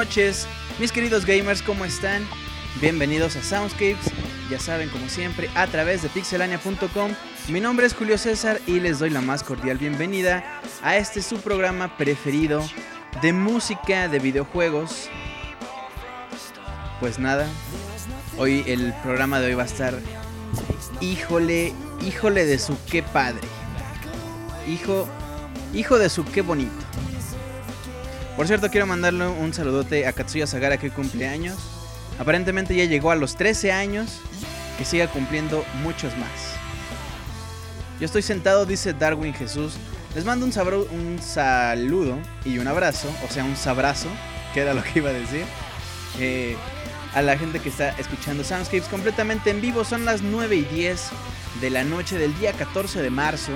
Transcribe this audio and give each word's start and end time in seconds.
Noches, 0.00 0.46
mis 0.78 0.92
queridos 0.92 1.26
gamers, 1.26 1.60
¿cómo 1.60 1.84
están? 1.84 2.26
Bienvenidos 2.80 3.36
a 3.36 3.42
Soundscapes, 3.42 4.10
ya 4.48 4.58
saben, 4.58 4.88
como 4.88 5.10
siempre, 5.10 5.50
a 5.54 5.66
través 5.66 6.00
de 6.00 6.08
pixelania.com. 6.08 7.10
Mi 7.48 7.60
nombre 7.60 7.84
es 7.84 7.92
Julio 7.92 8.16
César 8.16 8.62
y 8.66 8.80
les 8.80 8.98
doy 8.98 9.10
la 9.10 9.20
más 9.20 9.42
cordial 9.42 9.76
bienvenida 9.76 10.42
a 10.82 10.96
este 10.96 11.20
su 11.20 11.36
programa 11.42 11.98
preferido 11.98 12.66
de 13.20 13.34
música 13.34 14.08
de 14.08 14.20
videojuegos. 14.20 15.10
Pues 16.98 17.18
nada, 17.18 17.46
hoy 18.38 18.64
el 18.66 18.94
programa 19.02 19.38
de 19.38 19.48
hoy 19.48 19.54
va 19.54 19.64
a 19.64 19.66
estar, 19.66 19.92
híjole, 21.02 21.74
híjole 22.00 22.46
de 22.46 22.58
su 22.58 22.74
qué 22.90 23.02
padre. 23.02 23.46
Hijo, 24.66 25.06
hijo 25.74 25.98
de 25.98 26.08
su 26.08 26.24
qué 26.24 26.40
bonito. 26.40 26.86
Por 28.40 28.46
cierto, 28.46 28.70
quiero 28.70 28.86
mandarle 28.86 29.26
un 29.28 29.52
saludote 29.52 30.06
a 30.06 30.14
Katsuya 30.14 30.46
Sagara 30.46 30.78
que 30.78 30.88
cumple 30.88 31.28
años. 31.28 31.58
Aparentemente 32.18 32.74
ya 32.74 32.86
llegó 32.86 33.10
a 33.10 33.14
los 33.14 33.36
13 33.36 33.70
años. 33.70 34.18
Que 34.78 34.86
siga 34.86 35.08
cumpliendo 35.08 35.62
muchos 35.82 36.16
más. 36.16 36.30
Yo 38.00 38.06
estoy 38.06 38.22
sentado, 38.22 38.64
dice 38.64 38.94
Darwin 38.94 39.34
Jesús. 39.34 39.74
Les 40.14 40.24
mando 40.24 40.46
un, 40.46 40.52
sabro- 40.52 40.88
un 40.90 41.18
saludo 41.22 42.16
y 42.46 42.56
un 42.56 42.66
abrazo, 42.66 43.12
o 43.28 43.30
sea, 43.30 43.44
un 43.44 43.56
sabrazo, 43.58 44.08
que 44.54 44.60
era 44.62 44.72
lo 44.72 44.82
que 44.84 45.00
iba 45.00 45.10
a 45.10 45.12
decir. 45.12 45.44
eh, 46.18 46.56
a 47.12 47.20
la 47.20 47.36
gente 47.36 47.58
que 47.60 47.68
está 47.68 47.90
escuchando 47.98 48.42
Soundscapes 48.42 48.88
completamente 48.88 49.50
en 49.50 49.60
vivo. 49.60 49.84
Son 49.84 50.06
las 50.06 50.22
9 50.22 50.56
y 50.56 50.62
10 50.62 51.10
de 51.60 51.68
la 51.68 51.84
noche 51.84 52.16
del 52.16 52.34
día 52.38 52.54
14 52.54 53.02
de 53.02 53.10
marzo. 53.10 53.52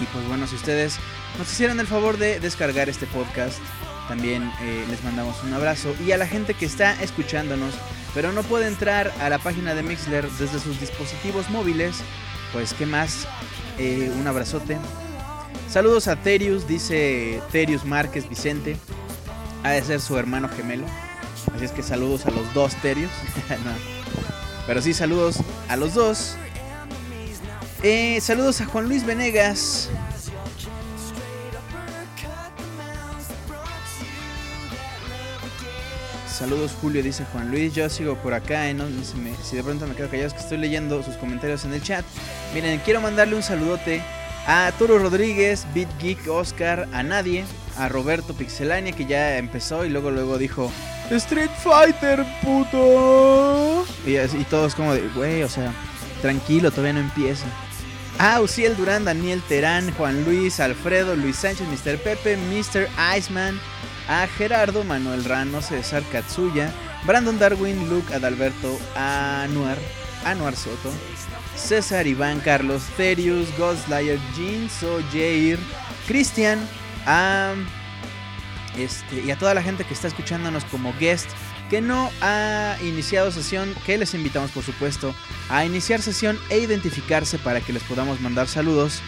Y 0.00 0.04
pues 0.12 0.24
bueno, 0.28 0.46
si 0.46 0.54
ustedes 0.54 0.98
nos 1.38 1.50
hicieran 1.50 1.80
el 1.80 1.86
favor 1.86 2.18
de 2.18 2.40
descargar 2.40 2.88
este 2.88 3.06
podcast, 3.06 3.58
también 4.08 4.50
eh, 4.60 4.84
les 4.88 5.02
mandamos 5.04 5.42
un 5.42 5.52
abrazo. 5.52 5.94
Y 6.06 6.12
a 6.12 6.16
la 6.16 6.26
gente 6.26 6.54
que 6.54 6.66
está 6.66 7.00
escuchándonos, 7.02 7.74
pero 8.14 8.32
no 8.32 8.42
puede 8.42 8.66
entrar 8.68 9.12
a 9.20 9.28
la 9.28 9.38
página 9.38 9.74
de 9.74 9.82
Mixler 9.82 10.28
desde 10.30 10.58
sus 10.58 10.80
dispositivos 10.80 11.50
móviles, 11.50 11.96
pues 12.52 12.72
qué 12.74 12.86
más, 12.86 13.26
Eh, 13.78 14.10
un 14.18 14.26
abrazote. 14.26 14.78
Saludos 15.68 16.08
a 16.08 16.16
Terius, 16.16 16.66
dice 16.66 17.42
Terius 17.52 17.84
Márquez 17.84 18.26
Vicente. 18.26 18.78
Ha 19.62 19.72
de 19.72 19.82
ser 19.82 20.00
su 20.00 20.16
hermano 20.16 20.48
gemelo. 20.48 20.86
Así 21.54 21.66
es 21.66 21.72
que 21.72 21.82
saludos 21.82 22.24
a 22.24 22.30
los 22.30 22.54
dos 22.54 22.74
Terius. 22.76 23.10
Pero 24.66 24.80
sí, 24.80 24.94
saludos 24.94 25.36
a 25.68 25.76
los 25.76 25.92
dos. 25.92 26.36
Eh, 27.82 28.18
saludos 28.22 28.62
a 28.62 28.64
Juan 28.64 28.88
Luis 28.88 29.04
Venegas. 29.04 29.90
Saludos 36.36 36.72
Julio, 36.82 37.02
dice 37.02 37.24
Juan 37.32 37.50
Luis. 37.50 37.74
Yo 37.74 37.88
sigo 37.88 38.14
por 38.16 38.34
acá, 38.34 38.68
¿eh? 38.68 38.76
si 39.42 39.56
de 39.56 39.62
pronto 39.62 39.86
me 39.86 39.94
quedo 39.94 40.10
callado 40.10 40.28
es 40.28 40.34
que 40.34 40.40
estoy 40.40 40.58
leyendo 40.58 41.02
sus 41.02 41.16
comentarios 41.16 41.64
en 41.64 41.72
el 41.72 41.82
chat. 41.82 42.04
Miren, 42.52 42.78
quiero 42.84 43.00
mandarle 43.00 43.36
un 43.36 43.42
saludote 43.42 44.02
a 44.46 44.70
Toro 44.78 44.98
Rodríguez, 44.98 45.66
Beat 45.74 45.88
Geek, 45.98 46.28
Oscar, 46.28 46.88
a 46.92 47.02
Nadie, 47.02 47.46
a 47.78 47.88
Roberto 47.88 48.34
Pixelania 48.34 48.92
que 48.92 49.06
ya 49.06 49.38
empezó 49.38 49.86
y 49.86 49.88
luego 49.88 50.10
luego 50.10 50.36
dijo 50.36 50.70
Street 51.10 51.50
Fighter, 51.64 52.22
puto. 52.42 53.86
Y, 54.04 54.16
y 54.16 54.44
todos 54.50 54.74
como 54.74 54.92
de, 54.92 55.08
güey, 55.14 55.42
o 55.42 55.48
sea, 55.48 55.72
tranquilo, 56.20 56.70
todavía 56.70 56.92
no 56.92 57.00
empieza. 57.00 57.46
Ah, 58.18 58.42
Uciel 58.42 58.76
Durán, 58.76 59.06
Daniel 59.06 59.42
Terán, 59.48 59.90
Juan 59.94 60.24
Luis, 60.24 60.60
Alfredo, 60.60 61.16
Luis 61.16 61.36
Sánchez, 61.36 61.66
Mr. 61.66 61.96
Pepe, 61.96 62.36
Mr. 62.36 62.88
Iceman, 63.16 63.58
a 64.08 64.26
Gerardo, 64.26 64.84
Manuel 64.84 65.24
Rano, 65.24 65.62
César 65.62 66.02
Katsuya, 66.10 66.72
Brandon 67.04 67.38
Darwin, 67.38 67.88
Luke 67.88 68.12
Adalberto, 68.14 68.78
Anuar, 68.94 69.78
Anuar 70.24 70.56
Soto, 70.56 70.92
César 71.56 72.06
Iván, 72.06 72.40
Carlos 72.40 72.82
Therius, 72.96 73.48
Ghostlayer, 73.58 74.18
Jinso, 74.34 75.00
Jair, 75.12 75.58
Cristian, 76.06 76.58
a, 77.06 77.54
este, 78.76 79.22
y 79.24 79.30
a 79.30 79.38
toda 79.38 79.54
la 79.54 79.62
gente 79.62 79.84
que 79.84 79.94
está 79.94 80.08
escuchándonos 80.08 80.64
como 80.64 80.92
guest 80.98 81.30
que 81.70 81.80
no 81.80 82.10
ha 82.20 82.76
iniciado 82.82 83.30
sesión, 83.32 83.74
que 83.84 83.98
les 83.98 84.14
invitamos 84.14 84.50
por 84.50 84.62
supuesto 84.62 85.14
a 85.48 85.64
iniciar 85.64 86.00
sesión 86.00 86.38
e 86.48 86.58
identificarse 86.58 87.38
para 87.38 87.60
que 87.60 87.72
les 87.72 87.82
podamos 87.82 88.20
mandar 88.20 88.46
saludos. 88.46 89.02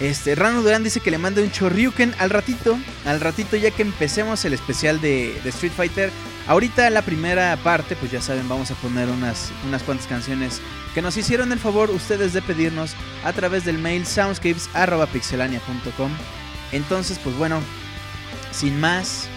Este, 0.00 0.34
Rano 0.34 0.62
Durán 0.62 0.82
dice 0.82 1.00
que 1.00 1.10
le 1.10 1.18
mande 1.18 1.42
un 1.42 1.50
chorriuken 1.50 2.14
al 2.18 2.30
ratito, 2.30 2.78
al 3.04 3.20
ratito 3.20 3.56
ya 3.56 3.70
que 3.70 3.82
empecemos 3.82 4.42
el 4.44 4.52
especial 4.52 5.00
de, 5.00 5.36
Street 5.44 5.72
Fighter. 5.72 6.10
Ahorita 6.48 6.90
la 6.90 7.02
primera 7.02 7.56
parte, 7.58 7.94
pues 7.94 8.10
ya 8.10 8.20
saben, 8.20 8.48
vamos 8.48 8.72
a 8.72 8.74
poner 8.74 9.08
unas, 9.08 9.52
unas 9.66 9.84
cuantas 9.84 10.08
canciones 10.08 10.60
que 10.94 11.02
nos 11.02 11.16
hicieron 11.16 11.52
el 11.52 11.60
favor 11.60 11.90
ustedes 11.90 12.32
de 12.32 12.42
pedirnos 12.42 12.96
a 13.24 13.32
través 13.32 13.64
del 13.64 13.78
mail 13.78 14.04
soundscapes.pixelania.com. 14.06 16.10
Entonces, 16.72 17.20
pues 17.22 17.36
bueno, 17.36 17.60
sin 18.50 18.80
más, 18.80 19.28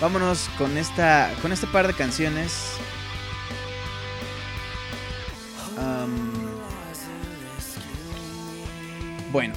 vámonos 0.00 0.48
con 0.56 0.78
esta, 0.78 1.30
con 1.42 1.52
este 1.52 1.66
par 1.66 1.86
de 1.86 1.92
canciones. 1.94 2.78
Bueno. 9.32 9.54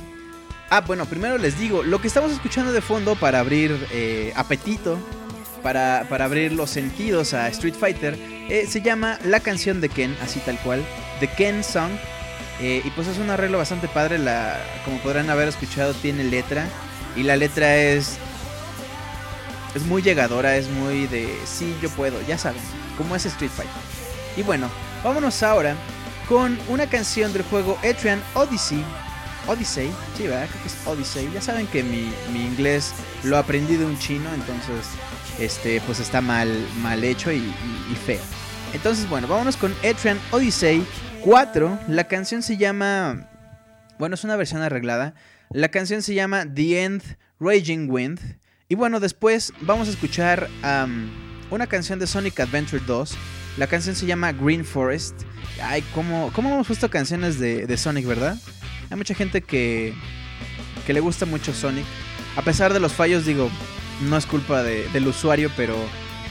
Ah, 0.69 0.81
bueno, 0.81 1.05
primero 1.05 1.37
les 1.37 1.59
digo, 1.59 1.83
lo 1.83 2.01
que 2.01 2.07
estamos 2.07 2.31
escuchando 2.31 2.71
de 2.71 2.81
fondo 2.81 3.15
para 3.15 3.39
abrir 3.39 3.87
eh, 3.91 4.33
apetito, 4.35 4.97
para, 5.61 6.07
para 6.09 6.25
abrir 6.25 6.51
los 6.53 6.71
sentidos 6.71 7.33
a 7.33 7.47
Street 7.49 7.75
Fighter, 7.75 8.17
eh, 8.49 8.65
se 8.67 8.81
llama 8.81 9.19
La 9.23 9.39
canción 9.41 9.81
de 9.81 9.89
Ken, 9.89 10.15
así 10.23 10.39
tal 10.39 10.57
cual, 10.59 10.83
The 11.19 11.27
Ken 11.27 11.63
Song. 11.63 11.91
Eh, 12.61 12.81
y 12.83 12.89
pues 12.91 13.07
es 13.07 13.17
un 13.17 13.29
arreglo 13.29 13.57
bastante 13.57 13.87
padre, 13.87 14.17
la, 14.17 14.57
como 14.85 14.97
podrán 14.99 15.29
haber 15.29 15.47
escuchado, 15.49 15.93
tiene 15.93 16.23
letra. 16.23 16.67
Y 17.15 17.23
la 17.23 17.35
letra 17.35 17.77
es 17.77 18.17
es 19.75 19.85
muy 19.85 20.01
llegadora, 20.01 20.55
es 20.55 20.69
muy 20.69 21.05
de 21.07 21.27
sí, 21.45 21.75
yo 21.81 21.89
puedo, 21.89 22.21
ya 22.25 22.37
saben, 22.37 22.61
como 22.97 23.15
es 23.15 23.25
Street 23.25 23.51
Fighter. 23.51 23.73
Y 24.37 24.41
bueno, 24.41 24.69
vámonos 25.03 25.43
ahora 25.43 25.75
con 26.29 26.57
una 26.69 26.87
canción 26.87 27.33
del 27.33 27.43
juego 27.43 27.77
Etrian 27.83 28.23
Odyssey. 28.33 28.83
Odyssey, 29.47 29.91
sí, 30.17 30.23
¿verdad? 30.23 30.47
Creo 30.49 30.61
que 30.61 30.67
es 30.67 30.87
Odyssey. 30.87 31.29
Ya 31.33 31.41
saben 31.41 31.67
que 31.67 31.83
mi, 31.83 32.11
mi 32.33 32.45
inglés 32.45 32.93
lo 33.23 33.37
aprendí 33.37 33.75
de 33.75 33.85
un 33.85 33.97
chino, 33.99 34.33
entonces 34.33 34.85
este 35.39 35.81
pues 35.81 35.99
está 35.99 36.21
mal, 36.21 36.49
mal 36.81 37.03
hecho 37.03 37.31
y, 37.31 37.41
feo. 38.05 38.21
Entonces, 38.73 39.07
bueno, 39.09 39.27
vámonos 39.27 39.57
con 39.57 39.73
Etrian 39.83 40.19
Odyssey 40.31 40.85
4. 41.23 41.79
La 41.87 42.05
canción 42.05 42.41
se 42.41 42.57
llama. 42.57 43.27
Bueno, 43.97 44.15
es 44.15 44.23
una 44.23 44.35
versión 44.35 44.61
arreglada. 44.61 45.13
La 45.51 45.69
canción 45.69 46.01
se 46.01 46.13
llama 46.13 46.45
The 46.53 46.83
End 46.83 47.17
Raging 47.39 47.89
Wind. 47.89 48.19
Y 48.67 48.75
bueno, 48.75 48.99
después 48.99 49.53
vamos 49.61 49.87
a 49.87 49.91
escuchar 49.91 50.49
una 51.51 51.67
canción 51.67 51.99
de 51.99 52.07
Sonic 52.07 52.39
Adventure 52.39 52.83
2. 52.85 53.15
La 53.57 53.67
canción 53.67 53.95
se 53.95 54.05
llama 54.05 54.33
Green 54.33 54.65
Forest. 54.65 55.21
Ay, 55.61 55.81
¿cómo, 55.93 56.31
cómo 56.33 56.49
hemos 56.49 56.67
puesto 56.67 56.89
canciones 56.89 57.39
de, 57.39 57.67
de 57.67 57.77
Sonic, 57.77 58.05
verdad? 58.05 58.37
Hay 58.89 58.97
mucha 58.97 59.15
gente 59.15 59.41
que, 59.41 59.93
que 60.85 60.93
le 60.93 60.99
gusta 60.99 61.25
mucho 61.25 61.53
Sonic. 61.53 61.85
A 62.35 62.41
pesar 62.41 62.73
de 62.73 62.79
los 62.79 62.93
fallos, 62.93 63.25
digo, 63.25 63.49
no 64.01 64.17
es 64.17 64.25
culpa 64.25 64.63
de- 64.63 64.87
del 64.89 65.07
usuario, 65.07 65.51
pero 65.55 65.75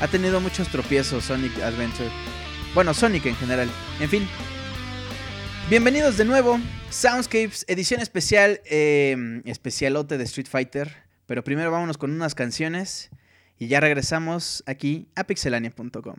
ha 0.01 0.09
tenido 0.09 0.41
muchos 0.41 0.69
tropiezos 0.69 1.25
Sonic 1.25 1.59
Adventure. 1.61 2.11
Bueno, 2.75 2.95
Sonic 2.95 3.27
en 3.27 3.37
general. 3.37 3.69
En 4.01 4.09
fin. 4.09 4.29
Bienvenidos 5.71 6.17
de 6.17 6.25
nuevo. 6.27 6.61
Soundscapes, 6.91 7.65
edición 7.69 8.01
especial, 8.01 8.61
eh, 8.67 9.41
especialote 9.47 10.19
de 10.19 10.25
Street 10.25 10.47
Fighter. 10.49 11.05
Pero 11.27 11.43
primero 11.43 11.71
vámonos 11.71 11.97
con 11.97 12.11
unas 12.11 12.35
canciones 12.35 13.11
y 13.59 13.69
ya 13.69 13.81
regresamos 13.81 14.63
aquí 14.67 15.09
a 15.17 15.25
pixelania.com. 15.25 16.17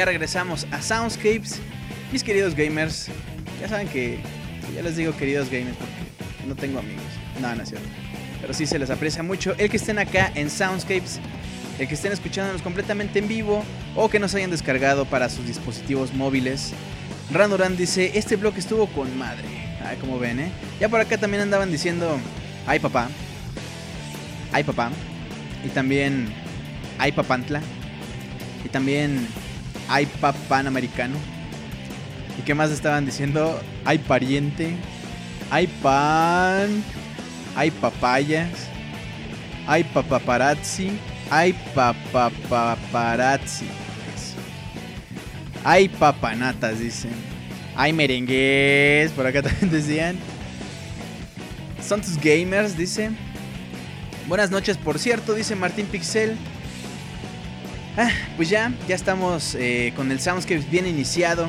Ya 0.00 0.06
regresamos 0.06 0.66
a 0.70 0.80
Soundscapes. 0.80 1.60
Mis 2.10 2.24
queridos 2.24 2.54
gamers, 2.54 3.08
ya 3.60 3.68
saben 3.68 3.86
que, 3.86 4.18
ya 4.74 4.80
les 4.80 4.96
digo 4.96 5.14
queridos 5.14 5.50
gamers 5.50 5.76
porque 5.76 6.46
no 6.48 6.56
tengo 6.56 6.78
amigos. 6.78 7.04
No, 7.38 7.54
no 7.54 7.62
es 7.62 7.68
cierto. 7.68 7.86
Pero 8.40 8.54
sí 8.54 8.64
se 8.64 8.78
les 8.78 8.88
aprecia 8.88 9.22
mucho 9.22 9.54
el 9.58 9.68
que 9.68 9.76
estén 9.76 9.98
acá 9.98 10.32
en 10.34 10.48
Soundscapes, 10.48 11.20
el 11.78 11.86
que 11.86 11.92
estén 11.92 12.12
escuchándonos 12.12 12.62
completamente 12.62 13.18
en 13.18 13.28
vivo 13.28 13.62
o 13.94 14.08
que 14.08 14.18
nos 14.18 14.34
hayan 14.34 14.50
descargado 14.50 15.04
para 15.04 15.28
sus 15.28 15.46
dispositivos 15.46 16.14
móviles. 16.14 16.72
Randoran 17.30 17.76
dice, 17.76 18.12
este 18.14 18.36
blog 18.36 18.54
estuvo 18.56 18.86
con 18.86 19.18
madre. 19.18 19.44
Ay, 19.84 19.98
como 19.98 20.18
ven, 20.18 20.40
¿eh? 20.40 20.50
Ya 20.80 20.88
por 20.88 21.00
acá 21.00 21.18
también 21.18 21.42
andaban 21.42 21.70
diciendo, 21.70 22.18
ay 22.66 22.78
papá, 22.78 23.10
ay 24.50 24.64
papá. 24.64 24.92
Y 25.62 25.68
también, 25.68 26.32
ay 26.96 27.12
papantla. 27.12 27.60
Y 28.64 28.70
también, 28.70 29.28
ay 29.90 30.06
papanamericano. 30.06 31.16
¿Y 32.38 32.42
qué 32.42 32.54
más 32.54 32.70
estaban 32.70 33.04
diciendo? 33.04 33.60
Hay 33.84 33.98
pariente, 33.98 34.76
hay 35.50 35.66
pan, 35.66 36.82
hay 37.56 37.70
papayas, 37.72 38.68
hay 39.66 39.84
papaparazzi, 39.84 40.92
hay 41.28 41.52
papaparazzi. 41.74 43.66
Hay 45.62 45.88
papanatas, 45.88 46.78
dicen. 46.78 47.12
Hay 47.76 47.92
merengues, 47.92 49.12
por 49.12 49.26
acá 49.26 49.42
también 49.46 49.70
decían. 49.70 50.16
Son 51.86 52.00
tus 52.00 52.16
gamers, 52.16 52.76
dice. 52.76 53.10
Buenas 54.26 54.50
noches, 54.50 54.76
por 54.78 54.98
cierto, 54.98 55.34
dice 55.34 55.54
Martín 55.56 55.86
Pixel. 55.86 56.36
Ah, 57.96 58.10
pues 58.36 58.48
ya, 58.48 58.72
ya 58.88 58.94
estamos 58.94 59.56
eh, 59.58 59.92
con 59.96 60.10
el 60.12 60.20
Soundscapes 60.20 60.70
bien 60.70 60.86
iniciado. 60.86 61.48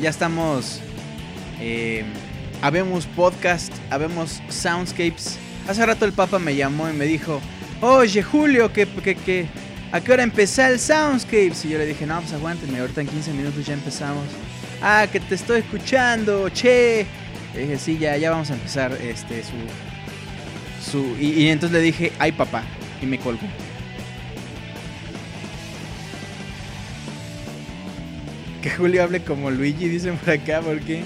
Ya 0.00 0.10
estamos. 0.10 0.80
Eh, 1.60 2.04
habemos 2.62 3.06
podcast, 3.06 3.72
habemos 3.90 4.40
Soundscapes. 4.48 5.38
Hace 5.68 5.84
rato 5.84 6.04
el 6.04 6.12
Papa 6.12 6.38
me 6.38 6.54
llamó 6.54 6.88
y 6.88 6.92
me 6.92 7.06
dijo: 7.06 7.40
Oye, 7.80 8.22
Julio, 8.22 8.72
que, 8.72 8.86
que, 8.86 9.16
que, 9.16 9.46
¿a 9.90 10.00
qué 10.00 10.12
hora 10.12 10.22
empezar 10.22 10.70
el 10.72 10.78
Soundscapes? 10.78 11.64
Y 11.64 11.70
yo 11.70 11.78
le 11.78 11.86
dije: 11.86 12.06
No, 12.06 12.20
pues 12.20 12.32
aguántenme, 12.32 12.78
ahorita 12.78 13.00
en 13.00 13.08
15 13.08 13.32
minutos 13.32 13.66
ya 13.66 13.74
empezamos. 13.74 14.24
Ah, 14.80 15.06
que 15.10 15.20
te 15.20 15.34
estoy 15.34 15.60
escuchando, 15.60 16.48
che. 16.50 17.04
Le 17.54 17.62
dije: 17.62 17.78
Sí, 17.78 17.98
ya, 17.98 18.16
ya 18.16 18.30
vamos 18.30 18.50
a 18.50 18.54
empezar 18.54 18.92
este, 19.02 19.42
su. 19.42 20.90
su 20.90 21.16
y, 21.20 21.30
y 21.32 21.48
entonces 21.48 21.76
le 21.76 21.84
dije: 21.84 22.12
Ay, 22.20 22.30
papá. 22.30 22.62
Y 23.02 23.06
me 23.06 23.18
colgó. 23.18 23.46
Que 28.62 28.70
Julio 28.70 29.02
hable 29.02 29.22
como 29.24 29.50
Luigi, 29.50 29.88
dicen 29.88 30.16
por 30.16 30.30
acá, 30.30 30.60
¿por 30.60 30.80
qué? 30.80 31.02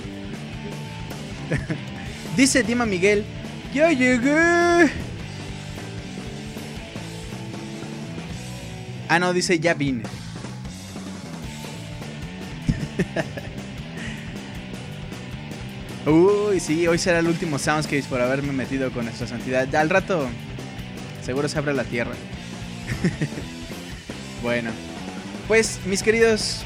Dice 2.37 2.63
Dima 2.63 2.85
Miguel, 2.85 3.25
ya 3.73 3.91
llegué. 3.93 4.91
Ah, 9.09 9.19
no, 9.19 9.33
dice 9.33 9.59
ya 9.59 9.73
vine. 9.73 10.03
Uy, 16.07 16.61
sí, 16.61 16.87
hoy 16.87 16.99
será 16.99 17.21
el 17.21 17.27
último 17.27 17.59
Soundscapes 17.59 18.07
por 18.07 18.21
haberme 18.21 18.53
metido 18.53 18.93
con 18.93 19.07
nuestra 19.07 19.27
santidad. 19.27 19.75
Al 19.75 19.89
rato 19.91 20.29
seguro 21.25 21.49
se 21.49 21.59
abre 21.59 21.73
la 21.73 21.85
tierra. 21.85 22.13
bueno, 24.43 24.71
pues 25.49 25.81
mis 25.87 26.03
queridos 26.03 26.65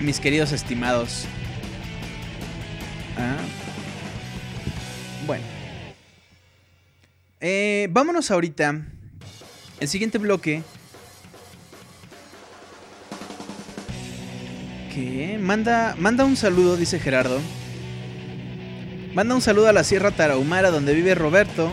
mis 0.00 0.20
queridos 0.20 0.52
estimados. 0.52 1.24
Ah. 3.16 3.36
Bueno. 5.26 5.44
Eh, 7.40 7.88
vámonos 7.90 8.30
ahorita. 8.30 8.82
El 9.80 9.88
siguiente 9.88 10.18
bloque. 10.18 10.62
¿Qué? 14.94 15.38
Manda, 15.40 15.94
manda 15.98 16.24
un 16.24 16.36
saludo, 16.36 16.76
dice 16.76 16.98
Gerardo. 16.98 17.40
Manda 19.14 19.34
un 19.34 19.42
saludo 19.42 19.68
a 19.68 19.72
la 19.72 19.84
Sierra 19.84 20.10
Tarahumara 20.10 20.70
donde 20.70 20.94
vive 20.94 21.14
Roberto, 21.14 21.72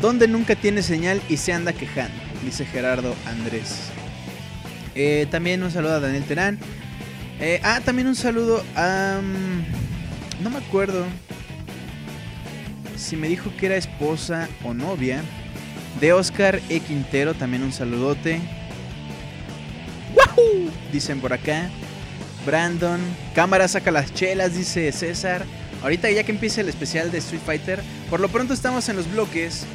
donde 0.00 0.26
nunca 0.26 0.56
tiene 0.56 0.82
señal 0.82 1.20
y 1.28 1.36
se 1.36 1.52
anda 1.52 1.72
quejando, 1.72 2.14
dice 2.44 2.64
Gerardo 2.64 3.14
Andrés. 3.26 3.90
Eh, 4.96 5.26
también 5.30 5.62
un 5.62 5.70
saludo 5.70 5.94
a 5.94 6.00
Daniel 6.00 6.24
Terán. 6.24 6.58
Eh, 7.40 7.60
ah, 7.64 7.80
también 7.84 8.06
un 8.06 8.16
saludo 8.16 8.62
a... 8.76 9.18
um, 9.18 9.64
no 10.42 10.50
me 10.50 10.58
acuerdo 10.58 11.06
si 12.96 13.16
me 13.16 13.28
dijo 13.28 13.50
que 13.56 13.66
era 13.66 13.76
esposa 13.76 14.48
o 14.62 14.74
novia. 14.74 15.22
De 16.00 16.12
Oscar 16.12 16.60
E. 16.68 16.80
Quintero, 16.80 17.34
también 17.34 17.62
un 17.62 17.72
saludote. 17.72 18.40
¡Wahoo! 20.14 20.70
Dicen 20.92 21.20
por 21.20 21.32
acá. 21.32 21.68
Brandon. 22.46 23.00
Cámara 23.34 23.66
saca 23.68 23.90
las 23.90 24.14
chelas, 24.14 24.54
dice 24.54 24.92
César. 24.92 25.44
Ahorita 25.82 26.10
ya 26.10 26.22
que 26.22 26.32
empiece 26.32 26.60
el 26.60 26.68
especial 26.68 27.10
de 27.10 27.18
Street 27.18 27.42
Fighter. 27.44 27.82
Por 28.08 28.20
lo 28.20 28.28
pronto 28.28 28.54
estamos 28.54 28.88
en 28.88 28.96
los 28.96 29.10
bloques. 29.10 29.66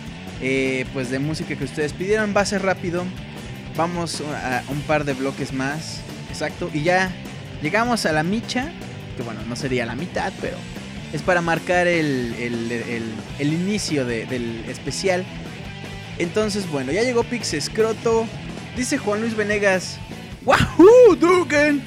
eh, 0.42 0.86
pues 0.94 1.10
de 1.10 1.20
música 1.20 1.56
que 1.56 1.64
ustedes 1.64 1.94
pidieron. 1.94 2.34
Va 2.36 2.42
a 2.42 2.46
ser 2.46 2.62
rápido. 2.62 3.04
Vamos 3.76 4.22
a 4.22 4.64
un 4.70 4.82
par 4.82 5.04
de 5.04 5.14
bloques 5.14 5.52
más. 5.52 6.00
Exacto. 6.30 6.70
Y 6.74 6.84
ya 6.84 7.12
llegamos 7.62 8.06
a 8.06 8.12
la 8.12 8.24
micha. 8.24 8.72
Que 9.18 9.24
bueno, 9.24 9.42
no 9.48 9.56
sería 9.56 9.86
la 9.86 9.96
mitad, 9.96 10.34
pero 10.42 10.58
es 11.14 11.22
para 11.22 11.42
marcar 11.42 11.88
el, 11.88 12.34
el- 12.38 12.72
el- 13.40 13.54
inicio 13.54 14.06
de- 14.06 14.26
del 14.26 14.66
especial. 14.68 15.24
Entonces, 16.18 16.70
bueno, 16.70 16.92
ya 16.92 17.04
llegó 17.04 17.24
Pix 17.24 17.54
Escroto. 17.54 18.28
Dice 18.76 18.98
Juan 18.98 19.22
Luis 19.22 19.36
Venegas. 19.36 19.98
¡Wahoo, 20.46 21.16
Dugan! 21.20 21.82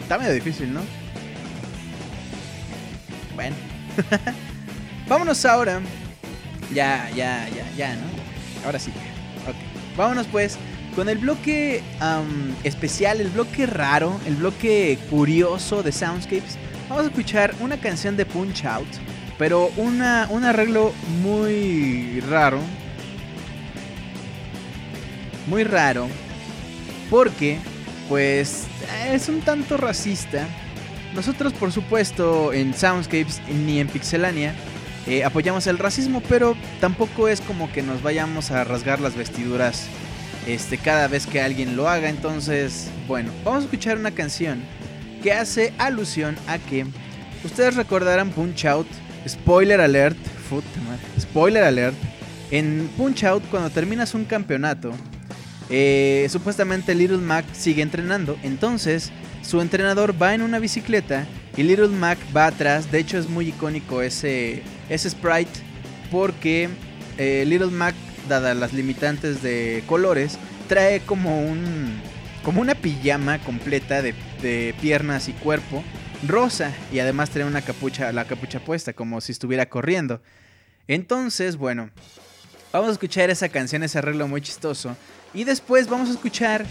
Está 0.00 0.18
medio 0.18 0.32
difícil, 0.32 0.72
¿no? 0.72 0.80
Bueno. 3.34 3.54
Vámonos 5.08 5.44
ahora. 5.44 5.80
Ya, 6.72 7.10
ya, 7.14 7.48
ya, 7.50 7.70
ya, 7.76 7.94
¿no? 7.94 8.02
Ahora 8.64 8.78
sí. 8.78 8.90
Ok. 9.46 9.54
Vámonos 9.96 10.26
pues 10.28 10.56
con 10.94 11.08
el 11.08 11.18
bloque 11.18 11.82
especial, 12.64 13.20
el 13.20 13.28
bloque 13.28 13.66
raro, 13.66 14.20
el 14.26 14.36
bloque 14.36 14.98
curioso 15.10 15.82
de 15.82 15.92
Soundscapes. 15.92 16.58
Vamos 16.88 17.04
a 17.04 17.08
escuchar 17.08 17.54
una 17.60 17.78
canción 17.78 18.16
de 18.16 18.26
Punch 18.26 18.64
Out, 18.64 18.88
pero 19.38 19.70
una, 19.76 20.26
un 20.30 20.44
arreglo 20.44 20.92
muy 21.22 22.20
raro. 22.20 22.60
Muy 25.46 25.64
raro. 25.64 26.08
Porque, 27.10 27.58
pues, 28.08 28.64
es 29.10 29.28
un 29.28 29.40
tanto 29.40 29.76
racista. 29.76 30.46
Nosotros, 31.14 31.52
por 31.52 31.72
supuesto, 31.72 32.52
en 32.52 32.74
Soundscapes 32.74 33.40
ni 33.48 33.80
en 33.80 33.88
Pixelania 33.88 34.54
eh, 35.06 35.24
apoyamos 35.24 35.66
el 35.66 35.78
racismo, 35.78 36.22
pero 36.28 36.56
tampoco 36.80 37.28
es 37.28 37.40
como 37.40 37.70
que 37.72 37.82
nos 37.82 38.02
vayamos 38.02 38.50
a 38.50 38.64
rasgar 38.64 39.00
las 39.00 39.16
vestiduras 39.16 39.88
este, 40.46 40.78
cada 40.78 41.08
vez 41.08 41.26
que 41.26 41.40
alguien 41.40 41.76
lo 41.76 41.88
haga. 41.88 42.08
Entonces, 42.08 42.88
bueno, 43.06 43.30
vamos 43.44 43.62
a 43.62 43.64
escuchar 43.64 43.98
una 43.98 44.10
canción 44.10 44.62
que 45.22 45.32
hace 45.32 45.72
alusión 45.78 46.36
a 46.46 46.58
que 46.58 46.86
ustedes 47.44 47.76
recordarán 47.76 48.30
Punch 48.30 48.64
Out. 48.66 48.86
Spoiler 49.28 49.80
alert, 49.80 50.18
madre, 50.50 51.20
spoiler 51.20 51.62
alert. 51.62 51.96
En 52.50 52.90
Punch 52.96 53.24
Out, 53.24 53.44
cuando 53.50 53.70
terminas 53.70 54.14
un 54.14 54.24
campeonato, 54.24 54.92
eh, 55.70 56.26
supuestamente 56.30 56.94
Little 56.94 57.18
Mac 57.18 57.44
sigue 57.52 57.82
entrenando. 57.82 58.36
Entonces, 58.42 59.10
su 59.42 59.60
entrenador 59.60 60.20
va 60.20 60.34
en 60.34 60.42
una 60.42 60.58
bicicleta 60.58 61.26
y 61.56 61.62
Little 61.62 61.88
Mac 61.88 62.18
va 62.36 62.46
atrás. 62.46 62.90
De 62.90 62.98
hecho, 62.98 63.18
es 63.18 63.28
muy 63.28 63.48
icónico 63.48 64.02
ese, 64.02 64.62
ese 64.88 65.08
sprite 65.08 65.52
porque 66.10 66.68
eh, 67.16 67.44
Little 67.46 67.68
Mac, 67.70 67.94
las 68.40 68.72
limitantes 68.72 69.42
de 69.42 69.82
colores, 69.86 70.38
trae 70.68 71.00
como 71.00 71.40
un 71.40 72.00
como 72.42 72.60
una 72.60 72.74
pijama 72.74 73.38
completa 73.38 74.02
de, 74.02 74.74
piernas 74.80 75.28
y 75.28 75.32
cuerpo 75.32 75.84
rosa 76.26 76.72
y 76.92 76.98
además 76.98 77.30
trae 77.30 77.44
una 77.44 77.62
capucha, 77.62 78.12
la 78.12 78.24
capucha 78.24 78.60
puesta 78.60 78.92
como 78.92 79.20
si 79.20 79.32
estuviera 79.32 79.66
corriendo. 79.66 80.20
Entonces, 80.88 81.56
bueno, 81.56 81.90
vamos 82.72 82.88
a 82.88 82.92
escuchar 82.92 83.30
esa 83.30 83.48
canción, 83.48 83.82
ese 83.82 83.98
arreglo 83.98 84.26
muy 84.26 84.40
chistoso 84.40 84.96
y 85.34 85.44
después 85.44 85.88
vamos 85.88 86.08
a 86.08 86.12
escuchar 86.12 86.64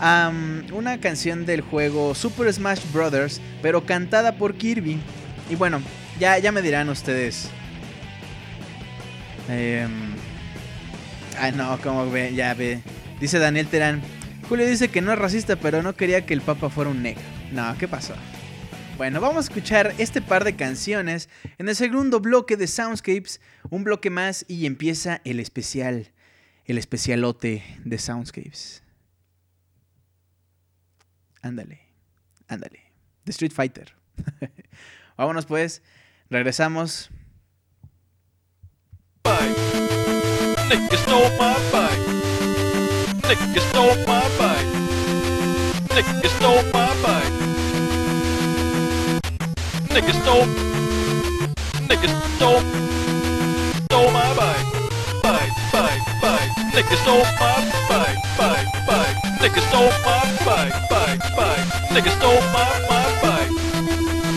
am, 0.00 0.66
una 0.72 0.98
canción 1.00 1.46
del 1.46 1.60
juego 1.60 2.14
Super 2.14 2.52
Smash 2.52 2.80
Bros. 2.92 3.40
pero 3.60 3.86
cantada 3.86 4.36
por 4.36 4.54
Kirby. 4.54 5.00
Y 5.50 5.54
bueno, 5.54 5.80
ya, 6.18 6.38
ya 6.38 6.52
me 6.52 6.62
dirán 6.62 6.88
ustedes. 6.88 7.48
Em, 9.48 10.11
ah, 11.42 11.50
no, 11.50 11.78
como 11.80 12.10
ve, 12.10 12.34
ya 12.34 12.54
ve. 12.54 12.80
Dice 13.20 13.38
Daniel 13.38 13.66
Terán. 13.66 14.00
Julio 14.48 14.66
dice 14.66 14.88
que 14.88 15.00
no 15.00 15.12
es 15.12 15.18
racista, 15.18 15.56
pero 15.56 15.82
no 15.82 15.94
quería 15.96 16.24
que 16.24 16.34
el 16.34 16.40
Papa 16.40 16.70
fuera 16.70 16.90
un 16.90 17.02
negro. 17.02 17.22
No, 17.52 17.76
¿qué 17.78 17.88
pasó? 17.88 18.14
Bueno, 18.96 19.20
vamos 19.20 19.38
a 19.38 19.48
escuchar 19.48 19.94
este 19.98 20.22
par 20.22 20.44
de 20.44 20.54
canciones 20.54 21.28
en 21.58 21.68
el 21.68 21.74
segundo 21.74 22.20
bloque 22.20 22.56
de 22.56 22.66
Soundscapes, 22.68 23.40
un 23.70 23.82
bloque 23.82 24.10
más 24.10 24.44
y 24.46 24.66
empieza 24.66 25.20
el 25.24 25.40
especial, 25.40 26.12
el 26.64 26.78
especialote 26.78 27.64
de 27.84 27.98
Soundscapes. 27.98 28.84
Ándale, 31.40 31.80
ándale. 32.46 32.92
The 33.24 33.32
Street 33.32 33.52
Fighter. 33.52 33.94
Vámonos 35.16 35.46
pues, 35.46 35.82
regresamos. 36.30 37.10
Nigga 40.72 40.96
stole 40.96 41.28
my 41.36 41.52
bike. 41.70 42.00
Nigga 43.28 43.60
stole 43.68 43.94
my 44.06 44.24
bike. 44.38 44.68
Nigga 45.92 46.28
stole 46.38 46.62
my 46.72 46.88
bike. 47.04 47.34
Nigga 49.92 50.14
stole. 50.22 50.46
Nigga 51.88 52.08
stole. 52.36 52.62
Stole 53.84 54.10
my 54.12 54.32
bike. 54.32 54.66
Bike, 55.22 55.52
bike, 55.72 56.06
bike. 56.22 56.52
Nigga 56.72 56.96
stole 57.04 57.26
my 57.38 57.68
bike. 57.90 58.16
Bike, 58.38 58.72
bike. 58.88 59.16
Nigga 59.44 59.60
stole 59.68 59.92
my 60.06 60.24
bike. 60.46 60.72
Bike, 60.88 61.36
bike. 61.36 61.66
Nigga 61.92 62.12
stole 62.16 62.40
my 62.56 62.72
my 62.88 63.08
bike. 63.20 63.52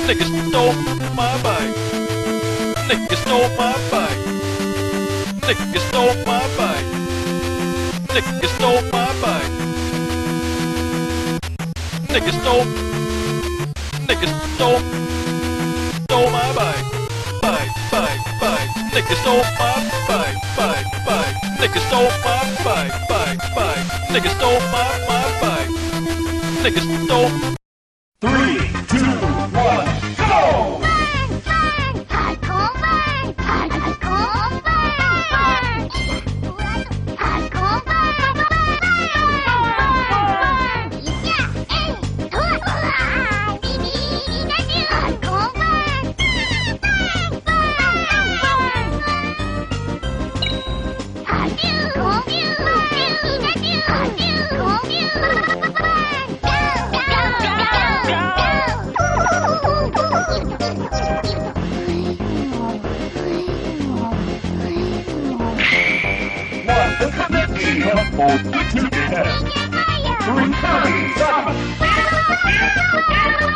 Nigga 0.04 0.26
stole 0.50 0.76
my 1.16 1.32
bike. 1.44 1.76
Nigga 2.92 3.16
stole 3.24 3.50
my 3.56 3.74
bike. 3.90 4.35
Nigga 5.46 5.80
stole 5.90 6.16
my 6.26 6.42
bike. 6.58 6.86
Nigga 8.10 8.48
stole 8.56 8.82
my 8.92 9.14
bike. 9.22 9.54
Nigga 12.10 12.32
stole. 12.42 12.66
Nigga 14.08 14.28
stole. 14.56 14.82
Stole 16.06 16.30
my 16.32 16.52
bike. 16.56 16.86
Bike, 17.44 17.70
bike, 17.92 18.26
bike. 18.42 18.70
Nigga 18.92 19.16
stole 19.22 19.46
my 19.60 19.76
bike. 20.08 20.40
Bike, 20.58 20.90
bike. 21.06 21.36
Nigga 21.60 21.80
stole 21.88 22.10
my 22.26 22.42
bike. 22.64 22.94
Bike, 23.08 23.56
bike. 23.56 23.86
Nigga 24.10 24.30
stole 24.38 24.60
my 24.74 24.98
my 25.08 25.26
bike. 25.42 25.70
Nigga 26.64 26.82
stole. 27.06 27.30
Three, 28.20 28.58
two, 28.90 29.12
one, 29.54 29.90
go! 30.18 30.95
be 67.76 67.82
helpful 67.82 68.38
to 68.40 68.56
us. 69.18 69.44
Three. 73.36 73.55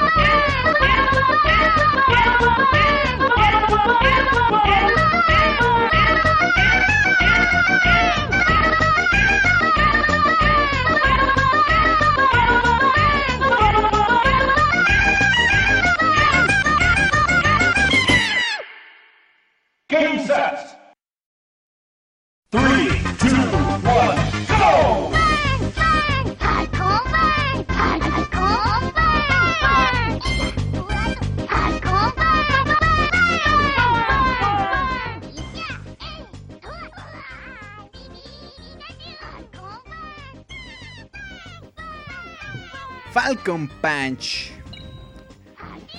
Falcon 43.40 43.70
Punch. 43.82 44.52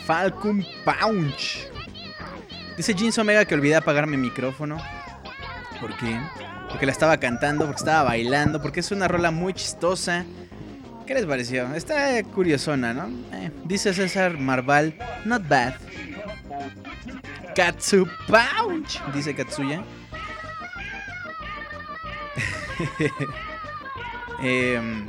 Falcon 0.05 0.64
Punch. 0.85 1.66
Dice 2.76 2.92
Jeans 2.94 3.16
Omega 3.16 3.46
que 3.46 3.55
olvidé 3.55 3.76
apagar 3.76 4.07
mi 4.07 4.18
micrófono. 4.18 4.76
¿Por 5.81 5.96
qué? 5.96 6.20
Porque 6.68 6.85
la 6.85 6.92
estaba 6.92 7.16
cantando, 7.16 7.64
porque 7.64 7.79
estaba 7.79 8.03
bailando, 8.03 8.61
porque 8.61 8.81
es 8.81 8.90
una 8.90 9.09
rola 9.09 9.31
muy 9.31 9.55
chistosa. 9.55 10.26
¿Qué 11.07 11.14
les 11.14 11.24
pareció? 11.24 11.74
Está 11.74 12.22
curiosona, 12.24 12.92
¿no? 12.92 13.09
Eh, 13.33 13.50
dice 13.64 13.94
César 13.94 14.37
Marval, 14.37 14.94
not 15.24 15.48
bad. 15.48 15.72
Katsu 17.57 18.07
Punch, 18.26 19.00
dice 19.14 19.35
Katsuya. 19.35 19.83
Em, 24.42 25.07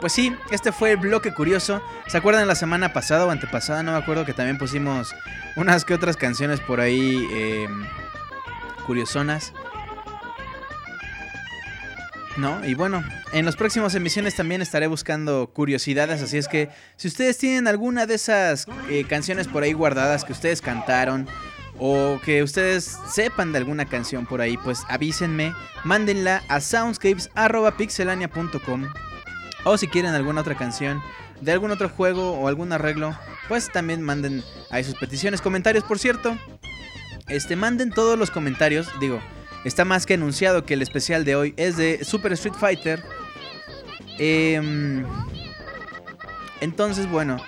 pues 0.00 0.12
sí, 0.12 0.34
este 0.50 0.72
fue 0.72 0.90
el 0.92 0.98
bloque 0.98 1.32
curioso. 1.32 1.80
¿Se 2.06 2.18
acuerdan 2.18 2.46
la 2.46 2.54
semana 2.54 2.92
pasada 2.92 3.24
o 3.26 3.30
antepasada? 3.30 3.82
No 3.82 3.92
me 3.92 3.98
acuerdo 3.98 4.26
que 4.26 4.34
también 4.34 4.58
pusimos 4.58 5.14
unas 5.56 5.84
que 5.84 5.94
otras 5.94 6.16
canciones 6.16 6.60
por 6.60 6.80
ahí 6.80 7.26
em, 7.32 7.84
curiosonas. 8.86 9.52
¿No? 12.36 12.64
Y 12.66 12.74
bueno, 12.74 13.02
en 13.32 13.46
las 13.46 13.56
próximas 13.56 13.94
emisiones 13.94 14.36
también 14.36 14.60
estaré 14.60 14.88
buscando 14.88 15.50
curiosidades, 15.54 16.20
así 16.20 16.36
es 16.36 16.48
que 16.48 16.68
si 16.96 17.08
ustedes 17.08 17.38
tienen 17.38 17.66
alguna 17.66 18.04
de 18.04 18.16
esas 18.16 18.66
eh, 18.90 19.06
canciones 19.08 19.48
por 19.48 19.62
ahí 19.62 19.72
guardadas 19.72 20.22
que 20.22 20.32
ustedes 20.32 20.60
cantaron 20.60 21.26
o 21.78 22.20
que 22.22 22.42
ustedes 22.42 22.98
sepan 23.10 23.52
de 23.52 23.58
alguna 23.58 23.86
canción 23.86 24.26
por 24.26 24.42
ahí, 24.42 24.58
pues 24.58 24.82
avísenme, 24.88 25.54
mándenla 25.84 26.42
a 26.48 26.60
soundscapes.pixelania.com 26.60 29.05
o 29.66 29.76
si 29.76 29.88
quieren 29.88 30.14
alguna 30.14 30.42
otra 30.42 30.54
canción 30.54 31.02
de 31.40 31.52
algún 31.52 31.72
otro 31.72 31.88
juego 31.88 32.38
o 32.38 32.46
algún 32.46 32.72
arreglo, 32.72 33.18
pues 33.48 33.70
también 33.70 34.00
manden 34.00 34.44
ahí 34.70 34.84
sus 34.84 34.94
peticiones, 34.94 35.40
comentarios, 35.42 35.82
por 35.84 35.98
cierto. 35.98 36.38
Este, 37.28 37.56
manden 37.56 37.90
todos 37.90 38.16
los 38.16 38.30
comentarios, 38.30 38.88
digo, 39.00 39.20
está 39.64 39.84
más 39.84 40.06
que 40.06 40.14
anunciado 40.14 40.64
que 40.64 40.74
el 40.74 40.82
especial 40.82 41.24
de 41.24 41.34
hoy 41.34 41.54
es 41.56 41.76
de 41.76 42.04
Super 42.04 42.32
Street 42.34 42.54
Fighter. 42.54 43.02
Em, 44.18 45.04
entonces, 46.60 47.10
bueno, 47.10 47.38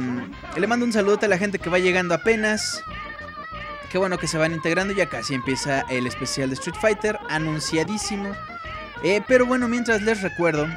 le 0.58 0.68
mando 0.68 0.86
un 0.86 0.94
saludo 0.94 1.20
a 1.22 1.28
la 1.28 1.38
gente 1.38 1.60
que 1.60 1.70
va 1.70 1.80
llegando 1.80 2.14
apenas. 2.14 2.82
Qué 3.92 3.98
bueno 3.98 4.18
que 4.18 4.28
se 4.28 4.38
van 4.38 4.54
integrando. 4.54 4.94
Ya 4.94 5.08
casi 5.08 5.34
empieza 5.34 5.82
el 5.90 6.08
especial 6.08 6.50
de 6.50 6.56
Street 6.56 6.78
Fighter. 6.80 7.18
Anunciadísimo. 7.30 8.32
Eh, 9.06 9.22
pero 9.28 9.46
bueno, 9.46 9.68
mientras 9.68 10.02
les 10.02 10.24
recuerdo 10.24 10.68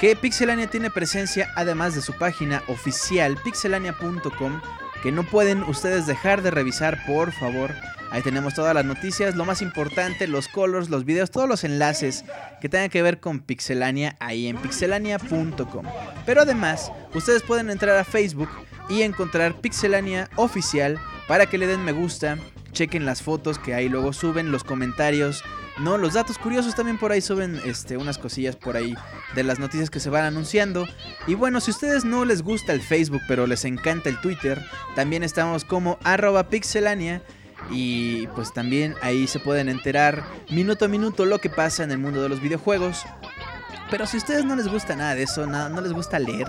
que 0.00 0.16
Pixelania 0.16 0.68
tiene 0.68 0.90
presencia 0.90 1.52
además 1.54 1.94
de 1.94 2.00
su 2.00 2.14
página 2.14 2.62
oficial 2.66 3.36
pixelania.com 3.44 4.62
que 5.02 5.12
no 5.12 5.22
pueden 5.22 5.62
ustedes 5.64 6.06
dejar 6.06 6.40
de 6.40 6.50
revisar, 6.50 6.98
por 7.06 7.30
favor. 7.30 7.74
Ahí 8.10 8.22
tenemos 8.22 8.54
todas 8.54 8.74
las 8.74 8.86
noticias, 8.86 9.36
lo 9.36 9.44
más 9.44 9.60
importante, 9.60 10.26
los 10.26 10.48
colors, 10.48 10.88
los 10.88 11.04
videos, 11.04 11.30
todos 11.30 11.46
los 11.46 11.62
enlaces 11.62 12.24
que 12.62 12.70
tengan 12.70 12.88
que 12.88 13.02
ver 13.02 13.20
con 13.20 13.40
Pixelania 13.40 14.16
ahí 14.18 14.46
en 14.46 14.56
pixelania.com. 14.56 15.84
Pero 16.24 16.40
además, 16.40 16.90
ustedes 17.12 17.42
pueden 17.42 17.68
entrar 17.68 17.98
a 17.98 18.04
Facebook 18.04 18.48
y 18.88 19.02
encontrar 19.02 19.60
Pixelania 19.60 20.30
oficial 20.36 20.98
para 21.28 21.44
que 21.44 21.58
le 21.58 21.66
den 21.66 21.84
me 21.84 21.92
gusta, 21.92 22.38
chequen 22.72 23.04
las 23.04 23.20
fotos 23.20 23.58
que 23.58 23.74
ahí 23.74 23.90
luego 23.90 24.14
suben, 24.14 24.52
los 24.52 24.64
comentarios, 24.64 25.44
no, 25.80 25.96
los 25.96 26.14
datos 26.14 26.38
curiosos 26.38 26.74
también 26.74 26.98
por 26.98 27.12
ahí 27.12 27.20
suben 27.20 27.60
este, 27.64 27.96
unas 27.96 28.18
cosillas 28.18 28.56
por 28.56 28.76
ahí 28.76 28.94
de 29.34 29.44
las 29.44 29.58
noticias 29.58 29.90
que 29.90 30.00
se 30.00 30.10
van 30.10 30.24
anunciando. 30.24 30.86
Y 31.26 31.34
bueno, 31.34 31.60
si 31.60 31.70
ustedes 31.70 32.04
no 32.04 32.24
les 32.24 32.42
gusta 32.42 32.72
el 32.72 32.80
Facebook, 32.80 33.22
pero 33.28 33.46
les 33.46 33.64
encanta 33.64 34.08
el 34.08 34.20
Twitter, 34.20 34.64
también 34.94 35.22
estamos 35.22 35.64
como 35.64 35.98
arroba 36.02 36.48
pixelania. 36.48 37.22
Y 37.70 38.28
pues 38.28 38.52
también 38.52 38.94
ahí 39.02 39.26
se 39.26 39.40
pueden 39.40 39.68
enterar 39.68 40.24
minuto 40.48 40.84
a 40.84 40.88
minuto 40.88 41.26
lo 41.26 41.38
que 41.38 41.50
pasa 41.50 41.82
en 41.82 41.90
el 41.90 41.98
mundo 41.98 42.22
de 42.22 42.28
los 42.28 42.40
videojuegos. 42.40 43.04
Pero 43.90 44.06
si 44.06 44.16
a 44.16 44.18
ustedes 44.18 44.44
no 44.44 44.54
les 44.54 44.68
gusta 44.68 44.96
nada 44.96 45.14
de 45.14 45.24
eso, 45.24 45.46
nada, 45.46 45.68
no 45.68 45.80
les 45.80 45.92
gusta 45.92 46.18
leer, 46.18 46.46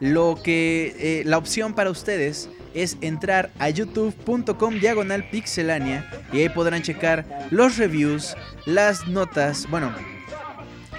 lo 0.00 0.40
que 0.42 0.94
eh, 0.98 1.22
la 1.26 1.36
opción 1.36 1.74
para 1.74 1.90
ustedes 1.90 2.48
es 2.74 2.96
entrar 3.00 3.50
a 3.58 3.70
youtube.com 3.70 4.74
diagonal 4.80 5.28
pixelania 5.30 6.08
y 6.32 6.38
ahí 6.38 6.48
podrán 6.48 6.82
checar 6.82 7.24
los 7.50 7.76
reviews, 7.76 8.36
las 8.66 9.06
notas, 9.08 9.68
bueno, 9.70 9.92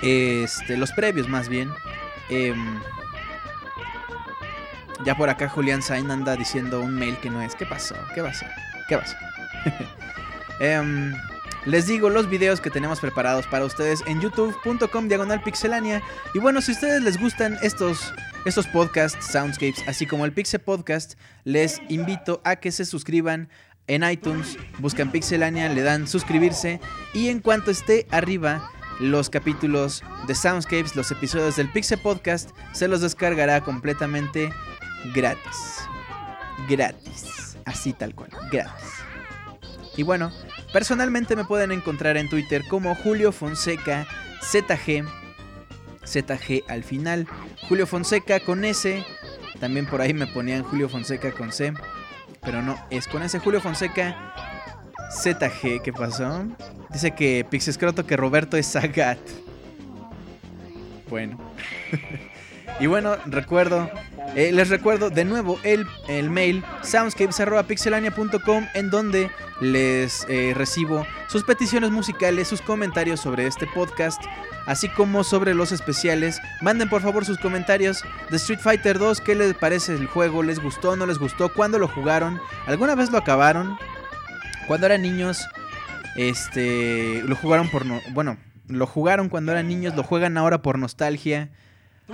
este, 0.01 0.77
los 0.77 0.91
previos 0.91 1.27
más 1.27 1.49
bien. 1.49 1.69
Em, 2.29 2.79
ya 5.05 5.15
por 5.15 5.29
acá 5.29 5.49
Julián 5.49 5.81
Sain 5.81 6.09
anda 6.11 6.35
diciendo 6.35 6.81
un 6.81 6.95
mail 6.95 7.17
que 7.17 7.29
no 7.29 7.41
es. 7.41 7.55
¿Qué 7.55 7.65
pasó? 7.65 7.95
¿Qué 8.13 8.21
pasó? 8.21 8.45
¿Qué 8.87 8.97
pasó? 8.97 9.15
Em, 10.59 11.15
les 11.65 11.87
digo 11.87 12.09
los 12.09 12.29
videos 12.29 12.61
que 12.61 12.69
tenemos 12.69 12.99
preparados 12.99 13.47
para 13.47 13.65
ustedes 13.65 14.03
en 14.07 14.19
youtube.com 14.21 15.07
diagonal 15.07 15.41
pixelania. 15.43 16.01
Y 16.33 16.39
bueno, 16.39 16.61
si 16.61 16.71
ustedes 16.71 17.01
les 17.03 17.19
gustan 17.19 17.57
estos, 17.61 18.13
estos 18.45 18.67
podcasts, 18.67 19.25
soundscapes, 19.31 19.87
así 19.87 20.05
como 20.05 20.25
el 20.25 20.33
Pixel 20.33 20.61
Podcast, 20.61 21.13
les 21.43 21.81
invito 21.89 22.41
a 22.43 22.55
que 22.55 22.71
se 22.71 22.85
suscriban 22.85 23.49
en 23.87 24.03
iTunes, 24.03 24.57
buscan 24.79 25.11
Pixelania, 25.11 25.69
le 25.69 25.81
dan 25.81 26.07
suscribirse 26.07 26.79
y 27.13 27.27
en 27.29 27.39
cuanto 27.39 27.71
esté 27.71 28.07
arriba 28.11 28.71
los 28.99 29.29
capítulos 29.29 30.03
de 30.27 30.35
Soundscapes, 30.35 30.95
los 30.95 31.11
episodios 31.11 31.55
del 31.55 31.71
Pixel 31.71 31.99
Podcast, 31.99 32.51
se 32.71 32.87
los 32.87 33.01
descargará 33.01 33.61
completamente 33.61 34.53
gratis. 35.13 35.87
Gratis. 36.69 37.57
Así 37.65 37.93
tal 37.93 38.13
cual, 38.13 38.29
gratis. 38.51 38.89
Y 39.97 40.03
bueno, 40.03 40.31
personalmente 40.73 41.35
me 41.35 41.45
pueden 41.45 41.71
encontrar 41.71 42.17
en 42.17 42.29
Twitter 42.29 42.63
como 42.67 42.95
Julio 42.95 43.31
Fonseca 43.31 44.07
ZG. 44.41 45.05
ZG 46.03 46.63
al 46.67 46.83
final. 46.83 47.27
Julio 47.67 47.85
Fonseca 47.85 48.39
con 48.39 48.65
S. 48.65 49.03
También 49.59 49.85
por 49.85 50.01
ahí 50.01 50.13
me 50.13 50.27
ponían 50.27 50.63
Julio 50.63 50.89
Fonseca 50.89 51.31
con 51.31 51.51
C. 51.51 51.73
Pero 52.41 52.61
no, 52.61 52.75
es 52.89 53.07
con 53.07 53.21
ese 53.21 53.39
Julio 53.39 53.61
Fonseca 53.61 54.33
ZG. 55.11 55.81
¿Qué 55.83 55.93
pasó? 55.93 56.45
Dice 56.89 57.11
que 57.11 57.45
Pixescroto 57.49 58.05
que 58.05 58.17
Roberto 58.17 58.57
es 58.57 58.65
Sagat. 58.65 59.19
Bueno. 61.09 61.37
y 62.81 62.87
bueno, 62.87 63.15
recuerdo. 63.27 63.89
eh, 64.35 64.51
les 64.51 64.69
recuerdo 64.69 65.09
de 65.09 65.23
nuevo 65.23 65.59
el, 65.63 65.85
el 66.07 66.29
mail 66.29 66.63
soundscapes.pixelania.com 66.83 68.65
en 68.73 68.89
donde 68.89 69.29
les 69.61 70.25
eh, 70.27 70.53
recibo 70.55 71.05
sus 71.27 71.43
peticiones 71.43 71.91
musicales, 71.91 72.47
sus 72.47 72.61
comentarios 72.61 73.19
sobre 73.19 73.45
este 73.45 73.67
podcast, 73.67 74.21
así 74.65 74.89
como 74.89 75.23
sobre 75.23 75.53
los 75.53 75.71
especiales. 75.71 76.41
Manden 76.61 76.89
por 76.89 77.01
favor 77.01 77.23
sus 77.23 77.37
comentarios 77.37 78.03
de 78.31 78.37
Street 78.37 78.59
Fighter 78.59 78.97
2, 78.97 79.21
qué 79.21 79.35
les 79.35 79.53
parece 79.53 79.93
el 79.93 80.07
juego, 80.07 80.41
les 80.41 80.59
gustó, 80.59 80.95
no 80.95 81.05
les 81.05 81.19
gustó, 81.19 81.53
cuándo 81.53 81.77
lo 81.77 81.87
jugaron, 81.87 82.41
alguna 82.65 82.95
vez 82.95 83.11
lo 83.11 83.19
acabaron, 83.19 83.77
cuando 84.67 84.87
eran 84.87 85.03
niños, 85.03 85.47
este, 86.15 87.21
lo 87.23 87.35
jugaron 87.35 87.69
por, 87.69 87.85
no, 87.85 88.01
bueno, 88.13 88.37
lo 88.67 88.87
jugaron 88.87 89.29
cuando 89.29 89.51
eran 89.51 89.67
niños, 89.67 89.95
lo 89.95 90.03
juegan 90.03 90.37
ahora 90.37 90.61
por 90.61 90.79
nostalgia. 90.79 91.51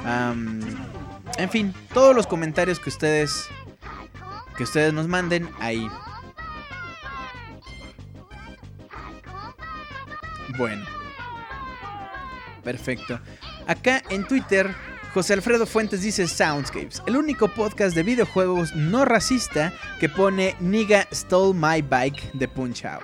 En 0.05 1.49
fin, 1.49 1.73
todos 1.93 2.15
los 2.15 2.27
comentarios 2.27 2.79
que 2.79 2.89
ustedes 2.89 3.49
que 4.57 4.63
ustedes 4.63 4.91
nos 4.91 5.07
manden 5.07 5.49
ahí. 5.59 5.87
Bueno. 10.57 10.85
Perfecto. 12.63 13.19
Acá 13.67 14.01
en 14.09 14.27
Twitter, 14.27 14.73
José 15.13 15.33
Alfredo 15.33 15.65
Fuentes 15.65 16.01
dice 16.01 16.27
Soundscapes, 16.27 17.01
el 17.05 17.15
único 17.15 17.47
podcast 17.47 17.95
de 17.95 18.03
videojuegos 18.03 18.75
no 18.75 19.05
racista 19.05 19.71
que 19.99 20.09
pone 20.09 20.55
Nigga 20.59 21.07
Stole 21.13 21.53
My 21.53 21.81
Bike 21.81 22.31
de 22.33 22.47
Punch 22.47 22.83
Out. 22.85 23.03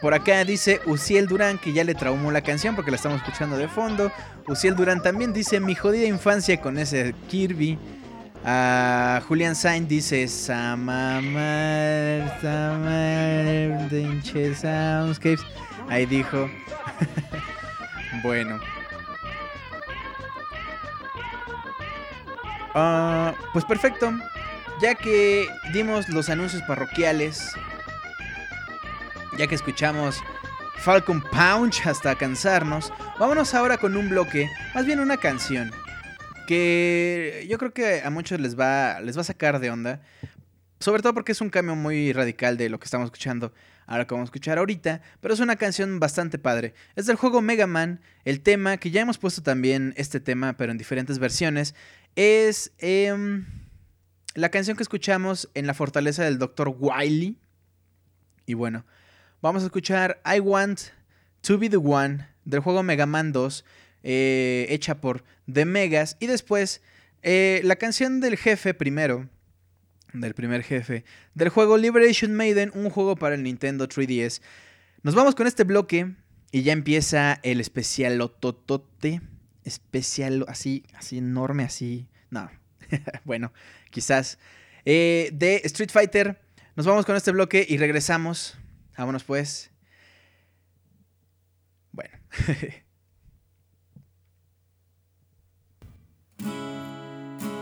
Por 0.00 0.14
acá 0.14 0.44
dice 0.44 0.80
Uciel 0.86 1.26
Durán 1.26 1.58
que 1.58 1.72
ya 1.72 1.84
le 1.84 1.94
traumó 1.94 2.30
la 2.30 2.42
canción 2.42 2.74
porque 2.74 2.90
la 2.90 2.96
estamos 2.96 3.18
escuchando 3.18 3.56
de 3.56 3.68
fondo. 3.68 4.12
Uciel 4.46 4.76
Durán 4.76 5.02
también 5.02 5.32
dice 5.32 5.60
mi 5.60 5.74
jodida 5.74 6.06
infancia 6.06 6.60
con 6.60 6.78
ese 6.78 7.14
Kirby. 7.28 7.78
Ah, 8.44 9.20
Julian 9.26 9.56
Sainz 9.56 9.88
dice 9.88 10.28
Samamar, 10.28 11.34
Samar, 12.40 13.90
Dinche 13.90 14.54
Soundscapes. 14.54 15.40
Ahí 15.88 16.06
dijo. 16.06 16.48
bueno. 18.22 18.60
Ah, 22.74 23.34
pues 23.52 23.64
perfecto. 23.64 24.12
Ya 24.80 24.94
que 24.94 25.48
dimos 25.72 26.08
los 26.10 26.28
anuncios 26.28 26.62
parroquiales, 26.64 27.52
ya 29.38 29.46
que 29.46 29.54
escuchamos 29.54 30.22
Falcon 30.78 31.22
Punch 31.22 31.86
hasta 31.86 32.16
cansarnos, 32.16 32.92
vámonos 33.18 33.54
ahora 33.54 33.76
con 33.78 33.96
un 33.96 34.08
bloque, 34.08 34.48
más 34.74 34.86
bien 34.86 35.00
una 35.00 35.16
canción, 35.16 35.72
que 36.46 37.46
yo 37.48 37.58
creo 37.58 37.72
que 37.72 38.02
a 38.02 38.10
muchos 38.10 38.40
les 38.40 38.58
va, 38.58 39.00
les 39.00 39.16
va 39.16 39.20
a 39.20 39.24
sacar 39.24 39.58
de 39.58 39.70
onda, 39.70 40.00
sobre 40.80 41.02
todo 41.02 41.14
porque 41.14 41.32
es 41.32 41.40
un 41.40 41.50
cambio 41.50 41.74
muy 41.74 42.12
radical 42.12 42.56
de 42.56 42.68
lo 42.68 42.78
que 42.78 42.84
estamos 42.84 43.06
escuchando 43.06 43.52
ahora 43.86 44.06
que 44.06 44.14
vamos 44.14 44.28
a 44.28 44.30
escuchar 44.30 44.58
ahorita, 44.58 45.00
pero 45.20 45.34
es 45.34 45.40
una 45.40 45.56
canción 45.56 46.00
bastante 46.00 46.38
padre. 46.38 46.74
Es 46.96 47.06
del 47.06 47.16
juego 47.16 47.40
Mega 47.40 47.66
Man, 47.66 48.00
el 48.24 48.40
tema 48.40 48.76
que 48.76 48.90
ya 48.90 49.00
hemos 49.00 49.18
puesto 49.18 49.42
también 49.42 49.94
este 49.96 50.20
tema, 50.20 50.56
pero 50.56 50.72
en 50.72 50.78
diferentes 50.78 51.18
versiones, 51.18 51.74
es 52.16 52.72
em, 52.78 53.46
la 54.34 54.50
canción 54.50 54.76
que 54.76 54.82
escuchamos 54.82 55.50
en 55.54 55.66
la 55.66 55.74
fortaleza 55.74 56.24
del 56.24 56.38
Dr. 56.38 56.74
Wily. 56.78 57.38
Y 58.44 58.54
bueno, 58.54 58.84
vamos 59.42 59.62
a 59.62 59.66
escuchar 59.66 60.20
I 60.24 60.40
Want 60.40 60.80
to 61.42 61.58
Be 61.58 61.68
the 61.68 61.76
One 61.76 62.26
del 62.44 62.60
juego 62.60 62.82
Mega 62.82 63.06
Man 63.06 63.32
2, 63.32 63.64
eh, 64.02 64.66
hecha 64.70 65.00
por 65.00 65.24
The 65.52 65.64
Megas. 65.64 66.16
Y 66.20 66.26
después, 66.26 66.82
eh, 67.22 67.60
la 67.64 67.76
canción 67.76 68.20
del 68.20 68.36
jefe 68.36 68.74
primero, 68.74 69.28
del 70.12 70.34
primer 70.34 70.62
jefe, 70.62 71.04
del 71.34 71.48
juego 71.48 71.76
Liberation 71.76 72.34
Maiden, 72.34 72.70
un 72.74 72.90
juego 72.90 73.16
para 73.16 73.34
el 73.34 73.42
Nintendo 73.42 73.88
3DS. 73.88 74.40
Nos 75.02 75.14
vamos 75.14 75.34
con 75.34 75.46
este 75.46 75.64
bloque 75.64 76.14
y 76.52 76.62
ya 76.62 76.72
empieza 76.72 77.38
el 77.42 77.60
especial 77.60 78.20
Ototote. 78.20 79.20
Especial, 79.64 80.44
así, 80.48 80.84
así 80.94 81.18
enorme, 81.18 81.64
así. 81.64 82.08
No, 82.30 82.50
bueno, 83.24 83.52
quizás. 83.90 84.38
Eh, 84.84 85.30
de 85.32 85.62
Street 85.64 85.90
Fighter. 85.90 86.40
Nos 86.76 86.86
vamos 86.86 87.04
con 87.04 87.16
este 87.16 87.32
bloque 87.32 87.66
y 87.68 87.78
regresamos. 87.78 88.56
Vámonos 88.98 89.24
pues. 89.26 89.68
Bueno. 91.92 92.10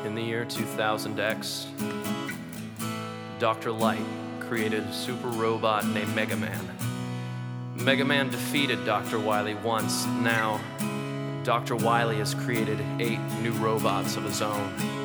In 0.05 0.15
the 0.15 0.23
year 0.23 0.45
2000X, 0.45 1.67
Dr. 3.39 3.73
Light 3.73 4.05
created 4.41 4.85
a 4.85 4.93
super 4.93 5.29
robot 5.29 5.87
named 5.89 6.15
Mega 6.15 6.37
Man. 6.37 6.69
Mega 7.77 8.05
Man 8.05 8.31
defeated 8.31 8.85
Dr. 8.85 9.19
Wily 9.19 9.55
once. 9.55 10.07
Now, 10.07 10.61
Dr. 11.43 11.75
Wily 11.75 12.19
has 12.19 12.35
created 12.35 12.79
eight 13.01 13.19
new 13.43 13.53
robots 13.55 14.17
of 14.17 14.23
his 14.25 14.41
own. 14.41 15.04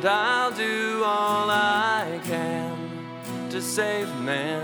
and 0.00 0.08
I'll 0.08 0.50
do 0.50 1.02
all 1.04 1.50
I 1.50 2.20
can 2.24 3.50
to 3.50 3.60
save 3.60 4.08
man. 4.20 4.59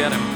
get 0.00 0.12
him. 0.12 0.29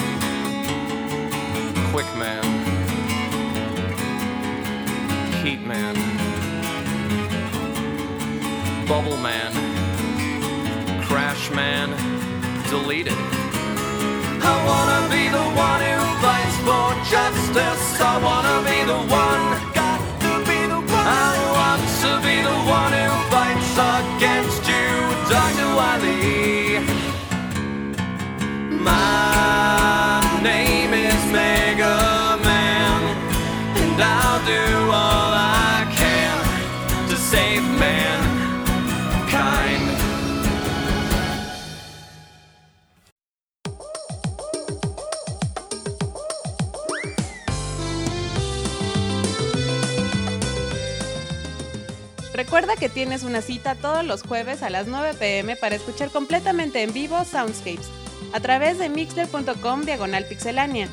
una 53.35 53.43
cita 53.43 53.75
todos 53.75 54.05
los 54.05 54.23
jueves 54.23 54.63
a 54.63 54.71
las 54.71 54.87
9 54.87 55.15
pm 55.19 55.57
para 55.57 55.75
escuchar 55.75 56.09
completamente 56.11 56.85
en 56.85 56.93
vivo 56.93 57.25
Soundscapes 57.25 57.89
a 58.33 58.39
través 58.39 58.79
de 58.79 58.89
mixler.com 58.89 59.83
diagonal 59.83 60.25
pixelánea. 60.27 60.87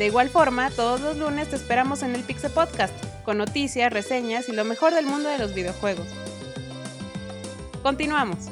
De 0.00 0.06
igual 0.06 0.30
forma, 0.30 0.70
todos 0.70 1.00
los 1.00 1.16
lunes 1.16 1.50
te 1.50 1.54
esperamos 1.54 2.02
en 2.02 2.16
el 2.16 2.24
Pixel 2.24 2.50
Podcast, 2.50 2.92
con 3.24 3.38
noticias, 3.38 3.92
reseñas 3.92 4.48
y 4.48 4.52
lo 4.52 4.64
mejor 4.64 4.94
del 4.94 5.06
mundo 5.06 5.28
de 5.28 5.38
los 5.38 5.54
videojuegos. 5.54 6.08
Continuamos. 7.84 8.48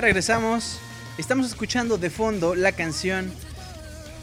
Regresamos. 0.00 0.78
Estamos 1.18 1.46
escuchando 1.46 1.98
de 1.98 2.08
fondo 2.08 2.54
la 2.54 2.72
canción 2.72 3.30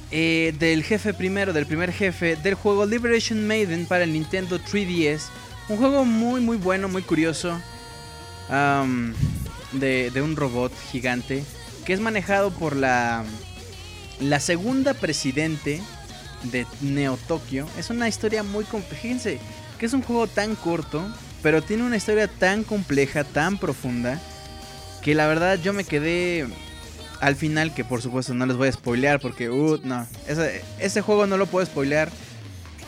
eh, 0.09 0.55
del 0.57 0.83
jefe 0.83 1.13
primero, 1.13 1.53
del 1.53 1.67
primer 1.67 1.91
jefe 1.91 2.35
del 2.35 2.55
juego 2.55 2.87
Liberation 2.87 3.45
Maiden 3.45 3.85
para 3.85 4.03
el 4.03 4.11
Nintendo 4.11 4.59
3DS. 4.59 5.25
Un 5.69 5.77
juego 5.77 6.03
muy, 6.03 6.41
muy 6.41 6.57
bueno, 6.57 6.87
muy 6.87 7.03
curioso. 7.03 7.61
de, 9.73 10.09
de 10.09 10.21
un 10.21 10.35
robot 10.35 10.71
gigante 10.91 11.43
que 11.85 11.93
es 11.93 11.99
manejado 11.99 12.51
por 12.51 12.75
la, 12.75 13.23
la 14.19 14.39
segunda 14.39 14.95
presidente 14.95 15.81
de 16.43 16.65
Neo 16.81 17.19
Tokyo. 17.27 17.67
Es 17.77 17.91
una 17.91 18.07
historia 18.07 18.41
muy 18.41 18.63
compleja. 18.63 19.01
Fíjense 19.01 19.39
que 19.77 19.85
es 19.85 19.93
un 19.93 20.01
juego 20.01 20.25
tan 20.25 20.55
corto, 20.55 21.07
pero 21.43 21.61
tiene 21.61 21.83
una 21.83 21.97
historia 21.97 22.27
tan 22.27 22.63
compleja, 22.63 23.23
tan 23.23 23.59
profunda 23.59 24.19
que 25.01 25.15
la 25.15 25.27
verdad 25.27 25.59
yo 25.61 25.73
me 25.73 25.83
quedé 25.83 26.47
al 27.19 27.35
final, 27.35 27.73
que 27.73 27.83
por 27.83 28.01
supuesto 28.01 28.33
no 28.33 28.45
les 28.45 28.57
voy 28.57 28.67
a 28.67 28.71
spoilear 28.71 29.19
porque, 29.19 29.49
uh, 29.49 29.79
no, 29.83 30.05
ese, 30.79 31.01
juego 31.01 31.27
no 31.27 31.37
lo 31.37 31.47
puedo 31.47 31.65
spoilear 31.65 32.09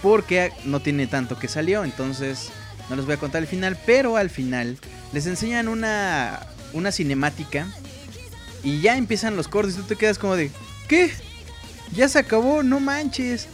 porque 0.02 0.52
no 0.66 0.82
tiene 0.82 1.08
tanto 1.08 1.38
que 1.38 1.48
salió, 1.48 1.84
entonces 1.84 2.50
no 2.90 2.96
les 2.96 3.06
voy 3.06 3.16
a 3.16 3.18
contar 3.18 3.42
el 3.42 3.48
final, 3.48 3.78
pero 3.86 4.18
al 4.18 4.30
final 4.30 4.78
les 5.12 5.26
enseñan 5.26 5.68
una, 5.68 6.40
una 6.74 6.92
cinemática 6.92 7.68
y 8.64 8.82
ya 8.82 8.98
empiezan 8.98 9.36
los 9.36 9.48
cortes 9.48 9.76
y 9.76 9.78
tú 9.78 9.84
te 9.84 9.96
quedas 9.96 10.20
como 10.20 10.36
de, 10.36 10.52
¿qué? 10.88 11.12
Ya 11.94 12.08
se 12.08 12.20
acabó, 12.20 12.62
no 12.62 12.80
manches. 12.80 13.48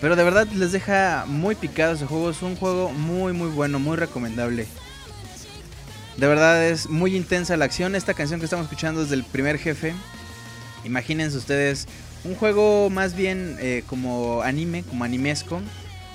Pero 0.00 0.16
de 0.16 0.24
verdad 0.24 0.48
les 0.48 0.72
deja 0.72 1.24
muy 1.28 1.54
picado 1.54 1.94
ese 1.94 2.06
juego, 2.06 2.30
es 2.30 2.42
un 2.42 2.56
juego 2.56 2.90
muy 2.90 3.32
muy 3.32 3.48
bueno, 3.48 3.78
muy 3.78 3.96
recomendable. 3.96 4.66
De 6.16 6.26
verdad 6.26 6.64
es 6.68 6.88
muy 6.88 7.16
intensa 7.16 7.56
la 7.56 7.64
acción. 7.64 7.94
Esta 7.94 8.14
canción 8.14 8.40
que 8.40 8.44
estamos 8.44 8.64
escuchando 8.64 9.02
es 9.02 9.10
del 9.10 9.24
primer 9.24 9.58
jefe. 9.58 9.94
Imagínense 10.84 11.36
ustedes 11.36 11.86
un 12.24 12.34
juego 12.34 12.90
más 12.90 13.16
bien 13.16 13.56
eh, 13.60 13.82
como 13.86 14.42
anime, 14.42 14.84
como 14.84 15.04
animesco, 15.04 15.60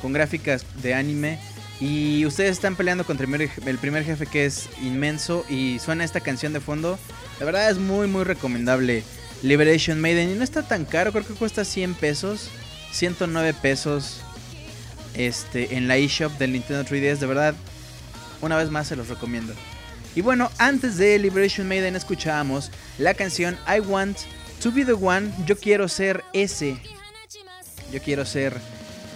con 0.02 0.14
gráficas 0.14 0.66
de 0.82 0.94
anime. 0.94 1.40
Y 1.80 2.26
ustedes 2.26 2.52
están 2.52 2.76
peleando 2.76 3.06
contra 3.06 3.28
el 3.28 3.78
primer, 3.78 4.04
jefe 4.04 4.26
que 4.26 4.46
es 4.46 4.68
inmenso 4.82 5.46
y 5.48 5.78
suena 5.80 6.04
esta 6.04 6.22
canción 6.22 6.54
de 6.54 6.60
fondo. 6.60 6.98
La 7.40 7.46
verdad 7.46 7.70
es 7.70 7.78
muy 7.78 8.08
muy 8.08 8.24
recomendable. 8.24 9.04
Liberation 9.44 10.02
Maiden 10.02 10.32
y 10.32 10.34
no 10.34 10.44
está 10.44 10.64
tan 10.64 10.86
caro, 10.86 11.12
creo 11.12 11.26
que 11.26 11.36
cuesta 11.36 11.64
100 11.64 11.94
pesos, 11.94 12.50
109 12.92 13.54
pesos 13.62 14.22
este 15.14 15.76
en 15.76 15.88
la 15.88 15.98
eShop 15.98 16.32
del 16.40 16.54
Nintendo 16.54 16.84
3DS, 16.84 17.18
de 17.18 17.28
verdad 17.28 17.56
una 18.42 18.58
vez 18.58 18.72
más 18.72 18.88
se 18.88 18.96
los 18.96 19.10
recomiendo. 19.10 19.54
Y 20.18 20.22
bueno, 20.22 20.50
antes 20.58 20.98
de 20.98 21.20
Liberation 21.20 21.68
Maiden 21.68 21.96
escuchábamos 21.96 22.72
la 22.98 23.14
canción 23.14 23.56
I 23.68 23.82
Want 23.82 24.18
to 24.64 24.72
Be 24.72 24.84
the 24.84 24.94
One, 24.94 25.32
yo 25.46 25.56
quiero 25.56 25.88
ser 25.88 26.24
ese, 26.34 26.80
yo 27.94 28.02
quiero 28.02 28.26
ser 28.26 28.58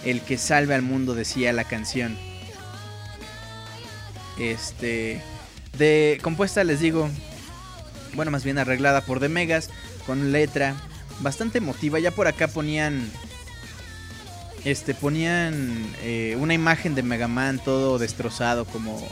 el 0.04 0.20
que 0.20 0.38
salve 0.38 0.76
al 0.76 0.82
mundo, 0.82 1.16
decía 1.16 1.52
la 1.52 1.64
canción. 1.64 2.16
Este, 4.38 5.20
de 5.76 6.20
compuesta 6.22 6.62
les 6.62 6.78
digo, 6.78 7.10
bueno, 8.14 8.30
más 8.30 8.44
bien 8.44 8.58
arreglada 8.58 9.00
por 9.00 9.18
The 9.18 9.28
Megas, 9.28 9.70
con 10.06 10.30
letra 10.30 10.76
bastante 11.18 11.58
emotiva. 11.58 11.98
Ya 11.98 12.12
por 12.12 12.28
acá 12.28 12.46
ponían, 12.46 13.10
este, 14.64 14.94
ponían 14.94 15.84
eh, 16.02 16.36
una 16.38 16.54
imagen 16.54 16.94
de 16.94 17.02
Mega 17.02 17.26
Man 17.26 17.58
todo 17.58 17.98
destrozado, 17.98 18.66
como, 18.66 19.04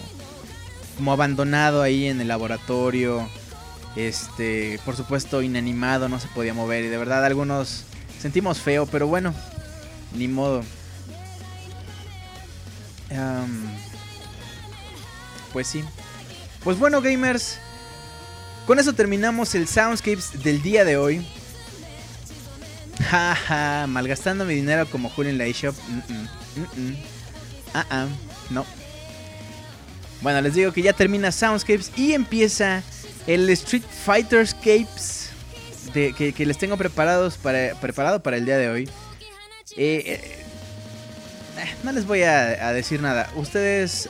como 1.00 1.12
abandonado 1.12 1.80
ahí 1.80 2.08
en 2.08 2.20
el 2.20 2.28
laboratorio. 2.28 3.26
Este, 3.96 4.78
por 4.84 4.96
supuesto, 4.96 5.40
inanimado, 5.40 6.10
no 6.10 6.20
se 6.20 6.28
podía 6.28 6.52
mover. 6.52 6.84
Y 6.84 6.88
de 6.88 6.98
verdad, 6.98 7.24
algunos 7.24 7.84
sentimos 8.20 8.60
feo, 8.60 8.84
pero 8.84 9.06
bueno, 9.06 9.34
ni 10.14 10.28
modo. 10.28 10.62
Pues 15.54 15.68
sí. 15.68 15.82
Pues 16.62 16.78
bueno, 16.78 17.00
gamers. 17.00 17.58
Con 18.66 18.78
eso 18.78 18.92
terminamos 18.92 19.54
el 19.54 19.66
Soundscapes 19.66 20.42
del 20.42 20.60
día 20.60 20.84
de 20.84 20.98
hoy. 20.98 21.26
Jaja, 23.08 23.86
malgastando 23.86 24.44
mi 24.44 24.54
dinero 24.54 24.84
como 24.90 25.08
Julio 25.08 25.30
en 25.30 25.38
la 25.38 25.46
eShop. 25.46 25.74
Ah, 27.72 27.86
ah, 27.88 28.06
no. 28.50 28.66
Bueno, 30.22 30.40
les 30.42 30.54
digo 30.54 30.72
que 30.72 30.82
ya 30.82 30.92
termina 30.92 31.32
Soundscapes 31.32 31.92
y 31.96 32.12
empieza 32.12 32.82
el 33.26 33.48
Street 33.50 33.82
Fighter 34.04 34.46
Scapes 34.46 35.30
que, 35.92 36.46
les 36.46 36.58
tengo 36.58 36.76
preparados 36.76 37.36
para, 37.36 37.74
preparado 37.80 38.22
para 38.22 38.36
el 38.36 38.44
día 38.44 38.58
de 38.58 38.68
hoy. 38.68 38.84
Eh, 39.76 40.02
eh, 40.06 40.44
eh, 41.58 41.74
no 41.82 41.92
les 41.92 42.06
voy 42.06 42.22
a, 42.22 42.72
decir 42.72 43.00
nada. 43.00 43.30
Ustedes, 43.34 44.08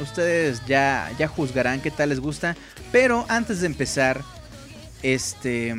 ustedes 0.00 0.62
ya, 0.66 1.10
ya 1.18 1.28
juzgarán 1.28 1.80
qué 1.80 1.90
tal 1.90 2.10
les 2.10 2.20
gusta. 2.20 2.56
Pero 2.92 3.26
antes 3.28 3.60
de 3.60 3.66
empezar, 3.66 4.22
este, 5.02 5.74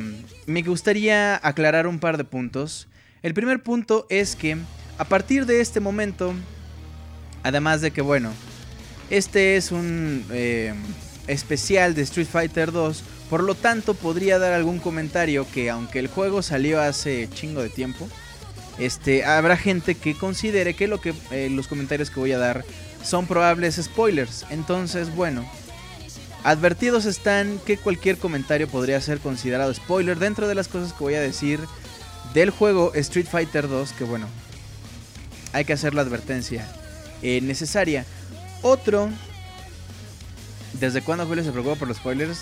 me 0.46 0.62
gustaría 0.62 1.40
aclarar 1.42 1.86
un 1.86 1.98
par 1.98 2.16
de 2.16 2.24
puntos. 2.24 2.88
El 3.22 3.34
primer 3.34 3.62
punto 3.62 4.06
es 4.10 4.36
que 4.36 4.56
a 4.98 5.04
partir 5.04 5.46
de 5.46 5.60
este 5.60 5.80
momento, 5.80 6.34
además 7.42 7.80
de 7.80 7.90
que 7.90 8.00
bueno, 8.00 8.32
este 9.10 9.56
es 9.56 9.72
un 9.72 10.24
eh, 10.30 10.74
especial 11.26 11.94
de 11.94 12.02
Street 12.02 12.28
Fighter 12.30 12.72
2, 12.72 13.02
por 13.30 13.42
lo 13.42 13.54
tanto 13.54 13.94
podría 13.94 14.38
dar 14.38 14.52
algún 14.52 14.78
comentario 14.78 15.46
que 15.52 15.70
aunque 15.70 15.98
el 15.98 16.08
juego 16.08 16.42
salió 16.42 16.80
hace 16.80 17.28
chingo 17.32 17.62
de 17.62 17.68
tiempo, 17.68 18.08
este, 18.78 19.24
habrá 19.24 19.56
gente 19.56 19.94
que 19.94 20.14
considere 20.14 20.74
que, 20.74 20.86
lo 20.86 21.00
que 21.00 21.14
eh, 21.30 21.48
los 21.50 21.66
comentarios 21.66 22.10
que 22.10 22.20
voy 22.20 22.32
a 22.32 22.38
dar 22.38 22.64
son 23.02 23.26
probables 23.26 23.76
spoilers. 23.76 24.46
Entonces, 24.50 25.14
bueno, 25.14 25.48
advertidos 26.44 27.04
están 27.04 27.58
que 27.66 27.76
cualquier 27.76 28.18
comentario 28.18 28.68
podría 28.68 29.00
ser 29.00 29.18
considerado 29.18 29.72
spoiler 29.74 30.18
dentro 30.18 30.48
de 30.48 30.54
las 30.54 30.68
cosas 30.68 30.92
que 30.92 31.04
voy 31.04 31.14
a 31.14 31.20
decir 31.20 31.60
del 32.34 32.50
juego 32.50 32.92
Street 32.94 33.26
Fighter 33.26 33.68
2, 33.68 33.92
que 33.92 34.04
bueno, 34.04 34.28
hay 35.52 35.64
que 35.64 35.72
hacer 35.72 35.94
la 35.94 36.02
advertencia 36.02 36.66
eh, 37.22 37.40
necesaria. 37.40 38.04
Otro, 38.62 39.08
¿desde 40.74 41.02
cuándo 41.02 41.26
Julio 41.26 41.44
se 41.44 41.52
preocupa 41.52 41.76
por 41.76 41.88
los 41.88 41.98
spoilers? 41.98 42.40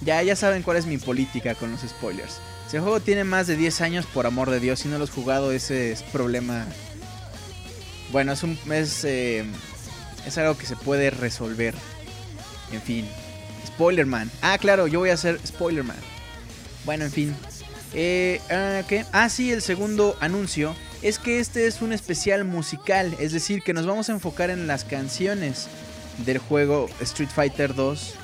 Ya, 0.00 0.22
ya 0.22 0.36
saben 0.36 0.62
cuál 0.62 0.76
es 0.76 0.86
mi 0.86 0.98
política 0.98 1.54
con 1.54 1.70
los 1.70 1.80
spoilers. 1.80 2.38
Si 2.68 2.76
el 2.76 2.82
juego 2.82 3.00
tiene 3.00 3.24
más 3.24 3.46
de 3.46 3.56
10 3.56 3.80
años, 3.82 4.06
por 4.06 4.26
amor 4.26 4.50
de 4.50 4.60
Dios, 4.60 4.80
si 4.80 4.88
no 4.88 4.98
lo 4.98 5.04
has 5.04 5.10
jugado, 5.10 5.52
ese 5.52 5.92
es 5.92 6.02
problema. 6.02 6.66
Bueno, 8.10 8.32
es 8.32 8.42
un. 8.42 8.58
Es, 8.70 9.04
eh, 9.04 9.44
es 10.26 10.38
algo 10.38 10.56
que 10.56 10.66
se 10.66 10.76
puede 10.76 11.10
resolver. 11.10 11.74
En 12.72 12.82
fin. 12.82 13.06
Spoilerman. 13.66 14.30
Ah, 14.42 14.58
claro, 14.58 14.86
yo 14.86 15.00
voy 15.00 15.10
a 15.10 15.14
hacer 15.14 15.40
Spoilerman. 15.46 15.96
Bueno, 16.84 17.04
en 17.04 17.12
fin. 17.12 17.36
Eh, 17.92 18.40
ah. 18.50 18.82
Ah, 19.12 19.28
sí, 19.28 19.52
el 19.52 19.62
segundo 19.62 20.16
anuncio 20.20 20.74
es 21.04 21.18
que 21.18 21.38
este 21.38 21.66
es 21.66 21.80
un 21.82 21.92
especial 21.92 22.44
musical. 22.44 23.14
Es 23.20 23.32
decir, 23.32 23.62
que 23.62 23.72
nos 23.74 23.86
vamos 23.86 24.08
a 24.08 24.12
enfocar 24.12 24.50
en 24.50 24.66
las 24.66 24.84
canciones 24.84 25.68
del 26.24 26.38
juego 26.38 26.88
Street 27.00 27.28
Fighter 27.32 27.74
2. 27.74 28.14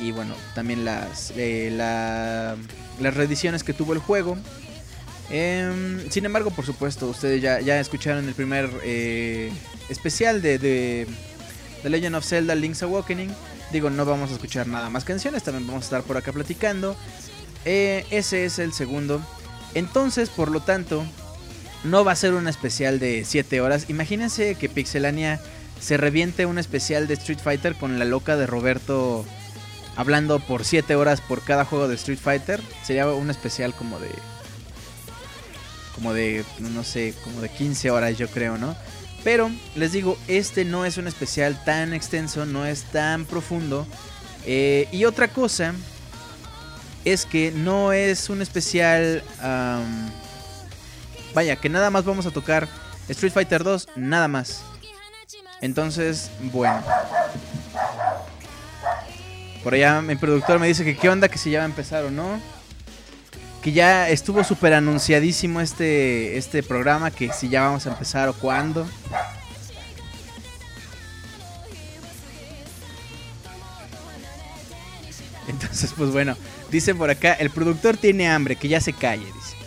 Y 0.00 0.10
bueno, 0.12 0.34
también 0.54 0.84
las, 0.84 1.32
eh, 1.36 1.70
la- 1.72 2.56
las 3.00 3.14
reediciones 3.14 3.62
que 3.62 3.72
tuvo 3.72 3.92
el 3.92 4.00
juego. 4.00 4.36
Em, 5.30 6.10
sin 6.10 6.26
embargo, 6.26 6.50
por 6.50 6.66
supuesto, 6.66 7.06
ustedes 7.06 7.40
ya, 7.40 7.60
ya 7.60 7.80
escucharon 7.80 8.28
el 8.28 8.34
primer 8.34 8.68
eh, 8.82 9.50
especial 9.88 10.42
de, 10.42 10.58
de 10.58 11.06
The 11.82 11.90
Legend 11.90 12.16
of 12.16 12.26
Zelda 12.26 12.54
Link's 12.54 12.82
Awakening. 12.82 13.30
Digo, 13.72 13.88
no 13.88 14.04
vamos 14.04 14.30
a 14.30 14.34
escuchar 14.34 14.66
nada 14.66 14.90
más 14.90 15.04
canciones, 15.04 15.42
también 15.42 15.66
vamos 15.66 15.84
a 15.84 15.86
estar 15.86 16.02
por 16.02 16.16
acá 16.16 16.32
platicando. 16.32 16.96
Eh, 17.64 18.04
ese 18.10 18.44
es 18.44 18.58
el 18.58 18.72
segundo. 18.72 19.22
Entonces, 19.74 20.28
por 20.28 20.50
lo 20.50 20.60
tanto, 20.60 21.04
no 21.84 22.04
va 22.04 22.12
a 22.12 22.16
ser 22.16 22.34
un 22.34 22.48
especial 22.48 22.98
de 22.98 23.24
7 23.24 23.60
horas. 23.60 23.86
Imagínense 23.88 24.54
que 24.56 24.68
Pixelania 24.68 25.40
se 25.80 25.96
reviente 25.96 26.46
un 26.46 26.58
especial 26.58 27.06
de 27.06 27.14
Street 27.14 27.38
Fighter 27.42 27.74
con 27.74 27.98
la 27.98 28.04
loca 28.04 28.36
de 28.36 28.46
Roberto 28.46 29.24
hablando 29.96 30.40
por 30.40 30.64
7 30.64 30.94
horas 30.96 31.20
por 31.20 31.42
cada 31.42 31.64
juego 31.64 31.88
de 31.88 31.94
Street 31.94 32.18
Fighter. 32.18 32.60
Sería 32.82 33.06
un 33.08 33.30
especial 33.30 33.74
como 33.74 33.98
de. 33.98 34.10
Como 35.94 36.14
de. 36.14 36.44
No 36.58 36.82
sé, 36.84 37.14
como 37.22 37.40
de 37.40 37.48
15 37.50 37.90
horas, 37.90 38.16
yo 38.16 38.28
creo, 38.28 38.56
¿no? 38.58 38.74
Pero 39.22 39.50
les 39.74 39.92
digo, 39.92 40.18
este 40.28 40.64
no 40.64 40.84
es 40.84 40.98
un 40.98 41.06
especial 41.06 41.62
tan 41.64 41.94
extenso, 41.94 42.44
no 42.46 42.66
es 42.66 42.84
tan 42.84 43.24
profundo. 43.24 43.86
Eh, 44.46 44.88
y 44.92 45.06
otra 45.06 45.28
cosa 45.28 45.74
es 47.04 47.24
que 47.24 47.52
no 47.52 47.92
es 47.92 48.30
un 48.30 48.42
especial. 48.42 49.22
Vaya, 51.34 51.56
que 51.56 51.68
nada 51.68 51.90
más 51.90 52.04
vamos 52.04 52.26
a 52.26 52.30
tocar 52.30 52.68
Street 53.08 53.32
Fighter 53.32 53.62
2, 53.62 53.88
nada 53.96 54.28
más. 54.28 54.62
Entonces, 55.60 56.30
bueno. 56.40 56.82
Por 59.62 59.74
allá 59.74 60.02
mi 60.02 60.14
productor 60.16 60.58
me 60.58 60.66
dice 60.66 60.84
que 60.84 60.96
qué 60.96 61.08
onda, 61.08 61.28
que 61.28 61.38
si 61.38 61.50
ya 61.50 61.60
va 61.60 61.64
a 61.64 61.68
empezar 61.68 62.04
o 62.04 62.10
no. 62.10 62.40
Que 63.62 63.72
ya 63.72 64.10
estuvo 64.10 64.44
súper 64.44 64.74
anunciadísimo 64.74 65.60
este, 65.60 66.36
este 66.36 66.62
programa, 66.62 67.10
que 67.10 67.32
si 67.32 67.48
ya 67.48 67.62
vamos 67.62 67.86
a 67.86 67.90
empezar 67.90 68.28
o 68.28 68.34
cuándo. 68.34 68.86
Entonces, 75.48 75.92
pues 75.96 76.10
bueno, 76.10 76.36
dice 76.70 76.94
por 76.94 77.10
acá, 77.10 77.32
el 77.34 77.50
productor 77.50 77.96
tiene 77.96 78.28
hambre, 78.28 78.56
que 78.56 78.68
ya 78.68 78.80
se 78.80 78.92
calle, 78.92 79.24
dice. 79.24 79.63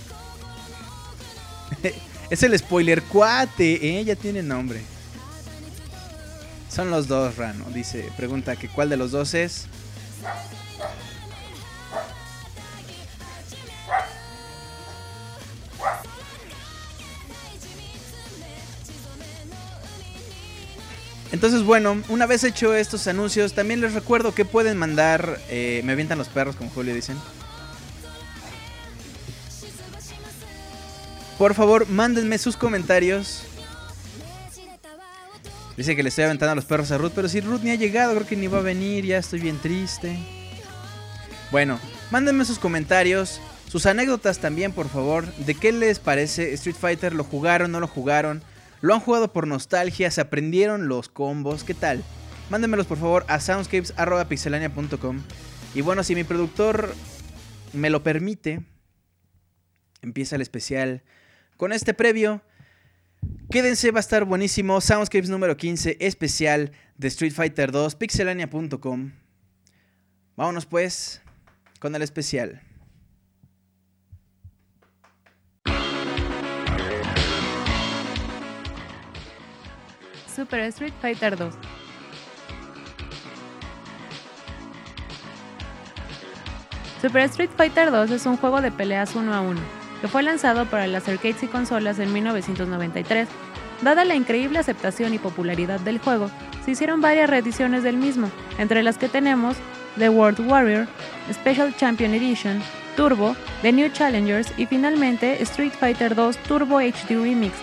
Es 2.30 2.44
el 2.44 2.58
spoiler 2.58 3.02
cuate, 3.04 4.00
¿eh? 4.00 4.04
Ya 4.04 4.16
tiene 4.16 4.44
nombre. 4.44 4.82
Son 6.70 6.92
los 6.92 7.08
dos, 7.08 7.38
Rano. 7.38 7.66
Dice, 7.74 8.10
pregunta 8.18 8.56
que 8.56 8.68
cuál 8.68 8.90
de 8.90 8.98
los 8.98 9.12
dos 9.12 9.34
es. 9.34 9.68
Entonces, 21.32 21.64
bueno, 21.64 22.02
una 22.10 22.26
vez 22.26 22.44
hecho 22.44 22.74
estos 22.74 23.06
anuncios, 23.08 23.54
también 23.54 23.82
les 23.82 23.94
recuerdo 23.94 24.34
que 24.34 24.46
pueden 24.46 24.78
mandar. 24.78 25.40
eh, 25.50 25.82
me 25.84 25.92
avientan 25.92 26.18
los 26.18 26.30
perros, 26.30 26.56
como 26.56 26.70
Julio 26.72 26.94
dicen. 26.96 27.18
Por 31.38 31.54
favor, 31.54 31.88
mándenme 31.88 32.38
sus 32.40 32.58
comentarios. 32.58 33.44
Dice 35.78 35.96
que 35.96 36.02
le 36.02 36.10
estoy 36.10 36.24
aventando 36.24 36.54
a 36.54 36.56
los 36.56 36.66
perros 36.66 36.92
a 36.92 36.98
Ruth, 36.98 37.12
pero 37.14 37.30
si 37.30 37.42
Ruth 37.42 37.62
ni 37.62 37.70
ha 37.70 37.76
llegado, 37.76 38.16
creo 38.16 38.26
que 38.26 38.36
ni 38.36 38.48
va 38.48 38.58
a 38.58 38.64
venir, 38.64 39.06
ya 39.06 39.20
estoy 39.20 39.40
bien 39.40 39.60
triste. 39.60 40.18
Bueno, 41.52 41.80
mándenme 42.10 42.44
sus 42.46 42.58
comentarios, 42.58 43.40
sus 43.70 43.86
anécdotas 43.86 44.40
también, 44.40 44.72
por 44.72 44.90
favor, 44.90 45.32
de 45.36 45.54
qué 45.54 45.72
les 45.72 46.00
parece 46.00 46.54
Street 46.54 46.76
Fighter, 46.76 47.14
lo 47.14 47.24
jugaron, 47.24 47.72
no 47.72 47.80
lo 47.80 47.88
jugaron, 47.88 48.42
lo 48.82 48.96
han 48.96 49.00
jugado 49.00 49.32
por 49.32 49.46
nostalgia, 49.46 50.10
se 50.10 50.22
aprendieron 50.22 50.88
los 50.88 51.08
combos, 51.08 51.64
¿qué 51.64 51.76
tal? 51.76 52.04
Mándenmelos 52.50 52.88
por 52.88 52.98
favor 52.98 53.26
a 53.28 53.40
soundscapes.pixelania.com. 53.40 55.22
Y 55.76 55.82
bueno, 55.82 56.04
si 56.04 56.16
mi 56.16 56.24
productor 56.24 56.96
me 57.74 57.92
lo 57.92 58.02
permite, 58.02 58.62
empieza 60.02 60.36
el 60.36 60.42
especial 60.42 61.04
con 61.58 61.74
este 61.74 61.94
previo. 61.94 62.42
Quédense, 63.50 63.92
va 63.92 64.00
a 64.00 64.02
estar 64.02 64.26
buenísimo. 64.26 64.80
Soundscapes 64.80 65.30
número 65.30 65.58
15, 65.58 65.98
especial 66.00 66.72
de 66.98 67.08
Street 67.08 67.34
Fighter 67.34 67.72
2, 67.72 67.96
pixelania.com. 67.96 69.12
Vámonos 70.36 70.66
pues 70.66 71.22
con 71.80 71.96
el 71.96 72.02
especial. 72.04 72.62
Super 80.36 80.60
Street 80.62 80.94
Fighter 81.02 81.36
2. 81.36 81.56
Super 87.02 87.24
Street 87.24 87.50
Fighter 87.56 87.92
2 87.92 88.12
es 88.12 88.26
un 88.26 88.38
juego 88.38 88.62
de 88.62 88.72
peleas 88.72 89.16
uno 89.16 89.34
a 89.34 89.42
uno, 89.42 89.62
que 90.02 90.08
fue 90.08 90.24
lanzado 90.24 90.66
para 90.66 90.88
las 90.88 91.08
arcades 91.08 91.44
y 91.44 91.48
consolas 91.48 92.00
en 92.00 92.14
1993. 92.14 93.28
Dada 93.82 94.06
la 94.06 94.16
increíble 94.16 94.60
aceptación 94.60 95.14
y 95.14 95.20
popularidad 95.20 95.80
del 95.80 96.00
juego, 96.00 96.32
se 96.66 96.72
hicieron 96.72 97.00
varias 97.00 97.30
reediciones 97.30 97.84
del 97.84 97.98
mismo, 97.98 98.30
entre 98.58 98.84
las 98.84 98.98
que 98.98 99.08
tenemos 99.08 99.56
The 99.98 100.10
World 100.10 100.40
Warrior, 100.50 100.88
Special 101.32 101.76
Champion 101.76 102.14
Edition, 102.14 102.62
Turbo, 102.96 103.36
The 103.62 103.72
New 103.72 103.90
Challengers 103.90 104.52
y 104.58 104.66
finalmente 104.66 105.42
Street 105.44 105.74
Fighter 105.80 106.16
2 106.16 106.38
Turbo 106.38 106.80
HD 106.80 107.12
Remix. 107.12 107.54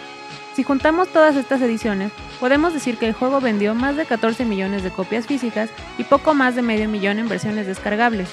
Si 0.54 0.62
juntamos 0.62 1.08
todas 1.08 1.34
estas 1.34 1.60
ediciones, 1.62 2.12
podemos 2.38 2.72
decir 2.72 2.96
que 2.96 3.08
el 3.08 3.12
juego 3.12 3.40
vendió 3.40 3.74
más 3.74 3.96
de 3.96 4.06
14 4.06 4.44
millones 4.44 4.84
de 4.84 4.90
copias 4.90 5.26
físicas 5.26 5.68
y 5.98 6.04
poco 6.04 6.32
más 6.32 6.54
de 6.54 6.62
medio 6.62 6.88
millón 6.88 7.18
en 7.18 7.28
versiones 7.28 7.66
descargables. 7.66 8.28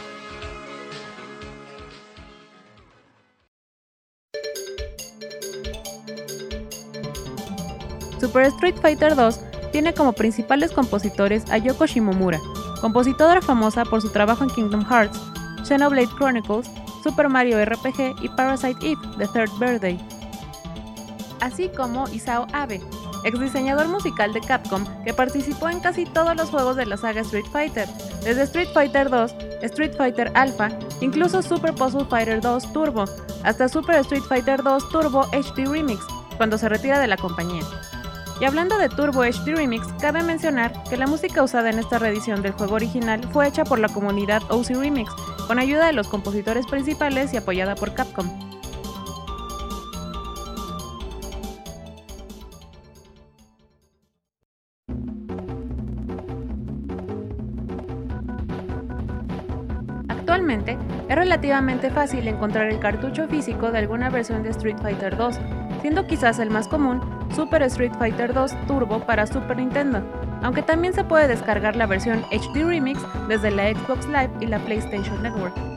Super 8.32 8.46
Street 8.46 8.76
Fighter 8.82 9.14
2 9.14 9.42
tiene 9.74 9.94
como 9.94 10.14
principales 10.14 10.72
compositores 10.72 11.44
a 11.52 11.58
Yoko 11.58 11.86
Shimomura, 11.86 12.40
compositora 12.80 13.42
famosa 13.42 13.84
por 13.84 14.02
su 14.02 14.10
trabajo 14.10 14.46
en 14.46 14.50
Kingdom 14.52 14.86
Hearts, 14.90 15.20
Xenoblade 15.66 16.08
Chronicles, 16.18 16.72
Super 17.04 17.28
Mario 17.28 17.58
RPG 17.66 18.24
y 18.24 18.30
Parasite 18.30 18.92
Eve, 18.92 19.02
The 19.18 19.28
Third 19.28 19.52
Birthday. 19.60 20.00
Así 21.42 21.68
como 21.76 22.08
Isao 22.08 22.48
Abe, 22.54 22.80
ex 23.26 23.38
diseñador 23.38 23.90
musical 23.90 24.32
de 24.32 24.40
Capcom 24.40 24.86
que 25.04 25.14
participó 25.14 25.68
en 25.68 25.82
casi 25.82 26.06
todos 26.06 26.34
los 26.38 26.52
juegos 26.52 26.78
de 26.78 26.86
la 26.86 26.96
saga 26.96 27.20
Street 27.24 27.48
Fighter, 27.52 27.90
desde 28.24 28.44
Street 28.44 28.70
Fighter 28.74 29.10
2, 29.10 29.36
Street 29.64 29.92
Fighter 29.98 30.32
Alpha, 30.36 30.70
incluso 31.02 31.42
Super 31.42 31.76
Puzzle 31.76 32.06
Fighter 32.06 32.40
2 32.40 32.72
Turbo, 32.72 33.04
hasta 33.44 33.68
Super 33.68 33.96
Street 33.98 34.24
Fighter 34.24 34.64
2 34.64 34.88
Turbo 34.88 35.24
HD 35.34 35.68
Remix, 35.70 36.00
cuando 36.38 36.58
se 36.58 36.70
retira 36.70 36.98
de 36.98 37.08
la 37.08 37.18
compañía. 37.18 37.64
Y 38.42 38.46
hablando 38.46 38.80
de 38.80 38.90
Turbo 38.90 39.22
HD 39.22 39.56
Remix, 39.56 39.86
cabe 40.02 40.24
mencionar 40.24 40.74
que 40.90 40.98
la 40.98 41.06
música 41.06 41.44
usada 41.44 41.70
en 41.70 41.78
esta 41.78 42.00
reedición 42.00 42.42
del 42.42 42.54
juego 42.54 42.74
original 42.74 43.22
fue 43.32 43.48
hecha 43.48 43.64
por 43.64 43.78
la 43.78 43.88
comunidad 43.88 44.42
OC 44.50 44.70
Remix, 44.80 45.14
con 45.46 45.60
ayuda 45.60 45.86
de 45.86 45.94
los 45.94 46.08
compositores 46.08 46.66
principales 46.66 47.36
y 47.36 47.38
apoyada 47.38 47.76
por 47.76 47.94
Capcom. 47.94 48.28
Actualmente, 60.10 60.80
es 61.08 61.16
relativamente 61.16 61.92
fácil 61.92 62.28
encontrar 62.28 62.72
el 62.72 62.80
cartucho 62.80 63.28
físico 63.28 63.72
de 63.72 63.78
alguna 63.78 64.10
versión 64.10 64.42
de 64.42 64.50
Street 64.50 64.78
Fighter 64.82 65.16
2, 65.16 65.40
siendo 65.82 66.08
quizás 66.08 66.40
el 66.40 66.50
más 66.50 66.68
común 66.68 67.21
Super 67.36 67.62
Street 67.64 67.94
Fighter 67.98 68.34
2 68.34 68.68
Turbo 68.68 69.00
para 69.00 69.26
Super 69.26 69.58
Nintendo, 69.58 70.04
aunque 70.44 70.62
también 70.62 70.94
se 70.94 71.04
puede 71.04 71.28
descargar 71.28 71.76
la 71.76 71.86
versión 71.86 72.22
HD 72.32 72.66
Remix 72.66 73.00
desde 73.28 73.52
la 73.52 73.70
Xbox 73.72 74.06
Live 74.08 74.32
y 74.42 74.48
la 74.48 74.60
PlayStation 74.60 75.22
Network. 75.24 75.71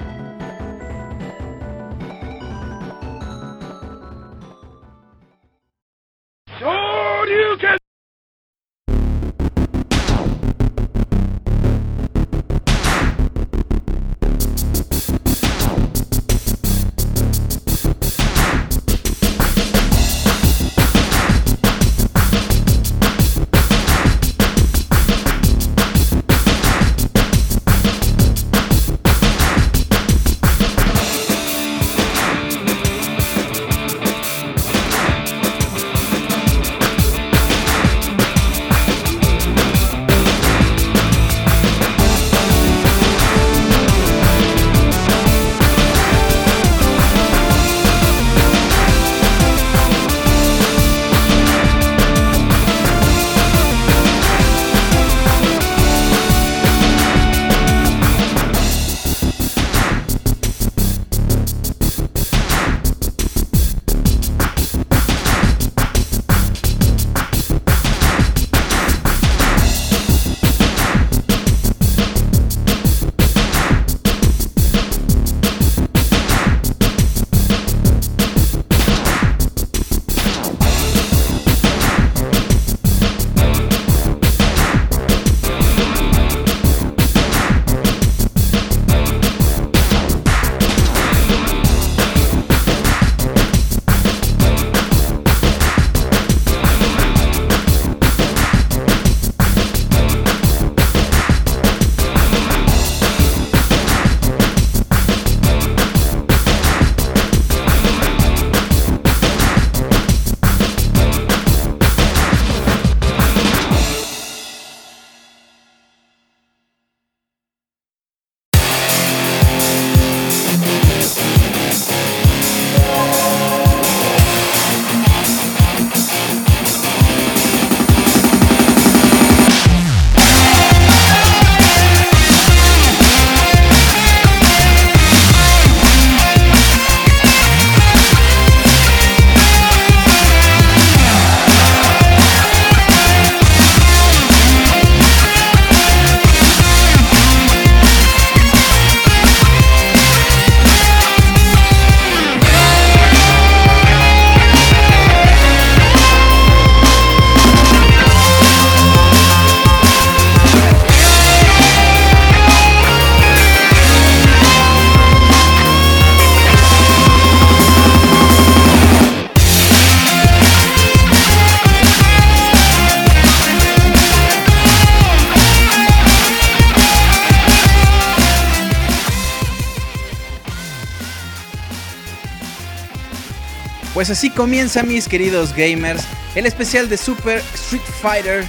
Pues 184.05 184.19
así 184.19 184.29
comienza, 184.29 184.83
mis 184.83 185.09
queridos 185.09 185.55
gamers, 185.57 186.03
el 186.35 186.45
especial 186.45 186.91
de 186.91 186.99
Super 186.99 187.43
Street 187.55 187.81
Fighter 188.03 188.45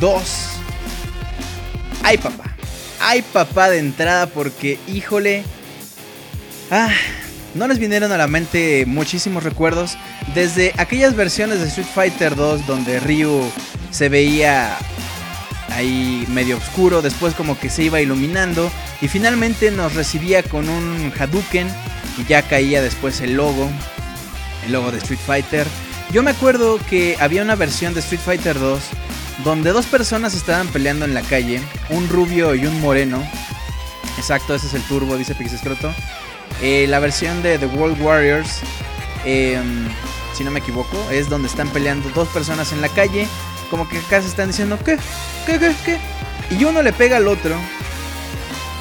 2. 0.00 0.22
Ay, 2.02 2.16
papá. 2.16 2.56
Ay, 2.98 3.20
papá 3.20 3.68
de 3.68 3.80
entrada, 3.80 4.28
porque, 4.28 4.78
híjole. 4.88 5.44
Ah, 6.70 6.88
no 7.52 7.68
les 7.68 7.78
vinieron 7.78 8.12
a 8.12 8.16
la 8.16 8.26
mente 8.28 8.86
muchísimos 8.86 9.42
recuerdos. 9.42 9.98
Desde 10.34 10.72
aquellas 10.78 11.14
versiones 11.14 11.60
de 11.60 11.66
Street 11.66 11.88
Fighter 11.94 12.34
2 12.34 12.66
donde 12.66 12.98
Ryu 12.98 13.42
se 13.90 14.08
veía 14.08 14.78
ahí 15.68 16.24
medio 16.30 16.56
oscuro, 16.56 17.02
después 17.02 17.34
como 17.34 17.58
que 17.58 17.68
se 17.68 17.82
iba 17.82 18.00
iluminando 18.00 18.72
y 19.02 19.08
finalmente 19.08 19.70
nos 19.70 19.94
recibía 19.94 20.42
con 20.42 20.70
un 20.70 21.12
Hadouken 21.18 21.68
y 22.16 22.24
ya 22.24 22.40
caía 22.40 22.80
después 22.80 23.20
el 23.20 23.34
logo, 23.34 23.68
el 24.64 24.72
logo 24.72 24.90
de 24.90 24.98
Street 24.98 25.20
Fighter. 25.24 25.66
Yo 26.12 26.22
me 26.22 26.30
acuerdo 26.30 26.78
que 26.90 27.16
había 27.20 27.42
una 27.42 27.54
versión 27.54 27.94
de 27.94 28.00
Street 28.00 28.20
Fighter 28.20 28.58
2 28.58 28.82
donde 29.44 29.72
dos 29.72 29.86
personas 29.86 30.34
estaban 30.34 30.68
peleando 30.68 31.04
en 31.04 31.14
la 31.14 31.22
calle, 31.22 31.60
un 31.90 32.08
rubio 32.08 32.54
y 32.54 32.66
un 32.66 32.80
moreno. 32.80 33.22
Exacto, 34.18 34.54
ese 34.54 34.66
es 34.66 34.74
el 34.74 34.82
turbo, 34.82 35.16
dice 35.16 35.34
Pixescroto. 35.34 35.92
Eh, 36.60 36.86
la 36.88 36.98
versión 37.00 37.42
de 37.42 37.58
The 37.58 37.66
World 37.66 38.00
Warriors, 38.00 38.60
em, 39.24 39.88
si 40.34 40.44
no 40.44 40.50
me 40.50 40.60
equivoco, 40.60 40.96
es 41.10 41.28
donde 41.28 41.48
están 41.48 41.68
peleando 41.70 42.08
dos 42.10 42.28
personas 42.28 42.72
en 42.72 42.80
la 42.80 42.88
calle. 42.88 43.26
Como 43.70 43.88
que 43.88 43.98
acá 43.98 44.20
se 44.20 44.28
están 44.28 44.48
diciendo, 44.48 44.78
¿qué? 44.84 44.98
¿Qué? 45.46 45.58
¿Qué? 45.58 45.74
¿Qué? 45.84 45.98
Y 46.54 46.64
uno 46.64 46.82
le 46.82 46.92
pega 46.92 47.16
al 47.16 47.26
otro. 47.26 47.56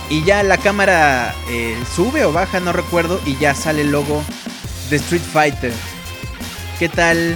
Y 0.09 0.23
ya 0.25 0.43
la 0.43 0.57
cámara 0.57 1.33
eh, 1.49 1.77
sube 1.95 2.25
o 2.25 2.33
baja, 2.33 2.59
no 2.59 2.73
recuerdo. 2.73 3.21
Y 3.25 3.37
ya 3.37 3.55
sale 3.55 3.81
el 3.81 3.91
logo 3.91 4.21
de 4.91 4.97
Street 4.97 5.21
Fighter. 5.21 5.73
¿Qué 6.77 6.89
tal 6.89 7.35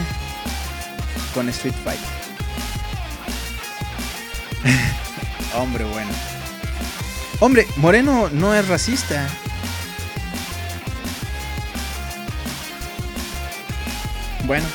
con 1.34 1.48
Street 1.50 1.74
Fighter? 1.84 2.06
Hombre, 5.56 5.86
bueno. 5.86 6.12
Hombre, 7.40 7.66
Moreno 7.78 8.30
no 8.32 8.54
es 8.54 8.68
racista. 8.68 9.26
Bueno. 14.44 14.66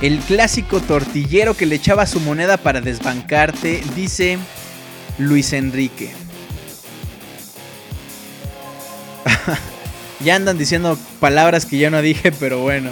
El 0.00 0.20
clásico 0.20 0.80
tortillero 0.80 1.56
que 1.56 1.66
le 1.66 1.74
echaba 1.74 2.06
su 2.06 2.20
moneda 2.20 2.56
para 2.58 2.80
desbancarte, 2.80 3.82
dice 3.96 4.38
Luis 5.18 5.52
Enrique. 5.52 6.29
ya 10.20 10.36
andan 10.36 10.58
diciendo 10.58 10.98
palabras 11.18 11.66
que 11.66 11.78
yo 11.78 11.90
no 11.90 12.02
dije, 12.02 12.32
pero 12.32 12.60
bueno. 12.60 12.90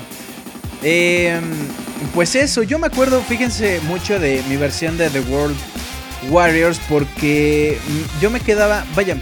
Em, 0.83 1.43
pues 2.15 2.35
eso, 2.35 2.63
yo 2.63 2.79
me 2.79 2.87
acuerdo, 2.87 3.21
fíjense 3.23 3.81
mucho 3.83 4.19
de 4.19 4.43
mi 4.49 4.57
versión 4.57 4.97
de 4.97 5.11
The 5.11 5.21
World 5.21 5.57
Warriors 6.31 6.81
porque 6.89 7.79
yo 8.21 8.31
me 8.31 8.41
quedaba, 8.41 8.85
vaya, 8.95 9.17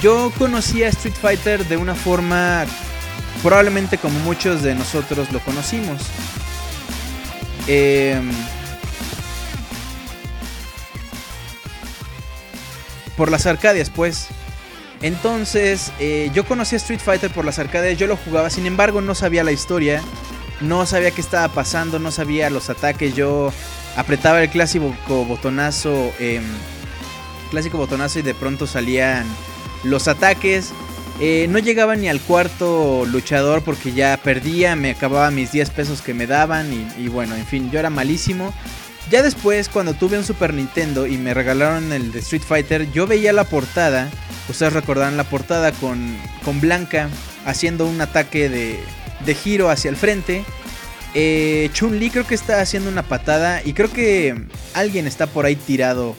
yo 0.00 0.32
conocía 0.38 0.88
Street 0.88 1.16
Fighter 1.20 1.66
de 1.66 1.76
una 1.76 1.94
forma 1.94 2.64
probablemente 3.42 3.98
como 3.98 4.18
muchos 4.20 4.62
de 4.62 4.74
nosotros 4.74 5.32
lo 5.32 5.40
conocimos. 5.40 6.02
Em, 7.66 8.30
por 13.16 13.30
las 13.30 13.46
arcadias, 13.46 13.90
pues. 13.90 14.28
Entonces, 15.02 15.92
eh, 15.98 16.30
yo 16.32 16.44
conocía 16.44 16.76
Street 16.76 17.00
Fighter 17.00 17.30
por 17.30 17.44
las 17.44 17.58
arcadias, 17.58 17.98
yo 17.98 18.06
lo 18.06 18.16
jugaba, 18.16 18.50
sin 18.50 18.66
embargo, 18.66 19.00
no 19.00 19.16
sabía 19.16 19.42
la 19.42 19.50
historia, 19.50 20.00
no 20.60 20.86
sabía 20.86 21.10
qué 21.10 21.20
estaba 21.20 21.48
pasando, 21.48 21.98
no 21.98 22.12
sabía 22.12 22.50
los 22.50 22.70
ataques. 22.70 23.14
Yo 23.14 23.52
apretaba 23.96 24.42
el 24.42 24.48
clásico 24.48 24.94
botonazo, 25.08 26.12
em, 26.20 26.44
clásico 27.50 27.78
botonazo 27.78 28.20
y 28.20 28.22
de 28.22 28.34
pronto 28.34 28.66
salían 28.68 29.26
los 29.82 30.06
ataques. 30.06 30.70
Eh, 31.20 31.46
no 31.50 31.58
llegaba 31.58 31.94
ni 31.96 32.08
al 32.08 32.20
cuarto 32.20 33.04
luchador 33.04 33.62
porque 33.62 33.92
ya 33.92 34.16
perdía, 34.16 34.76
me 34.76 34.92
acababa 34.92 35.30
mis 35.30 35.52
10 35.52 35.70
pesos 35.70 36.00
que 36.00 36.14
me 36.14 36.26
daban 36.26 36.72
y 36.96 37.08
bueno, 37.08 37.34
en 37.34 37.44
fin, 37.44 37.70
yo 37.70 37.78
era 37.78 37.90
malísimo. 37.90 38.54
Ya 39.12 39.22
después, 39.22 39.68
cuando 39.68 39.92
tuve 39.92 40.16
un 40.18 40.24
Super 40.24 40.54
Nintendo 40.54 41.06
y 41.06 41.18
me 41.18 41.34
regalaron 41.34 41.92
el 41.92 42.12
de 42.12 42.20
Street 42.20 42.42
Fighter, 42.42 42.90
yo 42.92 43.06
veía 43.06 43.34
la 43.34 43.44
portada, 43.44 44.10
ustedes 44.48 44.72
recordarán 44.72 45.18
la 45.18 45.24
portada 45.24 45.70
con, 45.72 46.16
con 46.46 46.62
Blanca 46.62 47.10
haciendo 47.44 47.86
un 47.86 48.00
ataque 48.00 48.48
de, 48.48 48.80
de 49.26 49.34
giro 49.34 49.68
hacia 49.68 49.90
el 49.90 49.96
frente. 49.96 50.46
Eh, 51.12 51.68
Chun-Li 51.74 52.08
creo 52.08 52.26
que 52.26 52.34
está 52.34 52.62
haciendo 52.62 52.88
una 52.88 53.02
patada 53.02 53.60
y 53.62 53.74
creo 53.74 53.92
que 53.92 54.34
alguien 54.72 55.06
está 55.06 55.26
por 55.26 55.44
ahí 55.44 55.56
tirado 55.56 56.16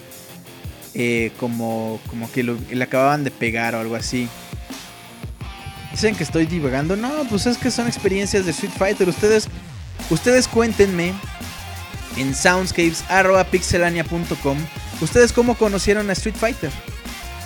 eh, 0.93 1.31
como, 1.39 1.99
como 2.07 2.31
que 2.31 2.43
lo- 2.43 2.59
le 2.69 2.83
acababan 2.83 3.23
de 3.23 3.31
pegar 3.31 3.73
o 3.73 3.79
algo 3.79 3.95
así. 3.95 4.29
Dicen 5.91 6.15
que 6.15 6.23
estoy 6.23 6.45
divagando. 6.45 6.95
No, 6.95 7.09
pues 7.27 7.47
es 7.47 7.57
que 7.57 7.71
son 7.71 7.87
experiencias 7.87 8.45
de 8.45 8.51
Street 8.51 8.73
Fighter. 8.77 9.09
Ustedes, 9.09 9.47
ustedes 10.11 10.47
cuéntenme 10.47 11.13
en 12.17 12.35
soundscapes.pixelania.com. 12.35 14.57
Ustedes 15.01 15.33
cómo 15.33 15.55
conocieron 15.55 16.09
a 16.09 16.13
Street 16.13 16.35
Fighter. 16.35 16.71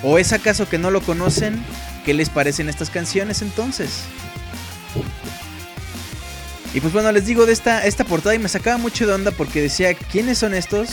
¿O 0.04 0.20
es 0.20 0.34
acaso 0.34 0.70
que 0.70 0.78
no 0.78 0.92
lo 0.92 1.02
conocen? 1.02 1.64
¿Qué 2.06 2.14
les 2.14 2.30
parecen 2.30 2.70
estas 2.70 2.90
canciones 2.90 3.42
entonces? 3.42 4.04
Y 6.74 6.82
pues 6.82 6.94
bueno, 6.94 7.12
les 7.12 7.26
digo 7.26 7.46
de 7.46 7.54
esta, 7.54 7.86
esta 7.86 8.04
portada 8.04 8.36
y 8.36 8.40
me 8.40 8.50
sacaba 8.50 8.78
mucho 8.78 9.08
de 9.08 9.14
onda 9.14 9.32
porque 9.32 9.62
decía, 9.62 9.94
¿quiénes 9.94 10.38
son 10.38 10.54
estos? 10.54 10.90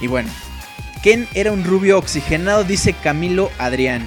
Y 0.00 0.08
bueno, 0.08 0.30
Ken 1.02 1.28
era 1.34 1.52
un 1.52 1.64
rubio 1.64 1.98
oxigenado, 1.98 2.64
dice 2.64 2.94
Camilo 2.94 3.50
Adrián. 3.58 4.06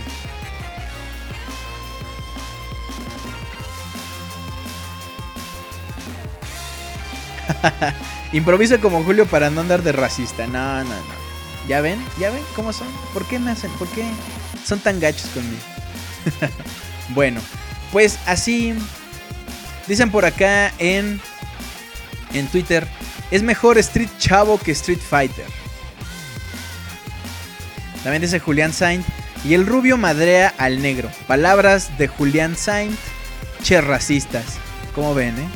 Improviso 8.31 8.79
como 8.79 9.03
Julio 9.03 9.25
para 9.25 9.49
no 9.49 9.61
andar 9.61 9.83
de 9.83 9.91
racista. 9.91 10.47
No, 10.47 10.83
no, 10.83 10.89
no. 10.89 11.25
¿Ya 11.67 11.81
ven? 11.81 12.03
¿Ya 12.19 12.29
ven 12.29 12.43
cómo 12.55 12.73
son? 12.73 12.87
¿Por 13.13 13.25
qué 13.25 13.39
me? 13.39 13.53
¿Por 13.55 13.87
qué 13.89 14.05
son 14.65 14.79
tan 14.79 14.99
gachos 14.99 15.29
conmigo? 15.31 15.61
bueno, 17.09 17.41
pues 17.91 18.19
así 18.25 18.75
Dicen 19.87 20.09
por 20.09 20.25
acá 20.25 20.73
en, 20.79 21.21
en 22.33 22.47
Twitter, 22.47 22.87
es 23.29 23.43
mejor 23.43 23.77
Street 23.77 24.09
Chavo 24.17 24.57
que 24.57 24.71
Street 24.71 24.99
Fighter. 24.99 25.45
También 28.03 28.21
dice 28.21 28.39
Julián 28.39 28.73
Saint, 28.73 29.05
y 29.43 29.53
el 29.53 29.67
rubio 29.67 29.97
madrea 29.97 30.53
al 30.57 30.81
negro. 30.81 31.09
Palabras 31.27 31.95
de 31.99 32.07
Julián 32.07 32.55
Saint, 32.55 32.97
che 33.61 33.79
racistas. 33.79 34.57
Como 34.95 35.13
ven, 35.13 35.37
eh? 35.37 35.47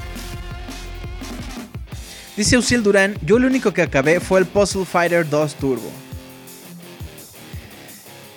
Dice 2.40 2.58
Uciel 2.58 2.84
Durán, 2.84 3.18
yo 3.22 3.38
lo 3.38 3.48
único 3.48 3.74
que 3.74 3.82
acabé 3.82 4.22
fue 4.22 4.40
el 4.40 4.46
Puzzle 4.46 4.86
Fighter 4.86 5.30
2 5.30 5.56
Turbo. 5.56 5.92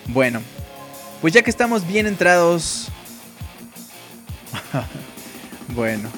Bueno, 0.07 0.41
pues 1.21 1.33
ya 1.33 1.41
que 1.41 1.49
estamos 1.49 1.87
bien 1.87 2.05
entrados... 2.05 2.89
Bueno. 5.69 6.09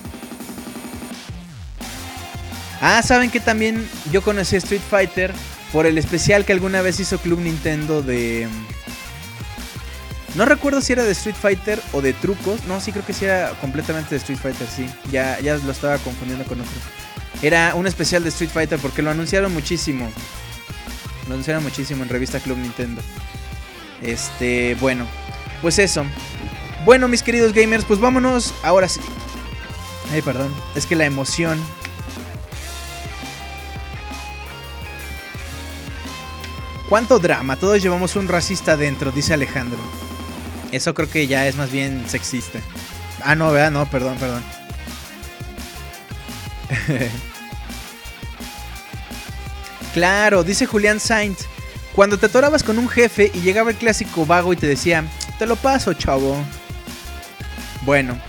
Ah, 2.82 3.04
¿saben 3.04 3.30
que 3.30 3.40
también 3.40 3.88
yo 4.12 4.24
conocí 4.24 4.56
Street 4.56 4.82
Fighter 4.90 5.32
por 5.72 5.86
el 5.86 6.00
especial 6.00 6.44
que 6.44 6.54
alguna 6.54 6.82
vez 6.82 7.00
hizo 7.00 7.20
Club 7.20 7.40
Nintendo 7.40 8.02
de... 8.02 8.48
No 10.34 10.46
recuerdo 10.46 10.82
si 10.82 10.94
era 10.94 11.04
de 11.04 11.12
Street 11.12 11.38
Fighter 11.40 11.80
o 11.94 12.02
de 12.02 12.14
trucos. 12.14 12.64
No, 12.66 12.82
sí 12.82 12.92
creo 12.92 13.06
que 13.06 13.14
sí 13.14 13.26
era 13.26 13.52
completamente 13.62 14.10
de 14.10 14.18
Street 14.18 14.40
Fighter, 14.40 14.68
sí. 14.68 14.88
Ya, 15.12 15.40
ya 15.40 15.56
lo 15.58 15.72
estaba 15.72 16.00
confundiendo 16.00 16.46
con 16.46 16.60
otro. 16.60 17.05
Era 17.42 17.76
un 17.76 17.88
especial 17.88 18.24
de 18.24 18.30
Street 18.30 18.50
Fighter 18.52 18.80
porque 18.80 19.02
lo 19.02 19.12
anunciaron 19.12 19.54
muchísimo. 19.54 20.12
Lo 21.28 21.34
anunciaron 21.34 21.64
muchísimo 21.64 22.04
en 22.04 22.10
revista 22.10 22.40
Club 22.40 22.58
Nintendo. 22.58 23.02
Este, 24.02 24.76
bueno. 24.76 25.08
Pues 25.62 25.80
eso. 25.80 26.06
Bueno, 26.86 27.08
mis 27.08 27.24
queridos 27.24 27.54
gamers, 27.54 27.86
pues 27.86 28.00
vámonos 28.00 28.54
ahora 28.64 28.88
sí. 28.88 29.02
Ay, 30.12 30.22
perdón. 30.22 30.54
Es 30.76 30.86
que 30.86 30.96
la 30.96 31.06
emoción. 31.06 31.60
¿Cuánto 36.90 37.18
drama? 37.18 37.56
Todos 37.56 37.82
llevamos 37.82 38.16
un 38.16 38.28
racista 38.28 38.78
dentro, 38.78 39.12
dice 39.12 39.34
Alejandro. 39.34 39.80
Eso 40.72 40.94
creo 40.94 41.10
que 41.10 41.26
ya 41.26 41.48
es 41.48 41.56
más 41.56 41.72
bien 41.72 42.06
sexista. 42.08 42.60
Ah, 43.24 43.36
no, 43.36 43.52
¿verdad? 43.52 43.72
No, 43.72 43.90
perdón, 43.90 44.18
perdón. 44.20 44.44
claro, 49.94 50.44
dice 50.44 50.66
Julián 50.66 51.00
Sainz. 51.00 51.40
Cuando 51.94 52.18
te 52.18 52.26
atorabas 52.26 52.64
con 52.64 52.78
un 52.78 52.90
jefe 52.90 53.32
y 53.34 53.40
llegaba 53.40 53.70
el 53.70 53.78
clásico 53.78 54.26
vago 54.26 54.52
y 54.52 54.58
te 54.58 54.68
decía, 54.68 55.06
te 55.40 55.46
lo 55.46 55.56
paso, 55.56 55.94
chavo. 55.94 56.36
Bueno, 57.84 58.20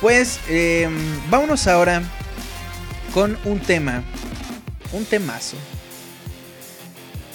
pues 0.00 0.40
eh, 0.48 0.88
vámonos 1.30 1.68
ahora 1.68 2.02
con 3.14 3.38
un 3.44 3.60
tema, 3.60 4.02
un 4.92 5.04
temazo. 5.04 5.56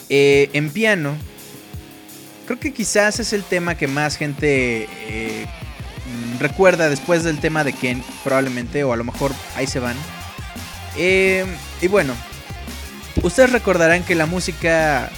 Eh, 0.10 0.49
en 0.53 0.70
piano, 0.70 1.16
creo 2.45 2.60
que 2.60 2.74
quizás 2.74 3.20
es 3.20 3.32
el 3.32 3.43
tema 3.43 3.76
que 3.76 3.88
más 3.88 4.18
gente 4.18 4.89
eh, 5.08 5.45
recuerda 6.39 6.89
después 6.89 7.24
del 7.24 7.39
tema 7.39 7.64
de 7.64 7.74
Ken, 7.74 8.03
probablemente, 8.24 8.84
o 8.84 8.93
a 8.93 8.97
lo 8.97 9.03
mejor 9.03 9.32
ahí 9.55 9.68
se 9.68 9.80
van. 9.80 9.95
Eh, 10.98 11.45
y 11.82 11.88
bueno, 11.88 12.14
ustedes 13.24 13.52
recordarán 13.52 14.04
que 14.04 14.16
la 14.16 14.26
música, 14.26 15.10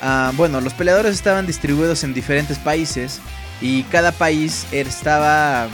ah, 0.00 0.32
bueno, 0.36 0.60
los 0.60 0.74
peleadores 0.74 1.14
estaban 1.14 1.46
distribuidos 1.46 2.04
en 2.04 2.14
diferentes 2.14 2.58
países 2.58 3.20
y 3.60 3.82
cada 3.84 4.12
país 4.12 4.66
estaba, 4.72 5.68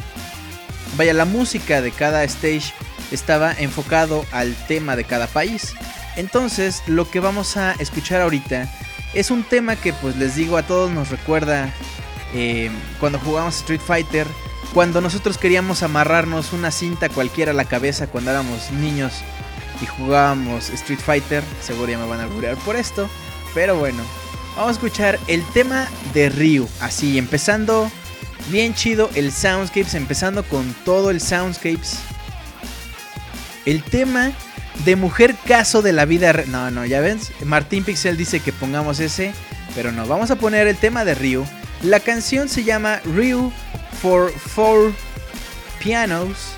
vaya, 0.97 1.13
la 1.15 1.25
música 1.25 1.81
de 1.81 1.91
cada 1.91 2.25
stage 2.25 2.73
estaba 3.11 3.53
enfocado 3.53 4.25
al 4.33 4.55
tema 4.67 4.97
de 4.97 5.05
cada 5.05 5.27
país. 5.27 5.75
Entonces, 6.17 6.83
lo 6.87 7.11
que 7.11 7.21
vamos 7.21 7.57
a 7.57 7.73
escuchar 7.73 8.21
ahorita 8.21 8.69
es 9.15 9.31
un 9.31 9.45
tema 9.45 9.77
que, 9.77 9.93
pues 9.93 10.17
les 10.17 10.35
digo, 10.35 10.57
a 10.57 10.63
todos 10.63 10.91
nos 10.91 11.11
recuerda 11.11 11.73
eh, 12.35 12.71
cuando 13.01 13.19
jugamos 13.19 13.57
Street 13.59 13.81
Fighter, 13.81 14.27
cuando 14.75 15.01
nosotros 15.01 15.39
queríamos 15.39 15.83
amarrarnos 15.83 16.53
una 16.53 16.71
cinta 16.71 17.09
cualquiera 17.09 17.53
a 17.53 17.55
la 17.55 17.65
cabeza 17.65 18.07
cuando 18.07 18.31
éramos 18.31 18.71
niños 18.73 19.15
y 19.81 19.87
jugábamos 19.87 20.71
Street 20.71 21.01
Fighter. 21.01 21.43
Seguro 21.63 21.91
ya 21.91 21.99
me 21.99 22.07
van 22.07 22.21
a 22.21 22.25
alburear 22.25 22.57
por 22.59 22.77
esto, 22.77 23.09
pero 23.55 23.77
bueno, 23.77 24.03
vamos 24.57 24.71
a 24.71 24.73
escuchar 24.73 25.19
el 25.27 25.45
tema 25.53 25.89
de 26.15 26.29
Ryu, 26.29 26.69
así, 26.81 27.19
empezando 27.19 27.91
bien 28.51 28.75
chido 28.75 29.11
el 29.15 29.33
Soundscapes, 29.33 29.95
empezando 29.95 30.43
con 30.45 30.75
todo 30.85 31.11
el 31.11 31.21
Soundscapes. 31.21 31.99
El 33.65 33.83
tema 33.83 34.33
de 34.85 34.97
Mujer 34.97 35.35
Caso 35.47 35.83
de 35.83 35.93
la 35.93 36.05
Vida 36.05 36.33
No, 36.47 36.71
no, 36.71 36.87
ya 36.87 37.01
ves. 37.01 37.33
Martín 37.45 37.85
Pixel 37.85 38.17
dice 38.17 38.41
que 38.41 38.53
pongamos 38.53 39.01
ese. 39.01 39.35
Pero 39.75 39.93
no, 39.93 40.07
vamos 40.07 40.31
a 40.31 40.37
poner 40.37 40.67
el 40.67 40.77
tema 40.77 41.05
de 41.05 41.15
Ryu. 41.15 41.45
La 41.83 42.01
canción 42.01 42.49
se 42.49 42.65
llama 42.65 43.01
Ryu 43.05 43.53
for 44.01 44.31
Four 44.31 44.93
Pianos. 45.83 46.55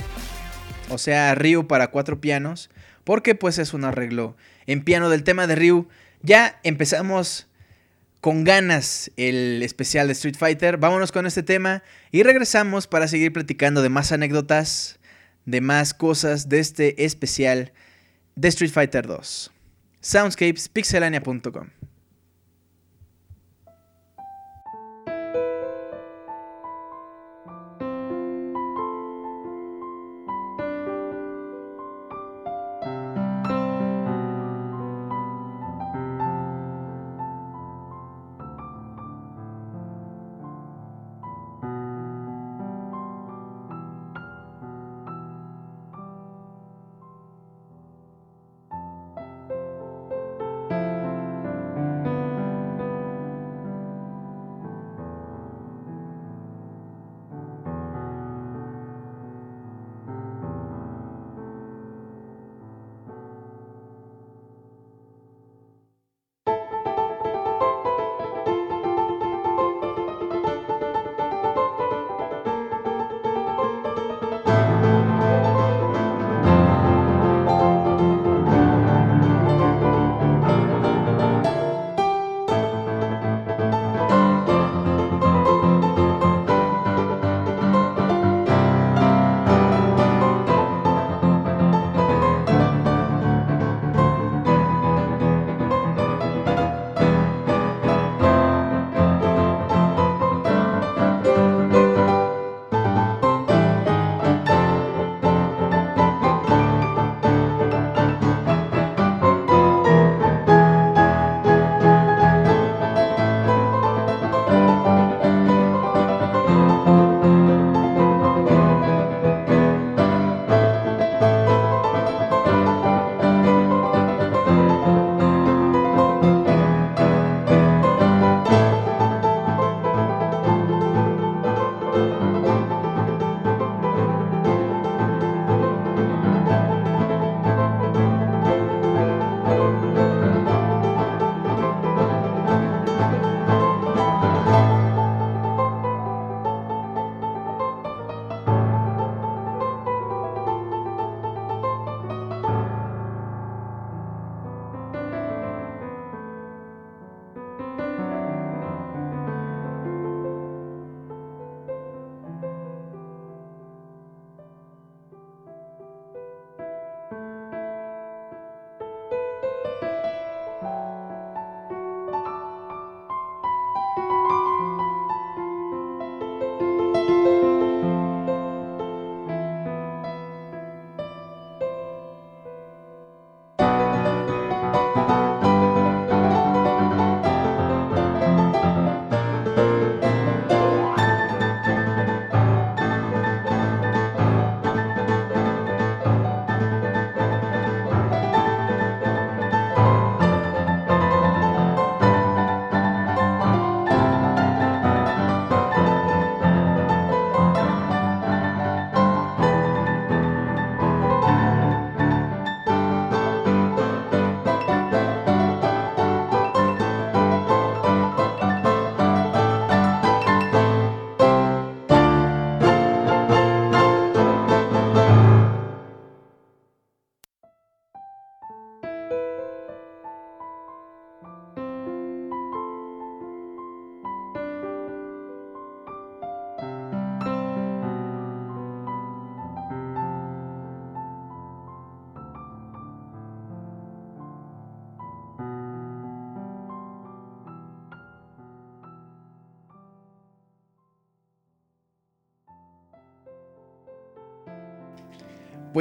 O 0.88 0.98
sea, 0.98 1.34
Ryu 1.34 1.66
para 1.66 1.90
cuatro 1.90 2.20
pianos. 2.20 2.70
Porque 3.04 3.34
pues 3.34 3.58
es 3.58 3.72
un 3.74 3.84
arreglo 3.84 4.36
en 4.66 4.84
piano 4.84 5.08
del 5.08 5.24
tema 5.24 5.46
de 5.46 5.56
Ryu. 5.56 5.88
Ya 6.22 6.60
empezamos 6.62 7.46
con 8.20 8.44
ganas 8.44 9.10
el 9.16 9.62
especial 9.62 10.06
de 10.06 10.12
Street 10.12 10.36
Fighter. 10.38 10.76
Vámonos 10.76 11.12
con 11.12 11.26
este 11.26 11.42
tema 11.42 11.82
y 12.12 12.22
regresamos 12.22 12.86
para 12.86 13.08
seguir 13.08 13.32
platicando 13.32 13.82
de 13.82 13.88
más 13.88 14.12
anécdotas, 14.12 14.98
de 15.46 15.60
más 15.60 15.94
cosas 15.94 16.48
de 16.48 16.58
este 16.60 17.04
especial 17.04 17.72
de 18.36 18.48
Street 18.48 18.72
Fighter 18.72 19.06
2. 19.06 19.50
Soundscapes, 20.00 20.70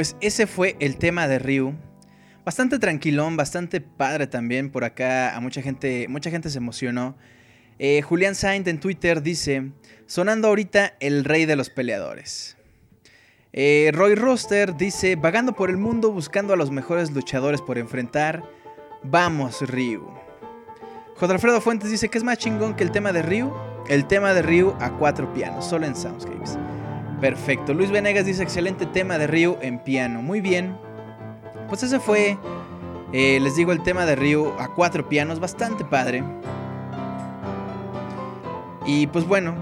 Pues 0.00 0.16
ese 0.22 0.46
fue 0.46 0.76
el 0.80 0.96
tema 0.96 1.28
de 1.28 1.38
Ryu. 1.38 1.74
Bastante 2.42 2.78
tranquilón, 2.78 3.36
bastante 3.36 3.82
padre 3.82 4.26
también. 4.26 4.70
Por 4.70 4.82
acá 4.82 5.36
a 5.36 5.40
mucha 5.40 5.60
gente, 5.60 6.06
mucha 6.08 6.30
gente 6.30 6.48
se 6.48 6.56
emocionó. 6.56 7.18
Eh, 7.78 8.00
Julián 8.00 8.34
Saint 8.34 8.66
en 8.66 8.80
Twitter 8.80 9.20
dice, 9.20 9.72
sonando 10.06 10.48
ahorita 10.48 10.94
el 11.00 11.22
rey 11.26 11.44
de 11.44 11.54
los 11.54 11.68
peleadores. 11.68 12.56
Eh, 13.52 13.90
Roy 13.92 14.14
Roster 14.14 14.74
dice, 14.74 15.16
vagando 15.16 15.52
por 15.52 15.68
el 15.68 15.76
mundo 15.76 16.10
buscando 16.12 16.54
a 16.54 16.56
los 16.56 16.70
mejores 16.70 17.10
luchadores 17.10 17.60
por 17.60 17.76
enfrentar. 17.76 18.42
Vamos, 19.02 19.60
Ryu. 19.60 20.08
J. 21.16 21.30
Alfredo 21.30 21.60
Fuentes 21.60 21.90
dice 21.90 22.08
que 22.08 22.16
es 22.16 22.24
más 22.24 22.38
chingón 22.38 22.74
que 22.74 22.84
el 22.84 22.90
tema 22.90 23.12
de 23.12 23.20
Ryu. 23.20 23.52
El 23.86 24.06
tema 24.06 24.32
de 24.32 24.40
Ryu 24.40 24.74
a 24.80 24.96
cuatro 24.96 25.30
pianos, 25.34 25.66
solo 25.66 25.84
en 25.84 25.94
Soundscapes. 25.94 26.56
Perfecto. 27.20 27.74
Luis 27.74 27.90
Venegas 27.90 28.24
dice 28.24 28.42
excelente 28.42 28.86
tema 28.86 29.18
de 29.18 29.26
Ryu 29.26 29.58
en 29.60 29.78
piano. 29.78 30.22
Muy 30.22 30.40
bien. 30.40 30.76
Pues 31.68 31.82
ese 31.82 32.00
fue, 32.00 32.38
eh, 33.12 33.38
les 33.40 33.56
digo, 33.56 33.72
el 33.72 33.82
tema 33.82 34.06
de 34.06 34.16
Ryu 34.16 34.52
a 34.58 34.68
cuatro 34.74 35.08
pianos, 35.08 35.38
bastante 35.38 35.84
padre. 35.84 36.24
Y 38.86 39.06
pues 39.08 39.26
bueno, 39.26 39.54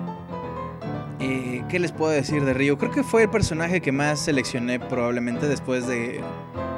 eh, 1.21 1.65
¿qué 1.69 1.79
les 1.81 1.93
puedo 1.93 2.13
decir 2.13 2.45
de 2.45 2.55
Ryu? 2.55 2.79
Creo 2.79 2.93
que 2.93 3.03
fue 3.03 3.25
el 3.25 3.29
personaje 3.29 3.81
que 3.81 3.91
más 3.91 4.21
seleccioné 4.21 4.79
probablemente 4.79 5.49
después 5.49 5.87
de... 5.87 6.23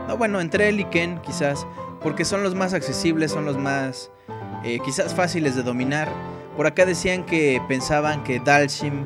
No, 0.09 0.16
bueno, 0.16 0.41
entre 0.41 0.68
él 0.68 0.81
y 0.81 0.85
Ken 0.87 1.20
quizás, 1.20 1.66
porque 2.03 2.24
son 2.24 2.43
los 2.43 2.55
más 2.55 2.72
accesibles, 2.72 3.31
son 3.31 3.45
los 3.45 3.59
más 3.59 4.11
eh, 4.64 4.81
quizás 4.85 5.14
fáciles 5.14 5.55
de 5.55 5.62
dominar. 5.62 6.09
Por 6.57 6.66
acá 6.66 6.87
decían 6.87 7.24
que 7.24 7.61
pensaban 7.68 8.24
que 8.24 8.41
Dalshim 8.41 9.05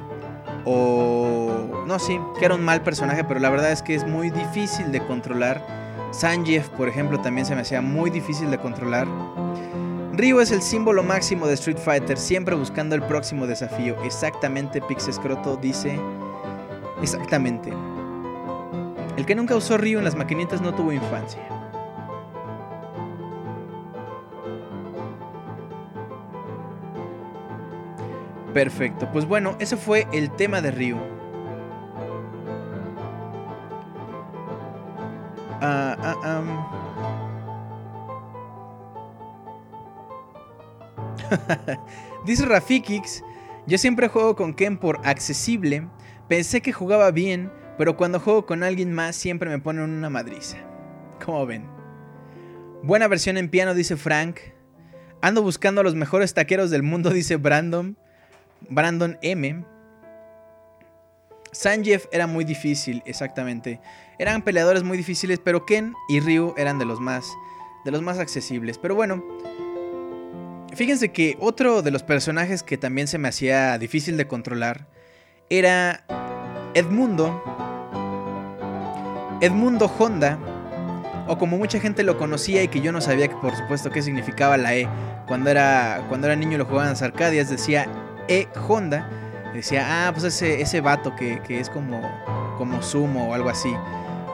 o... 0.65 1.44
No, 1.87 1.99
sí, 1.99 2.19
que 2.39 2.47
era 2.47 2.55
un 2.55 2.65
mal 2.65 2.83
personaje, 2.83 3.25
pero 3.25 3.41
la 3.41 3.51
verdad 3.51 3.71
es 3.71 3.83
que 3.83 3.95
es 3.95 4.07
muy 4.07 4.31
difícil 4.31 4.91
de 4.91 5.01
controlar. 5.01 5.65
Sanjeev, 6.13 6.69
por 6.71 6.89
ejemplo, 6.89 7.21
también 7.21 7.47
se 7.47 7.55
me 7.55 7.61
hacía 7.61 7.83
muy 7.83 8.11
difícil 8.11 8.51
de 8.51 8.59
controlar. 8.59 9.07
Ryu 10.13 10.41
es 10.41 10.53
el 10.53 10.63
símbolo 10.63 11.03
máximo 11.03 11.47
de 11.47 11.55
Street 11.55 11.77
Fighter, 11.77 12.17
siempre 12.17 12.55
buscando 12.55 12.95
el 12.95 13.03
próximo 13.03 13.47
desafío. 13.47 13.97
Exactamente, 14.05 14.81
Pixescroto 14.81 15.57
dice. 15.57 15.99
Exactamente. 17.03 17.73
El 19.17 19.27
que 19.27 19.35
nunca 19.35 19.57
usó 19.57 19.77
Ryu 19.77 19.99
en 19.99 20.05
las 20.05 20.15
maquinitas 20.15 20.61
no 20.61 20.73
tuvo 20.75 20.93
infancia. 20.93 21.43
Perfecto, 28.55 29.11
pues 29.13 29.27
bueno, 29.27 29.57
ese 29.59 29.77
fue 29.77 30.07
el 30.13 30.31
tema 30.31 30.61
de 30.61 30.71
Ryu. 30.71 31.14
Ah, 35.67 35.97
ah. 36.23 36.43
Dice 42.27 42.45
Rafikix, 42.45 43.25
yo 43.67 43.79
siempre 43.79 44.09
juego 44.09 44.37
con 44.37 44.53
Ken 44.53 44.77
por 44.77 45.01
accesible. 45.05 45.89
Pensé 46.29 46.61
que 46.61 46.75
jugaba 46.75 47.11
bien, 47.13 47.51
pero 47.79 47.97
cuando 47.97 48.21
juego 48.21 48.45
con 48.45 48.63
alguien 48.63 48.93
más 48.93 49.17
siempre 49.17 49.49
me 49.49 49.59
ponen 49.59 49.85
una 49.85 50.11
madriza. 50.11 50.59
¿Cómo 51.25 51.47
ven? 51.47 51.67
Buena 52.83 53.09
versión 53.09 53.39
en 53.39 53.49
piano, 53.49 53.73
dice 53.73 53.97
Frank. 53.97 54.41
Ando 55.23 55.41
buscando 55.41 55.81
a 55.81 55.85
los 55.85 55.95
mejores 55.95 56.35
taqueros 56.35 56.71
del 56.71 56.83
mundo, 56.83 57.09
dice 57.15 57.37
Brandon. 57.37 57.97
Brandon 58.69 59.17
M. 59.23 59.65
Sanjeev 61.55 62.09
era 62.13 62.27
muy 62.27 62.45
difícil, 62.45 63.03
exactamente. 63.07 63.81
Eran 64.19 64.43
peleadores 64.43 64.83
muy 64.83 64.97
difíciles, 64.97 65.41
pero 65.43 65.65
Ken 65.65 65.95
y 66.09 66.21
Ryu 66.21 66.55
eran 66.57 66.79
de 66.79 66.85
los 66.85 67.01
más 67.01 67.27
de 67.85 67.91
los 67.91 68.03
más 68.03 68.19
accesibles. 68.19 68.79
Pero 68.79 68.95
bueno, 68.95 69.23
fíjense 70.75 71.11
que 71.11 71.37
otro 71.41 71.83
de 71.83 71.91
los 71.91 72.03
personajes 72.03 72.63
que 72.63 72.79
también 72.79 73.07
se 73.07 73.19
me 73.19 73.29
hacía 73.29 73.79
difícil 73.79 74.17
de 74.17 74.27
controlar 74.27 74.87
era 75.51 76.05
Edmundo. 76.75 77.43
Edmundo 79.41 79.93
Honda, 79.99 80.39
o 81.29 81.37
como 81.37 81.59
mucha 81.59 81.79
gente 81.79 82.03
lo 82.03 82.17
conocía 82.17 82.63
y 82.63 82.69
que 82.69 82.81
yo 82.81 82.93
no 82.93 83.01
sabía 83.01 83.29
que 83.29 83.35
por 83.37 83.55
supuesto 83.55 83.91
qué 83.91 84.01
significaba 84.01 84.57
la 84.57 84.75
E. 84.75 84.89
Cuando 85.27 85.51
era, 85.51 86.05
cuando 86.09 86.27
era 86.27 86.37
niño 86.37 86.57
lo 86.57 86.65
jugaban 86.65 86.87
en 86.87 86.93
las 86.93 87.03
Arcadias, 87.03 87.51
decía 87.51 87.87
E 88.29 88.49
Honda. 88.69 89.24
Decía, 89.55 90.09
ah, 90.09 90.13
pues 90.13 90.25
ese, 90.25 90.61
ese 90.61 90.81
vato 90.81 91.15
que, 91.15 91.41
que 91.47 91.61
es 91.61 91.71
como, 91.71 92.03
como 92.59 92.83
sumo 92.83 93.29
o 93.29 93.35
algo 93.35 93.49
así. 93.49 93.73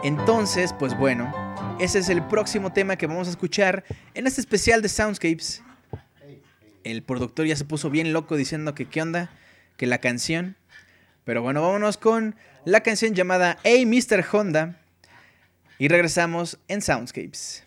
Entonces, 0.02 0.72
pues 0.72 0.96
bueno, 0.96 1.30
ese 1.78 1.98
es 1.98 2.08
el 2.08 2.22
próximo 2.22 2.72
tema 2.72 2.96
que 2.96 3.06
vamos 3.06 3.28
a 3.28 3.30
escuchar 3.30 3.84
en 4.14 4.26
este 4.26 4.40
especial 4.40 4.80
de 4.80 4.88
Soundscapes. 4.88 5.62
El 6.84 7.02
productor 7.02 7.46
ya 7.46 7.54
se 7.54 7.66
puso 7.66 7.90
bien 7.90 8.14
loco 8.14 8.34
diciendo 8.34 8.74
que 8.74 8.86
qué 8.86 9.02
onda, 9.02 9.30
que 9.76 9.86
la 9.86 9.98
canción. 9.98 10.56
Pero 11.24 11.42
bueno, 11.42 11.60
vámonos 11.60 11.98
con 11.98 12.34
la 12.64 12.80
canción 12.80 13.14
llamada 13.14 13.58
Hey 13.62 13.84
Mr. 13.84 14.24
Honda. 14.32 14.80
Y 15.78 15.88
regresamos 15.88 16.58
en 16.66 16.80
Soundscapes. 16.80 17.62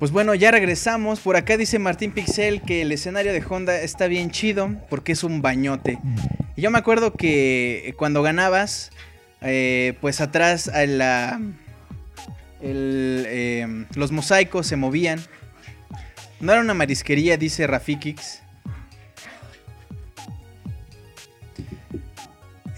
Pues 0.00 0.12
bueno, 0.12 0.34
ya 0.34 0.50
regresamos. 0.50 1.20
Por 1.20 1.36
acá 1.36 1.58
dice 1.58 1.78
Martín 1.78 2.12
Pixel 2.12 2.62
que 2.62 2.80
el 2.80 2.90
escenario 2.90 3.34
de 3.34 3.44
Honda 3.46 3.82
está 3.82 4.06
bien 4.06 4.30
chido 4.30 4.74
porque 4.88 5.12
es 5.12 5.22
un 5.22 5.42
bañote. 5.42 5.98
Y 6.56 6.62
yo 6.62 6.70
me 6.70 6.78
acuerdo 6.78 7.12
que 7.12 7.94
cuando 7.98 8.22
ganabas, 8.22 8.92
eh, 9.42 9.98
pues 10.00 10.22
atrás 10.22 10.68
a 10.68 10.86
la, 10.86 11.38
el, 12.62 13.26
eh, 13.28 13.84
los 13.94 14.10
mosaicos 14.10 14.66
se 14.66 14.76
movían. 14.76 15.20
No 16.40 16.52
era 16.52 16.62
una 16.62 16.72
marisquería, 16.72 17.36
dice 17.36 17.66
Rafikix. 17.66 18.40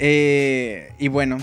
Eh, 0.01 0.91
y 0.99 1.07
bueno. 1.07 1.39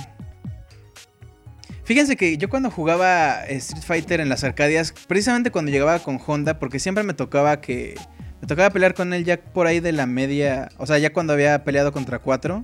Fíjense 1.90 2.18
que 2.18 2.38
yo 2.38 2.50
cuando 2.50 2.70
jugaba 2.70 3.44
Street 3.46 3.82
Fighter 3.82 4.20
en 4.20 4.30
las 4.30 4.44
Arcadias, 4.44 4.94
precisamente 5.08 5.50
cuando 5.50 5.72
llegaba 5.72 5.98
con 5.98 6.20
Honda, 6.24 6.60
porque 6.60 6.78
siempre 6.78 7.04
me 7.04 7.16
tocaba 7.16 7.62
que. 7.62 7.96
Me 8.42 8.48
tocaba 8.48 8.70
pelear 8.70 8.94
con 8.94 9.12
él 9.12 9.26
ya 9.26 9.42
por 9.42 9.66
ahí 9.66 9.80
de 9.80 9.92
la 9.92 10.06
media. 10.06 10.70
O 10.78 10.86
sea, 10.86 11.00
ya 11.00 11.12
cuando 11.12 11.34
había 11.34 11.64
peleado 11.64 11.92
contra 11.92 12.20
4. 12.20 12.64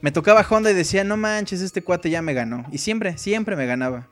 Me 0.00 0.10
tocaba 0.10 0.40
Honda 0.48 0.70
y 0.70 0.74
decía, 0.74 1.04
no 1.04 1.18
manches, 1.18 1.60
este 1.60 1.82
cuate 1.82 2.08
ya 2.08 2.22
me 2.22 2.32
ganó. 2.32 2.64
Y 2.72 2.78
siempre, 2.78 3.18
siempre 3.18 3.56
me 3.56 3.66
ganaba. 3.66 4.08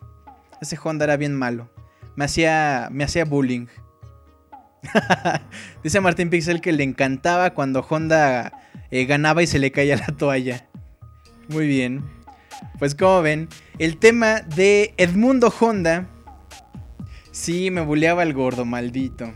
Ese 0.61 0.77
Honda 0.77 1.07
era 1.07 1.17
bien 1.17 1.35
malo. 1.35 1.71
Me 2.15 2.27
hacía. 2.27 2.91
Me 2.93 3.03
hacía 3.03 3.25
bullying. 3.25 3.69
Dice 5.83 6.03
Martín 6.03 6.29
Pixel 6.29 6.61
que 6.61 6.73
le 6.73 6.85
encantaba 6.85 7.55
cuando 7.55 7.81
Honda 7.81 8.53
eh, 8.91 9.07
ganaba 9.07 9.43
y 9.43 9.47
se 9.47 9.59
le 9.59 9.73
caía 9.73 9.97
la 9.97 10.09
toalla. 10.09 10.69
Muy 11.49 11.67
bien. 11.67 12.14
Pues 12.79 12.95
como 12.95 13.23
ven, 13.23 13.49
el 13.79 13.99
tema 13.99 14.41
de 14.41 14.95
Edmundo 14.97 15.53
Honda. 15.61 16.09
Sí, 17.31 17.71
me 17.71 17.81
buleaba 17.81 18.23
el 18.23 18.33
gordo, 18.33 18.65
maldito. 18.65 19.33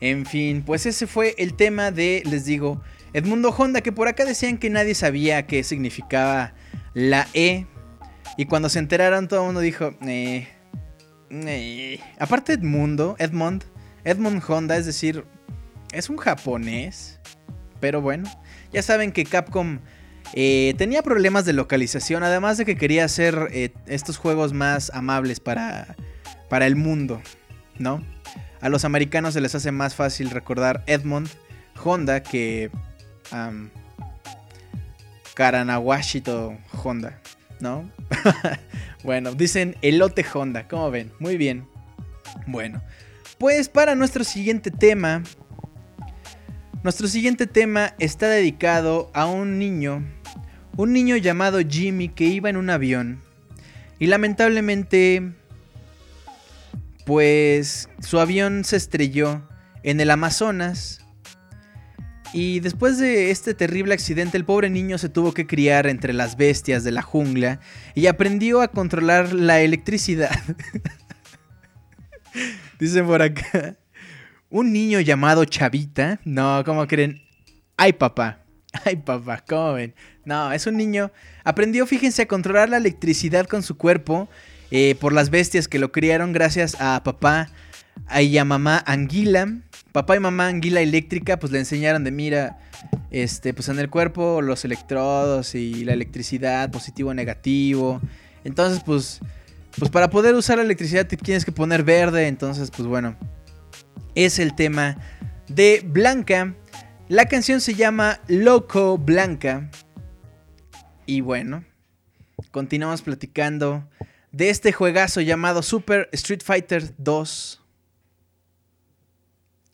En 0.00 0.26
fin, 0.26 0.62
pues 0.64 0.86
ese 0.86 1.06
fue 1.06 1.34
el 1.38 1.54
tema 1.54 1.90
de, 1.90 2.22
les 2.24 2.44
digo, 2.44 2.80
Edmundo 3.12 3.50
Honda, 3.50 3.80
que 3.80 3.92
por 3.92 4.08
acá 4.08 4.24
decían 4.24 4.58
que 4.58 4.70
nadie 4.70 4.94
sabía 4.94 5.46
qué 5.46 5.64
significaba 5.64 6.54
la 6.94 7.26
E. 7.34 7.66
Y 8.36 8.46
cuando 8.46 8.68
se 8.68 8.78
enteraron 8.78 9.26
todo 9.26 9.40
el 9.40 9.46
mundo 9.46 9.60
dijo, 9.60 9.94
eh, 10.02 10.48
eh. 11.30 12.00
aparte 12.18 12.52
Edmundo, 12.52 13.16
Edmond, 13.18 13.64
Edmund 14.04 14.42
Honda, 14.46 14.76
es 14.76 14.86
decir, 14.86 15.24
es 15.92 16.08
un 16.08 16.16
japonés. 16.16 17.18
Pero 17.80 18.00
bueno, 18.00 18.30
ya 18.72 18.82
saben 18.82 19.12
que 19.12 19.24
Capcom 19.24 19.80
eh, 20.34 20.74
tenía 20.76 21.02
problemas 21.02 21.44
de 21.44 21.52
localización, 21.52 22.22
además 22.22 22.58
de 22.58 22.64
que 22.64 22.76
quería 22.76 23.04
hacer 23.04 23.48
eh, 23.52 23.72
estos 23.86 24.18
juegos 24.18 24.52
más 24.52 24.90
amables 24.94 25.40
para, 25.40 25.96
para 26.48 26.66
el 26.66 26.76
mundo, 26.76 27.20
¿no? 27.78 28.02
A 28.60 28.68
los 28.68 28.84
americanos 28.84 29.34
se 29.34 29.40
les 29.40 29.54
hace 29.54 29.72
más 29.72 29.94
fácil 29.94 30.30
recordar 30.30 30.82
Edmond 30.86 31.28
Honda 31.82 32.22
que 32.22 32.70
um, 33.32 33.68
Karanawashito 35.34 36.58
Honda, 36.82 37.20
¿no? 37.60 37.88
bueno, 39.04 39.34
dicen 39.34 39.76
elote 39.82 40.26
Honda, 40.34 40.66
¿cómo 40.66 40.90
ven? 40.90 41.12
Muy 41.20 41.36
bien. 41.36 41.68
Bueno, 42.46 42.82
pues 43.38 43.68
para 43.68 43.94
nuestro 43.94 44.24
siguiente 44.24 44.72
tema, 44.72 45.22
nuestro 46.82 47.06
siguiente 47.06 47.46
tema 47.46 47.94
está 48.00 48.28
dedicado 48.28 49.10
a 49.14 49.26
un 49.26 49.58
niño, 49.58 50.04
un 50.78 50.92
niño 50.92 51.16
llamado 51.16 51.58
Jimmy 51.68 52.08
que 52.08 52.24
iba 52.26 52.48
en 52.48 52.56
un 52.56 52.70
avión 52.70 53.20
y 53.98 54.06
lamentablemente 54.06 55.32
pues 57.04 57.88
su 57.98 58.20
avión 58.20 58.62
se 58.64 58.76
estrelló 58.76 59.42
en 59.82 60.00
el 60.00 60.08
Amazonas 60.08 61.04
y 62.32 62.60
después 62.60 62.96
de 62.96 63.32
este 63.32 63.54
terrible 63.54 63.92
accidente 63.92 64.36
el 64.36 64.44
pobre 64.44 64.70
niño 64.70 64.98
se 64.98 65.08
tuvo 65.08 65.34
que 65.34 65.48
criar 65.48 65.88
entre 65.88 66.12
las 66.12 66.36
bestias 66.36 66.84
de 66.84 66.92
la 66.92 67.02
jungla 67.02 67.58
y 67.96 68.06
aprendió 68.06 68.62
a 68.62 68.68
controlar 68.68 69.32
la 69.32 69.60
electricidad. 69.60 70.30
Dicen 72.78 73.04
por 73.04 73.20
acá. 73.20 73.78
Un 74.48 74.72
niño 74.72 75.00
llamado 75.00 75.44
Chavita. 75.44 76.20
No, 76.24 76.62
¿cómo 76.64 76.86
creen? 76.86 77.20
Ay, 77.76 77.94
papá. 77.94 78.44
Ay, 78.84 78.96
papá, 78.96 79.42
¿cómo? 79.46 79.78
No, 80.28 80.52
es 80.52 80.66
un 80.66 80.76
niño. 80.76 81.10
Aprendió, 81.42 81.86
fíjense, 81.86 82.22
a 82.22 82.28
controlar 82.28 82.68
la 82.68 82.76
electricidad 82.76 83.46
con 83.46 83.62
su 83.62 83.76
cuerpo. 83.76 84.28
eh, 84.70 84.96
por 85.00 85.14
las 85.14 85.30
bestias 85.30 85.66
que 85.66 85.78
lo 85.78 85.90
criaron 85.92 86.34
gracias 86.34 86.76
a 86.78 87.02
papá 87.02 87.48
y 88.20 88.36
a 88.36 88.44
mamá 88.44 88.84
Anguila. 88.86 89.48
Papá 89.92 90.16
y 90.16 90.20
mamá 90.20 90.48
Anguila 90.48 90.82
eléctrica, 90.82 91.38
pues 91.38 91.50
le 91.50 91.58
enseñaron 91.58 92.04
de 92.04 92.10
mira. 92.10 92.58
Este, 93.10 93.54
pues 93.54 93.70
en 93.70 93.78
el 93.78 93.88
cuerpo 93.88 94.42
los 94.42 94.64
electrodos 94.66 95.54
y 95.54 95.84
la 95.84 95.94
electricidad, 95.94 96.70
positivo, 96.70 97.14
negativo. 97.14 98.00
Entonces, 98.44 98.82
pues. 98.84 99.20
Pues 99.78 99.90
para 99.90 100.10
poder 100.10 100.34
usar 100.34 100.58
la 100.58 100.64
electricidad 100.64 101.06
te 101.06 101.16
tienes 101.16 101.44
que 101.44 101.52
poner 101.52 101.84
verde. 101.84 102.26
Entonces, 102.26 102.70
pues 102.70 102.86
bueno 102.86 103.16
es 104.24 104.38
el 104.40 104.54
tema 104.54 104.96
de 105.48 105.82
Blanca. 105.86 106.54
La 107.08 107.26
canción 107.26 107.60
se 107.60 107.74
llama 107.74 108.20
Loco 108.26 108.98
Blanca. 108.98 109.70
Y 111.08 111.22
bueno, 111.22 111.64
continuamos 112.50 113.00
platicando 113.00 113.88
de 114.30 114.50
este 114.50 114.72
juegazo 114.72 115.22
llamado 115.22 115.62
Super 115.62 116.10
Street 116.12 116.42
Fighter 116.44 116.92
2. 116.98 117.62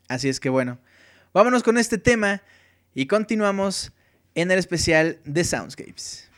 Así 0.06 0.28
es 0.28 0.39
que 0.39 0.48
bueno, 0.48 0.78
vámonos 1.32 1.65
con 1.65 1.77
este 1.77 1.98
tema 1.98 2.40
y 2.94 3.06
continuamos 3.06 3.90
en 4.36 4.52
el 4.52 4.61
especial 4.61 5.19
de 5.24 5.43
Soundscapes.「 5.43 6.31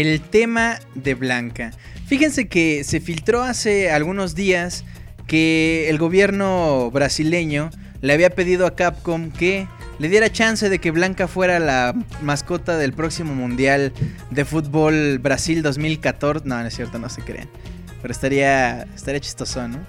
el 0.00 0.20
tema 0.20 0.78
de 0.94 1.14
Blanca. 1.14 1.72
Fíjense 2.06 2.46
que 2.46 2.84
se 2.84 3.00
filtró 3.00 3.42
hace 3.42 3.90
algunos 3.90 4.36
días 4.36 4.84
que 5.26 5.90
el 5.90 5.98
gobierno 5.98 6.88
brasileño 6.92 7.70
le 8.00 8.12
había 8.12 8.30
pedido 8.30 8.64
a 8.66 8.76
Capcom 8.76 9.32
que 9.32 9.66
le 9.98 10.08
diera 10.08 10.30
chance 10.30 10.68
de 10.68 10.78
que 10.78 10.92
Blanca 10.92 11.26
fuera 11.26 11.58
la 11.58 11.96
mascota 12.22 12.78
del 12.78 12.92
próximo 12.92 13.34
Mundial 13.34 13.92
de 14.30 14.44
Fútbol 14.44 15.18
Brasil 15.18 15.62
2014. 15.62 16.46
No, 16.46 16.60
no 16.60 16.66
es 16.68 16.76
cierto, 16.76 17.00
no 17.00 17.08
se 17.08 17.22
crean. 17.22 17.48
Pero 18.00 18.12
estaría, 18.12 18.82
estaría 18.94 19.18
chistoso, 19.18 19.66
¿no? 19.66 19.80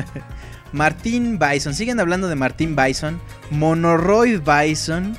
Martín 0.74 1.38
Bison, 1.38 1.74
siguen 1.74 1.98
hablando 1.98 2.28
de 2.28 2.34
Martín 2.34 2.76
Bison. 2.76 3.18
Monoroid 3.50 4.40
Bison. 4.40 5.16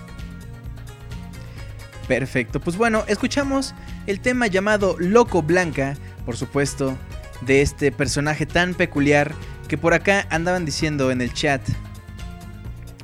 Perfecto, 2.07 2.59
pues 2.59 2.77
bueno, 2.77 3.03
escuchamos 3.07 3.73
el 4.07 4.19
tema 4.19 4.47
llamado 4.47 4.95
Loco 4.99 5.41
Blanca, 5.41 5.95
por 6.25 6.37
supuesto, 6.37 6.97
de 7.41 7.61
este 7.61 7.91
personaje 7.91 8.45
tan 8.45 8.73
peculiar 8.73 9.33
que 9.67 9.77
por 9.77 9.93
acá 9.93 10.27
andaban 10.29 10.65
diciendo 10.65 11.11
en 11.11 11.21
el 11.21 11.33
chat 11.33 11.61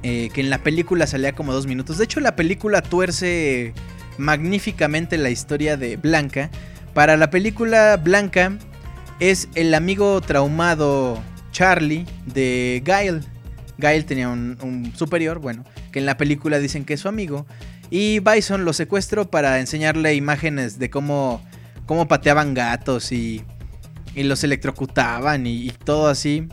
eh, 0.04 0.30
que 0.34 0.42
en 0.42 0.50
la 0.50 0.60
película 0.60 1.08
salía 1.08 1.34
como 1.34 1.54
dos 1.54 1.66
minutos. 1.66 1.98
De 1.98 2.04
hecho, 2.04 2.20
la 2.20 2.36
película 2.36 2.82
tuerce 2.82 3.74
magníficamente 4.18 5.18
la 5.18 5.30
historia 5.30 5.78
de 5.78 5.98
Blanca. 5.98 6.50
Para 6.94 7.18
la 7.18 7.30
película 7.30 7.98
Blanca 7.98 8.58
es 9.20 9.50
el 9.56 9.74
amigo 9.74 10.22
traumado 10.22 11.22
Charlie 11.52 12.06
de 12.26 12.82
Gail. 12.86 13.22
Gail 13.78 14.06
tenía 14.06 14.30
un, 14.30 14.58
un 14.62 14.94
superior, 14.96 15.40
bueno, 15.40 15.64
que 15.92 16.00
en 16.00 16.06
la 16.06 16.18
película 16.18 16.60
dicen 16.60 16.86
que 16.86 16.94
es 16.94 17.02
su 17.02 17.08
amigo. 17.08 17.46
Y 17.90 18.20
Bison 18.20 18.66
lo 18.66 18.74
secuestró 18.74 19.30
para 19.30 19.60
enseñarle 19.60 20.14
imágenes 20.14 20.78
de 20.80 20.90
cómo, 20.90 21.42
cómo 21.86 22.08
pateaban 22.08 22.54
gatos 22.54 23.12
y, 23.12 23.44
y 24.16 24.24
los 24.24 24.44
electrocutaban 24.44 25.48
y, 25.48 25.70
todo 25.86 26.08
así. 26.08 26.48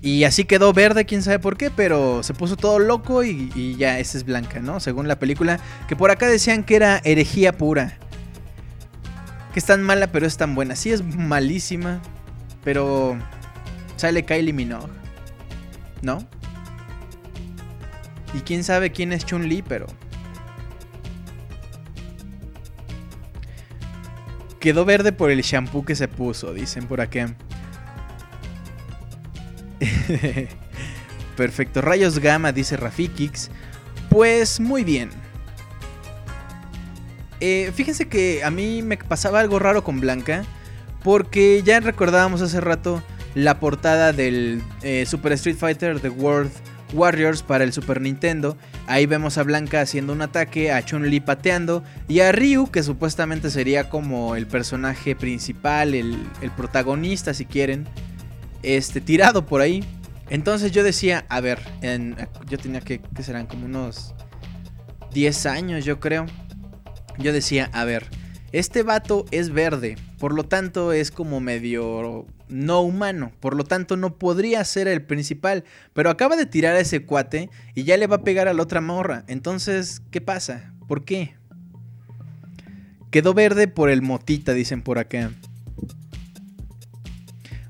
Y 0.00 0.24
así 0.24 0.44
quedó 0.44 0.72
verde, 0.72 1.04
quién 1.04 1.22
sabe 1.22 1.38
por 1.38 1.56
qué, 1.56 1.70
pero 1.70 2.22
se 2.22 2.34
puso 2.34 2.56
todo 2.56 2.78
loco 2.78 3.22
y, 3.22 3.52
y 3.54 3.76
ya 3.76 3.98
esa 3.98 4.18
es 4.18 4.24
Blanca, 4.24 4.60
¿no? 4.60 4.80
Según 4.80 5.06
la 5.06 5.18
película, 5.18 5.60
que 5.86 5.94
por 5.94 6.10
acá 6.10 6.26
decían 6.26 6.64
que 6.64 6.76
era 6.76 7.00
herejía 7.04 7.56
pura. 7.56 7.98
Que 9.52 9.58
es 9.58 9.66
tan 9.66 9.82
mala, 9.82 10.10
pero 10.10 10.26
es 10.26 10.36
tan 10.38 10.54
buena. 10.54 10.74
Sí, 10.74 10.90
es 10.90 11.04
malísima, 11.04 12.00
pero 12.64 13.16
sale 13.96 14.24
Kylie 14.24 14.52
Minogue, 14.52 14.92
¿no? 16.00 16.26
Y 18.34 18.40
quién 18.40 18.64
sabe 18.64 18.92
quién 18.92 19.12
es 19.12 19.24
Chun-Li, 19.24 19.62
pero. 19.62 19.86
Quedó 24.60 24.84
verde 24.84 25.12
por 25.12 25.30
el 25.30 25.42
shampoo 25.42 25.84
que 25.84 25.96
se 25.96 26.08
puso, 26.08 26.54
dicen 26.54 26.86
por 26.86 27.00
acá. 27.00 27.34
Perfecto. 31.36 31.80
Rayos 31.80 32.18
Gamma, 32.18 32.52
dice 32.52 32.76
Rafikix. 32.76 33.50
Pues 34.08 34.60
muy 34.60 34.84
bien. 34.84 35.10
Eh, 37.40 37.72
fíjense 37.74 38.08
que 38.08 38.44
a 38.44 38.50
mí 38.50 38.82
me 38.82 38.96
pasaba 38.96 39.40
algo 39.40 39.58
raro 39.58 39.82
con 39.82 40.00
Blanca. 40.00 40.44
Porque 41.02 41.62
ya 41.64 41.80
recordábamos 41.80 42.42
hace 42.42 42.60
rato 42.60 43.02
la 43.34 43.58
portada 43.58 44.12
del 44.12 44.62
eh, 44.82 45.04
Super 45.06 45.32
Street 45.32 45.56
Fighter 45.56 45.98
The 45.98 46.10
World 46.10 46.52
Warriors 46.92 47.42
para 47.42 47.64
el 47.64 47.72
Super 47.72 48.00
Nintendo. 48.00 48.56
Ahí 48.86 49.06
vemos 49.06 49.38
a 49.38 49.42
Blanca 49.42 49.80
haciendo 49.80 50.12
un 50.12 50.22
ataque, 50.22 50.72
a 50.72 50.82
Chun-Li 50.84 51.20
pateando 51.20 51.82
y 52.08 52.20
a 52.20 52.32
Ryu, 52.32 52.70
que 52.70 52.82
supuestamente 52.82 53.50
sería 53.50 53.88
como 53.88 54.36
el 54.36 54.46
personaje 54.46 55.16
principal, 55.16 55.94
el, 55.94 56.16
el 56.40 56.50
protagonista 56.50 57.34
si 57.34 57.44
quieren, 57.46 57.86
este, 58.62 59.00
tirado 59.00 59.46
por 59.46 59.60
ahí. 59.60 59.84
Entonces 60.30 60.72
yo 60.72 60.82
decía, 60.82 61.24
a 61.28 61.40
ver, 61.40 61.58
en- 61.82 62.16
yo 62.48 62.58
tenía 62.58 62.80
que, 62.80 63.00
que 63.00 63.22
serán 63.22 63.46
como 63.46 63.66
unos 63.66 64.14
10 65.12 65.46
años 65.46 65.84
yo 65.84 66.00
creo. 66.00 66.26
Yo 67.18 67.32
decía, 67.32 67.68
a 67.74 67.84
ver, 67.84 68.06
este 68.52 68.82
vato 68.82 69.24
es 69.30 69.50
verde, 69.50 69.96
por 70.18 70.34
lo 70.34 70.44
tanto 70.44 70.92
es 70.92 71.10
como 71.10 71.40
medio 71.40 72.26
no 72.48 72.82
humano, 72.82 73.32
por 73.40 73.56
lo 73.56 73.64
tanto 73.64 73.96
no 73.96 74.18
podría 74.18 74.62
ser 74.64 74.88
el 74.88 75.02
principal, 75.02 75.64
pero 75.94 76.10
acaba 76.10 76.36
de 76.36 76.44
tirar 76.44 76.76
a 76.76 76.80
ese 76.80 77.04
cuate 77.04 77.48
y 77.74 77.84
ya 77.84 77.96
le 77.96 78.06
va 78.06 78.16
a 78.16 78.24
pegar 78.24 78.48
a 78.48 78.52
la 78.54 78.62
otra 78.62 78.82
morra. 78.82 79.24
Entonces, 79.26 80.02
¿qué 80.10 80.20
pasa? 80.20 80.74
¿Por 80.86 81.04
qué? 81.04 81.34
Quedó 83.10 83.34
verde 83.34 83.68
por 83.68 83.88
el 83.88 84.02
motita, 84.02 84.52
dicen 84.52 84.82
por 84.82 84.98
acá. 84.98 85.30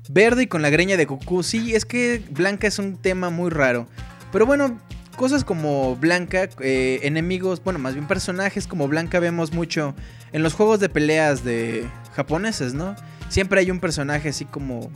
Verde 0.09 0.43
y 0.43 0.47
con 0.47 0.61
la 0.61 0.69
greña 0.69 0.97
de 0.97 1.05
Goku. 1.05 1.43
Sí, 1.43 1.75
es 1.75 1.85
que 1.85 2.21
Blanca 2.29 2.67
es 2.67 2.77
un 2.77 2.97
tema 2.97 3.29
muy 3.29 3.49
raro. 3.49 3.87
Pero 4.31 4.45
bueno, 4.45 4.79
cosas 5.15 5.43
como 5.43 5.95
Blanca, 5.95 6.49
eh, 6.59 6.99
enemigos, 7.03 7.63
bueno, 7.63 7.79
más 7.79 7.93
bien 7.93 8.07
personajes 8.07 8.67
como 8.67 8.87
Blanca 8.87 9.19
vemos 9.19 9.53
mucho 9.53 9.95
en 10.33 10.43
los 10.43 10.53
juegos 10.53 10.79
de 10.79 10.89
peleas 10.89 11.43
de 11.43 11.87
japoneses, 12.15 12.73
¿no? 12.73 12.95
Siempre 13.29 13.61
hay 13.61 13.71
un 13.71 13.79
personaje 13.79 14.29
así 14.29 14.45
como 14.45 14.91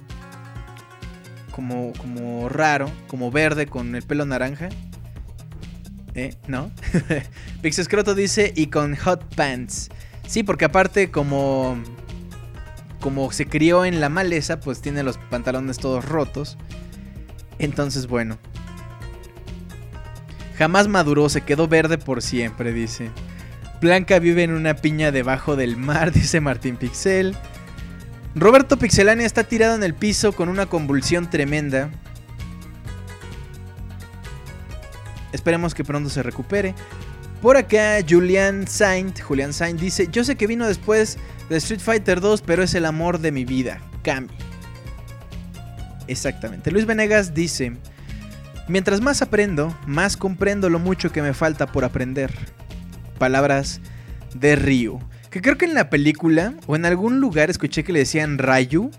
como 1.52 1.94
como 1.94 2.50
raro, 2.50 2.92
como 3.08 3.32
verde 3.32 3.68
con 3.68 3.96
el 3.96 4.04
pelo 4.04 4.26
naranja. 4.26 4.70
¿Eh? 6.16 6.36
¿No? 6.48 6.72
Pixescroto 7.62 8.16
dice 8.16 8.52
y 8.56 8.68
con 8.68 8.96
hot 8.96 9.24
pants. 9.36 9.90
Sí, 10.28 10.44
porque 10.44 10.66
aparte 10.66 11.12
como 11.12 11.78
como 13.00 13.32
se 13.32 13.46
crió 13.46 13.86
en 13.86 14.02
la 14.02 14.10
maleza, 14.10 14.60
pues 14.60 14.82
tiene 14.82 15.04
los 15.04 15.18
pantalones 15.18 15.78
todos 15.78 16.04
rotos. 16.06 16.58
Entonces, 17.60 18.08
bueno. 18.08 18.38
Jamás 20.58 20.88
maduró, 20.88 21.30
se 21.30 21.42
quedó 21.42 21.68
verde 21.68 22.00
por 22.00 22.24
siempre, 22.24 22.74
dice. 22.74 23.12
Blanca 23.80 24.18
vive 24.20 24.44
en 24.44 24.52
una 24.52 24.76
piña 24.76 25.12
debajo 25.12 25.56
del 25.56 25.78
mar, 25.78 26.12
dice 26.14 26.42
Martín 26.42 26.78
Pixel. 26.78 27.36
Roberto 28.36 28.78
Pixelania 28.78 29.26
está 29.26 29.44
tirado 29.44 29.76
en 29.76 29.84
el 29.84 29.94
piso 29.94 30.32
con 30.32 30.50
una 30.50 30.68
convulsión 30.68 31.30
tremenda. 31.30 31.90
Esperemos 35.32 35.74
que 35.74 35.84
pronto 35.84 36.10
se 36.10 36.24
recupere. 36.24 36.76
Por 37.42 37.58
acá, 37.58 37.98
Julian 38.08 38.68
Saint, 38.68 39.22
Julian 39.22 39.54
Saint 39.54 39.80
dice: 39.80 40.08
Yo 40.12 40.24
sé 40.24 40.36
que 40.36 40.48
vino 40.48 40.68
después 40.68 41.18
de 41.50 41.58
Street 41.58 41.80
Fighter 41.80 42.20
2, 42.20 42.42
pero 42.42 42.64
es 42.64 42.74
el 42.74 42.86
amor 42.86 43.20
de 43.20 43.32
mi 43.32 43.46
vida, 43.46 43.80
Kami. 44.04 44.28
Exactamente. 46.08 46.72
Luis 46.72 46.86
Venegas 46.86 47.34
dice: 47.34 47.74
Mientras 48.68 49.02
más 49.02 49.22
aprendo, 49.22 49.76
más 49.86 50.18
comprendo 50.18 50.70
lo 50.70 50.80
mucho 50.80 51.12
que 51.12 51.22
me 51.22 51.34
falta 51.34 51.68
por 51.68 51.86
aprender. 51.86 52.57
Palabras 53.18 53.82
de 54.34 54.56
Ryu. 54.56 55.00
Que 55.30 55.42
creo 55.42 55.58
que 55.58 55.66
en 55.66 55.74
la 55.74 55.90
película 55.90 56.54
o 56.68 56.76
en 56.76 56.86
algún 56.86 57.20
lugar 57.20 57.50
escuché 57.50 57.84
que 57.84 57.92
le 57.94 58.00
decían 58.00 58.38
Rayu. 58.38 58.92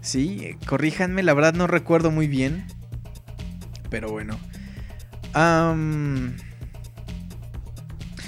Sí, 0.00 0.38
eh, 0.42 0.56
corríjanme, 0.66 1.22
la 1.22 1.34
verdad 1.34 1.52
no 1.54 1.66
recuerdo 1.66 2.10
muy 2.10 2.26
bien. 2.26 2.64
Pero 3.90 4.10
bueno. 4.10 4.38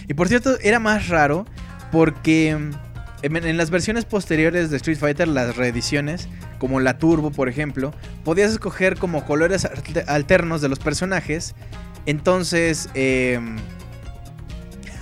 Y 0.09 0.15
por 0.15 0.29
cierto, 0.29 0.59
era 0.61 0.79
más 0.79 1.09
raro 1.09 1.47
porque 1.93 2.51
en, 2.51 3.37
en 3.37 3.57
las 3.57 3.71
versiones 3.71 4.05
posteriores 4.05 4.71
de 4.71 4.77
Street 4.77 4.99
Fighter, 4.99 5.29
las 5.29 5.57
reediciones, 5.57 6.29
como 6.59 6.81
la 6.81 6.99
Turbo, 6.99 7.31
por 7.31 7.49
ejemplo, 7.49 7.93
podías 8.25 8.53
escoger 8.53 8.97
como 8.97 9.25
colores 9.25 9.65
alte- 9.65 10.05
alternos 10.07 10.61
de 10.61 10.69
los 10.69 10.79
personajes. 10.79 11.55
Entonces, 12.07 12.89
em, 12.95 13.57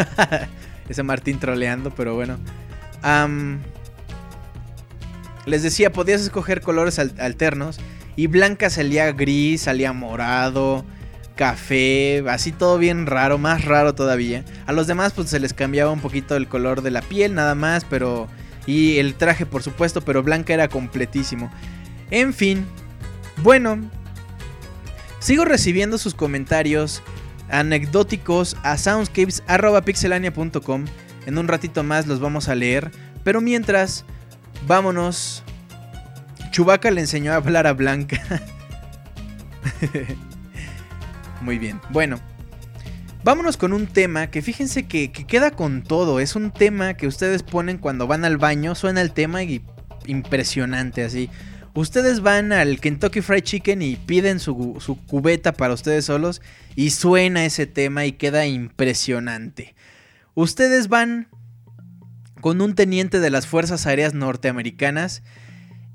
ese 0.88 1.02
Martín 1.02 1.38
troleando, 1.38 1.90
pero 1.94 2.14
bueno. 2.14 2.38
Les 5.46 5.62
decía, 5.62 5.92
podías 5.92 6.20
escoger 6.20 6.60
colores 6.60 6.98
al- 6.98 7.14
alternos. 7.18 7.78
Y 8.16 8.26
Blanca 8.26 8.68
salía 8.68 9.12
gris, 9.12 9.62
salía 9.62 9.92
morado, 9.92 10.84
café, 11.36 12.24
así 12.28 12.50
todo 12.50 12.76
bien 12.78 13.06
raro, 13.06 13.38
más 13.38 13.64
raro 13.64 13.94
todavía. 13.94 14.44
A 14.66 14.72
los 14.72 14.88
demás 14.88 15.12
pues 15.14 15.30
se 15.30 15.38
les 15.38 15.54
cambiaba 15.54 15.92
un 15.92 16.00
poquito 16.00 16.36
el 16.36 16.48
color 16.48 16.82
de 16.82 16.90
la 16.90 17.00
piel 17.00 17.34
nada 17.34 17.54
más, 17.54 17.84
pero... 17.84 18.26
Y 18.66 18.98
el 18.98 19.14
traje 19.14 19.46
por 19.46 19.62
supuesto, 19.62 20.02
pero 20.02 20.22
Blanca 20.22 20.52
era 20.52 20.68
completísimo. 20.68 21.50
En 22.10 22.34
fin, 22.34 22.66
bueno. 23.42 23.78
Sigo 25.20 25.44
recibiendo 25.44 25.96
sus 25.96 26.14
comentarios 26.14 27.02
anecdóticos 27.50 28.56
a 28.62 28.76
soundscapes.pixelania.com. 28.76 30.84
En 31.26 31.38
un 31.38 31.48
ratito 31.48 31.82
más 31.82 32.06
los 32.06 32.20
vamos 32.20 32.48
a 32.48 32.54
leer. 32.54 32.92
Pero 33.24 33.40
mientras, 33.40 34.04
vámonos. 34.66 35.42
Chubaca 36.50 36.90
le 36.90 37.00
enseñó 37.02 37.32
a 37.32 37.36
hablar 37.36 37.66
a 37.66 37.72
Blanca. 37.72 38.20
Muy 41.40 41.58
bien. 41.58 41.80
Bueno. 41.90 42.20
Vámonos 43.24 43.56
con 43.56 43.72
un 43.72 43.88
tema 43.88 44.28
que 44.28 44.42
fíjense 44.42 44.86
que, 44.86 45.10
que 45.12 45.26
queda 45.26 45.50
con 45.50 45.82
todo. 45.82 46.20
Es 46.20 46.36
un 46.36 46.52
tema 46.52 46.94
que 46.94 47.06
ustedes 47.06 47.42
ponen 47.42 47.76
cuando 47.78 48.06
van 48.06 48.24
al 48.24 48.38
baño. 48.38 48.74
Suena 48.74 49.02
el 49.02 49.12
tema 49.12 49.42
y 49.42 49.62
impresionante 50.06 51.04
así. 51.04 51.28
Ustedes 51.74 52.20
van 52.20 52.52
al 52.52 52.80
Kentucky 52.80 53.20
Fried 53.20 53.42
Chicken 53.42 53.82
y 53.82 53.96
piden 53.96 54.40
su, 54.40 54.76
su 54.80 54.96
cubeta 55.06 55.52
para 55.52 55.74
ustedes 55.74 56.04
solos 56.06 56.42
y 56.74 56.90
suena 56.90 57.44
ese 57.44 57.66
tema 57.66 58.04
y 58.04 58.12
queda 58.12 58.46
impresionante. 58.46 59.74
Ustedes 60.34 60.88
van 60.88 61.28
con 62.40 62.60
un 62.60 62.74
teniente 62.74 63.20
de 63.20 63.30
las 63.30 63.46
Fuerzas 63.46 63.86
Aéreas 63.86 64.14
Norteamericanas 64.14 65.22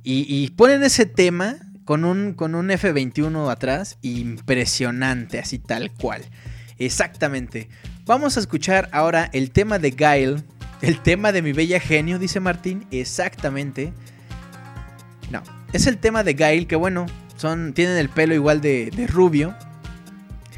y, 0.04 0.26
y 0.28 0.50
ponen 0.52 0.84
ese 0.84 1.06
tema 1.06 1.58
con 1.86 2.06
un, 2.06 2.34
con 2.34 2.56
un 2.56 2.72
F-21 2.72 3.52
atrás, 3.52 3.98
impresionante, 4.02 5.40
así 5.40 5.60
tal 5.60 5.91
cual. 5.91 6.24
Exactamente. 6.78 7.70
Vamos 8.06 8.38
a 8.38 8.40
escuchar 8.40 8.90
ahora 8.91 9.30
el 9.34 9.52
tema 9.52 9.80
de 9.80 9.91
Gail, 9.91 10.44
el 10.82 11.00
tema 11.02 11.32
de 11.32 11.41
mi 11.41 11.54
bella 11.54 11.80
genio, 11.80 12.20
dice 12.20 12.40
Martín. 12.40 12.86
Exactamente. 12.91 13.94
No, 15.32 15.41
es 15.74 15.88
el 15.88 15.98
tema 15.98 16.24
de 16.24 16.34
Gail, 16.34 16.68
que 16.68 16.76
bueno, 16.76 17.08
son, 17.36 17.74
tienen 17.74 17.98
el 17.98 18.10
pelo 18.10 18.34
igual 18.34 18.62
de, 18.62 18.91
rubio. 19.12 19.56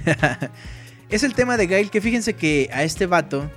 es 1.10 1.24
el 1.24 1.34
tema 1.34 1.58
de 1.58 1.68
Gail, 1.68 1.90
que 1.90 2.02
fíjense 2.02 2.34
que 2.34 2.70
a 2.74 2.84
este 2.84 3.08
vato, 3.08 3.50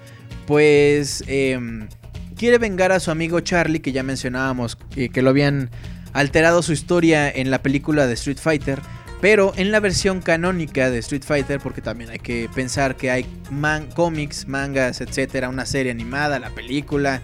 pues, 0.47 1.25
em, 1.27 1.89
quiere 2.37 2.59
vengar 2.59 2.93
a 2.93 3.01
su 3.01 3.11
amigo 3.11 3.41
Charlie, 3.41 3.81
que 3.81 3.93
ya 3.93 4.03
mencionábamos, 4.03 4.79
eh, 4.97 5.09
que 5.09 5.21
lo 5.21 5.31
habían 5.31 5.69
alterado 6.13 6.63
su 6.63 6.73
historia 6.73 7.29
en 7.29 7.51
la 7.51 7.61
película 7.61 8.07
de 8.07 8.15
Street 8.15 8.39
Fighter. 8.39 8.81
Pero 9.21 9.53
en 9.57 9.73
la 9.73 9.81
versión 9.81 10.23
canónica 10.23 10.91
de 10.91 10.99
Street 10.99 11.25
Fighter, 11.25 11.59
porque 11.59 11.81
también 11.81 12.11
hay 12.11 12.21
que 12.21 12.49
pensar 12.55 12.95
que 12.95 13.11
hay 13.11 13.27
man 13.51 13.89
cómics, 13.97 14.47
mangas, 14.47 15.01
etcétera, 15.01 15.49
una 15.49 15.67
serie 15.67 15.91
animada, 15.91 16.39
la 16.39 16.51
película, 16.51 17.21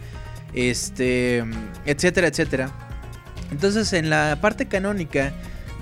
este, 0.55 1.44
etcétera, 1.86 2.27
etcétera. 2.27 2.73
Entonces, 3.51 3.93
en 3.93 4.11
la 4.11 4.39
parte 4.41 4.66
canónica 4.66 5.33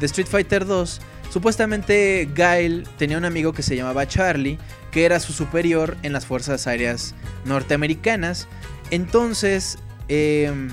de 0.01 0.07
Street 0.07 0.27
Fighter 0.27 0.67
2, 0.67 1.01
supuestamente 1.31 2.29
Gail 2.35 2.87
tenía 2.99 3.19
un 3.19 3.25
amigo 3.25 3.53
que 3.53 3.63
se 3.63 3.77
llamaba 3.77 4.07
Charlie, 4.07 4.59
que 4.91 5.05
era 5.05 5.21
su 5.21 5.33
superior 5.33 5.97
en 6.03 6.13
las 6.13 6.27
fuerzas 6.27 6.67
aéreas 6.67 7.15
norteamericanas. 7.45 8.49
Entonces, 8.91 9.79
em, 10.09 10.71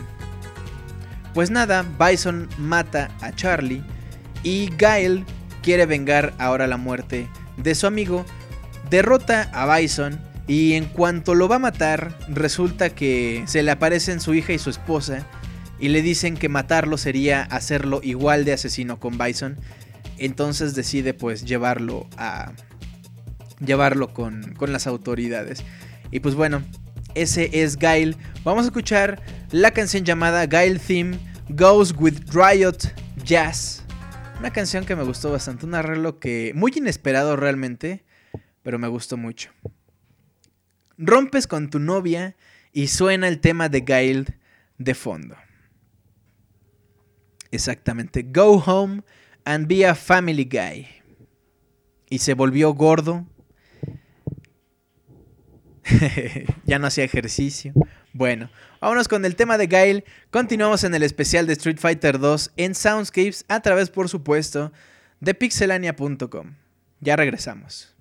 pues 1.34 1.52
nada, 1.52 1.86
Bison 1.98 2.50
mata 2.58 3.10
a 3.22 3.32
Charlie 3.32 3.84
y 4.44 4.70
Gail 4.78 5.26
quiere 5.62 5.86
vengar 5.86 6.34
ahora 6.38 6.68
la 6.68 6.78
muerte 6.78 7.28
de 7.58 7.76
su 7.76 7.88
amigo. 7.88 8.26
Derrota 8.90 9.50
a 9.54 9.78
Bison 9.78 10.20
y 10.48 10.74
en 10.74 10.86
cuanto 10.86 11.36
lo 11.36 11.48
va 11.48 11.58
a 11.58 11.60
matar, 11.60 12.18
resulta 12.28 12.90
que 12.90 13.44
se 13.46 13.62
le 13.62 13.72
aparecen 13.72 14.20
su 14.20 14.34
hija 14.34 14.52
y 14.52 14.60
su 14.60 14.72
esposa 14.72 15.26
y 15.80 15.90
le 15.90 16.02
dicen 16.02 16.36
que 16.36 16.50
matarlo 16.50 16.98
sería 16.98 17.44
hacerlo 17.44 18.02
igual 18.04 18.46
de 18.46 18.54
asesino 18.54 19.00
con 19.00 19.18
Bison. 19.18 19.58
Entonces 20.18 20.76
decide 20.76 21.14
pues 21.14 21.46
llevarlo 21.46 22.08
a... 22.18 22.52
llevarlo 23.66 24.14
con, 24.14 24.54
con 24.56 24.74
las 24.74 24.88
autoridades. 24.88 25.64
Y 26.12 26.20
pues 26.20 26.36
bueno, 26.36 26.64
ese 27.16 27.50
es 27.64 27.78
Gail. 27.78 28.18
Vamos 28.44 28.64
a 28.64 28.68
escuchar 28.68 29.22
la 29.52 29.72
canción 29.72 30.04
llamada 30.04 30.46
Gail 30.46 30.80
Theme 30.80 31.18
Goes 31.50 31.94
with 31.98 32.20
Riot 32.34 32.78
Jazz. 33.24 33.84
Una 34.40 34.52
canción 34.52 34.86
que 34.86 34.96
me 34.96 35.04
gustó 35.04 35.32
bastante, 35.32 35.66
un 35.66 35.76
arreglo 35.76 36.20
que 36.20 36.54
muy 36.56 36.72
inesperado 36.76 37.36
realmente, 37.36 38.06
pero 38.64 38.80
me 38.80 38.88
gustó 38.88 39.18
mucho. 39.18 39.52
Rompes 40.98 41.48
con 41.48 41.70
tu 41.70 41.80
novia 41.80 42.36
y 42.72 42.88
suena 42.88 43.28
el 43.28 43.40
tema 43.40 43.70
de 43.70 43.82
Gail 43.82 44.36
de 44.78 44.94
fondo. 44.94 45.36
Exactamente. 47.52 48.24
Go 48.24 48.62
home 48.66 49.04
and 49.46 49.68
be 49.68 49.86
a 49.86 49.96
family 49.96 50.46
guy. 50.46 50.88
Y 52.10 52.20
se 52.20 52.34
volvió 52.34 52.74
gordo. 52.74 53.26
ya 56.66 56.80
no 56.80 56.88
hacía 56.88 57.04
ejercicio. 57.04 57.74
Bueno, 58.14 58.50
vámonos 58.82 59.08
con 59.08 59.26
el 59.26 59.36
tema 59.36 59.58
de 59.58 59.68
Gail. 59.68 60.04
Continuamos 60.32 60.84
en 60.84 60.94
el 60.96 61.04
especial 61.04 61.48
de 61.48 61.54
Street 61.54 61.78
Fighter 61.80 62.20
2 62.20 62.52
en 62.58 62.76
Soundscapes 62.76 63.46
a 63.48 63.60
través, 63.62 63.90
por 63.90 64.10
supuesto, 64.10 64.72
de 65.20 65.34
pixelania.com. 65.34 66.56
Ya 67.00 67.16
regresamos. 67.16 67.96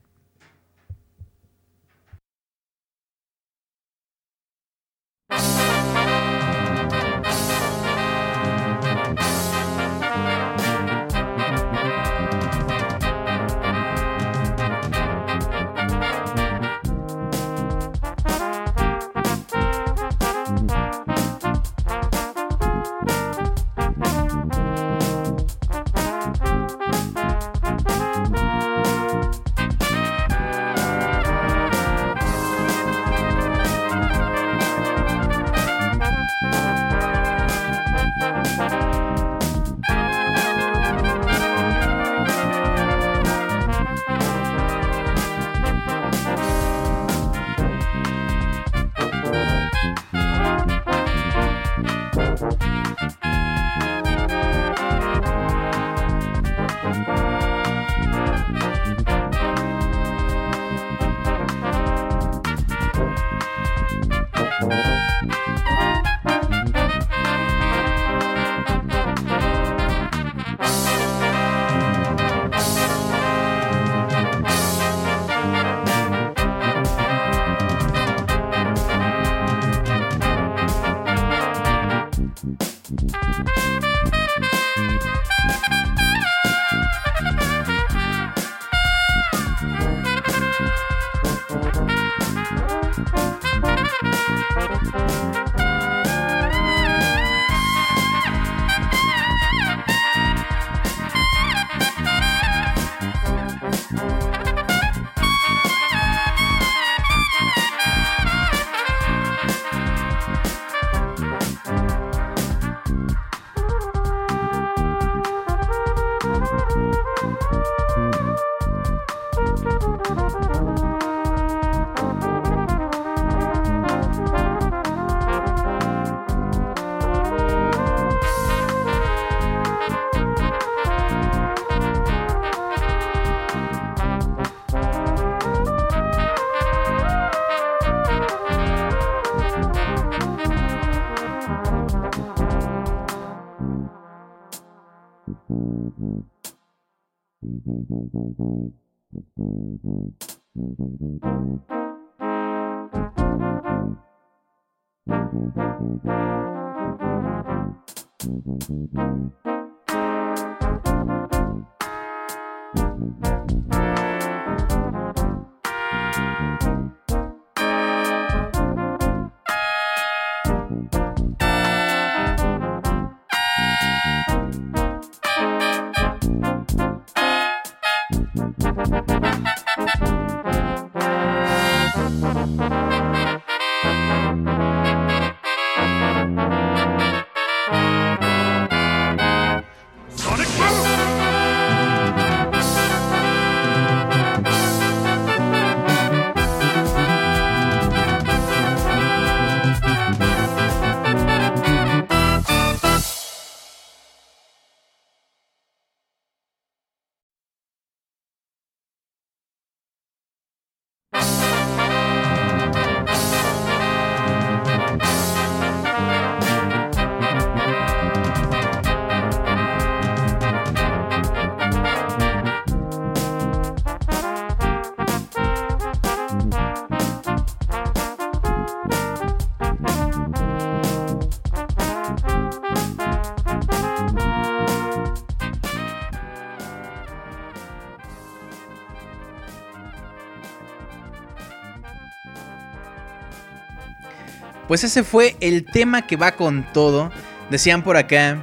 Pues 244.68 244.84
ese 244.84 245.02
fue 245.02 245.34
el 245.40 245.64
tema 245.64 246.06
que 246.06 246.16
va 246.16 246.32
con 246.32 246.64
todo. 246.72 247.10
Decían 247.50 247.82
por 247.82 247.96
acá. 247.96 248.38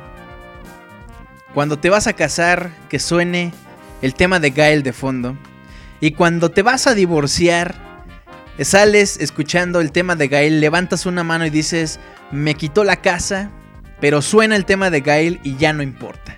Cuando 1.54 1.78
te 1.80 1.92
vas 1.92 2.08
a 2.08 2.14
casar, 2.14 2.72
que 2.90 3.00
suene 3.00 3.54
el 4.02 4.16
tema 4.16 4.40
de 4.40 4.50
Gael 4.50 4.84
de 4.84 4.92
fondo. 4.92 5.38
Y 6.02 6.12
cuando 6.12 6.50
te 6.50 6.64
vas 6.64 6.88
a 6.88 6.96
divorciar, 6.96 7.76
sales 8.60 9.18
escuchando 9.20 9.80
el 9.80 9.92
tema 9.92 10.16
de 10.16 10.28
Gael, 10.28 10.60
levantas 10.60 11.06
una 11.06 11.24
mano 11.24 11.46
y 11.46 11.52
dices, 11.52 12.00
me 12.32 12.56
quitó 12.56 12.84
la 12.84 12.98
casa, 12.98 13.52
pero 14.02 14.22
suena 14.22 14.56
el 14.56 14.66
tema 14.66 14.90
de 14.90 15.02
Gael 15.02 15.40
y 15.44 15.56
ya 15.58 15.74
no 15.74 15.84
importa. 15.84 16.36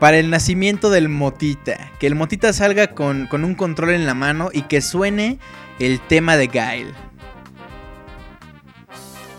Para 0.00 0.18
el 0.18 0.28
nacimiento 0.28 0.90
del 0.90 1.08
Motita, 1.08 1.92
que 1.98 2.06
el 2.06 2.14
Motita 2.14 2.52
salga 2.52 2.88
con, 2.88 3.26
con 3.28 3.44
un 3.44 3.54
control 3.54 3.90
en 3.90 4.04
la 4.04 4.14
mano 4.14 4.50
y 4.52 4.62
que 4.62 4.82
suene 4.82 5.38
el 5.78 6.00
tema 6.00 6.36
de 6.36 6.46
Gael. 6.46 6.94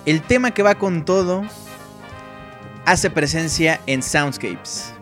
El 0.05 0.21
tema 0.21 0.51
que 0.51 0.63
va 0.63 0.75
con 0.75 1.05
todo 1.05 1.43
hace 2.85 3.09
presencia 3.09 3.81
en 3.87 4.03
Soundscapes. 4.03 4.93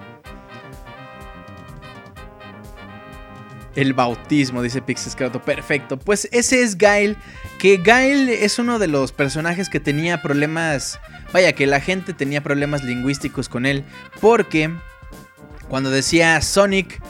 El 3.75 3.93
bautismo, 3.93 4.61
dice 4.61 4.81
Pixescrato. 4.81 5.41
Perfecto. 5.41 5.97
Pues 5.97 6.29
ese 6.31 6.61
es 6.61 6.77
Gail. 6.77 7.17
Que 7.57 7.77
Gail 7.77 8.29
es 8.29 8.59
uno 8.59 8.77
de 8.77 8.87
los 8.87 9.11
personajes 9.11 9.67
que 9.67 9.79
tenía 9.79 10.21
problemas. 10.21 10.99
Vaya, 11.33 11.53
que 11.53 11.65
la 11.65 11.79
gente 11.79 12.13
tenía 12.13 12.43
problemas 12.43 12.83
lingüísticos 12.83 13.49
con 13.49 13.65
él. 13.65 13.83
Porque 14.21 14.71
cuando 15.67 15.89
decía 15.89 16.39
Sonic 16.41 17.01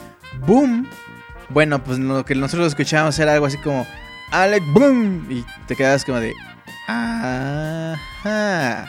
Boom. 0.46 0.88
Bueno, 1.50 1.84
pues 1.84 1.98
lo 1.98 2.24
que 2.24 2.34
nosotros 2.34 2.68
escuchábamos 2.68 3.18
era 3.18 3.34
algo 3.34 3.46
así 3.46 3.58
como 3.58 3.86
Alec 4.34 4.64
Boom. 4.72 5.26
Y 5.30 5.44
te 5.66 5.76
quedabas 5.76 6.04
como 6.04 6.18
de. 6.18 6.34
Ajá. 6.88 8.86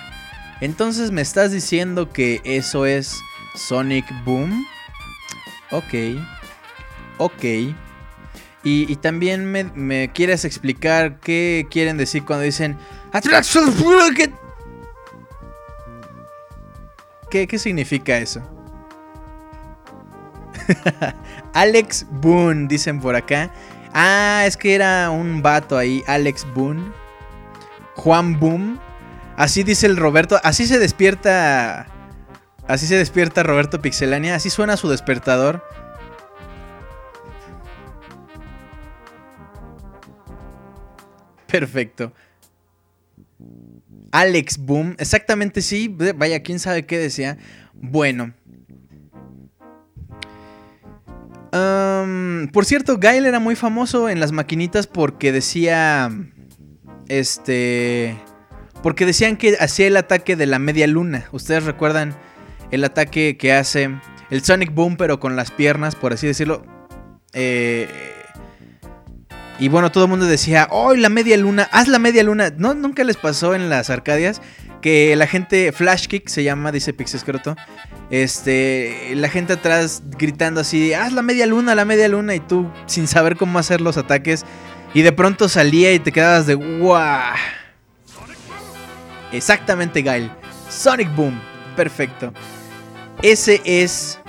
Entonces 0.60 1.12
me 1.12 1.22
estás 1.22 1.52
diciendo 1.52 2.12
que 2.12 2.42
eso 2.44 2.86
es 2.88 3.20
Sonic 3.56 4.06
Boom. 4.26 4.66
Ok. 5.72 5.94
Ok. 7.18 7.44
Y, 8.64 8.96
también 8.96 9.46
me, 9.52 10.12
quieres 10.12 10.44
explicar 10.44 11.20
qué 11.20 11.68
quieren 11.70 11.98
decir 11.98 12.26
cuando 12.26 12.44
dicen. 12.44 12.80
¿Qué, 17.30 17.46
¿Qué 17.48 17.60
significa 17.60 18.18
eso? 18.18 18.42
Alex 21.54 22.08
Boone, 22.10 22.68
dicen 22.68 23.00
por 23.00 23.16
acá. 23.16 23.52
Ah, 23.98 24.44
es 24.46 24.58
que 24.58 24.76
era 24.76 25.10
un 25.10 25.42
vato 25.42 25.78
ahí, 25.78 26.04
Alex 26.06 26.46
Boone. 26.54 26.92
Juan 27.96 28.38
Boom. 28.42 28.78
Así 29.38 29.64
dice 29.64 29.88
el 29.88 29.96
Roberto. 29.96 30.38
Así 30.44 30.68
se 30.68 30.80
despierta. 30.80 31.88
Así 32.68 32.88
se 32.88 32.98
despierta 32.98 33.42
Roberto 33.42 33.82
Pixelania. 33.82 34.36
Así 34.36 34.50
suena 34.50 34.76
su 34.76 34.90
despertador. 34.90 35.64
Perfecto. 41.48 42.12
Alex 44.12 44.58
Boom. 44.58 44.98
Exactamente 45.00 45.62
sí. 45.62 45.88
Vaya, 45.88 46.44
quién 46.44 46.60
sabe 46.60 46.86
qué 46.86 46.98
decía. 46.98 47.38
Bueno. 47.74 48.34
Por 52.52 52.65
cierto, 52.65 52.98
Gail 52.99 53.26
era 53.26 53.40
muy 53.40 53.56
famoso 53.56 54.10
en 54.10 54.19
las 54.19 54.32
maquinitas 54.32 54.88
porque 54.88 55.32
decía. 55.32 56.11
Este. 57.07 58.18
Porque 58.84 59.06
decían 59.06 59.38
que 59.38 59.57
hacía 59.60 59.88
el 59.88 59.98
ataque 59.98 60.36
de 60.36 60.45
la 60.45 60.60
media 60.60 60.88
luna. 60.88 61.26
Ustedes 61.32 61.64
recuerdan 61.64 62.15
el 62.72 62.84
ataque 62.84 63.38
que 63.38 63.53
hace 63.53 63.90
el 64.30 64.44
Sonic 64.44 64.73
Boom, 64.73 64.98
pero 64.98 65.19
con 65.19 65.36
las 65.36 65.52
piernas, 65.52 65.95
por 65.95 66.14
así 66.14 66.27
decirlo. 66.27 66.65
Eh, 67.34 67.88
y 69.57 69.69
bueno, 69.69 69.91
todo 69.91 70.03
el 70.03 70.10
mundo 70.10 70.26
decía, 70.26 70.68
¡Oh, 70.69 70.94
la 70.94 71.10
media 71.10 71.38
luna! 71.38 71.68
¡Haz 71.72 71.88
la 71.88 71.99
media 71.99 72.23
luna! 72.23 72.52
¿No, 72.57 72.73
¿Nunca 72.73 73.03
les 73.03 73.18
pasó 73.18 73.56
en 73.56 73.69
las 73.69 73.90
arcadias 73.90 74.41
que 74.86 75.16
la 75.16 75.26
gente, 75.26 75.72
Flash 75.72 76.06
Kick 76.06 76.28
se 76.28 76.44
llama, 76.44 76.72
dice 76.72 76.94
Pixescroto, 76.94 77.56
este, 78.12 79.14
la 79.16 79.30
gente 79.30 79.53
atrás 79.53 80.03
gritando 80.16 80.62
así, 80.62 80.94
¡Haz 80.94 81.12
la 81.12 81.24
media 81.24 81.48
luna, 81.48 81.74
la 81.74 81.86
media 81.86 82.07
luna! 82.07 82.36
Y 82.36 82.40
tú 82.40 82.72
sin 82.86 83.07
saber 83.07 83.36
cómo 83.36 83.57
hacer 83.57 83.82
los 83.82 83.98
ataques. 83.98 84.45
Y 84.94 85.02
de 85.02 85.12
pronto 85.12 85.49
salía 85.49 85.91
y 85.91 85.98
te 85.98 86.12
quedabas 86.12 86.45
de 86.45 86.53
¡Wow! 86.53 86.99
Exactamente, 89.32 90.03
Gail. 90.03 90.32
Sonic 90.70 91.16
Boom. 91.16 91.41
Perfecto. 91.76 92.32
Ese 93.24 93.64
es 93.66 94.20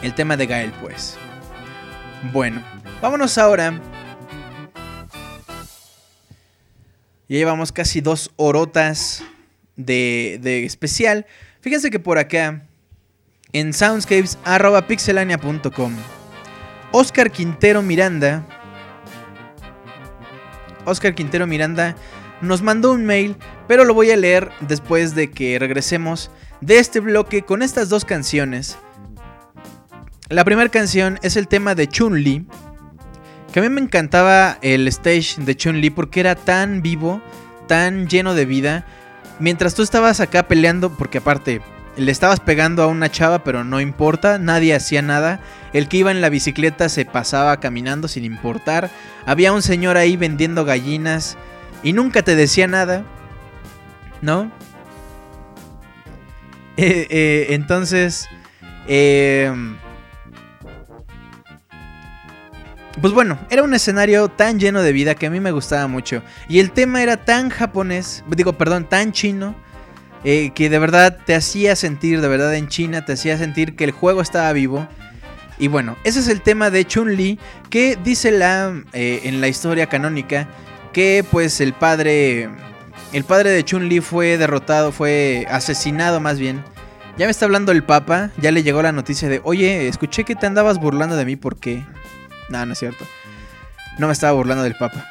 el 0.00 0.14
tema 0.14 0.38
de 0.38 0.46
Gael, 0.46 0.72
pues. 0.80 1.18
Bueno, 2.32 2.64
vámonos 3.02 3.36
ahora. 3.36 3.78
Ya 7.28 7.36
llevamos 7.36 7.72
casi 7.72 8.00
dos 8.00 8.30
horotas 8.36 9.22
de, 9.84 10.64
especial. 10.64 11.26
Fíjense 11.60 11.90
que 11.90 11.98
por 11.98 12.18
acá, 12.18 12.66
en 13.52 13.72
soundscapes.pixelania.com, 13.72 15.92
Oscar 16.92 17.30
Quintero 17.30 17.82
Miranda. 17.82 18.46
Oscar 20.84 21.14
Quintero 21.14 21.46
Miranda 21.46 21.94
nos 22.40 22.62
mandó 22.62 22.92
un 22.92 23.04
mail, 23.04 23.36
pero 23.68 23.84
lo 23.84 23.94
voy 23.94 24.10
a 24.10 24.16
leer 24.16 24.50
después 24.60 25.14
de 25.14 25.30
que 25.30 25.58
regresemos 25.58 26.30
de 26.60 26.78
este 26.78 27.00
bloque 27.00 27.42
con 27.42 27.62
estas 27.62 27.88
dos 27.88 28.04
canciones. 28.04 28.78
La 30.28 30.44
primera 30.44 30.68
canción 30.68 31.18
es 31.22 31.36
el 31.36 31.48
tema 31.48 31.74
de 31.74 31.88
Chun-Li, 31.88 32.46
que 33.52 33.58
a 33.58 33.62
mí 33.62 33.68
me 33.68 33.80
encantaba 33.80 34.58
el 34.62 34.86
stage 34.88 35.36
de 35.38 35.56
Chun-Li 35.56 35.90
porque 35.90 36.20
era 36.20 36.36
tan 36.36 36.82
vivo, 36.82 37.20
tan 37.66 38.06
lleno 38.06 38.34
de 38.34 38.46
vida. 38.46 38.86
Mientras 39.40 39.74
tú 39.74 39.82
estabas 39.82 40.20
acá 40.20 40.46
peleando, 40.46 40.90
porque 40.90 41.18
aparte 41.18 41.62
le 41.96 42.12
estabas 42.12 42.40
pegando 42.40 42.82
a 42.82 42.86
una 42.86 43.10
chava, 43.10 43.42
pero 43.42 43.64
no 43.64 43.80
importa, 43.80 44.38
nadie 44.38 44.74
hacía 44.74 45.02
nada. 45.02 45.40
El 45.72 45.88
que 45.88 45.98
iba 45.98 46.10
en 46.10 46.20
la 46.20 46.28
bicicleta 46.28 46.88
se 46.88 47.04
pasaba 47.04 47.58
caminando 47.58 48.06
sin 48.06 48.24
importar. 48.24 48.90
Había 49.26 49.52
un 49.52 49.62
señor 49.62 49.96
ahí 49.96 50.16
vendiendo 50.16 50.64
gallinas 50.64 51.36
y 51.82 51.92
nunca 51.92 52.22
te 52.22 52.36
decía 52.36 52.66
nada, 52.66 53.04
¿no? 54.20 54.52
Eh, 56.76 57.06
eh, 57.10 57.46
entonces, 57.50 58.28
eh, 58.86 59.52
pues 63.00 63.12
bueno, 63.12 63.38
era 63.50 63.62
un 63.62 63.74
escenario 63.74 64.28
tan 64.28 64.58
lleno 64.58 64.82
de 64.82 64.92
vida 64.92 65.14
que 65.14 65.26
a 65.26 65.30
mí 65.30 65.40
me 65.40 65.52
gustaba 65.52 65.86
mucho. 65.86 66.22
Y 66.48 66.60
el 66.60 66.72
tema 66.72 67.02
era 67.02 67.24
tan 67.24 67.50
japonés, 67.50 68.24
digo, 68.28 68.54
perdón, 68.54 68.88
tan 68.88 69.12
chino, 69.12 69.54
eh, 70.24 70.50
que 70.54 70.68
de 70.68 70.78
verdad 70.78 71.18
te 71.24 71.34
hacía 71.34 71.76
sentir, 71.76 72.20
de 72.20 72.28
verdad 72.28 72.54
en 72.54 72.68
China, 72.68 73.04
te 73.04 73.12
hacía 73.12 73.38
sentir 73.38 73.74
que 73.76 73.84
el 73.84 73.92
juego 73.92 74.20
estaba 74.20 74.52
vivo. 74.52 74.86
Y 75.58 75.68
bueno, 75.68 75.96
ese 76.04 76.20
es 76.20 76.28
el 76.28 76.42
tema 76.42 76.70
de 76.70 76.86
Chun-Li, 76.86 77.38
que 77.70 77.98
dice 78.02 78.30
la, 78.30 78.82
eh, 78.92 79.20
en 79.24 79.40
la 79.40 79.48
historia 79.48 79.86
canónica 79.86 80.48
que 80.92 81.24
pues 81.30 81.60
el 81.60 81.72
padre, 81.72 82.50
el 83.12 83.24
padre 83.24 83.50
de 83.50 83.64
Chun-Li 83.64 84.00
fue 84.00 84.36
derrotado, 84.36 84.92
fue 84.92 85.46
asesinado 85.50 86.20
más 86.20 86.38
bien. 86.38 86.64
Ya 87.16 87.26
me 87.26 87.30
está 87.30 87.44
hablando 87.44 87.72
el 87.72 87.82
papa, 87.82 88.30
ya 88.38 88.50
le 88.50 88.62
llegó 88.62 88.82
la 88.82 88.92
noticia 88.92 89.28
de, 89.28 89.40
oye, 89.44 89.88
escuché 89.88 90.24
que 90.24 90.34
te 90.34 90.46
andabas 90.46 90.78
burlando 90.78 91.16
de 91.16 91.24
mí, 91.24 91.36
¿por 91.36 91.56
qué? 91.58 91.84
No, 92.50 92.66
no 92.66 92.72
es 92.74 92.78
cierto. 92.78 93.06
No 93.98 94.06
me 94.06 94.12
estaba 94.12 94.32
burlando 94.32 94.62
del 94.62 94.76
papa. 94.76 95.06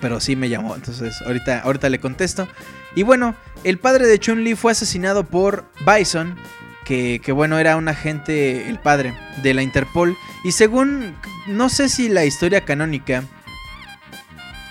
Pero 0.00 0.20
sí 0.20 0.36
me 0.36 0.50
llamó, 0.50 0.74
entonces 0.74 1.22
ahorita, 1.22 1.60
ahorita 1.60 1.88
le 1.88 2.00
contesto. 2.00 2.46
Y 2.94 3.02
bueno, 3.02 3.34
el 3.62 3.78
padre 3.78 4.06
de 4.06 4.18
Chun-Li 4.18 4.54
fue 4.54 4.72
asesinado 4.72 5.24
por 5.24 5.64
Bison, 5.86 6.36
que, 6.84 7.20
que 7.24 7.32
bueno, 7.32 7.58
era 7.58 7.76
un 7.76 7.88
agente, 7.88 8.68
el 8.68 8.78
padre, 8.78 9.16
de 9.42 9.54
la 9.54 9.62
Interpol. 9.62 10.16
Y 10.44 10.52
según, 10.52 11.16
no 11.46 11.70
sé 11.70 11.88
si 11.88 12.08
la 12.08 12.26
historia 12.26 12.64
canónica, 12.64 13.24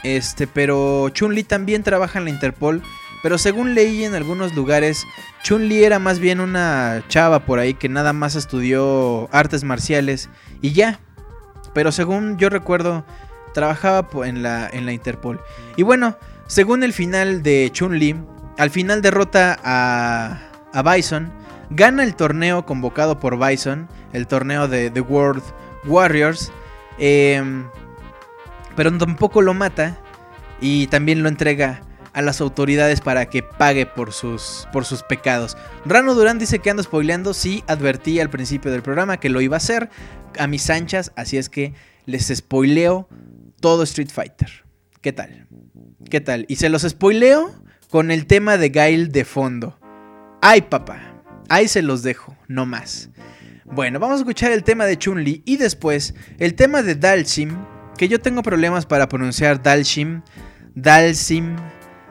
este, 0.04 0.48
pero 0.48 1.10
Chun-Li 1.10 1.44
también 1.44 1.84
trabaja 1.84 2.20
en 2.20 2.26
la 2.26 2.32
Interpol. 2.32 2.84
Pero 3.24 3.38
según 3.38 3.74
leí 3.74 4.04
en 4.04 4.16
algunos 4.16 4.54
lugares, 4.54 5.06
Chun-Li 5.44 5.86
era 5.86 5.98
más 5.98 6.20
bien 6.20 6.42
una 6.42 7.04
chava 7.08 7.46
por 7.46 7.58
ahí 7.58 7.74
que 7.74 7.88
nada 7.88 8.12
más 8.12 8.36
estudió 8.36 9.30
artes 9.32 9.64
marciales 9.64 10.30
y 10.62 10.74
ya. 10.74 11.00
Pero 11.74 11.92
según 11.92 12.38
yo 12.38 12.50
recuerdo, 12.50 13.06
trabajaba 13.54 14.08
en 14.26 14.44
la, 14.44 14.70
en 14.72 14.86
la 14.86 14.94
Interpol. 14.94 15.40
Y 15.76 15.84
bueno, 15.84 16.18
según 16.48 16.84
el 16.84 16.94
final 16.94 17.44
de 17.44 17.70
Chun-Li, 17.72 18.16
al 18.58 18.70
final 18.70 19.02
derrota 19.02 19.60
a, 19.64 20.40
a 20.74 20.94
Bison, 20.94 21.32
gana 21.70 22.04
el 22.04 22.16
torneo 22.16 22.66
convocado 22.66 23.20
por 23.20 23.38
Bison, 23.38 23.88
el 24.12 24.28
torneo 24.28 24.68
de 24.68 24.90
The 24.90 25.02
World 25.02 25.44
Warriors, 25.86 26.52
em, 26.98 27.66
pero 28.76 28.96
tampoco 28.98 29.42
lo 29.42 29.54
mata 29.54 29.98
y 30.62 30.88
también 30.88 31.24
lo 31.24 31.30
entrega 31.30 31.82
a 32.14 32.22
las 32.22 32.42
autoridades 32.42 33.02
para 33.02 33.26
que 33.26 33.42
pague 33.42 33.88
por 33.88 34.14
sus, 34.14 34.68
por 34.72 34.86
sus 34.86 35.02
pecados. 35.02 35.58
Rano 35.84 36.14
Durán 36.14 36.38
dice 36.38 36.60
que 36.60 36.70
ando 36.70 36.84
spoileando, 36.84 37.34
sí, 37.34 37.64
advertí 37.68 38.20
al 38.20 38.30
principio 38.30 38.72
del 38.72 38.84
programa 38.84 39.18
que 39.18 39.30
lo 39.30 39.42
iba 39.42 39.56
a 39.56 39.58
hacer 39.58 39.90
a 40.40 40.48
mis 40.48 40.70
anchas, 40.70 41.12
así 41.16 41.38
es 41.38 41.50
que 41.50 41.74
les 42.06 42.28
spoileo 42.28 43.08
todo 43.60 43.84
Street 43.84 44.10
Fighter. 44.12 44.66
¿Qué 45.02 45.14
tal? 45.14 45.48
¿Qué 46.10 46.22
tal? 46.22 46.46
Y 46.48 46.58
se 46.58 46.70
los 46.70 46.84
spoileo 46.84 47.54
con 47.90 48.12
el 48.12 48.26
tema 48.26 48.58
de 48.58 48.70
Gail 48.70 49.12
de 49.12 49.26
fondo. 49.26 49.80
Ay, 50.42 50.64
papá. 50.64 51.24
Ahí 51.50 51.68
se 51.68 51.82
los 51.82 52.04
dejo, 52.04 52.36
no 52.48 52.66
más. 52.66 53.10
Bueno, 53.66 54.00
vamos 54.00 54.16
a 54.16 54.20
escuchar 54.20 54.52
el 54.52 54.64
tema 54.64 54.86
de 54.86 54.98
Chun-Li 54.98 55.44
y 55.46 55.58
después 55.58 56.14
el 56.38 56.56
tema 56.56 56.84
de 56.84 56.96
Dalsim, 56.96 57.56
que 57.98 58.08
yo 58.08 58.20
tengo 58.20 58.44
problemas 58.44 58.86
para 58.86 59.08
pronunciar 59.08 59.62
Dalsim, 59.62 60.22
Dalsim, 60.76 61.56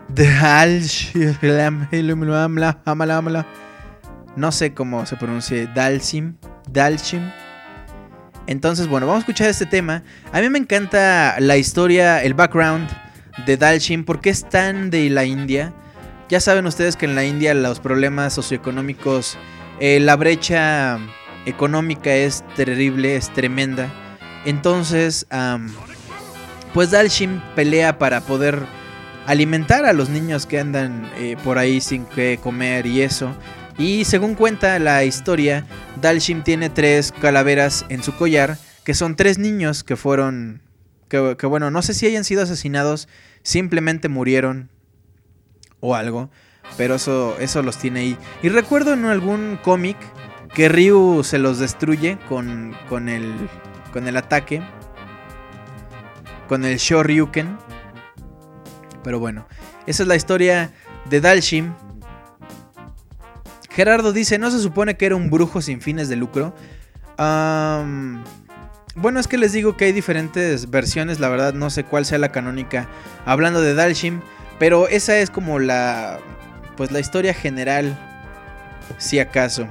Dalsim, 0.09 1.35
no 4.37 4.53
sé 4.53 4.75
cómo 4.75 5.07
se 5.07 5.17
pronuncie 5.17 5.69
Dalsim, 5.75 6.37
Dalsim. 6.71 7.23
Entonces, 8.47 8.89
bueno, 8.89 9.07
vamos 9.07 9.21
a 9.21 9.25
escuchar 9.25 9.49
este 9.49 9.67
tema. 9.67 10.03
A 10.33 10.41
mí 10.41 10.49
me 10.49 10.59
encanta 10.59 11.37
la 11.39 11.57
historia, 11.57 12.23
el 12.23 12.35
background 12.35 12.89
de 13.47 13.57
Dalsim, 13.57 14.05
porque 14.05 14.31
es 14.31 14.49
tan 14.49 14.91
de 14.91 15.09
la 15.11 15.25
India. 15.25 15.73
Ya 16.29 16.41
saben 16.41 16.67
ustedes 16.67 16.97
que 16.97 17.07
en 17.07 17.15
la 17.15 17.25
India 17.25 17.55
los 17.55 17.81
problemas 17.81 18.33
socioeconómicos, 18.33 19.39
eh, 19.81 20.01
la 20.01 20.17
brecha 20.17 20.99
económica 21.47 22.15
es 22.15 22.45
terrible, 22.57 23.17
es 23.17 23.33
tremenda. 23.33 23.93
Entonces, 24.45 25.27
pues 26.75 26.91
Dalshim 26.91 27.41
pelea 27.55 27.99
para 27.99 28.23
poder 28.23 28.67
alimentar 29.27 29.85
a 29.85 29.93
los 29.93 30.09
niños 30.09 30.47
que 30.47 30.59
andan 30.59 31.11
eh, 31.17 31.37
por 31.45 31.59
ahí 31.59 31.81
sin 31.81 32.07
que 32.07 32.39
comer 32.43 32.87
y 32.87 33.03
eso. 33.03 33.35
Y 33.79 34.05
según 34.05 34.35
cuenta 34.35 34.79
la 34.79 35.05
historia, 35.05 35.67
Dalshim 36.01 36.43
tiene 36.43 36.71
tres 36.71 37.13
calaveras 37.13 37.87
en 37.89 38.03
su 38.03 38.15
collar, 38.15 38.59
que 38.85 38.95
son 38.95 39.17
tres 39.17 39.39
niños 39.39 39.83
que 39.83 39.97
fueron, 39.97 40.63
que, 41.09 41.47
bueno, 41.47 41.71
no 41.71 41.83
sé 41.83 41.95
si 41.95 42.07
hayan 42.07 42.25
sido 42.25 42.43
asesinados, 42.43 43.09
simplemente 43.43 44.09
murieron 44.09 44.71
o 45.81 45.95
algo, 45.95 46.31
pero 46.77 46.97
eso, 46.97 47.37
eso 47.41 47.63
los 47.63 47.79
tiene 47.79 48.01
ahí. 48.01 48.19
Y 48.43 48.51
recuerdo 48.51 48.93
en 48.93 49.07
algún 49.07 49.59
cómic 49.63 49.97
que 50.55 50.69
Ryu 50.69 51.23
se 51.25 51.39
los 51.39 51.59
destruye 51.59 52.19
con, 52.29 52.77
con, 52.89 53.09
el, 53.09 53.33
con 53.93 54.07
el 54.07 54.17
ataque, 54.17 54.63
con 56.47 56.65
el 56.65 56.77
Shoryuken. 56.77 57.57
Pero 59.03 59.19
bueno, 59.19 59.47
esa 59.87 60.03
es 60.03 60.09
la 60.09 60.17
historia 60.17 60.73
de 61.09 61.21
Dalshim. 61.21 61.73
Gerardo 63.75 64.13
dice, 64.13 64.39
¿no 64.39 64.51
se 64.51 64.59
supone 64.59 64.97
que 64.97 65.07
era 65.07 65.17
un 65.17 65.31
brujo 65.31 65.63
sin 65.63 65.81
fines 65.81 66.09
de 66.09 66.17
lucro? 66.17 66.55
Bueno, 68.95 69.21
es 69.21 69.27
que 69.27 69.39
les 69.39 69.53
digo 69.53 69.77
que 69.77 69.87
hay 69.87 69.93
diferentes 69.93 70.69
versiones, 70.69 71.21
la 71.21 71.29
verdad 71.29 71.55
no 71.55 71.71
sé 71.71 71.85
cuál 71.85 72.05
sea 72.05 72.19
la 72.19 72.31
canónica 72.31 72.89
hablando 73.25 73.63
de 73.63 73.75
Dalshim, 73.75 74.21
pero 74.59 74.89
esa 74.89 75.19
es 75.19 75.31
como 75.31 75.59
la 75.59 76.19
pues 76.77 76.91
la 76.91 77.01
historia 77.01 77.33
general 77.33 77.99
si 78.99 79.19
acaso. 79.19 79.67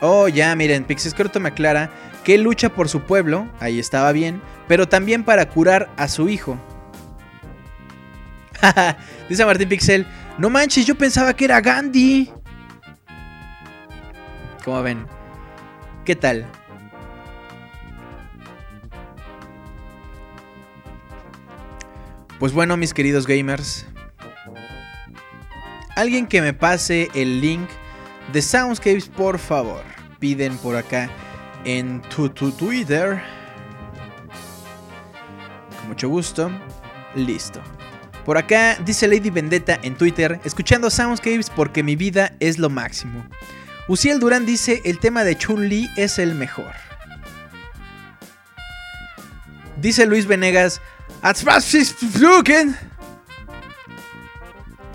Oh, 0.00 0.28
ya, 0.28 0.54
miren, 0.54 0.84
Pixescroto 0.84 1.40
me 1.40 1.48
aclara 1.48 1.90
que 2.24 2.38
lucha 2.38 2.70
por 2.70 2.88
su 2.88 3.02
pueblo, 3.02 3.48
ahí 3.60 3.78
estaba 3.78 4.12
bien, 4.12 4.40
pero 4.66 4.88
también 4.88 5.24
para 5.24 5.48
curar 5.48 5.90
a 5.96 6.08
su 6.08 6.28
hijo. 6.28 6.58
Dice 9.28 9.44
Martín 9.44 9.68
Pixel, 9.68 10.06
no 10.38 10.50
manches, 10.50 10.86
yo 10.86 10.94
pensaba 10.94 11.34
que 11.34 11.44
era 11.44 11.60
Gandhi. 11.60 12.30
¿Cómo 14.64 14.82
ven? 14.82 15.06
¿Qué 16.04 16.16
tal? 16.16 16.46
Pues 22.38 22.52
bueno, 22.52 22.76
mis 22.76 22.92
queridos 22.92 23.26
gamers. 23.26 23.86
Alguien 25.96 26.26
que 26.26 26.42
me 26.42 26.52
pase 26.52 27.08
el 27.14 27.40
link 27.40 27.68
de 28.32 28.42
Soundscapes, 28.42 29.08
por 29.08 29.38
favor. 29.38 29.82
Piden 30.18 30.56
por 30.58 30.76
acá 30.76 31.08
en 31.64 32.02
tu, 32.02 32.28
tu 32.28 32.50
Twitter. 32.50 33.22
Con 35.78 35.88
mucho 35.88 36.08
gusto. 36.08 36.50
Listo. 37.14 37.62
Por 38.24 38.38
acá 38.38 38.78
dice 38.84 39.06
Lady 39.06 39.30
Vendetta 39.30 39.78
en 39.82 39.96
Twitter, 39.96 40.40
escuchando 40.44 40.88
Soundscapes 40.90 41.50
porque 41.50 41.82
mi 41.82 41.94
vida 41.94 42.32
es 42.40 42.58
lo 42.58 42.70
máximo. 42.70 43.24
Uciel 43.86 44.18
Durán 44.18 44.46
dice, 44.46 44.80
el 44.84 44.98
tema 44.98 45.24
de 45.24 45.36
Chun-Li 45.36 45.90
es 45.96 46.18
el 46.18 46.34
mejor. 46.34 46.72
Dice 49.76 50.06
Luis 50.06 50.26
Venegas. 50.26 50.80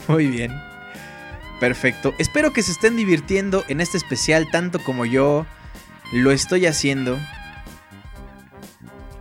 Muy 0.08 0.26
bien. 0.26 0.52
Perfecto. 1.60 2.16
Espero 2.18 2.52
que 2.52 2.64
se 2.64 2.72
estén 2.72 2.96
divirtiendo 2.96 3.64
en 3.68 3.82
este 3.82 3.98
especial 3.98 4.50
tanto 4.50 4.80
como 4.80 5.06
yo 5.06 5.46
lo 6.12 6.32
estoy 6.32 6.66
haciendo. 6.66 7.20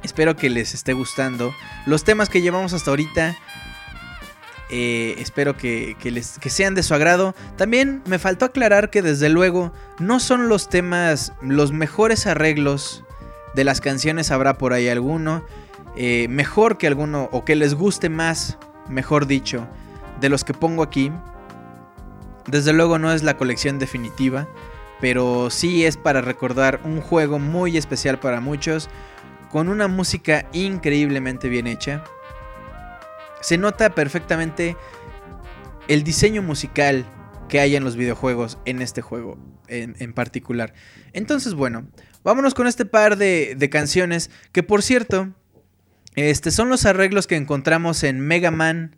Espero 0.03 0.37
que 0.37 0.49
les 0.49 0.73
esté 0.73 0.95
gustando. 0.95 1.55
Los 1.85 2.05
temas 2.05 2.31
que 2.31 2.41
llevamos 2.41 2.73
hasta 2.73 2.91
ahorita. 2.91 3.37
Eh, 4.71 5.15
espero 5.19 5.57
que, 5.57 5.97
les, 6.05 6.39
sean 6.47 6.75
de 6.75 6.83
su 6.83 6.95
agrado. 6.95 7.35
También 7.57 8.03
me 8.07 8.19
faltó 8.19 8.45
aclarar 8.45 8.91
que 8.91 9.03
desde 9.03 9.29
luego 9.29 9.73
no 9.99 10.21
son 10.21 10.49
los 10.49 10.69
temas, 10.69 11.33
los 11.41 11.73
mejores 11.73 12.27
arreglos 12.27 13.05
de 13.55 13.65
las 13.65 13.81
canciones. 13.81 14.31
Habrá 14.31 14.59
por 14.59 14.73
ahí 14.73 14.89
alguno. 14.89 15.45
eh, 15.97 16.29
mejor 16.29 16.79
que 16.79 16.87
alguno. 16.87 17.29
O 17.33 17.45
que 17.45 17.57
les 17.57 17.75
guste 17.75 18.09
más, 18.09 18.59
mejor 18.89 19.27
dicho. 19.27 19.67
De 20.21 20.29
los 20.29 20.45
que 20.45 20.55
pongo 20.55 20.83
aquí. 20.83 21.13
Desde 22.47 22.73
luego 22.73 22.99
no 22.99 23.13
es 23.13 23.23
la 23.23 23.37
colección 23.37 23.79
definitiva, 23.79 24.49
pero 25.03 25.51
sí 25.51 25.85
es 25.85 25.99
para 25.99 26.23
recordar 26.23 26.81
un 26.83 27.03
juego 27.03 27.39
muy 27.39 27.77
especial 27.77 28.19
para 28.19 28.41
muchos, 28.41 28.89
con 29.51 29.69
una 29.69 29.87
música 29.87 30.47
increíblemente 30.53 31.51
bien 31.51 31.67
hecha. 31.67 32.05
Se 33.41 33.59
nota 33.59 33.95
perfectamente 33.95 34.77
el 35.89 36.05
diseño 36.05 36.43
musical 36.43 37.07
que 37.49 37.61
hay 37.61 37.77
en 37.77 37.85
los 37.85 37.97
videojuegos 37.97 38.59
en 38.67 38.83
este 38.83 39.01
juego 39.01 39.39
en, 39.69 39.97
en 39.99 40.13
particular. 40.13 40.75
Entonces, 41.13 41.55
bueno, 41.55 41.89
vámonos 42.23 42.55
con 42.55 42.67
este 42.67 42.85
par 42.85 43.17
de, 43.17 43.55
de 43.57 43.71
canciones 43.71 44.31
que 44.53 44.63
por 44.63 44.83
cierto, 44.83 45.35
este 46.15 46.51
son 46.51 46.69
los 46.69 46.85
arreglos 46.85 47.27
que 47.27 47.37
encontramos 47.37 48.03
en 48.03 48.21
Mega 48.21 48.51
Man 48.51 48.97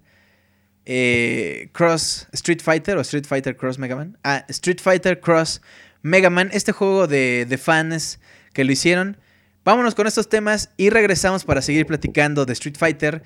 eh, 0.86 1.68
Cross 1.72 2.28
Street 2.32 2.60
Fighter 2.62 2.96
o 2.96 3.00
Street 3.02 3.26
Fighter 3.26 3.56
Cross 3.56 3.78
Mega 3.78 3.96
Man. 3.96 4.18
Ah, 4.24 4.44
Street 4.48 4.80
Fighter 4.80 5.20
Cross 5.20 5.62
Mega 6.02 6.30
Man, 6.30 6.50
este 6.52 6.72
juego 6.72 7.06
de, 7.06 7.46
de 7.48 7.58
fans 7.58 8.20
que 8.52 8.64
lo 8.64 8.72
hicieron. 8.72 9.18
Vámonos 9.64 9.94
con 9.94 10.06
estos 10.06 10.28
temas 10.28 10.70
y 10.76 10.90
regresamos 10.90 11.44
para 11.44 11.62
seguir 11.62 11.86
platicando 11.86 12.46
de 12.46 12.54
Street 12.54 12.76
Fighter 12.78 13.22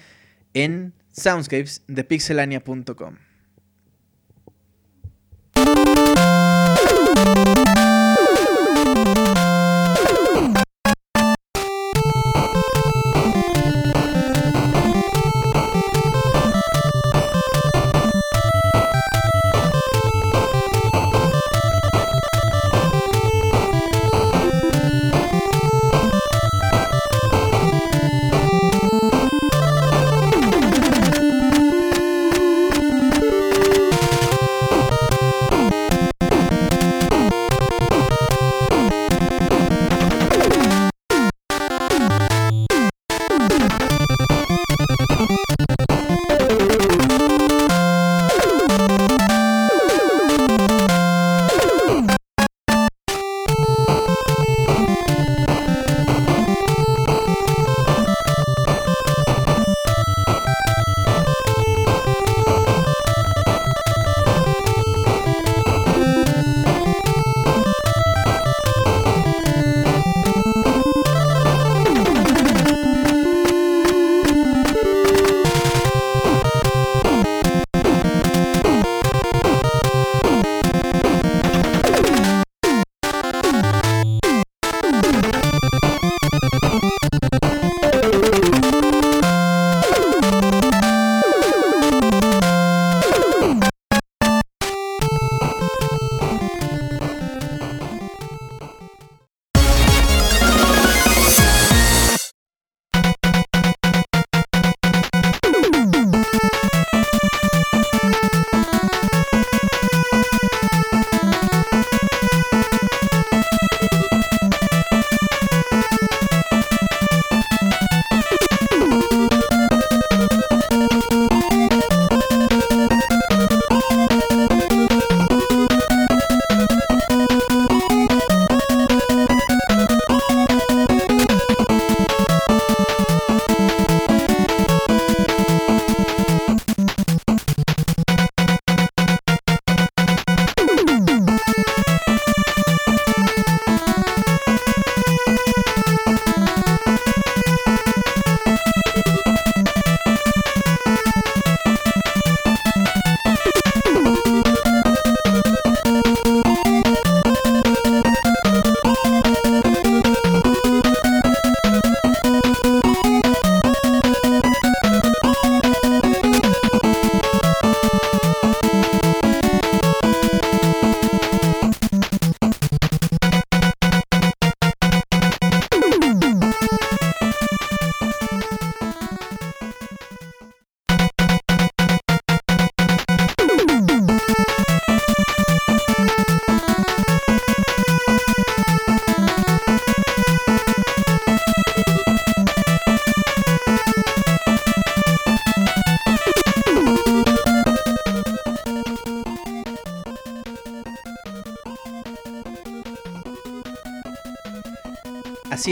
en 0.52 0.92
Soundscapes 1.14 1.82
de 1.86 2.02
pixelania.com. 2.04 3.18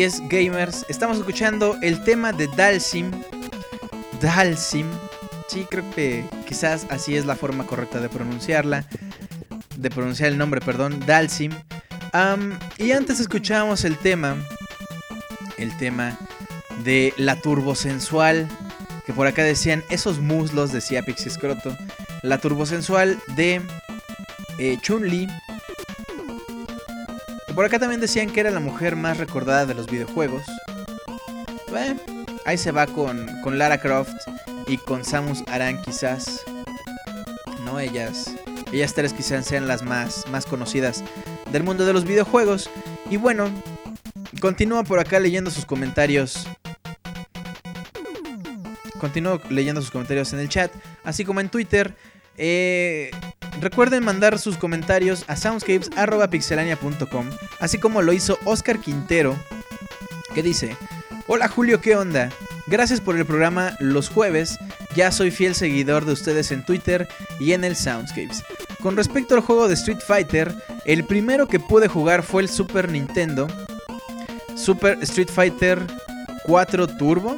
Es, 0.03 0.21
gamers. 0.29 0.85
Estamos 0.89 1.19
escuchando 1.19 1.77
el 1.81 2.03
tema 2.03 2.33
de 2.33 2.49
Dalsim. 2.49 3.13
Dalsim. 4.21 4.89
Sí, 5.47 5.65
creo 5.71 5.89
que 5.95 6.25
quizás 6.45 6.89
así 6.91 7.15
es 7.15 7.25
la 7.25 7.37
forma 7.37 7.65
correcta 7.65 8.01
de 8.01 8.09
pronunciarla. 8.09 8.85
De 9.77 9.91
pronunciar 9.91 10.33
el 10.33 10.39
nombre, 10.39 10.61
perdón. 10.61 10.99
Dalsim. 11.07 11.53
Y 12.79 12.91
antes 12.91 13.21
escuchábamos 13.21 13.85
el 13.85 13.97
tema. 13.97 14.37
El 15.57 15.77
tema 15.77 16.19
de 16.83 17.15
la 17.17 17.37
turbosensual. 17.37 18.49
Que 19.07 19.13
por 19.13 19.29
acá 19.29 19.45
decían 19.45 19.85
esos 19.89 20.19
muslos, 20.19 20.73
decía 20.73 21.03
Pixie 21.03 21.31
Scroto. 21.31 21.79
La 22.23 22.39
turbosensual 22.39 23.21
de 23.37 23.63
eh, 24.59 24.79
Chun-Li. 24.83 25.29
Por 27.55 27.67
acá 27.67 27.79
también 27.79 28.01
decían 28.01 28.31
que 28.31 28.41
era 28.41 28.51
la 28.51 28.61
mujer 28.61 28.97
más 28.97 29.19
recordada 29.19 29.67
de 29.67 29.75
los 29.75 29.87
videojuegos. 29.87 30.43
Bueno, 31.69 32.01
ahí 32.47 32.57
se 32.57 32.73
va 32.73 32.87
con, 32.87 33.29
con 33.43 33.59
Lara 33.59 33.79
Croft 33.79 34.15
y 34.67 34.79
con 34.79 35.05
Samus 35.05 35.43
Aran 35.47 35.81
quizás. 35.83 36.41
No, 37.65 37.79
ellas. 37.79 38.35
Ellas 38.73 38.95
tres 38.95 39.13
quizás 39.13 39.45
sean 39.47 39.69
las 39.69 39.83
más, 39.83 40.27
más 40.29 40.47
conocidas 40.47 41.05
del 41.51 41.63
mundo 41.63 41.85
de 41.85 41.93
los 41.93 42.05
videojuegos. 42.05 42.71
Y 43.11 43.19
bueno, 43.19 43.51
continúo 44.41 44.83
por 44.85 44.99
acá 44.99 45.21
leyendo 45.21 45.51
sus 45.51 45.67
comentarios. 45.67 46.49
Continúo 48.99 49.41
leyendo 49.51 49.83
sus 49.83 49.91
comentarios 49.91 50.33
en 50.33 50.39
el 50.39 50.49
chat, 50.49 50.73
así 51.05 51.25
como 51.25 51.41
en 51.41 51.51
Twitter. 51.51 51.95
Eh, 52.39 53.11
recuerden 53.63 54.05
mandar 54.05 54.39
sus 54.39 54.59
comentarios 54.59 55.25
a 55.29 55.37
soundscapes.pixelania.com, 55.37 57.31
así 57.61 57.79
como 57.79 58.03
lo 58.03 58.13
hizo 58.13 58.39
Oscar 58.45 58.81
Quintero, 58.81 59.37
que 60.35 60.43
dice, 60.43 60.77
Hola 61.29 61.49
Julio, 61.49 61.81
¿qué 61.81 61.97
onda? 61.97 62.31
Gracias 62.67 63.01
por 63.01 63.17
el 63.17 63.25
programa 63.25 63.77
los 63.79 64.09
jueves, 64.09 64.59
ya 64.95 65.13
soy 65.13 65.31
fiel 65.31 65.55
seguidor 65.55 66.05
de 66.05 66.13
ustedes 66.13 66.51
en 66.51 66.65
Twitter 66.65 67.09
y 67.39 67.53
en 67.53 67.65
el 67.65 67.77
Soundscapes. 67.77 68.43
Con 68.83 68.97
respecto 68.97 69.37
al 69.37 69.41
juego 69.41 69.69
de 69.69 69.75
Street 69.75 70.01
Fighter, 70.05 70.53
el 70.85 71.05
primero 71.05 71.47
que 71.47 71.61
pude 71.61 71.87
jugar 71.87 72.25
fue 72.25 72.43
el 72.43 72.49
Super 72.49 72.91
Nintendo, 72.91 73.47
Super 74.57 74.99
Street 75.03 75.31
Fighter 75.31 75.81
4 76.45 76.87
Turbo. 76.89 77.37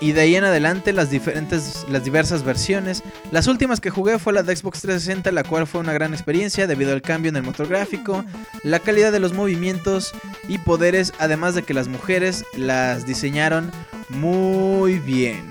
Y 0.00 0.12
de 0.12 0.22
ahí 0.22 0.36
en 0.36 0.44
adelante 0.44 0.92
las 0.92 1.10
diferentes, 1.10 1.84
las 1.88 2.04
diversas 2.04 2.42
versiones. 2.42 3.02
Las 3.30 3.46
últimas 3.46 3.80
que 3.80 3.90
jugué 3.90 4.18
fue 4.18 4.32
la 4.32 4.42
de 4.42 4.56
Xbox 4.56 4.80
360, 4.80 5.30
la 5.32 5.44
cual 5.44 5.66
fue 5.66 5.80
una 5.80 5.92
gran 5.92 6.14
experiencia 6.14 6.66
debido 6.66 6.92
al 6.92 7.02
cambio 7.02 7.28
en 7.28 7.36
el 7.36 7.42
motor 7.42 7.68
gráfico, 7.68 8.24
la 8.62 8.80
calidad 8.80 9.12
de 9.12 9.20
los 9.20 9.32
movimientos 9.32 10.12
y 10.48 10.58
poderes, 10.58 11.12
además 11.18 11.54
de 11.54 11.62
que 11.62 11.74
las 11.74 11.88
mujeres 11.88 12.44
las 12.56 13.06
diseñaron 13.06 13.70
muy 14.08 14.98
bien. 14.98 15.50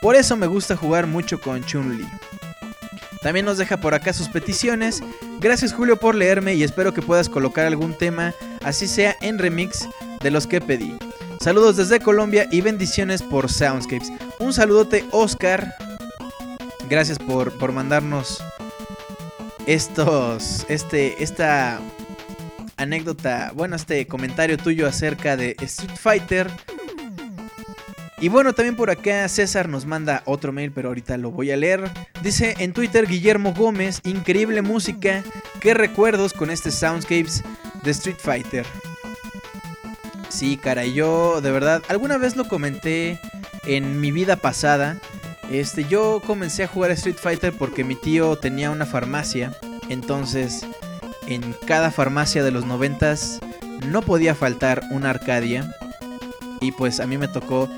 Por 0.00 0.16
eso 0.16 0.36
me 0.36 0.46
gusta 0.46 0.76
jugar 0.76 1.06
mucho 1.06 1.40
con 1.40 1.62
Chun-Li. 1.62 2.08
También 3.22 3.44
nos 3.44 3.58
deja 3.58 3.76
por 3.76 3.94
acá 3.94 4.12
sus 4.12 4.28
peticiones. 4.28 5.02
Gracias 5.40 5.74
Julio 5.74 5.98
por 5.98 6.14
leerme 6.14 6.54
y 6.54 6.62
espero 6.62 6.94
que 6.94 7.02
puedas 7.02 7.28
colocar 7.28 7.66
algún 7.66 7.92
tema, 7.92 8.34
así 8.64 8.88
sea 8.88 9.16
en 9.20 9.38
remix, 9.38 9.88
de 10.20 10.30
los 10.30 10.46
que 10.46 10.60
pedí. 10.60 10.96
Saludos 11.42 11.78
desde 11.78 12.00
Colombia 12.00 12.46
y 12.50 12.60
bendiciones 12.60 13.22
por 13.22 13.50
Soundscapes. 13.50 14.12
Un 14.40 14.52
saludote 14.52 15.06
Oscar. 15.10 15.74
Gracias 16.90 17.18
por, 17.18 17.56
por 17.56 17.72
mandarnos 17.72 18.44
estos, 19.66 20.66
este, 20.68 21.22
esta 21.22 21.80
anécdota, 22.76 23.52
bueno, 23.54 23.76
este 23.76 24.06
comentario 24.06 24.58
tuyo 24.58 24.86
acerca 24.86 25.38
de 25.38 25.56
Street 25.62 25.96
Fighter. 25.98 26.50
Y 28.20 28.28
bueno, 28.28 28.52
también 28.52 28.76
por 28.76 28.90
acá 28.90 29.26
César 29.28 29.66
nos 29.66 29.86
manda 29.86 30.22
otro 30.26 30.52
mail, 30.52 30.72
pero 30.72 30.88
ahorita 30.88 31.16
lo 31.16 31.30
voy 31.30 31.52
a 31.52 31.56
leer. 31.56 31.90
Dice 32.22 32.54
en 32.58 32.74
Twitter 32.74 33.06
Guillermo 33.06 33.54
Gómez, 33.54 34.02
increíble 34.04 34.60
música, 34.60 35.24
qué 35.58 35.72
recuerdos 35.72 36.34
con 36.34 36.50
este 36.50 36.70
Soundscapes 36.70 37.42
de 37.82 37.90
Street 37.92 38.18
Fighter. 38.18 38.66
Sí, 40.30 40.56
cara, 40.56 40.86
yo 40.86 41.40
de 41.40 41.50
verdad, 41.50 41.82
alguna 41.88 42.16
vez 42.16 42.36
lo 42.36 42.46
comenté 42.48 43.20
en 43.66 44.00
mi 44.00 44.12
vida 44.12 44.36
pasada. 44.36 44.96
Este, 45.50 45.84
yo 45.84 46.22
comencé 46.24 46.62
a 46.62 46.68
jugar 46.68 46.92
a 46.92 46.94
Street 46.94 47.16
Fighter 47.20 47.52
porque 47.52 47.82
mi 47.82 47.96
tío 47.96 48.36
tenía 48.36 48.70
una 48.70 48.86
farmacia. 48.86 49.52
Entonces, 49.88 50.64
en 51.26 51.54
cada 51.66 51.90
farmacia 51.90 52.44
de 52.44 52.52
los 52.52 52.64
noventas 52.64 53.40
no 53.86 54.02
podía 54.02 54.34
faltar 54.36 54.82
una 54.92 55.10
Arcadia. 55.10 55.74
Y 56.60 56.72
pues 56.72 57.00
a 57.00 57.06
mí 57.06 57.18
me 57.18 57.26
tocó 57.26 57.68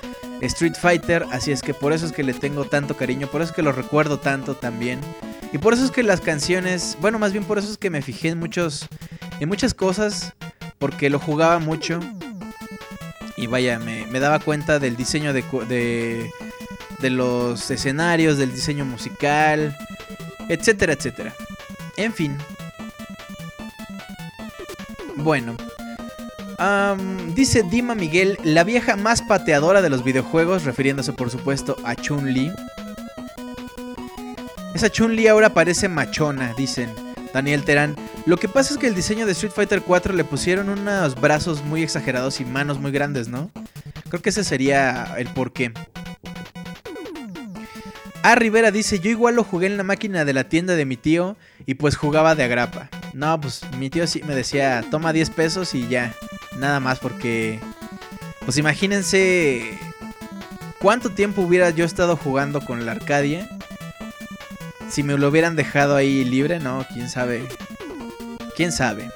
Street 0.43 0.74
Fighter, 0.74 1.24
así 1.31 1.53
es 1.53 1.62
que 1.62 1.73
por 1.73 1.93
eso 1.93 2.05
es 2.05 2.12
que 2.12 2.23
le 2.23 2.35
tengo 2.35 2.66
tanto 2.66 2.97
cariño, 2.97 3.29
por 3.29 3.41
eso 3.41 3.53
es 3.53 3.57
que 3.57 3.62
lo 3.62 3.73
recuerdo 3.73 4.19
tanto 4.19 4.55
también. 4.57 5.01
Y 5.53 5.59
por 5.59 5.73
eso 5.73 5.85
es 5.85 5.91
que 5.91 6.03
las 6.03 6.20
canciones, 6.20 6.99
bueno, 7.01 7.19
más 7.19 7.33
bien 7.33 7.45
por 7.45 7.59
eso 7.59 7.70
es 7.70 7.79
que 7.79 7.91
me 7.91 8.03
fijé 8.03 8.29
en 8.29 8.39
muchos 8.39 8.89
en 9.41 9.49
muchas 9.49 9.74
cosas 9.74 10.35
porque 10.79 11.11
lo 11.11 11.19
jugaba 11.19 11.59
mucho. 11.59 12.01
Y 13.43 13.48
vaya, 13.48 13.81
me, 13.81 14.20
daba 14.20 14.39
cuenta 14.39 14.78
del 14.78 14.97
diseño 14.97 15.32
de, 15.32 15.43
de, 15.69 16.31
de 17.01 17.10
los 17.10 17.69
escenarios, 17.73 18.39
del 18.39 18.55
diseño 18.55 18.85
musical, 18.85 19.77
etcétera, 20.48 20.93
etcétera. 20.93 21.35
En 21.97 22.12
fin. 22.12 22.39
Bueno. 25.16 25.56
Dice 27.35 27.64
Dima 27.64 27.97
Miguel, 27.97 28.39
la 28.44 28.62
vieja 28.62 28.94
más 28.94 29.23
pateadora 29.23 29.82
de 29.82 29.90
los 29.90 30.05
videojuegos, 30.05 30.62
refiriéndose 30.62 31.12
por 31.12 31.28
supuesto 31.28 31.77
a 31.82 31.97
Chun-Li. 31.97 32.52
Esa 34.73 34.89
Chun-Li 34.89 35.27
ahora 35.27 35.52
parece 35.52 35.89
machona, 35.89 36.55
dicen. 36.56 37.02
Daniel 37.33 37.65
Terán. 37.65 37.97
Lo 38.27 38.37
que 38.37 38.49
pasa 38.49 38.75
es 38.75 38.79
que 38.79 38.87
el 38.87 38.95
diseño 38.95 39.27
de 39.27 39.33
Street 39.33 39.53
Fighter 39.53 39.83
4 39.83 40.15
le 40.15 40.25
pusieron 40.25 40.69
unos 40.69 41.21
brazos 41.21 41.65
muy 41.65 41.83
exagerados 41.83 42.41
y 42.41 42.45
manos 42.45 42.79
muy 42.79 42.93
grandes, 42.93 43.29
¿no? 43.29 43.51
Creo 44.09 44.23
que 44.23 44.31
ese 44.31 44.45
sería 44.45 45.15
el 45.17 45.29
porqué. 45.29 45.73
A 48.23 48.37
Rivera 48.37 48.71
dice, 48.71 49.01
yo 49.01 49.11
igual 49.11 49.35
lo 49.35 49.43
jugué 49.43 49.67
en 49.67 49.77
la 49.77 49.83
máquina 49.83 50.25
de 50.25 50.33
la 50.33 50.45
tienda 50.45 50.77
de 50.77 50.85
mi 50.85 50.97
tío 50.97 51.37
y 51.67 51.75
pues 51.75 51.97
jugaba 51.97 52.37
de 52.37 52.45
agrapa. 52.45 52.89
No, 53.15 53.41
pues 53.41 53.63
mi 53.79 53.91
tío 53.91 54.07
sí 54.07 54.23
me 54.23 54.35
decía, 54.35 54.85
toma 54.91 55.13
10 55.13 55.31
pesos 55.31 55.75
y 55.75 55.89
ya, 55.89 56.15
nada 56.57 56.79
más 56.79 56.99
porque... 57.01 57.59
Pues 58.45 58.59
imagínense 58.59 59.79
cuánto 60.79 61.11
tiempo 61.11 61.43
hubiera 61.43 61.71
yo 61.71 61.85
estado 61.85 62.17
jugando 62.17 62.61
con 62.61 62.85
la 62.85 62.93
Arcadia. 62.93 63.49
Si 64.93 65.02
me 65.02 65.16
lo 65.16 65.28
hubieran 65.31 65.56
dejado 65.56 65.97
ahí 65.97 66.23
libre, 66.23 66.60
no, 66.60 66.86
quién 66.93 67.09
sabe. 67.09 67.48
Quién 68.56 68.70
sabe. 68.73 69.10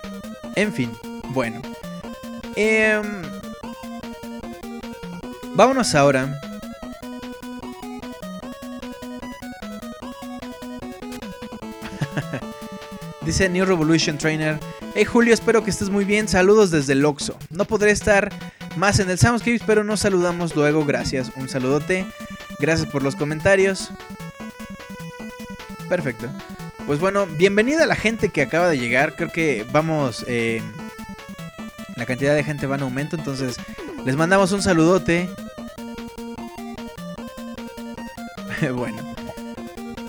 En 0.55 0.73
fin, 0.73 0.91
bueno. 1.35 1.61
Em, 2.57 3.05
vámonos 5.55 5.95
ahora. 5.95 6.41
Dice 13.21 13.51
New 13.51 13.67
Revolution 13.67 14.17
Trainer. 14.17 14.59
Hey 14.95 15.05
Julio, 15.05 15.35
espero 15.35 15.63
que 15.63 15.69
estés 15.69 15.91
muy 15.91 16.07
bien. 16.07 16.27
Saludos 16.27 16.71
desde 16.71 16.95
el 16.95 17.05
Oxo. 17.05 17.37
No 17.51 17.67
podré 17.67 17.91
estar 17.91 18.33
más 18.77 18.99
en 18.99 19.11
el 19.11 19.19
Soundscapes, 19.19 19.61
pero 19.67 19.85
nos 19.85 20.01
saludamos 20.01 20.57
luego. 20.57 20.87
Gracias. 20.87 21.31
Un 21.37 21.51
saludote. 21.51 22.07
Gracias 22.59 22.89
por 22.89 23.03
los 23.03 23.15
comentarios. 23.15 23.91
Perfecto. 25.89 26.29
Pues 26.87 27.01
bueno, 27.01 27.27
bienvenida 27.27 27.85
a 27.85 27.87
la 27.87 27.97
gente 27.97 28.29
que 28.29 28.43
acaba 28.43 28.69
de 28.69 28.79
llegar. 28.79 29.15
Creo 29.17 29.31
que 29.31 29.67
vamos. 29.73 30.25
eh, 30.29 30.63
la 31.97 32.05
cantidad 32.05 32.35
de 32.35 32.45
gente 32.45 32.67
va 32.67 32.77
en 32.77 32.83
aumento. 32.83 33.17
Entonces, 33.17 33.57
les 34.05 34.17
mandamos 34.17 34.53
un 34.53 34.63
saludote. 34.63 35.29
bueno. 38.75 39.03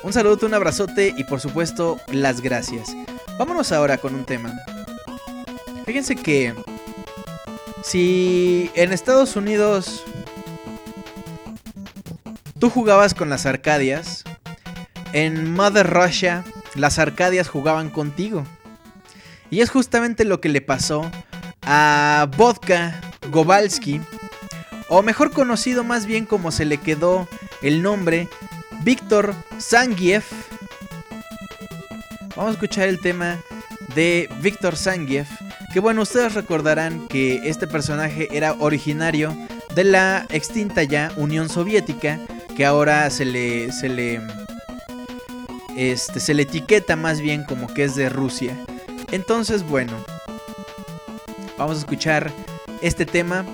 Un 0.04 0.14
saludote, 0.14 0.46
un 0.46 0.54
abrazote 0.54 1.14
y 1.18 1.24
por 1.24 1.40
supuesto, 1.40 2.00
las 2.12 2.42
gracias. 2.42 2.96
Vámonos 3.38 3.72
ahora 3.72 3.98
con 3.98 4.16
un 4.16 4.26
tema. 4.26 4.54
Fíjense 5.86 6.16
que. 6.16 6.54
Si 7.84 8.70
en 8.76 8.94
Estados 8.94 9.36
Unidos. 9.36 10.04
Tú 12.60 12.70
jugabas 12.70 13.14
con 13.14 13.30
las 13.30 13.46
Arcadias. 13.46 14.24
En 15.14 15.54
Mother 15.54 15.90
Russia, 15.90 16.44
las 16.76 17.00
Arcadias 17.00 17.48
jugaban 17.48 17.90
contigo. 17.90 18.46
Y 19.50 19.62
es 19.62 19.70
justamente 19.70 20.26
lo 20.26 20.42
que 20.42 20.50
le 20.50 20.62
pasó 20.62 21.10
a 21.62 22.28
Vodka 22.38 23.00
Gobalski, 23.32 24.02
o 24.90 25.02
mejor 25.02 25.32
conocido 25.32 25.84
más 25.84 26.06
bien 26.06 26.26
como 26.26 26.52
se 26.52 26.66
le 26.66 26.78
quedó 26.78 27.28
el 27.62 27.82
nombre, 27.82 28.28
Víctor 28.84 29.34
Sangiev. 29.58 30.24
Vamos 32.36 32.52
a 32.52 32.54
escuchar 32.54 32.88
el 32.88 33.00
tema 33.00 33.38
de 33.96 34.30
Víctor 34.42 34.76
Sangiev, 34.76 35.28
que 35.74 35.80
bueno, 35.80 36.04
ustedes 36.04 36.34
recordarán 36.34 37.08
que 37.08 37.50
este 37.50 37.68
personaje 37.68 38.28
era 38.32 38.54
originario 38.60 39.36
de 39.76 39.84
la 39.84 40.26
extinta 40.30 40.84
ya 40.84 41.12
Unión 41.18 41.50
Soviética, 41.50 42.20
que 42.56 42.66
ahora 42.66 43.10
se 43.10 43.26
le, 43.26 43.72
se 43.72 43.90
le 43.90 44.22
este, 45.78 46.20
se 46.20 46.34
le 46.34 46.44
etiqueta 46.44 46.96
más 46.96 47.22
bien 47.22 47.44
como 47.46 47.74
que 47.74 47.86
es 47.86 47.96
de 47.96 48.10
Rusia. 48.10 48.58
Entonces, 49.12 49.64
bueno, 49.64 49.94
vamos 51.58 51.78
a 51.78 51.80
escuchar 51.80 52.32
este 52.82 53.06
tema 53.06 53.46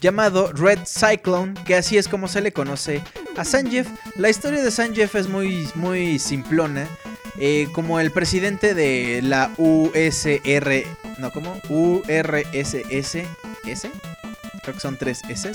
llamado 0.00 0.52
Red 0.52 0.80
Cyclone, 0.86 1.54
que 1.64 1.76
así 1.76 1.98
es 1.98 2.08
como 2.08 2.26
se 2.26 2.40
le 2.40 2.52
conoce 2.52 3.02
a 3.36 3.44
Sanjeev. 3.44 3.86
La 4.16 4.30
historia 4.30 4.62
de 4.62 4.70
Sanjeev 4.70 5.10
es 5.14 5.28
muy, 5.28 5.68
muy 5.74 6.18
simplona. 6.18 6.88
Eh, 7.38 7.68
como 7.72 8.00
el 8.00 8.10
presidente 8.12 8.72
de 8.72 9.20
la 9.22 9.50
USR, 9.58 10.84
no, 11.18 11.30
¿cómo? 11.32 11.60
URSS, 11.68 12.76
¿S? 12.88 13.26
Creo 14.62 14.74
que 14.74 14.80
son 14.80 14.96
tres 14.96 15.20
S. 15.28 15.52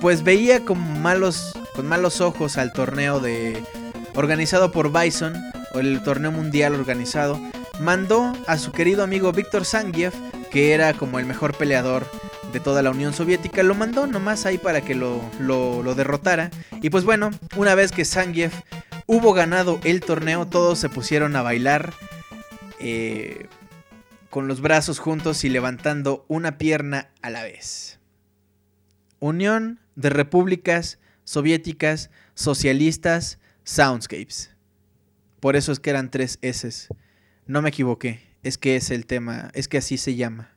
Pues 0.00 0.22
veía 0.22 0.64
con 0.64 1.00
malos, 1.00 1.54
con 1.78 1.86
malos 1.86 2.20
ojos 2.20 2.58
al 2.58 2.72
torneo 2.72 3.20
de 3.20 3.62
organizado 4.16 4.72
por 4.72 4.90
Bison, 4.90 5.32
o 5.72 5.78
el 5.78 6.02
torneo 6.02 6.32
mundial 6.32 6.74
organizado. 6.74 7.40
Mandó 7.78 8.32
a 8.48 8.58
su 8.58 8.72
querido 8.72 9.04
amigo 9.04 9.30
Víctor 9.30 9.64
Sangiev 9.64 10.12
que 10.50 10.72
era 10.72 10.92
como 10.92 11.20
el 11.20 11.26
mejor 11.26 11.56
peleador 11.56 12.04
de 12.52 12.58
toda 12.58 12.82
la 12.82 12.90
Unión 12.90 13.12
Soviética, 13.12 13.62
lo 13.62 13.76
mandó 13.76 14.08
nomás 14.08 14.44
ahí 14.44 14.58
para 14.58 14.80
que 14.80 14.96
lo, 14.96 15.20
lo- 15.38 15.94
derrotara. 15.94 16.50
Y 16.82 16.90
pues 16.90 17.04
bueno, 17.04 17.30
una 17.54 17.76
vez 17.76 17.92
que 17.92 18.04
Zangief 18.04 18.52
hubo 19.06 19.32
ganado 19.32 19.78
el 19.84 20.00
torneo, 20.00 20.48
todos 20.48 20.80
se 20.80 20.88
pusieron 20.88 21.36
a 21.36 21.42
bailar 21.42 21.92
eh, 22.80 23.46
con 24.30 24.48
los 24.48 24.60
brazos 24.60 24.98
juntos 24.98 25.44
y 25.44 25.48
levantando 25.48 26.24
una 26.26 26.58
pierna 26.58 27.10
a 27.22 27.30
la 27.30 27.44
vez. 27.44 28.00
Unión 29.20 29.78
de 29.94 30.10
Repúblicas 30.10 30.98
Soviéticas 31.28 32.08
Socialistas 32.32 33.38
Soundscapes. 33.62 34.50
Por 35.40 35.56
eso 35.56 35.72
es 35.72 35.78
que 35.78 35.90
eran 35.90 36.10
tres 36.10 36.38
S. 36.40 36.88
No 37.44 37.60
me 37.60 37.68
equivoqué. 37.68 38.22
Es 38.42 38.56
que 38.56 38.76
es 38.76 38.90
el 38.90 39.04
tema. 39.04 39.50
Es 39.52 39.68
que 39.68 39.76
así 39.76 39.98
se 39.98 40.14
llama. 40.14 40.54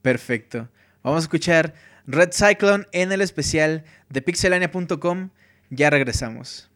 Perfecto. 0.00 0.70
Vamos 1.02 1.22
a 1.22 1.24
escuchar 1.24 1.74
Red 2.06 2.30
Cyclone 2.32 2.86
en 2.92 3.10
el 3.10 3.20
especial 3.20 3.82
de 4.10 4.22
pixelania.com. 4.22 5.30
Ya 5.70 5.90
regresamos. 5.90 6.70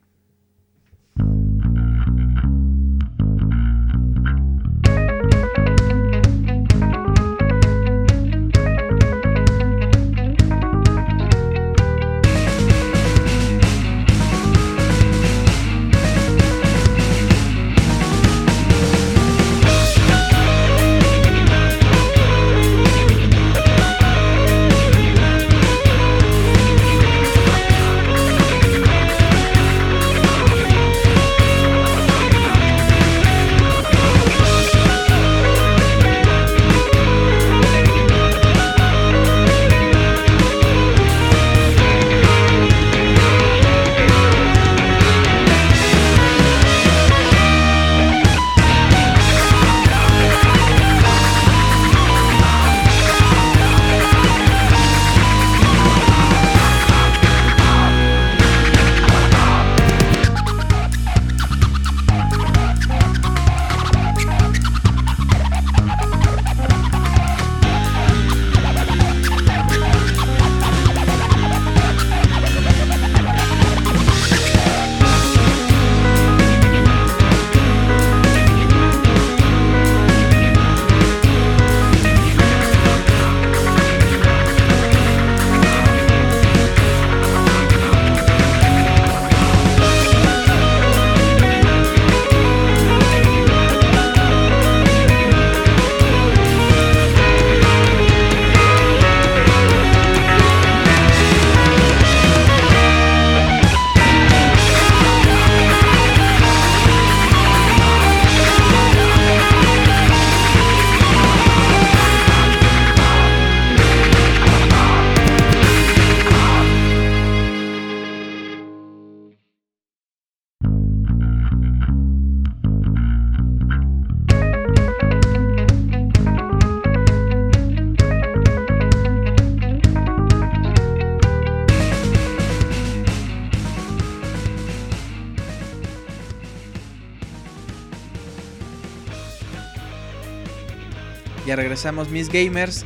Regresamos, 141.79 142.09
mis 142.09 142.29
gamers. 142.29 142.85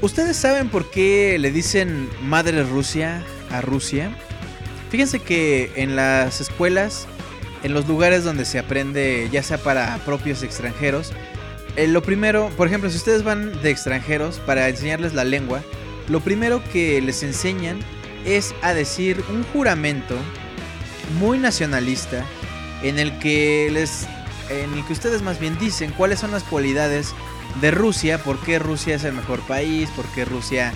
¿Ustedes 0.00 0.34
saben 0.34 0.70
por 0.70 0.90
qué 0.90 1.36
le 1.38 1.50
dicen 1.50 2.08
Madre 2.22 2.62
Rusia 2.62 3.22
a 3.50 3.60
Rusia? 3.60 4.16
Fíjense 4.88 5.18
que 5.18 5.70
en 5.76 5.94
las 5.94 6.40
escuelas, 6.40 7.06
en 7.62 7.74
los 7.74 7.86
lugares 7.86 8.24
donde 8.24 8.46
se 8.46 8.58
aprende, 8.58 9.28
ya 9.30 9.42
sea 9.42 9.58
para 9.58 9.98
propios 10.06 10.42
extranjeros, 10.42 11.12
eh, 11.76 11.86
lo 11.86 12.02
primero, 12.02 12.48
por 12.56 12.66
ejemplo, 12.66 12.88
si 12.88 12.96
ustedes 12.96 13.24
van 13.24 13.60
de 13.60 13.68
extranjeros 13.68 14.38
para 14.46 14.66
enseñarles 14.70 15.12
la 15.12 15.24
lengua, 15.24 15.62
lo 16.08 16.20
primero 16.20 16.62
que 16.72 17.02
les 17.02 17.22
enseñan 17.22 17.78
es 18.24 18.54
a 18.62 18.72
decir 18.72 19.22
un 19.28 19.44
juramento 19.52 20.16
muy 21.18 21.36
nacionalista 21.36 22.24
en 22.82 22.98
el 22.98 23.18
que 23.18 23.68
les 23.70 24.08
en 24.48 24.74
el 24.74 24.84
que 24.84 24.92
ustedes 24.92 25.22
más 25.22 25.38
bien 25.38 25.58
dicen 25.58 25.92
cuáles 25.96 26.20
son 26.20 26.30
las 26.30 26.42
cualidades 26.42 27.14
de 27.60 27.70
Rusia, 27.70 28.22
por 28.22 28.38
qué 28.40 28.58
Rusia 28.58 28.96
es 28.96 29.04
el 29.04 29.12
mejor 29.12 29.40
país, 29.46 29.88
por 29.90 30.06
qué 30.06 30.24
Rusia 30.24 30.72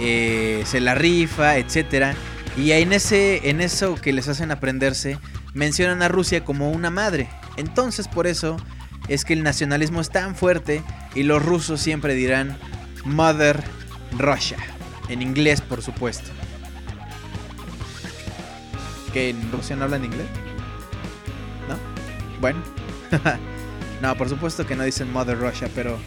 eh, 0.00 0.62
se 0.66 0.80
la 0.80 0.94
rifa, 0.94 1.56
etcétera. 1.56 2.14
Y 2.56 2.72
en 2.72 2.92
ese 2.92 3.50
en 3.50 3.60
eso 3.60 3.96
que 3.96 4.12
les 4.12 4.28
hacen 4.28 4.50
aprenderse 4.50 5.18
mencionan 5.52 6.02
a 6.02 6.08
Rusia 6.08 6.44
como 6.44 6.70
una 6.70 6.90
madre. 6.90 7.28
Entonces 7.56 8.08
por 8.08 8.26
eso 8.26 8.56
es 9.08 9.24
que 9.24 9.34
el 9.34 9.42
nacionalismo 9.42 10.00
es 10.00 10.10
tan 10.10 10.34
fuerte 10.34 10.82
y 11.14 11.22
los 11.22 11.44
rusos 11.44 11.80
siempre 11.80 12.14
dirán 12.14 12.56
Mother 13.04 13.62
Russia 14.18 14.58
en 15.08 15.22
inglés, 15.22 15.60
por 15.60 15.82
supuesto. 15.82 16.30
¿Que 19.12 19.30
en 19.30 19.52
Rusia 19.52 19.76
no 19.76 19.84
hablan 19.84 20.04
inglés? 20.04 20.26
¿No? 21.68 21.76
Bueno. 22.40 22.62
no, 24.02 24.14
por 24.16 24.28
supuesto 24.28 24.66
que 24.66 24.76
no 24.76 24.84
dicen 24.84 25.12
Mother 25.12 25.38
Russia, 25.38 25.68
pero 25.74 25.98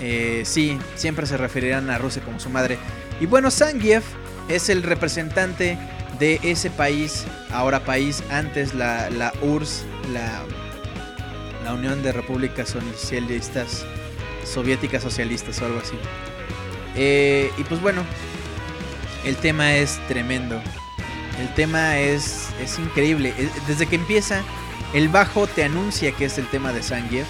eh, 0.00 0.42
sí, 0.44 0.78
siempre 0.94 1.26
se 1.26 1.36
referirán 1.36 1.90
a 1.90 1.98
Rusia 1.98 2.22
como 2.22 2.38
su 2.40 2.50
madre. 2.50 2.78
Y 3.20 3.26
bueno, 3.26 3.50
Zangief 3.50 4.04
es 4.48 4.68
el 4.68 4.82
representante 4.82 5.78
de 6.18 6.40
ese 6.42 6.70
país, 6.70 7.24
ahora 7.50 7.80
país, 7.80 8.22
antes 8.30 8.74
la, 8.74 9.10
la 9.10 9.32
URSS, 9.42 9.84
la, 10.12 10.42
la 11.64 11.74
Unión 11.74 12.02
de 12.02 12.12
Repúblicas 12.12 12.68
Socialistas, 12.68 13.84
Soviéticas 14.44 15.02
Socialistas 15.02 15.60
o 15.60 15.66
algo 15.66 15.80
así. 15.80 15.96
Eh, 16.94 17.50
y 17.58 17.64
pues 17.64 17.80
bueno, 17.80 18.02
el 19.24 19.36
tema 19.36 19.74
es 19.74 19.98
tremendo. 20.08 20.60
El 21.40 21.52
tema 21.54 21.98
es, 21.98 22.48
es 22.62 22.78
increíble. 22.78 23.34
Eh, 23.36 23.50
Desde 23.66 23.86
que 23.86 23.96
empieza, 23.96 24.42
el 24.96 25.10
bajo 25.10 25.46
te 25.46 25.62
anuncia 25.62 26.10
que 26.12 26.24
es 26.24 26.38
el 26.38 26.46
tema 26.46 26.72
de 26.72 26.82
Zangief. 26.82 27.26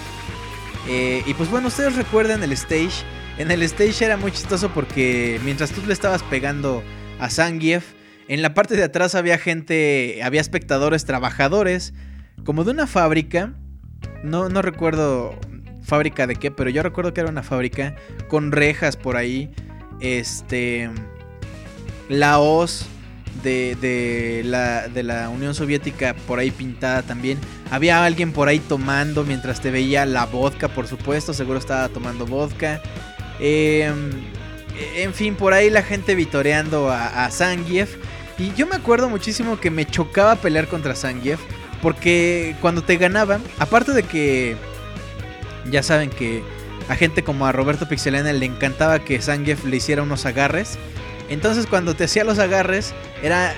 Eh, 0.87 1.21
y 1.25 1.33
pues 1.33 1.49
bueno, 1.49 1.67
ustedes 1.67 1.97
recuerdan 1.97 2.41
el 2.41 2.53
stage. 2.53 3.03
En 3.37 3.51
el 3.51 3.61
stage 3.63 4.05
era 4.05 4.15
muy 4.15 4.31
chistoso 4.31 4.69
porque 4.73 5.37
mientras 5.43 5.71
tú 5.71 5.81
le 5.85 5.91
estabas 5.91 6.23
pegando 6.23 6.81
a 7.19 7.29
Zangief, 7.29 7.83
en 8.29 8.41
la 8.41 8.53
parte 8.53 8.77
de 8.77 8.85
atrás 8.85 9.15
había 9.15 9.37
gente, 9.37 10.21
había 10.23 10.39
espectadores, 10.39 11.03
trabajadores, 11.03 11.93
como 12.45 12.63
de 12.63 12.71
una 12.71 12.87
fábrica. 12.87 13.53
No, 14.23 14.47
no 14.47 14.61
recuerdo 14.61 15.37
fábrica 15.83 16.25
de 16.25 16.37
qué, 16.37 16.51
pero 16.51 16.69
yo 16.69 16.83
recuerdo 16.83 17.13
que 17.13 17.19
era 17.19 17.29
una 17.29 17.43
fábrica 17.43 17.97
con 18.29 18.53
rejas 18.53 18.95
por 18.95 19.17
ahí. 19.17 19.51
Este. 19.99 20.89
La 22.07 22.39
hoz 22.39 22.87
de, 23.43 24.41
la, 24.45 24.87
de 24.87 25.03
la 25.03 25.29
Unión 25.29 25.55
Soviética 25.55 26.15
por 26.27 26.39
ahí 26.39 26.51
pintada 26.51 27.03
también. 27.03 27.39
Había 27.71 28.03
alguien 28.03 28.31
por 28.31 28.47
ahí 28.47 28.59
tomando 28.59 29.23
mientras 29.23 29.61
te 29.61 29.71
veía 29.71 30.05
la 30.05 30.25
vodka, 30.25 30.67
por 30.67 30.87
supuesto, 30.87 31.33
seguro 31.33 31.59
estaba 31.59 31.89
tomando 31.89 32.25
vodka. 32.25 32.81
Eh, 33.39 33.91
en 34.95 35.13
fin, 35.13 35.35
por 35.35 35.53
ahí 35.53 35.69
la 35.69 35.83
gente 35.83 36.15
vitoreando 36.15 36.89
a, 36.89 37.25
a 37.25 37.31
Zangief. 37.31 37.95
Y 38.37 38.53
yo 38.53 38.67
me 38.67 38.75
acuerdo 38.75 39.09
muchísimo 39.09 39.59
que 39.59 39.71
me 39.71 39.85
chocaba 39.85 40.35
pelear 40.35 40.67
contra 40.67 40.95
Zangief. 40.95 41.39
Porque 41.81 42.55
cuando 42.61 42.81
te 42.81 42.97
ganaba, 42.97 43.39
aparte 43.59 43.91
de 43.93 44.03
que 44.03 44.55
ya 45.69 45.83
saben 45.83 46.09
que 46.09 46.43
a 46.89 46.95
gente 46.95 47.23
como 47.23 47.45
a 47.45 47.51
Roberto 47.51 47.87
Pixelena 47.87 48.31
le 48.33 48.45
encantaba 48.45 48.99
que 48.99 49.21
Zangief 49.21 49.65
le 49.65 49.77
hiciera 49.77 50.01
unos 50.01 50.25
agarres. 50.25 50.77
Entonces 51.29 51.65
cuando 51.67 51.95
te 51.95 52.05
hacía 52.05 52.23
los 52.23 52.39
agarres, 52.39 52.93
era 53.21 53.53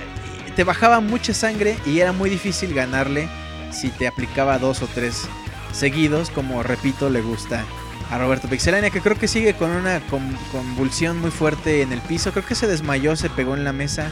te 0.56 0.64
bajaba 0.64 1.00
mucha 1.00 1.32
sangre 1.32 1.76
y 1.86 2.00
era 2.00 2.12
muy 2.12 2.28
difícil 2.28 2.74
ganarle 2.74 3.28
si 3.70 3.88
te 3.90 4.06
aplicaba 4.08 4.58
dos 4.58 4.82
o 4.82 4.88
tres 4.92 5.28
seguidos, 5.72 6.28
como 6.30 6.62
repito, 6.62 7.08
le 7.08 7.20
gusta 7.22 7.64
a 8.10 8.18
Roberto 8.18 8.48
Pixelania, 8.48 8.90
que 8.90 9.00
creo 9.00 9.16
que 9.16 9.28
sigue 9.28 9.54
con 9.54 9.70
una 9.70 10.00
con- 10.08 10.36
convulsión 10.50 11.20
muy 11.20 11.30
fuerte 11.30 11.82
en 11.82 11.92
el 11.92 12.00
piso. 12.00 12.32
Creo 12.32 12.44
que 12.44 12.56
se 12.56 12.66
desmayó, 12.66 13.14
se 13.14 13.30
pegó 13.30 13.54
en 13.54 13.62
la 13.62 13.72
mesa, 13.72 14.10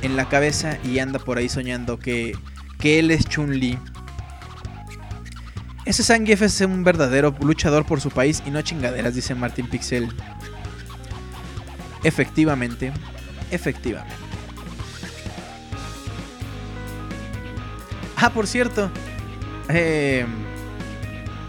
en 0.00 0.16
la 0.16 0.26
cabeza 0.30 0.78
y 0.82 0.98
anda 1.00 1.18
por 1.18 1.36
ahí 1.36 1.50
soñando 1.50 1.98
que, 1.98 2.32
que 2.78 2.98
él 2.98 3.10
es 3.10 3.26
Chun-Li. 3.28 3.78
Ese 5.84 6.02
Zangief 6.02 6.40
es 6.42 6.60
un 6.62 6.82
verdadero 6.84 7.34
luchador 7.42 7.84
por 7.84 8.00
su 8.00 8.10
país 8.10 8.42
y 8.46 8.50
no 8.50 8.62
chingaderas, 8.62 9.14
dice 9.14 9.34
Martin 9.34 9.66
Pixel. 9.68 10.08
Efectivamente, 12.02 12.92
efectivamente. 13.50 14.14
Ah, 18.16 18.30
por 18.30 18.46
cierto. 18.46 18.90
eh, 19.68 20.26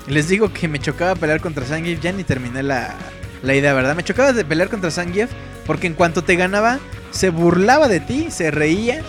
les 0.08 0.28
digo 0.28 0.52
que 0.52 0.68
me 0.68 0.80
chocaba 0.80 1.16
pelear 1.16 1.42
contra 1.42 1.66
Zangief. 1.66 2.02
Ya 2.02 2.12
ni 2.12 2.24
terminé 2.24 2.64
la, 2.64 2.96
la 3.44 3.56
idea, 3.56 3.74
¿verdad? 3.74 3.96
Me 3.96 4.04
chocaba 4.04 4.34
de 4.34 4.44
pelear 4.46 4.70
contra 4.70 4.92
Zangief 4.92 5.32
porque 5.66 5.88
en 5.88 5.94
cuanto 5.94 6.24
te 6.24 6.36
ganaba, 6.36 6.80
se 7.12 7.30
burlaba 7.30 7.88
de 7.88 8.00
ti, 8.00 8.28
se 8.30 8.52
reía. 8.52 9.02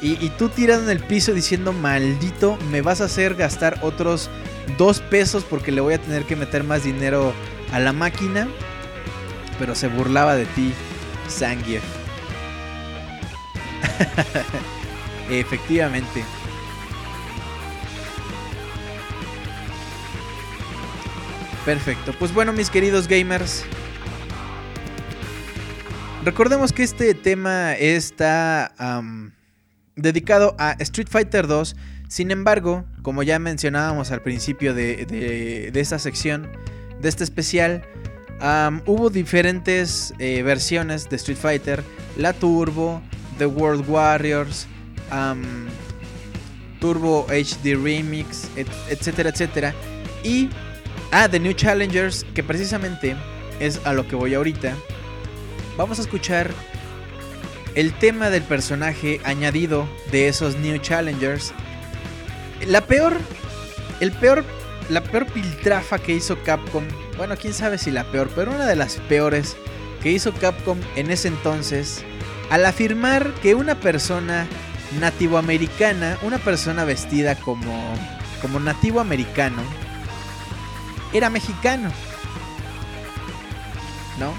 Y, 0.00 0.12
y 0.24 0.30
tú 0.38 0.48
tirado 0.48 0.84
en 0.84 0.90
el 0.90 1.00
piso 1.00 1.32
diciendo, 1.32 1.72
maldito, 1.72 2.56
me 2.70 2.82
vas 2.82 3.00
a 3.00 3.04
hacer 3.06 3.34
gastar 3.34 3.78
otros 3.82 4.30
dos 4.76 5.00
pesos 5.00 5.44
porque 5.44 5.72
le 5.72 5.80
voy 5.80 5.94
a 5.94 5.98
tener 5.98 6.22
que 6.24 6.36
meter 6.36 6.62
más 6.62 6.84
dinero 6.84 7.32
a 7.72 7.80
la 7.80 7.92
máquina. 7.92 8.46
Pero 9.58 9.74
se 9.74 9.88
burlaba 9.88 10.34
de 10.36 10.46
ti, 10.46 10.72
Zangief. 11.28 11.82
Efectivamente. 15.30 16.24
Perfecto. 21.64 22.12
Pues 22.18 22.32
bueno, 22.32 22.52
mis 22.52 22.70
queridos 22.70 23.08
gamers. 23.08 23.64
Recordemos 26.24 26.72
que 26.72 26.82
este 26.82 27.14
tema 27.14 27.74
está 27.74 28.72
dedicado 29.96 30.54
a 30.58 30.72
Street 30.80 31.08
Fighter 31.10 31.46
2. 31.46 31.76
Sin 32.08 32.30
embargo, 32.30 32.86
como 33.02 33.22
ya 33.22 33.38
mencionábamos 33.38 34.10
al 34.12 34.22
principio 34.22 34.72
de- 34.72 35.04
de 35.72 35.80
esta 35.80 35.98
sección, 35.98 36.50
de 37.00 37.08
este 37.08 37.22
especial, 37.24 37.82
hubo 38.86 39.10
diferentes 39.10 40.14
eh, 40.18 40.42
versiones 40.42 41.08
de 41.08 41.16
Street 41.16 41.38
Fighter. 41.38 41.82
La 42.16 42.32
Turbo, 42.32 43.00
The 43.38 43.46
World 43.46 43.88
Warriors, 43.88 44.66
Turbo 46.80 47.26
HD 47.28 47.74
Remix, 47.74 48.48
et- 48.56 48.66
etcétera, 48.88 49.30
etcétera. 49.30 49.74
Y 50.22 50.48
Ah, 51.10 51.26
The 51.26 51.40
New 51.40 51.54
Challengers, 51.54 52.26
que 52.34 52.42
precisamente 52.42 53.16
es 53.60 53.80
a 53.86 53.94
lo 53.94 54.06
que 54.06 54.14
voy 54.14 54.34
ahorita. 54.34 54.74
Vamos 55.78 55.98
a 55.98 56.02
escuchar 56.02 56.50
el 57.74 57.94
tema 57.94 58.28
del 58.28 58.42
personaje 58.42 59.18
añadido 59.24 59.88
de 60.12 60.28
esos 60.28 60.56
New 60.56 60.76
Challengers. 60.80 61.54
La 62.66 62.82
peor, 62.82 63.16
el 64.00 64.12
peor, 64.12 64.44
la 64.90 65.02
peor 65.02 65.24
piltrafa 65.28 65.98
que 65.98 66.12
hizo 66.12 66.36
Capcom. 66.42 66.84
Bueno, 67.18 67.34
quién 67.36 67.52
sabe 67.52 67.78
si 67.78 67.90
la 67.90 68.04
peor, 68.04 68.30
pero 68.32 68.52
una 68.52 68.64
de 68.64 68.76
las 68.76 68.94
peores 69.08 69.56
que 70.04 70.12
hizo 70.12 70.32
Capcom 70.32 70.78
en 70.94 71.10
ese 71.10 71.26
entonces. 71.26 72.04
Al 72.48 72.64
afirmar 72.64 73.34
que 73.42 73.56
una 73.56 73.74
persona 73.74 74.46
nativoamericana, 75.00 76.16
una 76.22 76.38
persona 76.38 76.84
vestida 76.84 77.34
como, 77.34 77.92
como 78.40 78.60
nativo 78.60 79.00
americano, 79.00 79.62
era 81.12 81.28
mexicano. 81.28 81.90
¿No? 84.20 84.32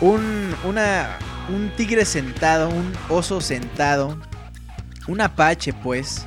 Un, 0.00 0.56
una, 0.64 1.18
un 1.50 1.70
tigre 1.76 2.06
sentado, 2.06 2.70
un 2.70 2.90
oso 3.10 3.42
sentado, 3.42 4.18
un 5.08 5.20
apache 5.20 5.74
pues, 5.74 6.26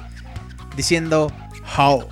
diciendo, 0.75 1.33
how, 1.75 2.07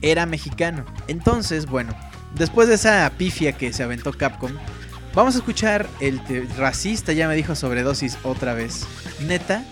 era 0.00 0.24
mexicano. 0.24 0.86
Entonces, 1.06 1.66
bueno, 1.66 1.94
después 2.34 2.68
de 2.68 2.74
esa 2.74 3.10
pifia 3.16 3.52
que 3.52 3.72
se 3.72 3.82
aventó 3.82 4.12
Capcom, 4.12 4.52
vamos 5.14 5.34
a 5.34 5.38
escuchar 5.38 5.88
el 6.00 6.20
racista, 6.56 7.12
ya 7.12 7.28
me 7.28 7.36
dijo 7.36 7.54
sobredosis 7.54 8.18
otra 8.22 8.54
vez. 8.54 8.86
Neta, 9.26 9.64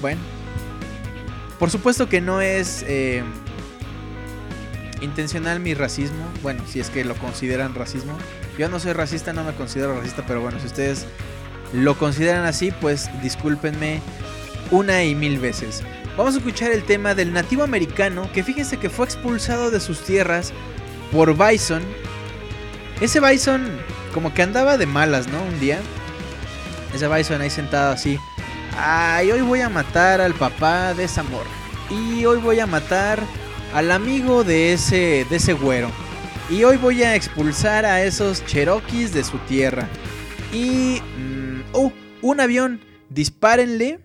bueno. 0.00 0.20
Por 1.58 1.70
supuesto 1.70 2.08
que 2.08 2.20
no 2.20 2.40
es... 2.40 2.84
eh, 2.86 3.22
intencional 5.00 5.60
mi 5.60 5.74
racismo. 5.74 6.24
Bueno, 6.42 6.62
si 6.66 6.80
es 6.80 6.90
que 6.90 7.04
lo 7.04 7.14
consideran 7.16 7.74
racismo. 7.74 8.16
Yo 8.58 8.68
no 8.68 8.80
soy 8.80 8.92
racista, 8.92 9.32
no 9.32 9.44
me 9.44 9.54
considero 9.54 9.98
racista, 9.98 10.24
pero 10.26 10.40
bueno, 10.40 10.58
si 10.60 10.66
ustedes 10.66 11.06
lo 11.72 11.96
consideran 11.98 12.44
así, 12.44 12.72
pues 12.80 13.10
discúlpenme 13.22 14.00
una 14.70 15.04
y 15.04 15.14
mil 15.14 15.38
veces. 15.38 15.82
Vamos 16.16 16.34
a 16.34 16.38
escuchar 16.38 16.72
el 16.72 16.84
tema 16.84 17.14
del 17.14 17.32
nativo 17.32 17.62
americano 17.62 18.30
que 18.32 18.42
fíjense 18.42 18.78
que 18.78 18.88
fue 18.88 19.04
expulsado 19.06 19.70
de 19.70 19.80
sus 19.80 20.02
tierras 20.02 20.52
por 21.12 21.36
Bison. 21.36 21.82
Ese 23.00 23.20
Bison 23.20 23.70
como 24.12 24.32
que 24.32 24.42
andaba 24.42 24.78
de 24.78 24.86
malas, 24.86 25.28
¿no? 25.28 25.42
Un 25.42 25.60
día. 25.60 25.78
Ese 26.94 27.06
Bison 27.08 27.40
ahí 27.40 27.50
sentado 27.50 27.92
así. 27.92 28.18
Ay, 28.78 29.30
hoy 29.30 29.42
voy 29.42 29.60
a 29.60 29.68
matar 29.68 30.20
al 30.20 30.34
papá 30.34 30.94
de 30.94 31.04
esa 31.04 31.22
morra. 31.22 31.50
Y 31.90 32.24
hoy 32.24 32.38
voy 32.38 32.60
a 32.60 32.66
matar 32.66 33.22
al 33.74 33.90
amigo 33.90 34.44
de 34.44 34.72
ese, 34.72 35.26
de 35.28 35.36
ese 35.36 35.52
güero. 35.52 35.90
Y 36.48 36.64
hoy 36.64 36.76
voy 36.76 37.02
a 37.02 37.14
expulsar 37.14 37.84
a 37.84 38.04
esos 38.04 38.44
cherokees 38.46 39.12
de 39.12 39.24
su 39.24 39.38
tierra. 39.40 39.88
Y... 40.52 41.02
oh, 41.72 41.92
un 42.22 42.40
avión. 42.40 42.80
Dispárenle. 43.10 44.00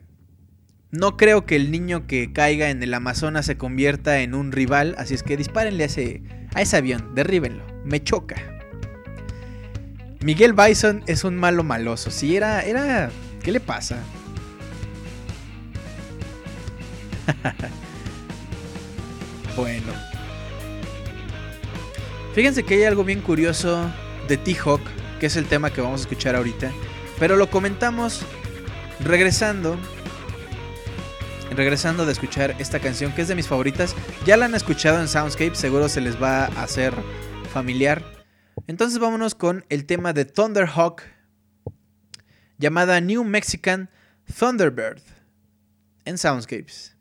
No 0.91 1.15
creo 1.15 1.45
que 1.45 1.55
el 1.55 1.71
niño 1.71 2.05
que 2.05 2.33
caiga 2.33 2.69
en 2.69 2.83
el 2.83 2.93
Amazonas 2.93 3.45
se 3.45 3.57
convierta 3.57 4.19
en 4.19 4.35
un 4.35 4.51
rival. 4.51 4.95
Así 4.97 5.13
es 5.13 5.23
que 5.23 5.37
dispárenle 5.37 5.83
a 5.83 5.87
ese, 5.87 6.21
a 6.53 6.61
ese 6.61 6.77
avión. 6.77 7.13
Derríbenlo. 7.15 7.63
Me 7.83 8.03
choca. 8.03 8.35
Miguel 10.21 10.53
Bison 10.53 11.03
es 11.07 11.23
un 11.23 11.35
malo 11.35 11.63
maloso. 11.63 12.11
Sí, 12.11 12.35
era... 12.35 12.61
era 12.61 13.09
¿Qué 13.41 13.51
le 13.51 13.59
pasa? 13.59 13.97
Bueno. 19.55 19.93
Fíjense 22.33 22.63
que 22.63 22.75
hay 22.75 22.83
algo 22.83 23.03
bien 23.03 23.21
curioso 23.21 23.91
de 24.27 24.37
T-Hawk, 24.37 24.81
que 25.19 25.25
es 25.25 25.35
el 25.35 25.45
tema 25.45 25.71
que 25.71 25.81
vamos 25.81 26.01
a 26.01 26.03
escuchar 26.03 26.35
ahorita. 26.35 26.71
Pero 27.19 27.35
lo 27.35 27.49
comentamos 27.49 28.21
regresando. 29.01 29.77
Regresando 31.51 32.05
de 32.05 32.13
escuchar 32.13 32.55
esta 32.59 32.79
canción, 32.79 33.13
que 33.13 33.21
es 33.21 33.27
de 33.27 33.35
mis 33.35 33.47
favoritas. 33.47 33.93
Ya 34.25 34.37
la 34.37 34.45
han 34.45 34.55
escuchado 34.55 35.01
en 35.01 35.07
Soundscape, 35.07 35.55
seguro 35.55 35.89
se 35.89 35.99
les 36.01 36.21
va 36.21 36.45
a 36.45 36.63
hacer 36.63 36.93
familiar. 37.51 38.03
Entonces 38.67 38.99
vámonos 38.99 39.35
con 39.35 39.65
el 39.69 39.85
tema 39.85 40.13
de 40.13 40.23
Thunderhawk, 40.25 41.01
llamada 42.57 43.01
New 43.01 43.25
Mexican 43.25 43.89
Thunderbird, 44.39 45.01
en 46.05 46.17
Soundscapes.「 46.17 47.00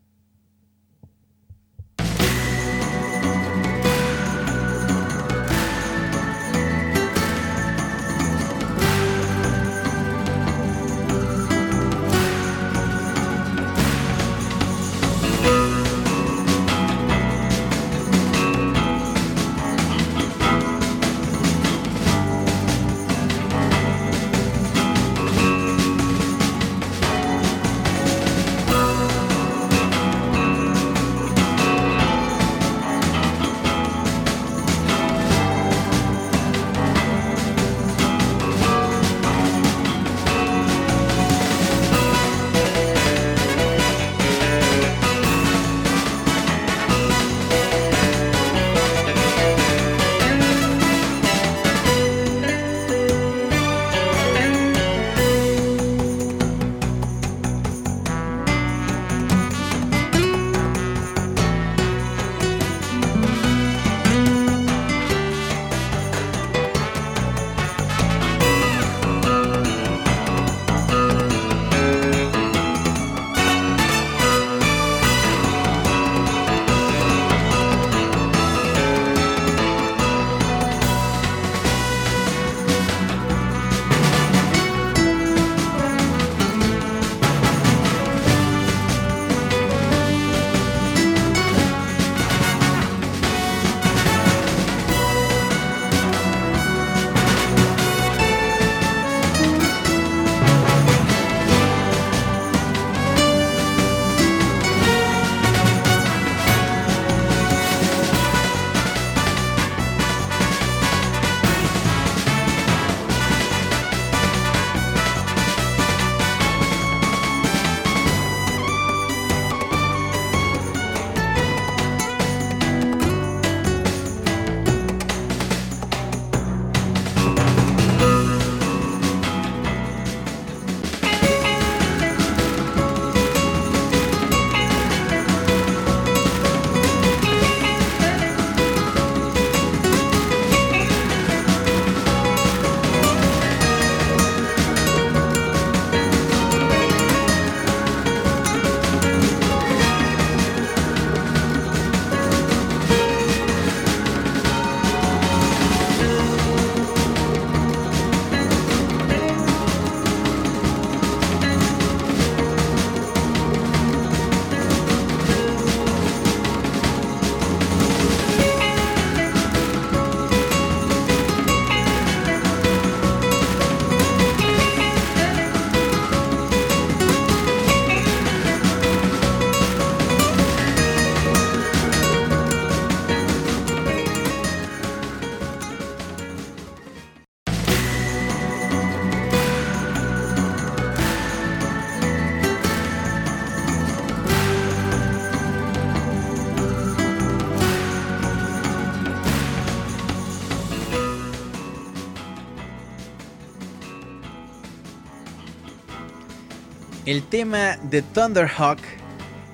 el 207.11 207.25
tema 207.25 207.77
de 207.83 208.03
Thunderhawk. 208.03 208.79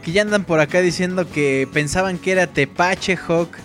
Que 0.02 0.12
ya 0.12 0.22
andan 0.22 0.44
por 0.44 0.60
acá 0.60 0.80
diciendo 0.80 1.28
que 1.28 1.66
pensaban 1.72 2.18
que 2.18 2.32
era 2.32 2.46
Tepache 2.46 3.16
Hawk, 3.16 3.56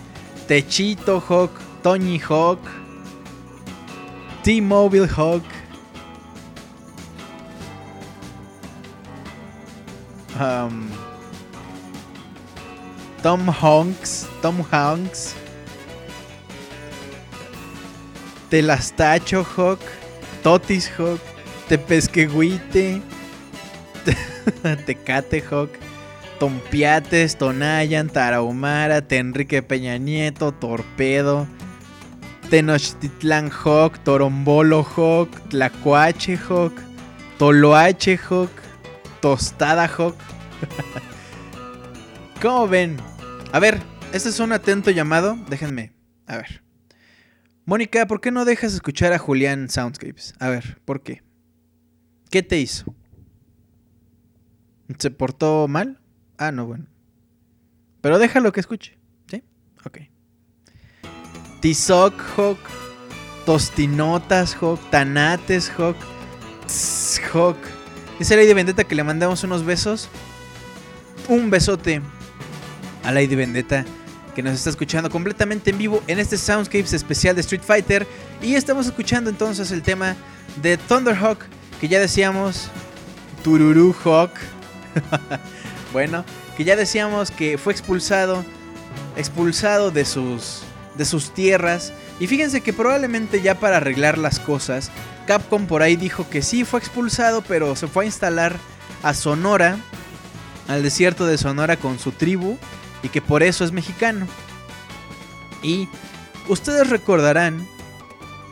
Techito 0.48 1.22
Hawk, 1.28 1.52
Tony 1.82 2.18
Hawk, 2.18 2.58
T-Mobile 4.42 5.08
Hawk. 5.08 5.44
Um, 10.40 10.88
Tom 13.22 13.48
Hanks, 13.48 14.26
Tom 14.40 14.64
Hanks. 14.72 15.36
Telastacho 18.50 19.44
Hawk, 19.44 19.80
Totis 20.42 20.90
Hawk, 20.98 21.20
Tepesquehuite, 21.68 23.00
Tecate 24.86 25.42
Hawk, 25.50 25.70
Tompiates, 26.38 27.36
Tonayan, 27.36 28.08
Tarahumara, 28.08 29.02
Tenrique 29.02 29.62
Peña 29.62 29.98
Nieto, 29.98 30.52
Torpedo, 30.52 31.46
Tenochtitlán 32.50 33.50
Hawk, 33.50 33.98
Torombolo 34.04 34.82
Hawk, 34.82 35.30
Tlacuache 35.48 36.36
Hawk, 36.36 36.74
Toloache 37.38 38.18
Hawk, 38.28 38.50
Tostada 39.20 39.86
Hawk. 39.86 40.16
¿Cómo 42.42 42.68
ven? 42.68 42.96
A 43.52 43.58
ver, 43.58 43.80
este 44.12 44.28
es 44.28 44.40
un 44.40 44.52
atento 44.52 44.90
llamado. 44.90 45.36
Déjenme. 45.48 45.92
A 46.26 46.36
ver. 46.36 46.62
Mónica, 47.64 48.06
¿por 48.06 48.20
qué 48.20 48.32
no 48.32 48.44
dejas 48.44 48.74
escuchar 48.74 49.12
a 49.12 49.18
Julián 49.18 49.70
Soundscapes? 49.70 50.34
A 50.40 50.48
ver, 50.48 50.80
¿por 50.84 51.02
qué? 51.02 51.22
¿Qué 52.30 52.42
te 52.42 52.58
hizo? 52.58 52.94
¿Se 54.98 55.10
portó 55.10 55.68
mal? 55.68 56.00
Ah, 56.38 56.52
no, 56.52 56.66
bueno. 56.66 56.86
Pero 58.00 58.18
déjalo 58.18 58.52
que 58.52 58.60
escuche. 58.60 58.98
¿Sí? 59.28 59.42
Ok. 59.84 59.98
Tizoc 61.60 62.14
Hawk. 62.36 62.58
Tostinotas 63.46 64.56
Hawk. 64.60 64.80
Tanates 64.90 65.70
Hawk. 65.78 65.96
Tss, 66.66 67.20
Hawk. 67.32 67.56
Dice 68.18 68.36
Lady 68.36 68.52
Vendetta 68.52 68.84
que 68.84 68.94
le 68.94 69.04
mandamos 69.04 69.44
unos 69.44 69.64
besos. 69.64 70.08
Un 71.28 71.50
besote 71.50 72.02
a 73.04 73.12
Lady 73.12 73.34
Vendetta 73.34 73.84
que 74.34 74.42
nos 74.42 74.54
está 74.54 74.70
escuchando 74.70 75.10
completamente 75.10 75.70
en 75.70 75.78
vivo 75.78 76.02
en 76.06 76.18
este 76.18 76.38
Soundscapes 76.38 76.92
especial 76.92 77.34
de 77.34 77.42
Street 77.42 77.62
Fighter. 77.62 78.06
Y 78.40 78.54
estamos 78.54 78.86
escuchando 78.86 79.30
entonces 79.30 79.70
el 79.70 79.82
tema 79.82 80.16
de 80.62 80.76
Thunderhawk, 80.76 81.38
que 81.80 81.88
ya 81.88 82.00
decíamos, 82.00 82.68
Tururu 83.42 83.94
Hawk. 84.04 84.32
bueno, 85.92 86.24
que 86.56 86.64
ya 86.64 86.76
decíamos 86.76 87.30
que 87.30 87.58
fue 87.58 87.72
expulsado, 87.72 88.44
expulsado 89.16 89.90
de 89.90 90.04
sus, 90.04 90.62
de 90.96 91.04
sus 91.04 91.32
tierras. 91.34 91.92
Y 92.20 92.26
fíjense 92.26 92.60
que 92.60 92.72
probablemente 92.72 93.42
ya 93.42 93.58
para 93.58 93.78
arreglar 93.78 94.18
las 94.18 94.38
cosas, 94.38 94.90
Capcom 95.26 95.66
por 95.66 95.82
ahí 95.82 95.96
dijo 95.96 96.28
que 96.28 96.42
sí 96.42 96.64
fue 96.64 96.80
expulsado, 96.80 97.42
pero 97.42 97.76
se 97.76 97.86
fue 97.86 98.04
a 98.04 98.06
instalar 98.06 98.56
a 99.02 99.14
Sonora, 99.14 99.78
al 100.68 100.82
desierto 100.82 101.26
de 101.26 101.38
Sonora 101.38 101.76
con 101.76 101.98
su 101.98 102.12
tribu 102.12 102.56
y 103.02 103.08
que 103.08 103.20
por 103.20 103.42
eso 103.42 103.64
es 103.64 103.72
mexicano. 103.72 104.26
Y 105.62 105.88
ustedes 106.48 106.90
recordarán 106.90 107.66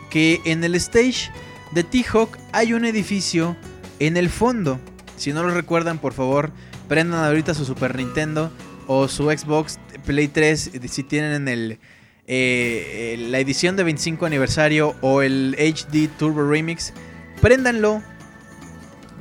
que 0.09 0.41
en 0.45 0.63
el 0.63 0.75
stage 0.75 1.31
de 1.71 1.83
T-Hawk 1.83 2.37
hay 2.51 2.73
un 2.73 2.85
edificio 2.85 3.55
en 3.99 4.17
el 4.17 4.29
fondo. 4.29 4.79
Si 5.21 5.33
no 5.33 5.43
lo 5.43 5.53
recuerdan, 5.53 5.99
por 5.99 6.13
favor, 6.13 6.49
prendan 6.87 7.23
ahorita 7.23 7.53
su 7.53 7.63
Super 7.63 7.95
Nintendo 7.95 8.51
o 8.87 9.07
su 9.07 9.25
Xbox 9.25 9.77
Play 10.03 10.27
3 10.27 10.71
si 10.89 11.03
tienen 11.03 11.47
el, 11.47 11.77
eh, 12.25 13.27
la 13.29 13.37
edición 13.37 13.75
de 13.75 13.83
25 13.83 14.25
aniversario 14.25 14.95
o 15.01 15.21
el 15.21 15.55
HD 15.59 16.09
Turbo 16.17 16.49
Remix. 16.49 16.91
Préndanlo, 17.39 18.01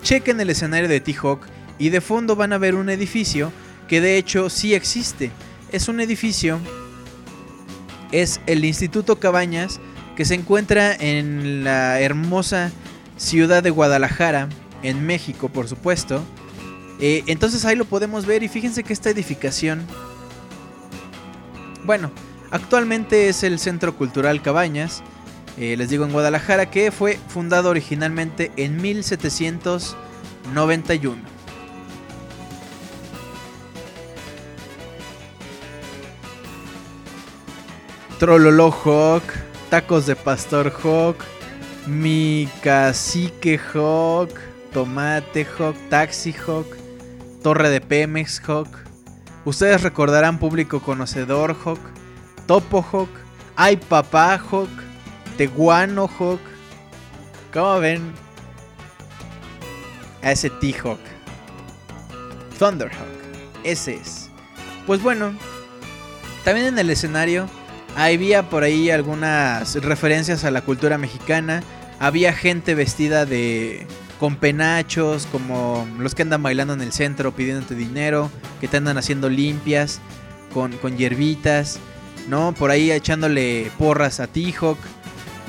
chequen 0.03 0.41
el 0.41 0.49
escenario 0.49 0.89
de 0.89 1.01
T-Hawk 1.01 1.47
y 1.79 1.91
de 1.91 2.01
fondo 2.01 2.35
van 2.35 2.55
a 2.55 2.59
ver 2.59 2.77
un 2.77 2.89
edificio 2.89 3.53
que 3.87 4.01
de 4.01 4.17
hecho 4.17 4.49
sí 4.49 4.73
existe. 4.73 5.31
Es 5.71 5.87
un 5.89 6.01
edificio, 6.01 6.61
es 8.11 8.41
el 8.47 8.65
Instituto 8.65 9.21
Cabañas, 9.21 9.81
que 10.17 10.25
se 10.25 10.35
encuentra 10.35 10.95
en 10.95 11.63
la 11.63 12.01
hermosa 12.01 12.73
ciudad 13.19 13.63
de 13.63 13.69
Guadalajara, 13.69 14.49
en 14.83 15.07
México, 15.07 15.49
por 15.49 15.69
supuesto. 15.69 16.23
Eh, 17.01 17.25
entonces 17.27 17.65
ahí 17.65 17.77
lo 17.77 17.87
podemos 17.87 18.27
ver 18.27 18.43
y 18.43 18.49
fíjense 18.49 18.85
que 18.85 18.93
esta 18.93 19.09
edificación, 19.11 19.87
bueno, 21.85 22.11
actualmente 22.51 23.29
es 23.29 23.43
el 23.43 23.59
Centro 23.59 23.97
Cultural 23.97 24.43
Cabañas, 24.43 25.03
eh, 25.57 25.77
les 25.77 25.89
digo 25.89 26.05
en 26.05 26.13
Guadalajara, 26.13 26.71
que 26.71 26.91
fue 26.91 27.19
fundado 27.29 27.71
originalmente 27.71 28.53
en 28.57 28.81
1791. 28.81 31.23
Trololo 38.19 38.71
Hawk, 38.71 39.23
Tacos 39.71 40.05
de 40.05 40.15
Pastor 40.15 40.71
Hawk, 40.83 41.17
Mi 41.87 42.47
Cacique 42.63 43.59
Hawk, 43.73 44.50
Tomate 44.73 45.47
Hawk, 45.59 45.77
Taxi 45.89 46.35
Hawk, 46.47 46.67
Torre 47.43 47.71
de 47.71 47.81
Pemex 47.81 48.41
Hawk. 48.47 48.69
Ustedes 49.45 49.83
recordarán 49.83 50.39
público 50.39 50.81
conocedor 50.81 51.57
Hawk, 51.65 51.81
Topo 52.47 52.83
Hawk, 52.83 53.11
Ay 53.57 53.77
Papá 53.77 54.39
Hawk, 54.39 54.71
Teguano 55.37 56.09
Hawk. 56.19 56.41
¿Cómo 57.53 57.81
ven? 57.81 58.13
A 60.23 60.33
ese 60.33 60.51
T-Hawk. 60.51 61.01
Thunderhawk. 62.59 63.09
Ese 63.65 63.95
es. 63.95 64.31
Pues 64.87 65.03
bueno, 65.03 65.33
también 66.45 66.67
en 66.67 66.79
el 66.79 66.91
escenario 66.91 67.49
había 67.97 68.49
por 68.49 68.63
ahí 68.63 68.91
algunas 68.91 69.75
referencias 69.83 70.45
a 70.45 70.51
la 70.51 70.63
cultura 70.63 70.99
mexicana. 70.99 71.63
Había 71.99 72.33
gente 72.33 72.75
vestida 72.75 73.27
de 73.27 73.87
con 74.21 74.37
penachos, 74.37 75.27
como 75.33 75.89
los 75.99 76.15
que 76.15 76.23
andan 76.23 76.43
bailando 76.43 76.75
en 76.75 76.83
el 76.83 76.93
centro 76.93 77.33
pidiéndote 77.35 77.75
dinero, 77.75 78.31
que 78.61 78.69
te 78.69 78.77
andan 78.77 78.99
haciendo 78.99 79.31
limpias, 79.31 80.01
con, 80.53 80.73
con 80.73 80.97
hierbitas, 80.99 81.79
¿no? 82.29 82.53
Por 82.53 82.71
ahí 82.71 82.93
echándole 82.93 83.73
porras 83.79 84.21
a 84.21 84.27
T-Hawk. 84.27 84.79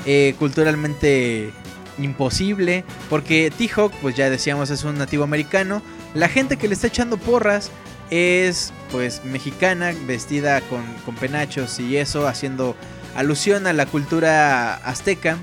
eh, 0.06 0.34
culturalmente 0.38 1.52
imposible, 1.98 2.84
porque 3.10 3.52
T-Hawk, 3.56 3.92
pues 4.00 4.16
ya 4.16 4.30
decíamos, 4.30 4.70
es 4.70 4.84
un 4.84 4.98
nativo 4.98 5.24
americano. 5.24 5.82
La 6.14 6.28
gente 6.28 6.56
que 6.56 6.68
le 6.68 6.74
está 6.74 6.86
echando 6.86 7.16
porras 7.18 7.70
es 8.10 8.72
pues 8.90 9.24
mexicana, 9.24 9.92
vestida 10.06 10.60
con, 10.62 10.82
con 11.04 11.14
penachos 11.14 11.78
y 11.78 11.96
eso, 11.96 12.26
haciendo 12.26 12.76
alusión 13.14 13.66
a 13.66 13.72
la 13.72 13.86
cultura 13.86 14.74
azteca. 14.74 15.38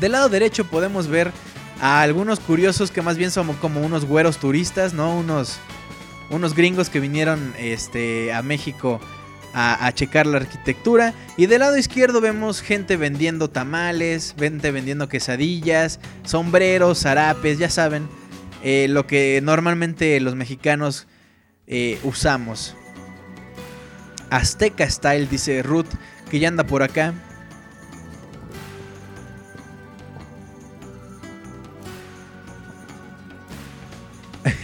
Del 0.00 0.12
lado 0.12 0.28
derecho 0.28 0.64
podemos 0.64 1.08
ver 1.08 1.32
a 1.80 2.02
algunos 2.02 2.40
curiosos 2.40 2.90
que 2.90 3.02
más 3.02 3.16
bien 3.16 3.30
son 3.30 3.52
como 3.54 3.80
unos 3.80 4.04
güeros 4.04 4.38
turistas, 4.38 4.94
¿no? 4.94 5.16
Unos, 5.16 5.58
unos 6.30 6.54
gringos 6.54 6.90
que 6.90 7.00
vinieron 7.00 7.54
este, 7.58 8.32
a 8.32 8.42
México 8.42 9.00
a, 9.54 9.86
a 9.86 9.92
checar 9.92 10.26
la 10.26 10.38
arquitectura. 10.38 11.14
Y 11.36 11.46
del 11.46 11.60
lado 11.60 11.76
izquierdo 11.76 12.20
vemos 12.20 12.60
gente 12.60 12.96
vendiendo 12.96 13.48
tamales, 13.48 14.34
gente 14.38 14.70
vendiendo 14.70 15.08
quesadillas, 15.08 16.00
sombreros, 16.24 17.00
zarapes, 17.00 17.58
ya 17.58 17.70
saben, 17.70 18.08
eh, 18.62 18.86
lo 18.88 19.06
que 19.06 19.40
normalmente 19.42 20.18
los 20.20 20.34
mexicanos 20.34 21.06
eh, 21.66 21.98
usamos. 22.02 22.74
Azteca 24.30 24.88
Style, 24.90 25.28
dice 25.28 25.62
Ruth, 25.62 25.88
que 26.30 26.38
ya 26.38 26.48
anda 26.48 26.64
por 26.64 26.82
acá. 26.82 27.14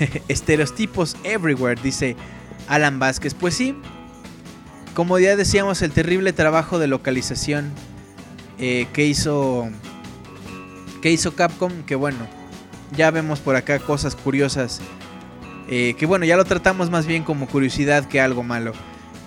Estereotipos 0.28 1.16
everywhere, 1.24 1.80
dice 1.80 2.16
Alan 2.68 2.98
Vázquez. 2.98 3.34
Pues 3.34 3.54
sí, 3.54 3.76
como 4.94 5.18
ya 5.18 5.36
decíamos, 5.36 5.82
el 5.82 5.92
terrible 5.92 6.32
trabajo 6.32 6.78
de 6.78 6.86
localización 6.86 7.72
eh, 8.58 8.86
que 8.92 9.06
hizo 9.06 9.68
que 11.02 11.10
hizo 11.10 11.34
Capcom, 11.34 11.82
que 11.82 11.96
bueno, 11.96 12.26
ya 12.96 13.10
vemos 13.10 13.40
por 13.40 13.56
acá 13.56 13.78
cosas 13.78 14.16
curiosas. 14.16 14.80
eh, 15.68 15.94
que 15.98 16.06
bueno, 16.06 16.24
ya 16.24 16.36
lo 16.36 16.44
tratamos 16.44 16.90
más 16.90 17.06
bien 17.06 17.24
como 17.24 17.46
curiosidad 17.46 18.06
que 18.06 18.20
algo 18.20 18.42
malo. 18.42 18.72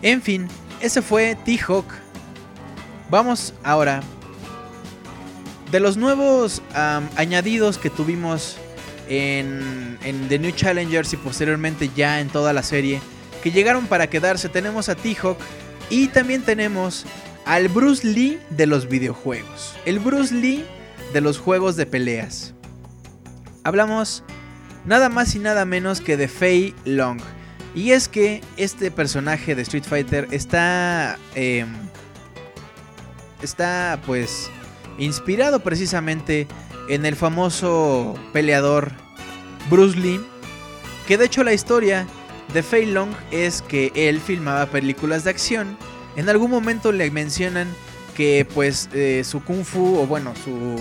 En 0.02 0.22
fin, 0.22 0.48
ese 0.82 1.02
fue 1.02 1.36
T-Hawk. 1.36 1.86
Vamos 3.10 3.54
ahora. 3.64 4.02
De 5.72 5.80
los 5.82 5.98
nuevos 5.98 6.62
añadidos 7.18 7.78
que 7.78 7.90
tuvimos 7.90 8.58
en, 9.10 9.98
en 10.04 10.28
The 10.28 10.40
New 10.40 10.52
Challengers 10.52 11.14
y 11.14 11.18
posteriormente 11.18 11.90
ya 11.96 12.20
en 12.20 12.30
toda 12.30 12.54
la 12.54 12.64
serie, 12.64 13.02
que 13.44 13.52
llegaron 13.52 13.88
para 13.88 14.08
quedarse. 14.08 14.50
Tenemos 14.50 14.90
a 14.90 14.96
T-Hawk 14.96 15.38
y 15.90 16.08
también 16.08 16.42
tenemos 16.44 17.06
al 17.46 17.70
Bruce 17.70 18.06
Lee 18.06 18.40
de 18.50 18.68
los 18.68 18.90
videojuegos. 18.90 19.76
El 19.86 20.00
Bruce 20.00 20.34
Lee 20.34 20.66
de 21.14 21.22
los 21.22 21.40
juegos 21.40 21.76
de 21.76 21.86
peleas. 21.86 22.54
Hablamos 23.64 24.24
nada 24.86 25.10
más 25.10 25.36
y 25.36 25.40
nada 25.40 25.66
menos 25.66 26.02
que 26.02 26.18
de 26.18 26.28
Fei 26.28 26.76
Long. 26.86 27.20
Y 27.76 27.92
es 27.92 28.08
que 28.08 28.42
este 28.58 28.92
personaje 28.92 29.56
de 29.56 29.62
Street 29.62 29.84
Fighter 29.84 30.28
está... 30.32 31.18
em, 31.36 31.68
está 33.42 34.00
pues 34.06 34.50
inspirado 34.98 35.60
precisamente 35.60 36.48
en 36.88 37.06
el 37.06 37.16
famoso 37.16 38.16
peleador 38.34 38.92
Bruce 39.70 39.98
Lee. 39.98 40.22
Que 41.08 41.18
de 41.18 41.26
hecho 41.26 41.44
la 41.44 41.54
historia 41.54 42.08
de 42.54 42.64
Fei 42.64 42.86
Long 42.86 43.12
es 43.32 43.62
que 43.62 43.92
él 43.96 44.20
filmaba 44.20 44.66
películas 44.68 45.24
de 45.24 45.30
acción. 45.30 45.78
En 46.16 46.30
algún 46.30 46.52
momento 46.52 46.92
le 46.92 47.10
mencionan 47.12 47.68
que 48.16 48.48
pues 48.54 48.90
eh, 48.94 49.24
su 49.24 49.44
kung 49.44 49.64
fu 49.64 50.00
o 50.00 50.08
bueno 50.08 50.34
su 50.44 50.78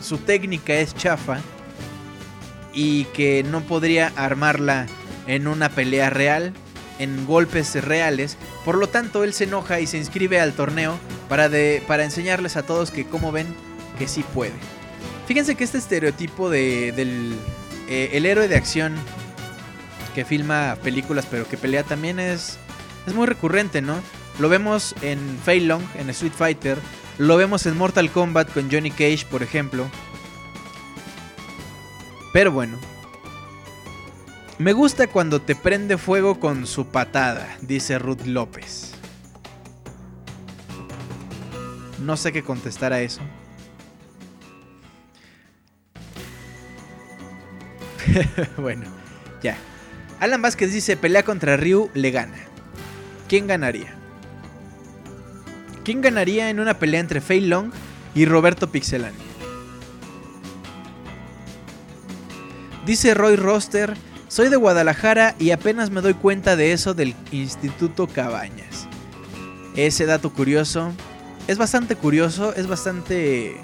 su 0.00 0.18
técnica 0.18 0.74
es 0.74 0.94
chafa 0.94 1.40
y 2.72 3.04
que 3.06 3.42
no 3.42 3.60
podría 3.62 4.12
armarla 4.16 4.86
en 5.26 5.48
una 5.48 5.68
pelea 5.68 6.10
real, 6.10 6.52
en 6.98 7.26
golpes 7.26 7.74
reales. 7.84 8.36
Por 8.64 8.76
lo 8.76 8.88
tanto, 8.88 9.24
él 9.24 9.32
se 9.32 9.44
enoja 9.44 9.80
y 9.80 9.86
se 9.86 9.98
inscribe 9.98 10.40
al 10.40 10.52
torneo 10.52 10.98
para, 11.28 11.48
de, 11.48 11.82
para 11.86 12.04
enseñarles 12.04 12.56
a 12.56 12.62
todos 12.62 12.90
que, 12.90 13.06
como 13.06 13.32
ven, 13.32 13.46
que 13.98 14.08
sí 14.08 14.24
puede. 14.34 14.54
Fíjense 15.26 15.54
que 15.54 15.64
este 15.64 15.78
estereotipo 15.78 16.48
de, 16.48 16.92
del 16.92 17.34
eh, 17.88 18.10
el 18.12 18.26
héroe 18.26 18.48
de 18.48 18.56
acción 18.56 18.94
que 20.14 20.24
filma 20.24 20.76
películas 20.82 21.26
pero 21.30 21.48
que 21.48 21.56
pelea 21.56 21.82
también 21.82 22.18
es, 22.18 22.58
es 23.06 23.14
muy 23.14 23.26
recurrente, 23.26 23.82
¿no? 23.82 23.96
Lo 24.38 24.48
vemos 24.48 24.94
en 25.02 25.18
Fei 25.44 25.60
Long, 25.60 25.82
en 25.96 26.10
Street 26.10 26.32
Fighter. 26.32 26.78
Lo 27.18 27.36
vemos 27.36 27.66
en 27.66 27.76
Mortal 27.76 28.10
Kombat 28.10 28.52
con 28.52 28.70
Johnny 28.70 28.90
Cage, 28.90 29.26
por 29.28 29.42
ejemplo. 29.42 29.86
Pero 32.32 32.52
bueno. 32.52 32.78
Me 34.58 34.72
gusta 34.72 35.06
cuando 35.06 35.40
te 35.40 35.54
prende 35.54 35.98
fuego 35.98 36.40
con 36.40 36.66
su 36.66 36.86
patada, 36.86 37.56
dice 37.60 37.98
Ruth 37.98 38.26
López. 38.26 38.92
No 42.00 42.16
sé 42.16 42.32
qué 42.32 42.42
contestar 42.42 42.92
a 42.92 43.00
eso. 43.00 43.20
bueno, 48.56 48.86
ya. 49.42 49.56
Alan 50.20 50.42
Vázquez 50.42 50.72
dice, 50.72 50.96
pelea 50.96 51.22
contra 51.22 51.56
Ryu, 51.56 51.90
le 51.94 52.10
gana. 52.10 52.38
¿Quién 53.28 53.46
ganaría? 53.46 53.94
¿Quién 55.84 56.00
ganaría 56.00 56.50
en 56.50 56.60
una 56.60 56.78
pelea 56.78 57.00
entre 57.00 57.20
Fei 57.20 57.40
Long 57.40 57.70
y 58.14 58.26
Roberto 58.26 58.70
Pixelani? 58.70 59.16
Dice 62.84 63.14
Roy 63.14 63.36
Roster, 63.36 63.94
soy 64.28 64.48
de 64.48 64.56
Guadalajara 64.56 65.34
y 65.38 65.50
apenas 65.50 65.90
me 65.90 66.00
doy 66.00 66.14
cuenta 66.14 66.56
de 66.56 66.72
eso 66.72 66.94
del 66.94 67.14
Instituto 67.32 68.06
Cabañas. 68.06 68.88
Ese 69.76 70.06
dato 70.06 70.32
curioso 70.32 70.92
es 71.46 71.58
bastante 71.58 71.96
curioso, 71.96 72.54
es 72.54 72.66
bastante 72.66 73.56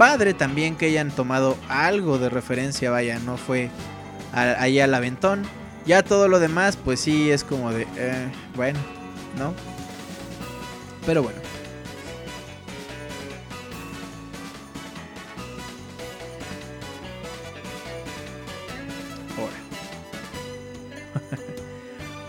padre 0.00 0.32
también 0.32 0.76
que 0.76 0.86
hayan 0.86 1.10
tomado 1.10 1.58
algo 1.68 2.16
de 2.18 2.30
referencia, 2.30 2.90
vaya, 2.90 3.18
no 3.18 3.36
fue 3.36 3.68
a- 4.32 4.56
ahí 4.62 4.80
al 4.80 4.94
aventón. 4.94 5.42
Ya 5.84 6.02
todo 6.02 6.26
lo 6.26 6.38
demás, 6.40 6.78
pues 6.82 7.00
sí, 7.00 7.30
es 7.30 7.44
como 7.44 7.70
de, 7.70 7.86
eh, 7.98 8.32
bueno, 8.56 8.78
¿no? 9.38 9.52
Pero 11.04 11.22
bueno. 11.22 11.38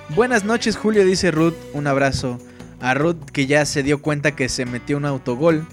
Buenas 0.15 0.43
noches, 0.43 0.75
Julio, 0.75 1.05
dice 1.05 1.31
Ruth. 1.31 1.55
Un 1.71 1.87
abrazo 1.87 2.37
a 2.81 2.93
Ruth 2.95 3.23
que 3.31 3.45
ya 3.45 3.65
se 3.65 3.81
dio 3.81 4.01
cuenta 4.01 4.35
que 4.35 4.49
se 4.49 4.65
metió 4.65 4.97
un 4.97 5.05
autogol. 5.05 5.65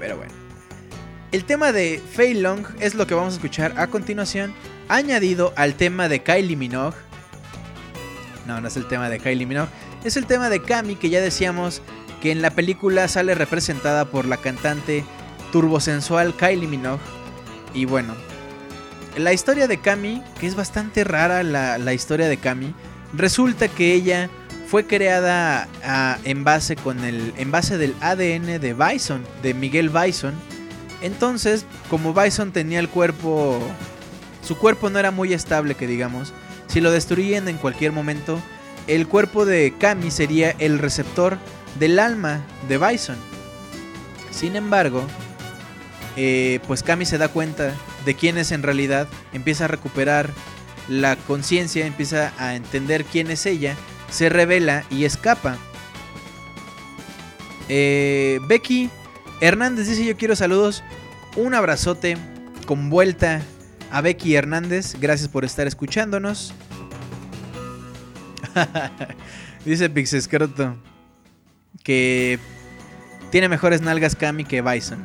Pero 0.00 0.16
bueno. 0.16 0.45
El 1.32 1.44
tema 1.44 1.72
de 1.72 2.00
Fei 2.12 2.34
Long 2.34 2.64
es 2.78 2.94
lo 2.94 3.06
que 3.06 3.14
vamos 3.14 3.34
a 3.34 3.36
escuchar 3.36 3.74
a 3.76 3.88
continuación, 3.88 4.54
añadido 4.88 5.52
al 5.56 5.74
tema 5.74 6.08
de 6.08 6.22
Kylie 6.22 6.56
Minogue. 6.56 6.96
No, 8.46 8.60
no 8.60 8.68
es 8.68 8.76
el 8.76 8.86
tema 8.86 9.08
de 9.08 9.18
Kylie 9.18 9.44
Minogue, 9.44 9.68
es 10.04 10.16
el 10.16 10.26
tema 10.26 10.48
de 10.48 10.62
Kami 10.62 10.94
que 10.94 11.10
ya 11.10 11.20
decíamos 11.20 11.82
que 12.22 12.30
en 12.30 12.42
la 12.42 12.50
película 12.50 13.08
sale 13.08 13.34
representada 13.34 14.04
por 14.04 14.24
la 14.24 14.36
cantante 14.36 15.04
turbosensual 15.50 16.34
Kylie 16.36 16.68
Minogue. 16.68 17.02
Y 17.74 17.86
bueno, 17.86 18.14
la 19.16 19.32
historia 19.32 19.66
de 19.66 19.80
Kami, 19.80 20.22
que 20.38 20.46
es 20.46 20.54
bastante 20.54 21.02
rara 21.02 21.42
la, 21.42 21.92
historia 21.92 22.28
de 22.28 22.36
Kami, 22.36 22.72
resulta 23.14 23.66
que 23.66 23.94
ella 23.94 24.30
fue 24.68 24.86
creada 24.86 25.68
en, 26.24 26.44
base 26.44 26.76
con 26.76 27.04
el, 27.04 27.34
en 27.36 27.50
base 27.50 27.78
del 27.78 27.96
ADN 28.00 28.60
de 28.60 28.74
Bison, 28.74 29.24
de 29.42 29.54
Miguel 29.54 29.90
Bison. 29.90 30.34
Entonces, 31.00 31.64
como 31.90 32.14
Bison 32.14 32.52
tenía 32.52 32.80
el 32.80 32.88
cuerpo... 32.88 33.60
Su 34.42 34.56
cuerpo 34.56 34.90
no 34.90 34.98
era 34.98 35.10
muy 35.10 35.32
estable, 35.32 35.74
que 35.74 35.86
digamos. 35.86 36.32
Si 36.68 36.80
lo 36.80 36.90
destruían 36.90 37.48
en 37.48 37.58
cualquier 37.58 37.92
momento, 37.92 38.40
el 38.86 39.08
cuerpo 39.08 39.44
de 39.44 39.74
Kami 39.78 40.10
sería 40.10 40.50
el 40.58 40.78
receptor 40.78 41.38
del 41.78 41.98
alma 41.98 42.44
de 42.68 42.78
Bison. 42.78 43.16
Sin 44.30 44.54
embargo, 44.54 45.04
eh, 46.16 46.60
pues 46.66 46.82
Kami 46.82 47.04
se 47.04 47.18
da 47.18 47.28
cuenta 47.28 47.74
de 48.04 48.14
quién 48.14 48.38
es 48.38 48.52
en 48.52 48.62
realidad, 48.62 49.08
empieza 49.32 49.64
a 49.64 49.68
recuperar 49.68 50.30
la 50.88 51.16
conciencia, 51.16 51.86
empieza 51.86 52.32
a 52.38 52.54
entender 52.54 53.04
quién 53.04 53.30
es 53.30 53.46
ella, 53.46 53.76
se 54.10 54.28
revela 54.28 54.84
y 54.90 55.04
escapa. 55.04 55.58
Eh, 57.68 58.38
Becky 58.46 58.90
Hernández 59.40 59.88
dice 59.88 60.04
yo 60.04 60.16
quiero 60.16 60.34
saludos, 60.34 60.82
un 61.36 61.54
abrazote 61.54 62.16
con 62.66 62.88
vuelta 62.90 63.42
a 63.90 64.00
Becky 64.00 64.34
Hernández, 64.34 64.96
gracias 64.98 65.28
por 65.28 65.44
estar 65.44 65.66
escuchándonos. 65.66 66.54
dice 69.64 69.90
Pixescroto 69.90 70.76
que 71.82 72.38
tiene 73.30 73.48
mejores 73.48 73.82
nalgas 73.82 74.16
Kami 74.16 74.44
que 74.44 74.62
Bison. 74.62 75.04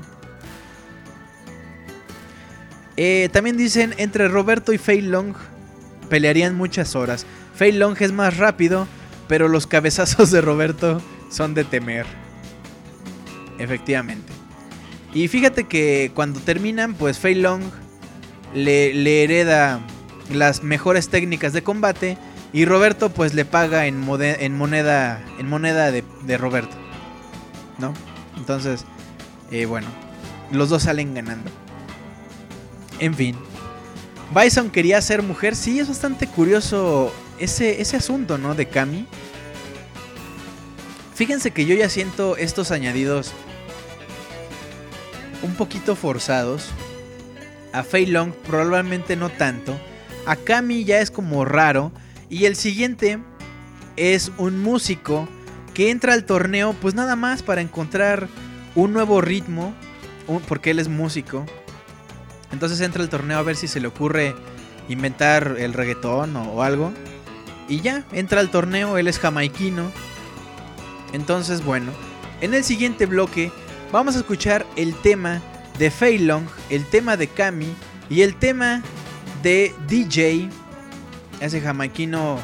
Eh, 2.97 3.29
también 3.31 3.57
dicen 3.57 3.93
entre 3.97 4.27
Roberto 4.27 4.73
y 4.73 4.77
Fei 4.77 5.01
Long 5.01 5.35
pelearían 6.09 6.55
muchas 6.55 6.95
horas. 6.95 7.25
Fei 7.55 7.71
Long 7.71 7.95
es 7.99 8.11
más 8.11 8.37
rápido, 8.37 8.87
pero 9.27 9.47
los 9.47 9.67
cabezazos 9.67 10.31
de 10.31 10.41
Roberto 10.41 11.01
son 11.29 11.53
de 11.53 11.63
temer. 11.63 12.05
Efectivamente. 13.61 14.33
Y 15.13 15.27
fíjate 15.27 15.65
que 15.65 16.11
cuando 16.15 16.39
terminan, 16.39 16.93
pues 16.93 17.19
Fei 17.19 17.35
Long 17.35 17.61
le, 18.53 19.23
hereda 19.23 19.81
las 20.31 20.63
mejores 20.63 21.09
técnicas 21.09 21.53
de 21.53 21.63
combate 21.63 22.17
y 22.53 22.65
Roberto 22.65 23.09
pues 23.09 23.33
le 23.33 23.45
paga 23.45 23.87
en, 23.87 23.99
moneda 23.99 25.21
en 25.37 25.47
moneda 25.47 25.91
de, 25.91 26.37
Roberto. 26.37 26.75
¿No? 27.77 27.93
Entonces, 28.37 28.85
eh, 29.51 29.65
bueno, 29.65 29.87
los 30.51 30.69
dos 30.69 30.83
salen 30.83 31.13
ganando. 31.13 31.51
En 32.99 33.13
fin. 33.13 33.35
Bison 34.33 34.69
quería 34.69 35.01
ser 35.01 35.23
mujer. 35.23 35.55
Sí, 35.55 35.79
es 35.79 35.89
bastante 35.89 36.25
curioso 36.27 37.13
ese, 37.37 37.81
ese 37.81 37.97
asunto, 37.97 38.37
¿no? 38.37 38.55
De 38.55 38.67
Kami. 38.67 39.05
Fíjense 41.15 41.51
que 41.51 41.65
yo 41.65 41.75
ya 41.75 41.89
siento 41.89 42.37
estos 42.37 42.71
añadidos 42.71 43.33
un 45.43 45.55
poquito 45.55 45.95
forzados. 45.95 46.69
A 47.73 47.83
Fei 47.83 48.05
Long 48.05 48.33
probablemente 48.33 49.15
no 49.15 49.29
tanto. 49.29 49.77
A 50.25 50.35
Kami 50.35 50.83
ya 50.83 50.99
es 50.99 51.11
como 51.11 51.45
raro. 51.45 51.91
Y 52.29 52.45
el 52.45 52.55
siguiente 52.55 53.19
es 53.95 54.31
un 54.37 54.59
músico 54.59 55.27
que 55.73 55.89
entra 55.89 56.13
al 56.13 56.25
torneo 56.25 56.73
pues 56.73 56.95
nada 56.95 57.15
más 57.15 57.43
para 57.43 57.61
encontrar 57.61 58.27
un 58.75 58.93
nuevo 58.93 59.21
ritmo. 59.21 59.73
porque 60.47 60.71
él 60.71 60.79
es 60.79 60.87
músico. 60.87 61.45
Entonces 62.51 62.79
entra 62.81 63.01
al 63.01 63.09
torneo 63.09 63.37
a 63.37 63.43
ver 63.43 63.55
si 63.55 63.67
se 63.67 63.79
le 63.79 63.87
ocurre 63.87 64.35
inventar 64.87 65.55
el 65.57 65.73
reggaetón 65.73 66.35
o 66.35 66.63
algo. 66.63 66.93
Y 67.67 67.81
ya, 67.81 68.05
entra 68.11 68.39
al 68.39 68.49
torneo, 68.49 68.97
él 68.97 69.07
es 69.07 69.19
jamaiquino. 69.19 69.91
Entonces, 71.13 71.63
bueno, 71.63 71.91
en 72.41 72.53
el 72.53 72.63
siguiente 72.63 73.05
bloque 73.05 73.51
vamos 73.91 74.15
a 74.15 74.19
escuchar 74.19 74.65
el 74.75 74.95
tema 74.95 75.41
de 75.77 75.91
Fei 75.91 76.17
Long, 76.17 76.45
el 76.69 76.85
tema 76.85 77.17
de 77.17 77.27
Kami 77.27 77.73
y 78.09 78.21
el 78.21 78.35
tema 78.35 78.81
de 79.43 79.73
DJ, 79.87 80.49
ese 81.39 81.61
jamaiquino 81.61 82.39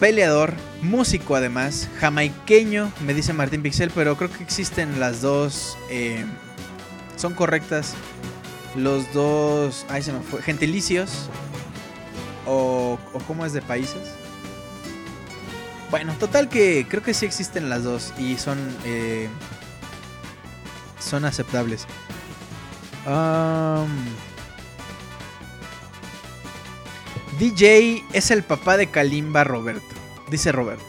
peleador, 0.00 0.54
músico 0.82 1.36
además, 1.36 1.88
jamaiqueño, 1.98 2.92
me 3.06 3.14
dice 3.14 3.32
Martín 3.32 3.62
Pixel, 3.62 3.90
pero 3.94 4.16
creo 4.16 4.30
que 4.30 4.42
existen 4.42 5.00
las 5.00 5.22
dos, 5.22 5.78
eh, 5.90 6.24
son 7.16 7.34
correctas 7.34 7.94
los 8.76 9.12
dos, 9.14 9.86
ay 9.88 10.02
se 10.02 10.12
me 10.12 10.20
fue, 10.20 10.42
gentilicios 10.42 11.28
o, 12.44 12.98
o 13.12 13.18
cómo 13.20 13.46
es 13.46 13.52
de 13.52 13.62
países. 13.62 14.23
Bueno, 15.94 16.12
total 16.18 16.48
que 16.48 16.88
creo 16.88 17.04
que 17.04 17.14
sí 17.14 17.24
existen 17.24 17.68
las 17.68 17.84
dos 17.84 18.12
y 18.18 18.36
son 18.36 18.58
eh, 18.84 19.28
son 20.98 21.24
aceptables. 21.24 21.86
DJ 27.38 28.02
es 28.12 28.32
el 28.32 28.42
papá 28.42 28.76
de 28.76 28.88
Kalimba 28.88 29.44
Roberto, 29.44 29.94
dice 30.32 30.50
Roberto. 30.50 30.84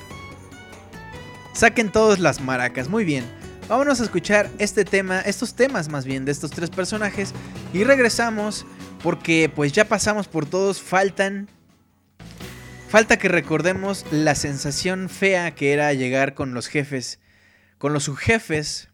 Saquen 1.54 1.92
todos 1.92 2.18
las 2.18 2.42
maracas, 2.42 2.90
muy 2.90 3.06
bien. 3.06 3.26
Vámonos 3.70 4.02
a 4.02 4.06
escuchar 4.06 4.50
este 4.58 4.86
tema, 4.86 5.20
estos 5.20 5.54
temas 5.54 5.88
más 5.88 6.06
bien 6.06 6.26
de 6.26 6.32
estos 6.32 6.50
tres 6.50 6.72
personajes 6.72 7.32
y 7.76 7.84
regresamos 7.84 8.66
porque 9.04 9.52
pues 9.56 9.72
ya 9.72 9.88
pasamos 9.88 10.28
por 10.28 10.48
todos, 10.48 10.82
faltan 10.82 11.48
falta 12.96 13.18
que 13.18 13.28
recordemos 13.28 14.06
la 14.10 14.36
sensación 14.36 15.10
fea 15.10 15.54
que 15.54 15.74
era 15.74 15.92
llegar 15.92 16.34
con 16.34 16.54
los 16.54 16.68
jefes, 16.68 17.20
con 17.78 17.92
los 17.92 18.06
subjefes 18.06 18.88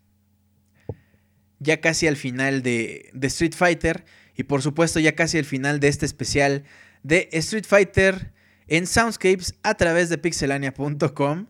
ya 1.60 1.82
casi 1.82 2.08
al 2.08 2.18
final 2.18 2.64
de, 2.64 3.12
Street 3.22 3.54
Fighter 3.56 4.04
y 4.36 4.42
por 4.42 4.64
supuesto 4.64 5.00
ya 5.00 5.14
casi 5.14 5.38
al 5.38 5.46
final 5.46 5.80
de 5.80 5.90
este 5.90 6.08
especial 6.08 6.64
de 7.04 7.30
Street 7.34 7.66
Fighter 7.68 8.34
en 8.66 8.88
Soundscapes 8.88 9.54
a 9.62 9.76
través 9.76 10.10
de 10.10 10.18
pixelania.com. 10.18 11.46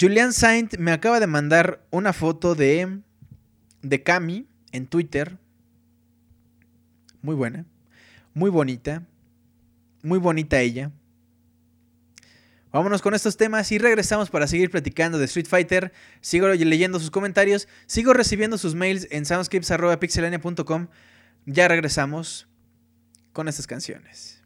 Julian 0.00 0.32
Saint 0.32 0.78
me 0.78 0.92
acaba 0.92 1.18
de 1.18 1.26
mandar 1.26 1.84
una 1.90 2.12
foto 2.12 2.54
de 2.54 3.00
de 3.82 4.02
Cami 4.04 4.46
en 4.70 4.86
Twitter. 4.86 5.38
Muy 7.20 7.34
buena, 7.34 7.66
muy 8.32 8.48
bonita, 8.48 9.02
muy 10.04 10.20
bonita 10.20 10.60
ella. 10.60 10.92
Vámonos 12.72 13.02
con 13.02 13.14
estos 13.14 13.36
temas 13.36 13.72
y 13.72 13.78
regresamos 13.78 14.30
para 14.30 14.46
seguir 14.46 14.70
platicando 14.70 15.18
de 15.18 15.24
Street 15.24 15.46
Fighter. 15.46 15.92
Sigo 16.20 16.48
leyendo 16.48 17.00
sus 17.00 17.10
comentarios, 17.10 17.66
sigo 17.86 18.12
recibiendo 18.12 18.58
sus 18.58 18.74
mails 18.74 19.08
en 19.10 19.26
soundscapes.pixelania.com. 19.26 20.88
Ya 21.46 21.66
regresamos 21.68 22.48
con 23.32 23.48
estas 23.48 23.66
canciones.「 23.66 24.39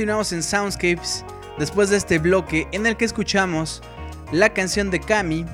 Continuamos 0.00 0.32
en 0.32 0.42
Soundscapes 0.42 1.26
después 1.58 1.90
de 1.90 1.98
este 1.98 2.18
bloque 2.18 2.66
en 2.72 2.86
el 2.86 2.96
que 2.96 3.04
escuchamos 3.04 3.82
la 4.32 4.48
canción 4.48 4.90
de 4.90 4.98
Kami, 4.98 5.44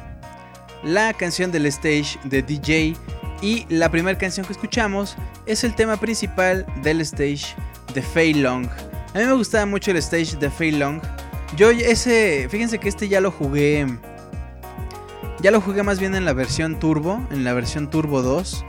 la 0.84 1.12
canción 1.14 1.50
del 1.50 1.66
stage 1.66 2.16
de 2.22 2.42
DJ 2.42 2.94
y 3.42 3.66
la 3.68 3.90
primera 3.90 4.16
canción 4.16 4.46
que 4.46 4.52
escuchamos 4.52 5.16
es 5.46 5.64
el 5.64 5.74
tema 5.74 5.96
principal 5.96 6.64
del 6.84 7.00
stage 7.00 7.56
de 7.92 8.00
Fei 8.00 8.34
Long. 8.34 8.68
A 9.14 9.18
mí 9.18 9.24
me 9.24 9.32
gustaba 9.32 9.66
mucho 9.66 9.90
el 9.90 9.96
stage 9.96 10.36
de 10.36 10.48
Fei 10.48 10.70
Long. 10.70 11.02
Yo 11.56 11.70
ese, 11.70 12.46
fíjense 12.48 12.78
que 12.78 12.88
este 12.88 13.08
ya 13.08 13.20
lo 13.20 13.32
jugué 13.32 13.84
ya 15.40 15.50
lo 15.50 15.60
jugué 15.60 15.82
más 15.82 15.98
bien 15.98 16.14
en 16.14 16.24
la 16.24 16.34
versión 16.34 16.78
Turbo, 16.78 17.20
en 17.32 17.42
la 17.42 17.52
versión 17.52 17.90
Turbo 17.90 18.22
2. 18.22 18.64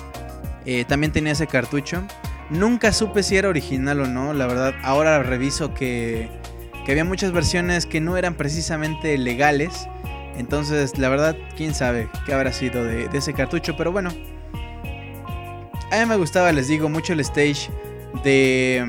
Eh, 0.66 0.86
también 0.86 1.12
tenía 1.12 1.34
ese 1.34 1.46
cartucho. 1.46 2.04
Nunca 2.50 2.94
supe 2.94 3.24
si 3.24 3.36
era 3.36 3.50
original 3.50 4.02
o 4.02 4.08
no, 4.08 4.34
la 4.34 4.48
verdad. 4.48 4.74
Ahora 4.84 5.22
reviso 5.22 5.74
que, 5.74 6.30
que 6.86 6.92
había 6.92 7.04
muchas 7.04 7.34
versiones 7.34 7.86
que 7.86 8.00
no 8.00 8.16
eran 8.16 8.36
precisamente 8.36 9.18
legales. 9.18 9.88
Entonces, 10.38 10.98
la 10.98 11.10
verdad, 11.10 11.36
quién 11.58 11.74
sabe 11.74 12.10
qué 12.26 12.34
habrá 12.34 12.54
sido 12.54 12.84
de, 12.84 13.10
ese 13.14 13.34
cartucho. 13.34 13.76
Pero 13.76 13.92
bueno, 13.92 14.12
a 15.92 16.00
mí 16.00 16.06
me 16.06 16.16
gustaba, 16.16 16.52
les 16.54 16.70
digo, 16.70 16.88
mucho 16.88 17.14
el 17.14 17.20
stage 17.20 17.70
de, 18.24 18.88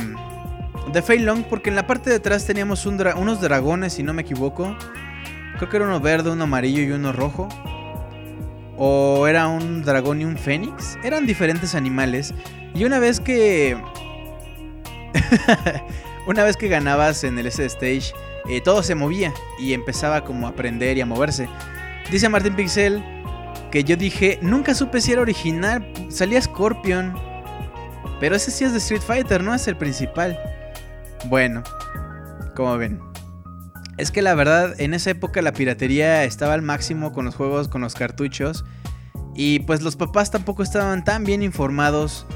de 0.93 1.03
Fei 1.03 1.19
Long. 1.19 1.43
Porque 1.43 1.71
en 1.71 1.77
la 1.77 1.87
parte 1.87 2.11
de 2.11 2.17
atrás 2.17 2.47
teníamos 2.47 2.87
unos 2.87 3.41
dragones, 3.41 3.95
si 3.95 4.05
no 4.05 4.13
me 4.15 4.23
equivoco. 4.23 4.77
Creo 5.57 5.69
que 5.69 5.77
era 5.79 5.87
uno 5.87 5.99
verde, 5.99 6.31
uno 6.31 6.45
amarillo 6.45 6.83
y 6.83 6.93
uno 6.93 7.13
rojo. 7.13 7.49
Dragón 9.89 10.21
y 10.21 10.25
un 10.25 10.37
fénix. 10.37 10.99
Eran 11.03 11.27
diferentes 11.27 11.75
animales. 11.75 12.33
Y 12.75 12.85
una 12.85 12.99
vez 12.99 13.21
que. 13.21 13.77
una 16.27 16.45
vez 16.45 16.57
que 16.57 16.69
ganabas 16.69 17.25
en 17.25 17.39
el 17.39 17.47
Stage, 17.47 18.13
eh, 18.49 18.61
todo 18.63 18.83
se 18.83 18.95
movía 18.95 19.33
y 19.59 19.73
empezaba 19.73 20.25
como 20.25 20.47
a 20.47 20.51
aprender 20.51 20.97
y 20.97 21.01
a 21.01 21.07
moverse. 21.07 21.49
Dice 22.11 22.29
Martín 22.29 22.55
Pixel 22.55 23.03
que 23.71 23.85
yo 23.85 23.97
dije, 23.97 24.39
nunca 24.41 24.75
supe 24.75 25.01
si 25.01 25.13
era 25.13 25.21
original. 25.21 25.93
Salía 26.09 26.41
Scorpion. 26.41 27.15
Pero 28.21 28.35
ese 28.35 28.51
sí 28.51 28.65
es 28.65 28.73
de 28.73 28.79
Street 28.79 29.03
Fighter, 29.03 29.43
no 29.43 29.55
es 29.55 29.69
el 29.69 29.77
principal. 29.77 30.39
Bueno, 31.27 31.63
como 32.57 32.77
ven. 32.79 33.01
Es 33.97 34.11
que 34.11 34.23
la 34.23 34.35
verdad, 34.35 34.75
en 34.81 34.95
esa 34.95 35.11
época 35.11 35.43
la 35.43 35.53
piratería 35.53 36.25
estaba 36.25 36.55
al 36.55 36.63
máximo 36.63 37.13
con 37.13 37.25
los 37.25 37.35
juegos, 37.35 37.69
con 37.69 37.81
los 37.81 37.95
cartuchos. 37.95 38.65
Y 39.41 39.61
pues 39.61 39.83
los 39.83 39.95
papás 39.95 40.33
tampoco 40.33 40.65
estaban 40.65 41.05
tan 41.05 41.23
bien 41.23 41.45
informados 41.45 42.27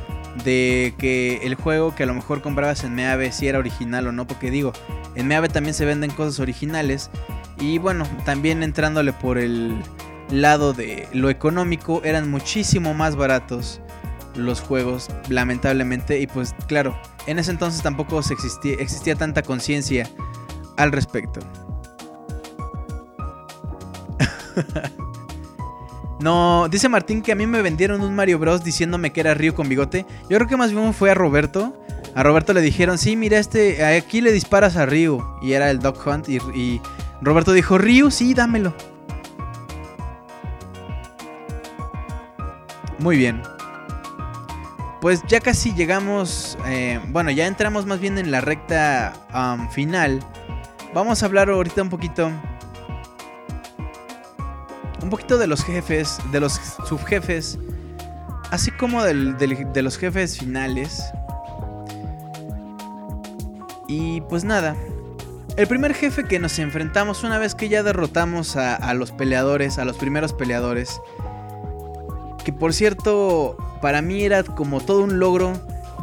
de 0.44 0.94
que 0.98 1.40
el 1.42 1.56
juego 1.56 1.96
que 1.96 2.04
a 2.04 2.06
lo 2.06 2.14
mejor 2.14 2.42
comprabas 2.42 2.84
en 2.84 2.94
Meave 2.94 3.32
si 3.32 3.48
era 3.48 3.58
original 3.58 4.06
o 4.06 4.12
no. 4.12 4.24
Porque 4.28 4.52
digo, 4.52 4.72
en 5.16 5.26
Meave 5.26 5.48
también 5.48 5.74
se 5.74 5.84
venden 5.84 6.12
cosas 6.12 6.38
originales. 6.38 7.10
Y 7.58 7.78
bueno, 7.78 8.06
también 8.24 8.62
entrándole 8.62 9.12
por 9.12 9.38
el 9.38 9.82
lado 10.30 10.74
de 10.74 11.08
lo 11.12 11.28
económico, 11.28 12.02
eran 12.04 12.30
muchísimo 12.30 12.94
más 12.94 13.16
baratos 13.16 13.80
los 14.36 14.60
juegos, 14.60 15.08
lamentablemente. 15.28 16.20
Y 16.20 16.28
pues 16.28 16.54
claro, 16.68 16.96
en 17.26 17.40
ese 17.40 17.50
entonces 17.50 17.82
tampoco 17.82 18.20
existía, 18.20 18.74
existía 18.78 19.16
tanta 19.16 19.42
conciencia 19.42 20.08
al 20.76 20.92
respecto. 20.92 21.40
no, 26.22 26.68
dice 26.68 26.88
Martín 26.88 27.20
que 27.20 27.32
a 27.32 27.34
mí 27.34 27.46
me 27.46 27.62
vendieron 27.62 28.00
un 28.00 28.14
Mario 28.14 28.38
Bros 28.38 28.62
diciéndome 28.62 29.12
que 29.12 29.20
era 29.20 29.34
Ryu 29.34 29.54
con 29.54 29.68
bigote. 29.68 30.06
Yo 30.30 30.36
creo 30.36 30.46
que 30.46 30.56
más 30.56 30.72
bien 30.72 30.94
fue 30.94 31.10
a 31.10 31.14
Roberto. 31.14 31.76
A 32.14 32.22
Roberto 32.22 32.52
le 32.52 32.60
dijeron, 32.60 32.98
sí, 32.98 33.16
mira 33.16 33.38
este, 33.38 33.84
aquí 33.84 34.20
le 34.20 34.32
disparas 34.32 34.76
a 34.76 34.86
Ryu. 34.86 35.24
Y 35.42 35.52
era 35.52 35.70
el 35.70 35.80
Dog 35.80 35.96
Hunt 36.06 36.28
y, 36.28 36.80
Roberto 37.20 37.52
dijo, 37.52 37.78
Ryu, 37.78 38.10
sí, 38.10 38.34
dámelo. 38.34 38.74
Muy 42.98 43.16
bien. 43.16 43.42
Pues 45.00 45.22
ya 45.26 45.40
casi 45.40 45.74
llegamos, 45.74 46.56
eh, 46.66 47.00
bueno, 47.08 47.32
ya 47.32 47.48
entramos 47.48 47.86
más 47.86 47.98
bien 47.98 48.18
en 48.18 48.30
la 48.30 48.40
recta 48.40 49.12
final. 49.72 50.20
Vamos 50.94 51.22
a 51.22 51.26
hablar 51.26 51.48
ahorita 51.48 51.82
un 51.82 51.88
poquito, 51.88 52.30
un 55.02 55.10
poquito 55.10 55.38
de 55.38 55.46
los 55.46 55.64
jefes, 55.64 56.18
de 56.30 56.40
los 56.40 56.60
subjefes, 56.86 57.58
así 58.50 58.70
como 58.70 59.02
de 59.02 59.82
los 59.82 59.98
jefes 59.98 60.38
finales. 60.38 61.02
Y 63.88 64.20
pues 64.22 64.44
nada, 64.44 64.76
el 65.56 65.66
primer 65.66 65.94
jefe 65.94 66.24
que 66.24 66.38
nos 66.38 66.58
enfrentamos 66.58 67.24
una 67.24 67.38
vez 67.38 67.54
que 67.54 67.68
ya 67.68 67.82
derrotamos 67.82 68.56
a, 68.56 68.74
a 68.74 68.94
los 68.94 69.12
peleadores, 69.12 69.78
a 69.78 69.84
los 69.84 69.96
primeros 69.96 70.32
peleadores, 70.32 71.00
que 72.44 72.52
por 72.52 72.72
cierto, 72.72 73.56
para 73.80 74.02
mí 74.02 74.22
era 74.22 74.42
como 74.42 74.80
todo 74.80 75.02
un 75.02 75.18
logro. 75.18 75.52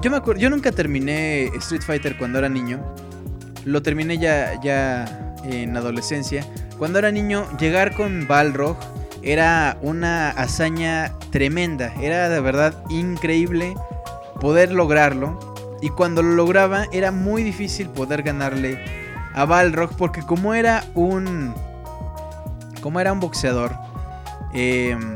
Yo 0.01 0.11
me 0.11 0.17
acuerdo, 0.17 0.41
yo 0.41 0.49
nunca 0.49 0.71
terminé 0.71 1.45
Street 1.57 1.81
Fighter 1.81 2.17
cuando 2.17 2.39
era 2.39 2.47
niño. 2.47 2.79
Lo 3.65 3.81
terminé 3.81 4.17
ya, 4.17 4.59
ya 4.61 5.28
en 5.43 5.75
adolescencia. 5.75 6.45
Cuando 6.77 6.99
era 6.99 7.11
niño, 7.11 7.45
llegar 7.57 7.95
con 7.95 8.27
Balrog 8.27 8.77
era 9.21 9.77
una 9.81 10.29
hazaña 10.29 11.13
tremenda. 11.31 11.93
Era 12.01 12.29
de 12.29 12.39
verdad 12.39 12.73
increíble 12.89 13.75
poder 14.39 14.71
lograrlo. 14.71 15.39
Y 15.81 15.89
cuando 15.89 16.21
lo 16.21 16.35
lograba, 16.35 16.85
era 16.91 17.11
muy 17.11 17.43
difícil 17.43 17.89
poder 17.89 18.23
ganarle 18.23 18.79
a 19.33 19.45
Balrog. 19.45 19.95
Porque 19.97 20.21
como 20.21 20.53
era 20.53 20.83
un. 20.95 21.53
Como 22.81 22.99
era 22.99 23.11
un 23.11 23.19
boxeador. 23.19 23.75
em, 24.53 25.15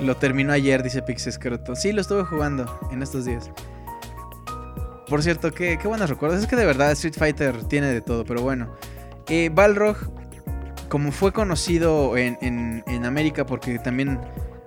lo 0.00 0.16
terminó 0.16 0.52
ayer, 0.52 0.82
dice 0.82 1.02
Pixescroto. 1.02 1.76
Sí, 1.76 1.92
lo 1.92 2.00
estuve 2.00 2.24
jugando 2.24 2.78
en 2.90 3.02
estos 3.02 3.26
días. 3.26 3.50
Por 5.10 5.24
cierto, 5.24 5.52
qué, 5.52 5.76
qué 5.76 5.88
buenos 5.88 6.08
recuerdos. 6.08 6.40
Es 6.40 6.46
que 6.46 6.54
de 6.56 6.64
verdad 6.64 6.92
Street 6.92 7.14
Fighter 7.18 7.64
tiene 7.64 7.88
de 7.88 8.00
todo, 8.00 8.24
pero 8.24 8.42
bueno. 8.42 8.72
Eh, 9.28 9.50
Balrog, 9.52 9.96
como 10.88 11.10
fue 11.10 11.32
conocido 11.32 12.16
en, 12.16 13.04
América, 13.04 13.44
porque 13.44 13.80
también 13.80 14.20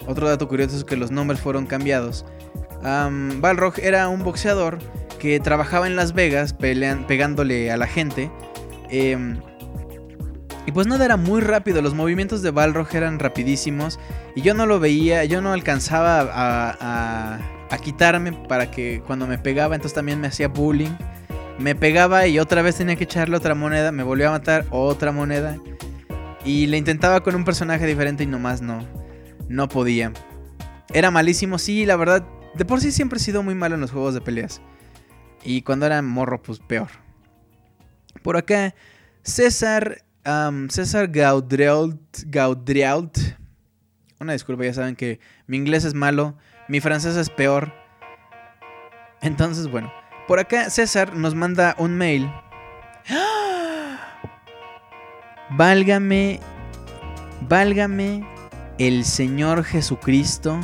otro 0.06 0.28
dato 0.28 0.50
curioso 0.50 0.76
es 0.76 0.84
que 0.84 0.98
los 0.98 1.12
nombres 1.12 1.40
fueron 1.40 1.66
cambiados. 1.66 2.26
Am, 2.84 3.40
Balrog 3.40 3.80
era 3.80 4.10
un 4.10 4.22
boxeador 4.24 4.80
que 5.18 5.40
trabajaba 5.40 5.88
en 5.88 5.96
Las 5.96 6.14
Vegas 6.14 6.54
pelean- 6.58 7.08
pegándole 7.08 7.72
a 7.72 7.78
la 7.78 7.88
gente. 7.88 8.30
Em, 8.90 9.40
y 10.66 10.74
pues 10.74 10.88
nada, 10.88 11.06
era 11.06 11.16
muy 11.16 11.40
rápido. 11.40 11.82
Los 11.82 11.94
movimientos 11.94 12.42
de 12.42 12.52
Balrog 12.52 12.94
eran 12.94 13.20
rapidísimos. 13.20 13.98
Y 14.36 14.42
yo 14.42 14.54
no 14.54 14.66
lo 14.66 14.82
veía, 14.82 15.24
yo 15.24 15.42
no 15.42 15.54
alcanzaba 15.54 16.20
a- 16.22 17.38
a 17.70 17.78
quitarme 17.78 18.32
para 18.48 18.70
que 18.72 19.02
cuando 19.06 19.28
me 19.28 19.38
pegaba, 19.38 19.76
entonces 19.76 19.96
también 19.96 20.20
me 20.20 20.28
hacía 20.28 20.48
bullying. 20.48 20.96
Me 21.60 21.76
pegaba 21.76 22.28
y 22.28 22.40
otra 22.40 22.62
vez 22.62 22.76
tenía 22.76 22.96
que 22.96 23.04
echarle 23.04 23.38
otra 23.38 23.56
moneda, 23.56 23.92
me 23.92 24.04
volvió 24.04 24.30
a 24.30 24.32
matar 24.32 24.66
otra 24.70 25.12
moneda. 25.12 25.58
Y 26.46 26.68
le 26.68 26.78
intentaba 26.78 27.22
con 27.22 27.36
un 27.36 27.46
personaje 27.46 27.86
diferente 27.86 28.24
y 28.24 28.28
nomás 28.28 28.62
no, 28.62 28.86
no 29.48 29.70
podía. 29.70 30.12
Era 30.94 31.12
malísimo, 31.12 31.58
sí, 31.58 31.86
la 31.86 31.96
verdad. 31.96 32.26
De 32.56 32.66
por 32.66 32.82
sí 32.82 32.92
siempre 32.92 33.18
he 33.18 33.22
sido 33.22 33.44
muy 33.44 33.56
malo 33.56 33.76
en 33.76 33.82
los 33.82 33.92
juegos 33.92 34.14
de 34.14 34.22
peleas. 34.22 34.62
Y 35.44 35.62
cuando 35.62 35.86
era 35.86 36.02
morro, 36.02 36.42
pues 36.42 36.60
peor. 36.60 36.90
Por 38.22 38.38
acá, 38.38 38.76
César, 39.24 40.04
César 40.70 41.08
Gaudreault, 41.08 42.00
Gaudreault. 42.28 43.18
Una 44.20 44.34
disculpa, 44.34 44.64
ya 44.64 44.74
saben 44.74 44.96
que 44.96 45.20
mi 45.48 45.58
inglés 45.58 45.84
es 45.84 45.94
malo, 45.94 46.38
mi 46.68 46.80
francés 46.80 47.16
es 47.16 47.30
peor. 47.30 47.74
Entonces, 49.22 49.70
bueno, 49.70 49.92
por 50.28 50.40
acá 50.40 50.70
César 50.70 51.16
nos 51.16 51.36
manda 51.36 51.76
un 51.78 51.98
mail. 51.98 52.32
Válgame, 55.50 56.40
válgame 57.42 58.26
el 58.78 59.06
Señor 59.06 59.64
Jesucristo. 59.64 60.60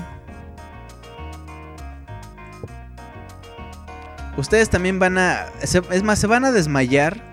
Ustedes 4.37 4.69
también 4.69 4.99
van 4.99 5.17
a, 5.17 5.47
es 5.61 6.03
más, 6.03 6.19
se 6.19 6.27
van 6.27 6.45
a 6.45 6.51
desmayar. 6.51 7.29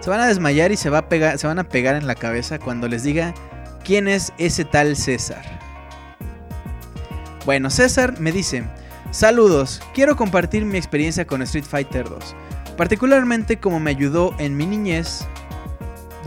Se 0.00 0.10
van 0.10 0.20
a 0.20 0.26
desmayar 0.26 0.72
y 0.72 0.76
se, 0.76 0.90
va 0.90 0.98
a 0.98 1.08
pegar, 1.08 1.38
se 1.38 1.46
van 1.46 1.58
a 1.58 1.68
pegar 1.68 1.94
en 1.94 2.06
la 2.06 2.14
cabeza 2.14 2.58
cuando 2.58 2.88
les 2.88 3.04
diga 3.04 3.34
quién 3.84 4.08
es 4.08 4.32
ese 4.38 4.64
tal 4.64 4.96
César. 4.96 5.61
Bueno, 7.44 7.70
César 7.70 8.20
me 8.20 8.30
dice, 8.30 8.62
saludos, 9.10 9.82
quiero 9.94 10.14
compartir 10.14 10.64
mi 10.64 10.78
experiencia 10.78 11.26
con 11.26 11.42
Street 11.42 11.64
Fighter 11.64 12.08
2, 12.08 12.36
particularmente 12.76 13.58
como 13.58 13.80
me 13.80 13.90
ayudó 13.90 14.32
en 14.38 14.56
mi 14.56 14.64
niñez. 14.64 15.26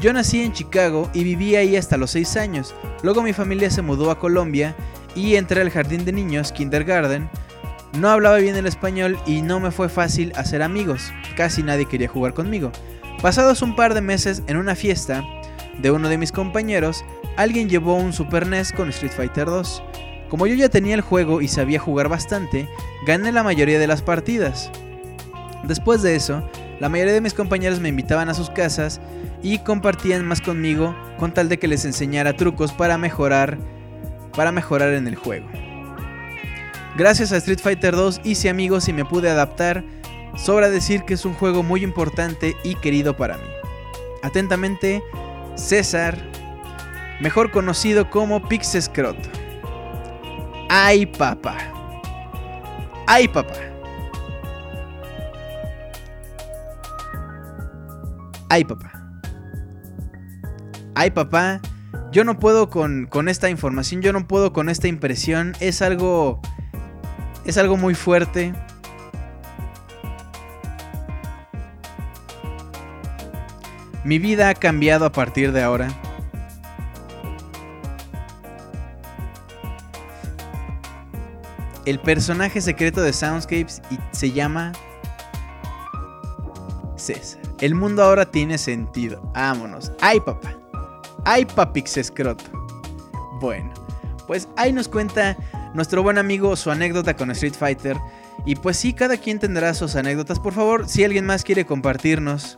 Yo 0.01 0.11
nací 0.11 0.41
en 0.41 0.51
Chicago 0.51 1.09
y 1.13 1.23
viví 1.23 1.55
ahí 1.55 1.77
hasta 1.77 1.95
los 1.95 2.11
6 2.11 2.35
años, 2.35 2.75
luego 3.01 3.23
mi 3.23 3.31
familia 3.31 3.69
se 3.69 3.81
mudó 3.81 4.11
a 4.11 4.19
Colombia 4.19 4.75
y 5.15 5.35
entré 5.35 5.61
al 5.61 5.69
jardín 5.69 6.03
de 6.03 6.11
niños, 6.11 6.51
kindergarten, 6.51 7.29
No 7.97 8.09
hablaba 8.09 8.35
bien 8.37 8.57
el 8.57 8.65
español 8.65 9.17
y 9.25 9.41
no 9.41 9.61
me 9.61 9.71
fue 9.71 9.87
fácil 9.87 10.33
hacer 10.35 10.61
amigos. 10.61 11.13
Casi 11.37 11.63
nadie 11.63 11.85
quería 11.85 12.09
jugar 12.09 12.33
conmigo. 12.33 12.73
Pasados 13.21 13.61
un 13.61 13.73
par 13.73 13.93
de 13.93 14.01
meses 14.01 14.43
en 14.47 14.57
una 14.57 14.75
fiesta 14.75 15.23
de 15.81 15.91
uno 15.91 16.09
de 16.09 16.17
mis 16.17 16.33
compañeros, 16.33 17.05
alguien 17.37 17.69
llevó 17.69 17.95
un 17.95 18.11
Super 18.11 18.47
NES 18.47 18.73
con 18.73 18.89
Street 18.89 19.13
Fighter 19.13 19.45
2. 19.45 19.81
Como 20.29 20.47
yo 20.47 20.55
ya 20.55 20.69
tenía 20.69 20.95
el 20.95 21.01
juego 21.01 21.41
y 21.41 21.47
sabía 21.47 21.79
jugar 21.79 22.09
bastante, 22.09 22.67
gané 23.05 23.31
la 23.31 23.43
mayoría 23.43 23.79
de 23.79 23.87
las 23.87 24.01
partidas. 24.01 24.71
Después 25.63 26.01
de 26.01 26.15
eso, 26.15 26.47
la 26.79 26.89
mayoría 26.89 27.13
de 27.13 27.21
mis 27.21 27.33
compañeros 27.33 27.79
me 27.79 27.89
invitaban 27.89 28.29
a 28.29 28.33
sus 28.33 28.49
casas 28.49 28.99
y 29.41 29.59
compartían 29.59 30.25
más 30.25 30.41
conmigo 30.41 30.95
con 31.17 31.33
tal 31.33 31.49
de 31.49 31.59
que 31.59 31.67
les 31.67 31.85
enseñara 31.85 32.35
trucos 32.35 32.73
para 32.73 32.97
mejorar 32.97 33.57
para 34.35 34.51
mejorar 34.51 34.93
en 34.93 35.07
el 35.07 35.15
juego. 35.15 35.47
Gracias 36.97 37.31
a 37.31 37.37
Street 37.37 37.59
Fighter 37.61 37.95
2 37.95 38.21
hice 38.23 38.49
amigos 38.49 38.87
y 38.87 38.93
me 38.93 39.05
pude 39.05 39.29
adaptar. 39.29 39.83
Sobra 40.35 40.69
decir 40.69 41.03
que 41.03 41.13
es 41.13 41.25
un 41.25 41.33
juego 41.33 41.63
muy 41.63 41.83
importante 41.83 42.55
y 42.63 42.75
querido 42.75 43.15
para 43.15 43.37
mí. 43.37 43.47
Atentamente, 44.21 45.01
César, 45.55 46.17
mejor 47.21 47.51
conocido 47.51 48.09
como 48.09 48.47
Pixescrot. 48.47 49.17
¡Ay, 50.69 51.05
papá! 51.05 51.57
¡Ay, 53.07 53.27
papá! 53.27 53.53
¡Ay, 58.49 58.63
papá! 58.63 58.91
¡Ay, 60.95 61.11
papá! 61.11 61.61
Yo 62.11 62.23
no 62.23 62.39
puedo 62.39 62.69
con, 62.69 63.05
con 63.07 63.27
esta 63.27 63.49
información, 63.49 64.01
yo 64.01 64.13
no 64.13 64.27
puedo 64.27 64.53
con 64.53 64.69
esta 64.69 64.87
impresión. 64.87 65.53
Es 65.59 65.81
algo... 65.81 66.39
Es 67.45 67.57
algo 67.57 67.77
muy 67.77 67.93
fuerte. 67.93 68.53
Mi 74.03 74.19
vida 74.19 74.49
ha 74.49 74.53
cambiado 74.53 75.05
a 75.05 75.11
partir 75.11 75.51
de 75.51 75.61
ahora. 75.61 75.89
El 81.85 81.99
personaje 81.99 82.61
secreto 82.61 83.01
de 83.01 83.13
Soundscapes 83.13 83.81
y 83.91 83.99
se 84.11 84.31
llama 84.31 84.71
César. 86.95 87.41
El 87.61 87.75
mundo 87.75 88.03
ahora 88.03 88.25
tiene 88.25 88.57
sentido. 88.57 89.21
Vámonos. 89.33 89.91
¡Ay, 90.01 90.19
papá! 90.19 90.55
¡Ay, 91.23 91.45
papix 91.45 91.97
escroto! 91.97 92.43
Bueno, 93.39 93.71
pues 94.27 94.47
ahí 94.57 94.73
nos 94.73 94.87
cuenta 94.87 95.37
nuestro 95.73 96.01
buen 96.01 96.17
amigo 96.17 96.55
su 96.55 96.71
anécdota 96.71 97.15
con 97.15 97.29
Street 97.31 97.53
Fighter. 97.53 97.97
Y 98.45 98.55
pues 98.55 98.77
sí, 98.77 98.93
cada 98.93 99.17
quien 99.17 99.39
tendrá 99.39 99.73
sus 99.73 99.95
anécdotas. 99.95 100.39
Por 100.39 100.53
favor, 100.53 100.87
si 100.87 101.03
alguien 101.03 101.25
más 101.25 101.43
quiere 101.43 101.65
compartirnos, 101.65 102.57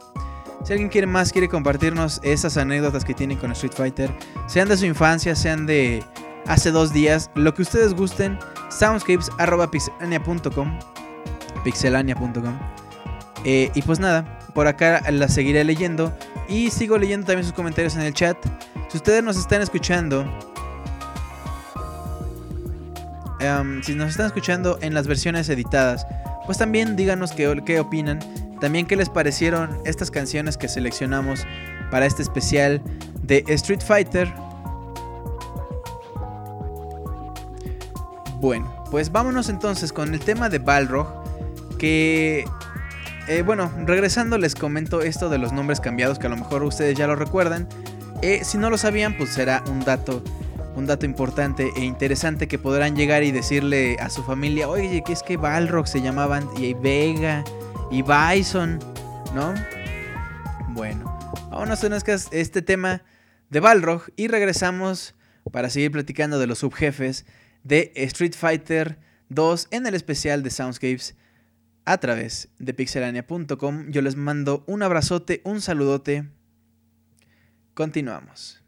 si 0.64 0.74
alguien 0.74 0.90
quiere 0.90 1.08
más 1.08 1.32
quiere 1.32 1.50
compartirnos 1.50 2.20
esas 2.24 2.58
anécdotas 2.58 3.04
que 3.04 3.14
tienen 3.14 3.38
con 3.38 3.52
Street 3.52 3.74
Fighter, 3.76 4.12
sean 4.48 4.70
de 4.70 4.78
su 4.78 4.86
infancia, 4.86 5.36
sean 5.36 5.66
de 5.66 6.04
hace 6.48 6.72
dos 6.72 6.94
días, 6.94 7.30
lo 7.36 7.54
que 7.54 7.62
ustedes 7.62 7.94
gusten, 7.94 8.40
soundscapes.pixelania.com 8.70 10.80
pixelania.com 11.64 12.60
Eh, 13.44 13.72
Y 13.74 13.82
pues 13.82 14.00
nada, 14.00 14.40
por 14.54 14.68
acá 14.68 15.02
la 15.12 15.28
seguiré 15.28 15.64
leyendo 15.64 16.16
y 16.48 16.70
sigo 16.72 16.98
leyendo 16.98 17.28
también 17.28 17.46
sus 17.46 17.54
comentarios 17.54 17.96
en 17.96 18.02
el 18.02 18.14
chat. 18.14 18.38
Si 18.90 18.98
ustedes 18.98 19.24
nos 19.24 19.38
están 19.38 19.62
escuchando, 19.62 20.26
em, 23.40 23.82
si 23.84 23.96
nos 23.96 24.12
están 24.12 24.28
escuchando 24.28 24.78
en 24.82 24.94
las 24.94 25.08
versiones 25.08 25.50
editadas, 25.50 26.06
pues 26.46 26.58
también 26.58 26.96
díganos 26.96 27.32
qué, 27.34 27.62
qué 27.66 27.80
opinan. 27.80 28.20
También 28.62 28.88
qué 28.88 28.96
les 28.96 29.10
parecieron 29.10 29.78
estas 29.86 30.10
canciones 30.10 30.58
que 30.58 30.68
seleccionamos 30.68 31.46
para 31.92 32.06
este 32.06 32.24
especial 32.24 32.82
de 33.22 33.44
Street 33.48 33.82
Fighter. 33.86 34.34
Bueno, 38.40 38.84
pues 38.92 39.12
vámonos 39.12 39.50
entonces 39.50 39.92
con 39.92 40.14
el 40.14 40.20
tema 40.20 40.50
de 40.50 40.60
Balrog. 40.60 41.08
Que, 41.80 42.46
eh, 43.28 43.42
bueno, 43.42 43.72
regresando 43.86 44.38
les 44.38 44.54
comento 44.54 45.02
esto 45.02 45.30
de 45.30 45.40
los 45.40 45.54
nombres 45.54 45.80
cambiados, 45.80 46.20
que 46.20 46.28
a 46.28 46.30
lo 46.30 46.38
mejor 46.38 46.64
ustedes 46.64 46.96
ya 46.96 47.08
lo 47.08 47.16
recuerdan. 47.16 47.68
Eh, 48.22 48.42
si 48.44 48.60
no 48.60 48.70
lo 48.70 48.78
sabían, 48.78 49.18
pues 49.18 49.32
será 49.32 49.64
un 49.70 49.80
dato, 49.80 50.24
un 50.76 50.86
dato 50.86 51.06
importante 51.06 51.72
e 51.76 51.84
interesante 51.84 52.48
que 52.48 52.60
podrán 52.60 52.96
llegar 52.96 53.24
y 53.24 53.32
decirle 53.32 53.98
a 54.00 54.10
su 54.10 54.24
familia, 54.24 54.70
oye, 54.70 55.04
que 55.04 55.14
es 55.14 55.24
que 55.24 55.38
Balrog 55.38 55.88
se 55.88 56.02
llamaban 56.02 56.48
y 56.58 56.76
Vega 56.76 57.44
y 57.90 58.04
Bison, 58.04 58.80
¿no? 59.34 59.54
Bueno, 60.70 61.18
vámonos 61.50 61.84
a 61.84 62.14
este 62.32 62.62
tema 62.62 63.02
de 63.50 63.60
Balrog 63.60 64.04
y 64.16 64.28
regresamos 64.28 65.16
para 65.52 65.70
seguir 65.70 65.92
platicando 65.92 66.38
de 66.38 66.48
los 66.48 66.60
subjefes 66.60 67.26
de 67.68 67.92
Street 67.96 68.34
Fighter 68.34 68.98
2 69.30 69.68
en 69.72 69.86
el 69.88 69.94
especial 69.94 70.42
de 70.42 70.50
Soundscapes 70.50 71.16
a 71.86 71.98
través 71.98 72.50
de 72.60 72.74
pixelania.com. 72.74 73.92
Yo 73.92 74.02
les 74.02 74.16
mando 74.16 74.64
un 74.68 74.84
abrazote, 74.84 75.42
un 75.44 75.62
saludote. 75.62 76.30
Continuamos. 77.74 78.64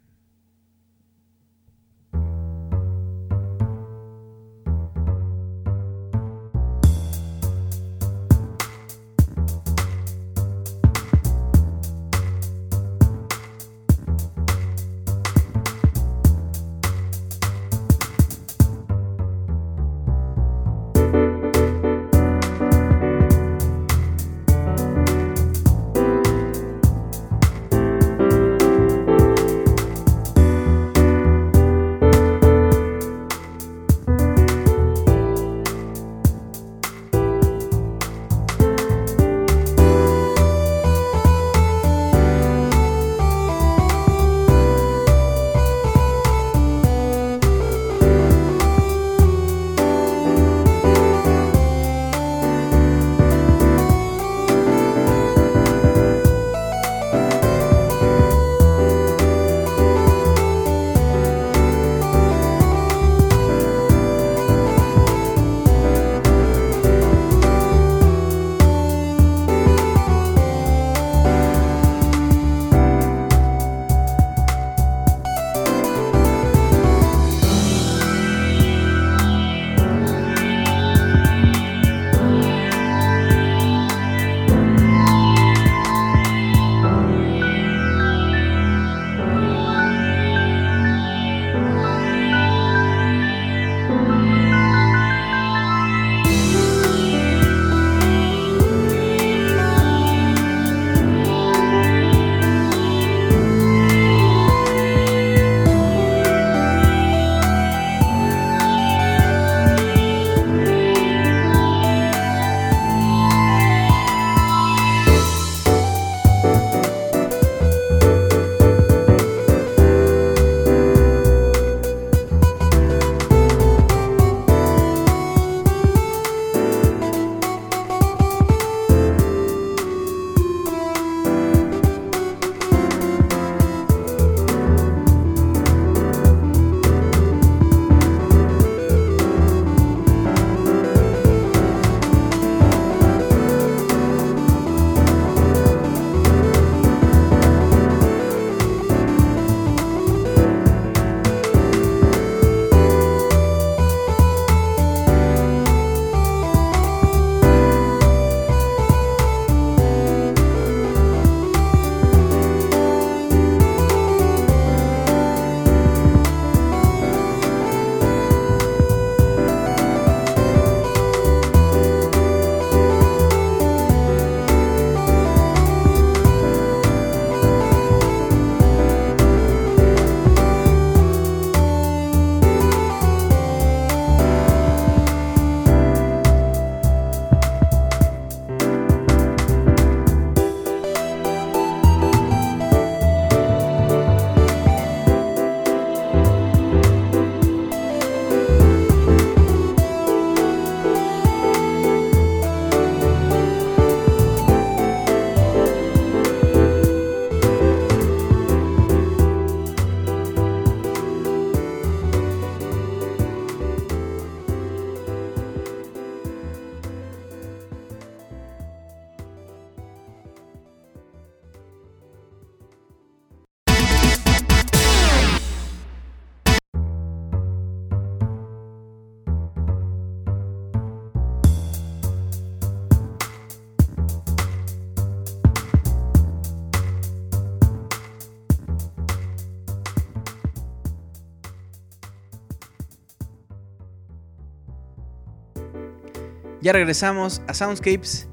Ya 246.69 246.73
regresamos 246.73 247.41
a 247.47 247.55
Soundscapes. 247.55 248.27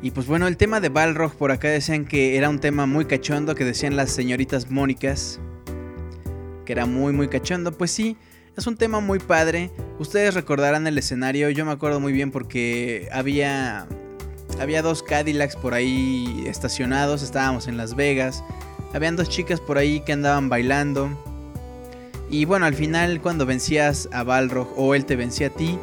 Y 0.00 0.12
pues 0.12 0.26
bueno, 0.26 0.46
el 0.46 0.56
tema 0.56 0.80
de 0.80 0.88
Balrog 0.88 1.34
por 1.34 1.50
acá 1.50 1.68
decían 1.68 2.06
que 2.06 2.38
era 2.38 2.48
un 2.48 2.58
tema 2.58 2.86
muy 2.86 3.04
cachondo, 3.04 3.54
que 3.54 3.66
decían 3.66 3.96
las 3.96 4.10
señoritas 4.10 4.70
Mónicas. 4.70 5.40
Que 6.64 6.72
era 6.72 6.86
muy 6.86 7.12
muy 7.12 7.28
cachondo. 7.28 7.76
Pues 7.76 7.90
sí, 7.90 8.16
es 8.56 8.66
un 8.66 8.78
tema 8.78 9.00
muy 9.00 9.18
padre. 9.18 9.70
Ustedes 9.98 10.32
recordarán 10.32 10.86
el 10.86 10.96
escenario, 10.96 11.50
yo 11.50 11.66
me 11.66 11.72
acuerdo 11.72 12.00
muy 12.00 12.14
bien 12.14 12.30
porque 12.30 13.10
había 13.12 13.86
había 14.58 14.80
dos 14.80 15.02
Cadillacs 15.02 15.56
por 15.56 15.74
ahí 15.74 16.44
estacionados, 16.46 17.22
estábamos 17.22 17.68
en 17.68 17.76
Las 17.76 17.94
Vegas. 17.94 18.42
Habían 18.94 19.16
dos 19.16 19.28
chicas 19.28 19.60
por 19.60 19.76
ahí 19.76 20.00
que 20.00 20.14
andaban 20.14 20.48
bailando. 20.48 21.10
Y 22.30 22.46
bueno, 22.46 22.64
al 22.64 22.74
final 22.74 23.20
cuando 23.20 23.44
vencías 23.44 24.08
a 24.12 24.22
Balrog 24.22 24.72
o 24.78 24.94
él 24.94 25.04
te 25.04 25.16
vencía 25.16 25.48
a 25.48 25.50
ti, 25.50 25.78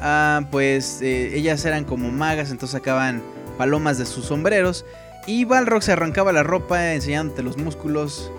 ah, 0.00 0.42
pues 0.50 1.00
eh, 1.02 1.36
ellas 1.36 1.64
eran 1.64 1.84
como 1.84 2.10
magas, 2.10 2.50
entonces 2.50 2.72
sacaban 2.78 3.22
palomas 3.56 3.98
de 3.98 4.06
sus 4.06 4.26
sombreros. 4.26 4.84
Y 5.26 5.44
Balrog 5.44 5.82
se 5.82 5.92
arrancaba 5.92 6.32
la 6.32 6.42
ropa 6.42 6.94
enseñándote 6.94 7.42
los 7.42 7.58
músculos 7.58 8.30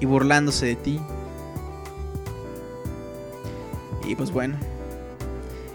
y 0.00 0.06
burlándose 0.06 0.66
de 0.66 0.76
ti. 0.76 1.00
Y 4.06 4.14
pues 4.16 4.30
bueno, 4.30 4.56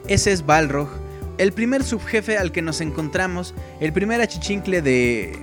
ese 0.07 0.31
es 0.31 0.45
Balrog, 0.45 0.89
el 1.37 1.53
primer 1.53 1.83
subjefe 1.83 2.37
al 2.37 2.51
que 2.51 2.61
nos 2.61 2.81
encontramos, 2.81 3.53
el 3.79 3.93
primer 3.93 4.21
achichincle 4.21 4.81
de... 4.81 5.39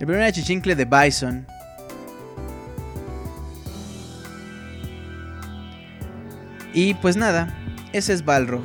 El 0.00 0.06
primer 0.06 0.24
achichincle 0.24 0.74
de 0.74 0.84
Bison. 0.84 1.46
Y 6.74 6.94
pues 6.94 7.16
nada, 7.16 7.54
ese 7.92 8.12
es 8.12 8.24
Balrog. 8.24 8.62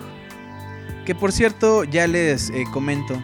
Que 1.06 1.16
por 1.16 1.32
cierto, 1.32 1.84
ya 1.84 2.08
les 2.08 2.50
eh, 2.50 2.66
comento 2.74 3.22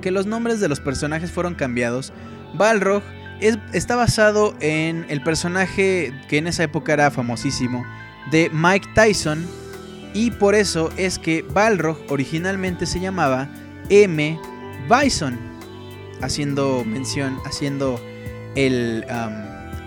que 0.00 0.10
los 0.10 0.26
nombres 0.26 0.60
de 0.60 0.68
los 0.68 0.80
personajes 0.80 1.32
fueron 1.32 1.54
cambiados. 1.54 2.12
Balrog 2.54 3.02
es- 3.40 3.58
está 3.72 3.96
basado 3.96 4.54
en 4.60 5.04
el 5.08 5.22
personaje 5.22 6.12
que 6.28 6.38
en 6.38 6.46
esa 6.46 6.62
época 6.64 6.92
era 6.92 7.10
famosísimo 7.10 7.84
de 8.30 8.50
Mike 8.52 8.88
Tyson. 8.94 9.44
Y 10.14 10.30
por 10.30 10.54
eso 10.54 10.90
es 10.96 11.18
que 11.18 11.42
Balrog 11.52 11.98
originalmente 12.08 12.86
se 12.86 13.00
llamaba 13.00 13.48
M. 13.90 14.38
Bison. 14.88 15.36
Haciendo 16.22 16.84
mención, 16.84 17.38
haciendo 17.44 18.00
el, 18.56 19.04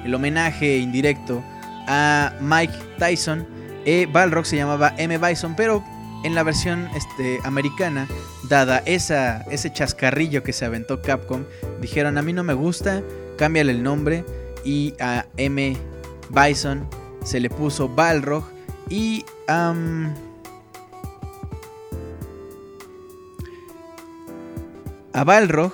el 0.06 0.14
homenaje 0.16 0.78
indirecto 0.78 1.44
a 1.88 2.34
Mike 2.42 2.74
Tyson. 3.00 3.46
Eh, 3.86 4.08
Balrog 4.12 4.46
se 4.46 4.58
llamaba 4.58 4.94
M. 4.98 5.18
Bison, 5.18 5.56
pero 5.56 5.84
en 6.24 6.36
la 6.36 6.44
versión 6.44 6.88
este, 6.96 7.40
americana, 7.44 8.08
dada 8.48 8.80
ese 8.86 9.74
chascarrillo 9.74 10.44
que 10.44 10.54
se 10.54 10.66
aventó 10.66 11.02
Capcom, 11.02 11.46
dijeron 11.82 12.18
a 12.18 12.22
mí 12.22 12.32
no 12.34 12.44
me 12.44 12.54
gusta, 12.54 13.02
cámbiale 13.38 13.72
el 13.72 13.82
nombre 13.82 14.24
y 14.64 14.94
a 15.00 15.26
M. 15.38 15.76
Bison 16.30 16.88
se 17.24 17.40
le 17.40 17.50
puso 17.50 17.90
Balrog 17.90 18.44
y 18.90 19.26
a 19.48 19.74
Balrog 25.24 25.72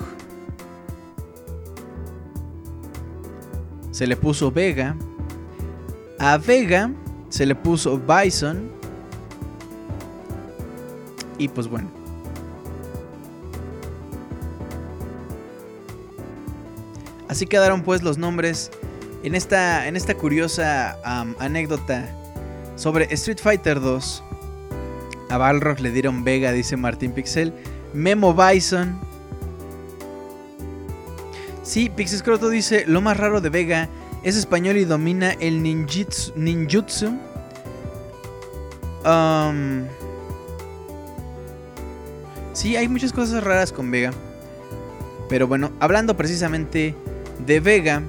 se 3.92 4.08
le 4.08 4.16
puso 4.16 4.52
Vega, 4.52 4.96
a 6.20 6.38
Vega 6.38 6.92
se 7.38 7.46
le 7.46 7.54
puso 7.54 8.00
Bison 8.00 8.68
y 11.38 11.48
pues 11.50 11.68
bueno. 11.68 11.88
Así 17.28 17.46
quedaron 17.46 17.84
pues 17.84 18.02
los 18.02 18.18
nombres 18.18 18.72
en 19.22 19.36
esta, 19.36 19.88
en 19.88 19.96
esta 19.96 20.16
curiosa 20.16 20.98
anécdota 21.38 22.10
sobre 22.76 23.06
Street 23.14 23.38
Fighter 23.40 23.82
2. 23.82 24.24
A 25.30 25.38
Balrog 25.38 25.80
le 25.80 25.92
dieron 25.92 26.24
Vega, 26.24 26.52
dice 26.52 26.76
Martín 26.76 27.12
Pixel. 27.12 27.54
Memo 27.94 28.34
Bison. 28.34 29.00
Sí, 31.62 31.92
Pixescroto 31.96 32.50
dice, 32.50 32.86
lo 32.88 33.00
más 33.02 33.16
raro 33.16 33.42
de 33.42 33.50
Vega 33.50 33.90
es 34.24 34.36
español 34.38 34.78
y 34.78 34.86
domina 34.86 35.34
el 35.34 35.62
ninjitsu. 35.62 36.34
ninjutsu. 36.36 37.27
Um, 39.08 39.86
sí, 42.52 42.76
hay 42.76 42.90
muchas 42.90 43.14
cosas 43.14 43.44
raras 43.44 43.72
con 43.72 43.90
Vega. 43.90 44.12
Pero 45.30 45.48
bueno, 45.48 45.72
hablando 45.80 46.18
precisamente 46.18 46.94
de 47.46 47.60
Vega, 47.60 48.02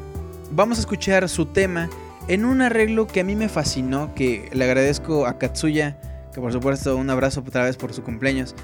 vamos 0.50 0.78
a 0.78 0.80
escuchar 0.80 1.28
su 1.28 1.46
tema 1.46 1.88
en 2.26 2.44
un 2.44 2.62
arreglo 2.62 3.06
que 3.06 3.20
a 3.20 3.24
mí 3.24 3.36
me 3.36 3.48
fascinó, 3.48 4.12
que 4.14 4.48
le 4.52 4.64
agradezco 4.64 5.26
a 5.26 5.38
Katsuya, 5.38 5.96
que 6.34 6.40
por 6.40 6.52
supuesto 6.52 6.96
un 6.96 7.10
abrazo 7.10 7.44
otra 7.46 7.64
vez 7.64 7.76
por 7.76 7.92
su 7.92 8.02
cumpleaños, 8.02 8.54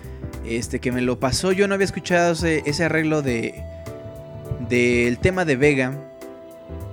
este 0.44 0.80
que 0.80 0.92
me 0.92 1.00
lo 1.00 1.18
pasó, 1.20 1.52
yo 1.52 1.68
no 1.68 1.74
había 1.74 1.86
escuchado 1.86 2.32
ese, 2.32 2.62
ese 2.66 2.84
arreglo 2.84 3.22
de 3.22 3.62
del 4.68 5.18
tema 5.18 5.44
de 5.44 5.56
Vega. 5.56 5.92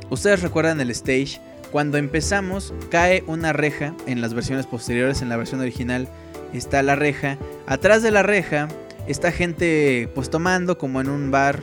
Ustedes 0.09 0.41
recuerdan 0.41 0.81
el 0.81 0.91
stage, 0.91 1.39
cuando 1.71 1.97
empezamos 1.97 2.73
cae 2.89 3.23
una 3.27 3.53
reja 3.53 3.95
en 4.05 4.21
las 4.21 4.33
versiones 4.33 4.67
posteriores, 4.67 5.21
en 5.21 5.29
la 5.29 5.37
versión 5.37 5.61
original 5.61 6.09
está 6.53 6.83
la 6.83 6.95
reja, 6.95 7.37
atrás 7.65 8.03
de 8.03 8.11
la 8.11 8.23
reja 8.23 8.67
está 9.07 9.31
gente 9.31 10.09
pues 10.13 10.29
tomando 10.29 10.77
como 10.77 11.01
en 11.01 11.09
un 11.09 11.31
bar, 11.31 11.61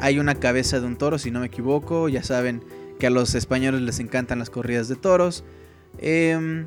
hay 0.00 0.18
una 0.18 0.34
cabeza 0.34 0.80
de 0.80 0.86
un 0.86 0.96
toro 0.96 1.18
si 1.18 1.30
no 1.30 1.40
me 1.40 1.46
equivoco, 1.46 2.08
ya 2.08 2.22
saben 2.22 2.62
que 2.98 3.06
a 3.06 3.10
los 3.10 3.34
españoles 3.34 3.80
les 3.82 3.98
encantan 3.98 4.38
las 4.38 4.50
corridas 4.50 4.88
de 4.88 4.96
toros. 4.96 5.44
Em, 5.98 6.66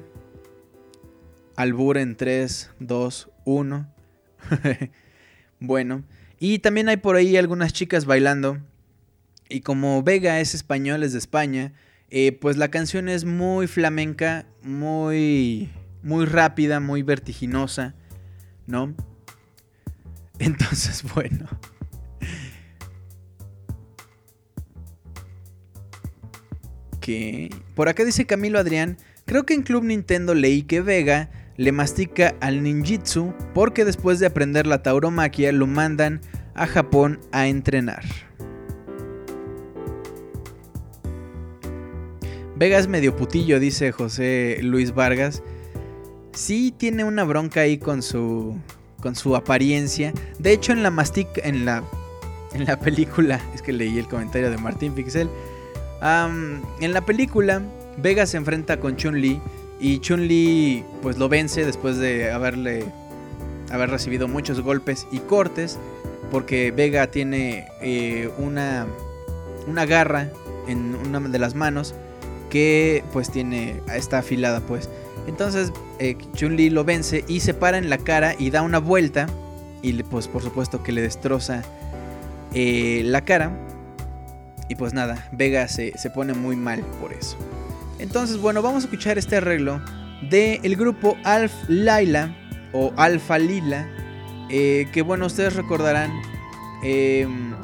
albur 1.56 1.98
en 1.98 2.16
3, 2.16 2.72
2, 2.80 3.30
1. 3.45 3.88
bueno, 5.59 6.03
y 6.40 6.59
también 6.59 6.90
hay 6.90 6.98
por 6.98 7.16
ahí 7.16 7.38
algunas 7.38 7.74
chicas 7.74 8.06
bailando. 8.06 8.59
Y 9.49 9.61
como 9.61 10.03
Vega 10.03 10.40
es 10.40 10.53
español, 10.53 11.03
es 11.03 11.14
de 11.14 11.19
España, 11.19 11.74
eh, 12.10 12.32
pues 12.32 12.58
la 12.58 12.69
canción 12.69 13.10
es 13.10 13.26
muy 13.26 13.68
flamenca, 13.68 14.45
muy, 14.61 15.69
muy 16.03 16.26
rápida, 16.26 16.80
muy 16.80 17.03
vertiginosa, 17.03 17.95
¿no? 18.66 18.94
Entonces, 20.40 21.03
bueno. 21.14 21.48
¿Qué? 27.02 27.50
Por 27.76 27.90
acá 27.90 28.03
dice 28.03 28.26
Camilo 28.26 28.60
Adrián, 28.60 28.98
creo 29.26 29.45
que 29.45 29.53
en 29.53 29.64
Club 29.64 29.84
Nintendo 29.84 30.34
leí 30.36 30.64
que 30.64 30.82
Vega 30.82 31.30
le 31.56 31.72
mastica 31.72 32.36
al 32.40 32.64
ninjitsu 32.64 33.34
porque 33.53 33.84
después 33.86 34.19
de 34.19 34.27
aprender 34.27 34.68
la 34.68 34.84
tauromaquia 34.84 35.52
lo 35.52 35.68
mandan 35.68 36.22
a 36.53 36.68
Japón 36.68 37.19
a 37.32 37.48
entrenar. 37.48 38.26
Vega 42.58 42.80
es 42.80 42.88
medio 42.88 43.16
putillo, 43.16 43.60
dice 43.60 43.92
José 43.92 44.58
Luis 44.64 44.95
Vargas. 44.95 45.44
Sí 46.34 46.74
tiene 46.76 47.03
una 47.03 47.24
bronca 47.24 47.61
ahí 47.61 47.77
con 47.77 48.02
su 48.02 48.56
con 49.00 49.16
su 49.16 49.36
apariencia. 49.36 50.11
De 50.40 50.53
hecho 50.53 50.72
en 50.72 50.82
la 50.82 50.90
mastica 50.90 51.40
en 51.44 51.66
la 51.66 51.84
en 52.53 52.66
la 52.66 52.80
película, 52.80 53.40
es 53.53 53.61
que 53.61 53.74
leí 53.74 54.00
el 54.00 54.08
comentario 54.08 54.50
de 54.50 54.58
Martín 54.58 54.94
Pixel. 54.94 55.30
En 56.02 56.94
la 56.94 57.06
película 57.06 57.61
Vega 58.02 58.26
se 58.26 58.38
enfrenta 58.38 58.80
con 58.80 58.95
Chun-Li 58.95 59.40
y 59.80 60.00
Chun-Li 60.00 60.84
pues 61.03 61.19
lo 61.19 61.30
vence 61.30 61.64
después 61.64 61.98
de 61.98 62.32
haberle 62.32 62.86
haber 63.69 63.92
recibido 63.92 64.27
muchos 64.27 64.61
golpes 64.61 65.06
y 65.11 65.19
cortes 65.19 65.77
porque 66.32 66.72
Vega 66.72 67.11
tiene 67.11 67.68
eh, 67.82 68.32
una 68.40 68.88
una 69.68 69.86
garra 69.86 70.32
en 70.68 70.95
una 70.95 71.19
de 71.19 71.38
las 71.38 71.53
manos 71.53 71.94
que 72.50 73.03
pues 73.14 73.30
tiene 73.32 73.82
está 73.93 74.19
afilada 74.19 74.61
pues. 74.61 74.90
Entonces 75.27 75.72
eh, 76.00 76.17
Chun-Li 76.34 76.69
lo 76.69 76.84
vence 76.84 77.24
y 77.27 77.42
se 77.42 77.53
para 77.53 77.77
en 77.77 77.90
la 77.90 77.98
cara 77.98 78.35
y 78.38 78.50
da 78.50 78.61
una 78.61 78.80
vuelta 78.80 79.27
y 79.82 79.93
pues 80.03 80.27
por 80.27 80.42
supuesto 80.42 80.84
que 80.84 80.92
le 80.92 81.01
destroza 81.01 81.64
eh, 82.53 83.01
la 83.06 83.22
cara. 83.22 83.51
Y 84.69 84.76
pues 84.76 84.93
nada 84.93 85.30
Vega 85.32 85.67
se, 85.69 85.98
se 85.98 86.09
pone 86.09 86.34
muy 86.34 86.56
mal 86.56 86.82
por 87.01 87.14
eso. 87.14 87.38
Entonces 88.00 88.38
bueno 88.38 88.61
vamos 88.61 88.84
a 88.84 88.88
escuchar 88.88 89.17
este 89.17 89.38
arreglo 89.38 89.82
del 90.30 90.59
el 90.64 90.76
grupo 90.76 91.17
Alf 91.24 91.53
Laila 91.67 92.35
o 92.74 92.92
Alfa 92.98 93.38
Lila 93.38 93.88
eh, 94.50 94.88
que 94.92 95.01
bueno 95.01 95.26
ustedes 95.26 95.56
recordarán 95.56 96.11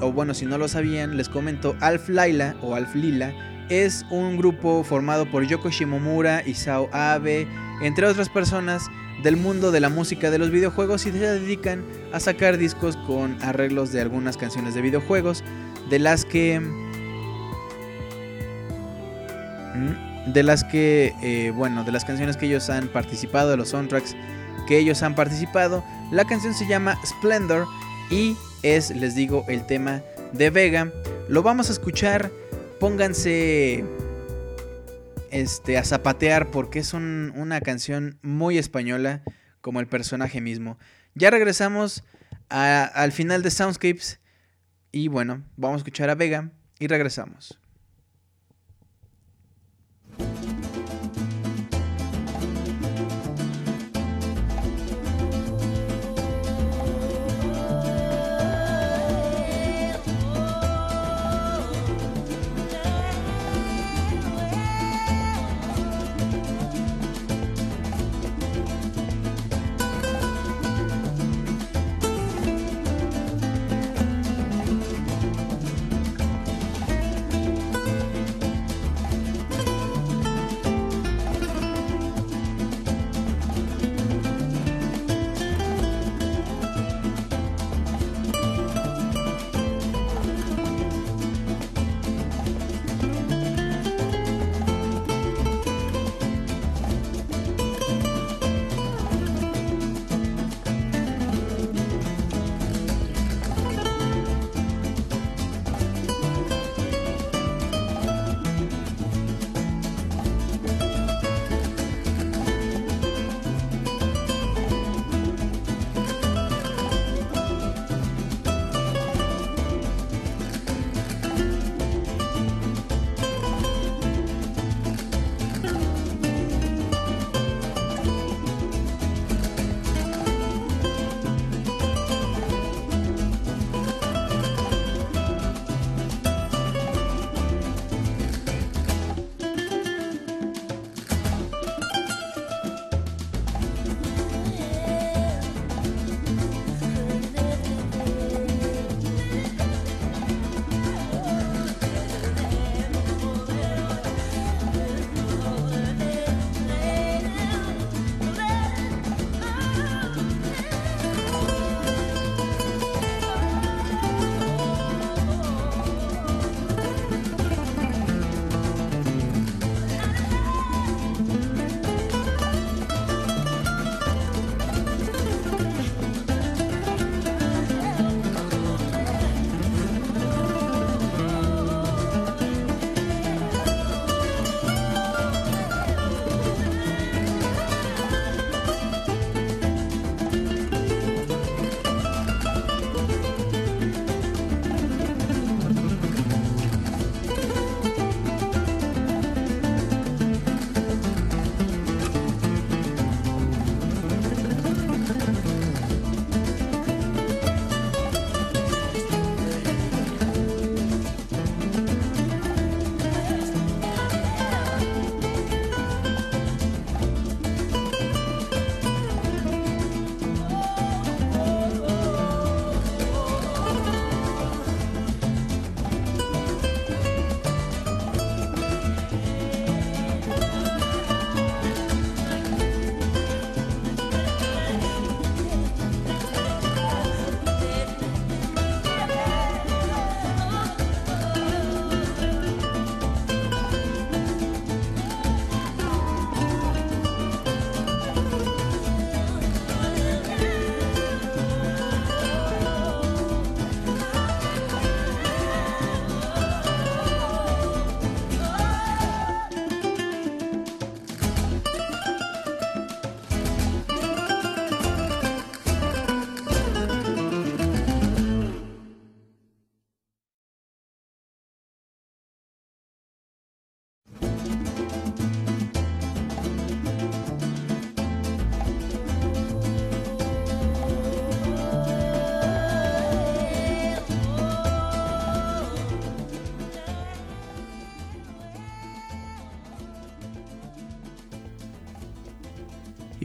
o 0.01 0.11
bueno 0.11 0.33
si 0.33 0.45
no 0.45 0.57
lo 0.57 0.67
sabían 0.67 1.17
les 1.17 1.29
comento 1.29 1.75
Alf 1.79 2.09
Laila 2.09 2.55
o 2.61 2.75
Alf 2.75 2.95
Lila 2.95 3.31
es 3.69 4.05
un 4.09 4.37
grupo 4.37 4.83
formado 4.83 5.29
por 5.29 5.45
Yoko 5.45 5.69
Shimomura, 5.69 6.43
Isao 6.45 6.89
Abe, 6.91 7.47
entre 7.81 8.05
otras 8.05 8.29
personas, 8.29 8.89
del 9.23 9.37
mundo 9.37 9.71
de 9.71 9.79
la 9.79 9.89
música 9.89 10.29
de 10.31 10.37
los 10.37 10.51
videojuegos 10.51 11.05
y 11.05 11.11
se 11.11 11.19
dedican 11.19 11.83
a 12.11 12.19
sacar 12.19 12.57
discos 12.57 12.97
con 12.97 13.41
arreglos 13.41 13.91
de 13.91 14.01
algunas 14.01 14.37
canciones 14.37 14.73
de 14.73 14.81
videojuegos, 14.81 15.43
de 15.89 15.99
las 15.99 16.25
que... 16.25 16.59
Mm, 19.75 20.31
De 20.33 20.41
las 20.41 20.63
que, 20.63 21.13
eh, 21.21 21.51
bueno, 21.53 21.83
de 21.83 21.91
las 21.91 22.05
canciones 22.05 22.37
que 22.37 22.45
ellos 22.45 22.69
han 22.69 22.87
participado, 22.87 23.49
de 23.49 23.57
los 23.57 23.69
soundtracks 23.69 24.15
que 24.67 24.77
ellos 24.77 25.03
han 25.03 25.15
participado. 25.15 25.83
La 26.11 26.23
canción 26.23 26.53
se 26.53 26.65
llama 26.65 26.97
Splendor 27.05 27.67
y 28.09 28.37
es, 28.61 28.89
les 28.95 29.15
digo, 29.15 29.43
el 29.49 29.65
tema 29.65 30.01
de 30.31 30.49
Vega. 30.49 30.91
Lo 31.27 31.43
vamos 31.43 31.69
a 31.69 31.73
escuchar. 31.73 32.31
Pónganse 32.83 33.85
este, 35.31 35.77
a 35.77 35.85
zapatear 35.85 36.51
porque 36.51 36.79
es 36.79 36.93
un- 36.93 37.31
una 37.33 37.61
canción 37.61 38.19
muy 38.21 38.57
española, 38.57 39.23
como 39.61 39.79
el 39.79 39.87
personaje 39.87 40.41
mismo. 40.41 40.77
Ya 41.15 41.29
regresamos 41.29 42.03
al 42.49 43.13
final 43.13 43.41
de 43.41 43.51
Soundscapes 43.51 44.19
y 44.91 45.07
bueno, 45.07 45.45
vamos 45.55 45.75
a 45.75 45.77
escuchar 45.77 46.09
a 46.09 46.15
Vega 46.15 46.51
y 46.77 46.87
regresamos. 46.87 47.57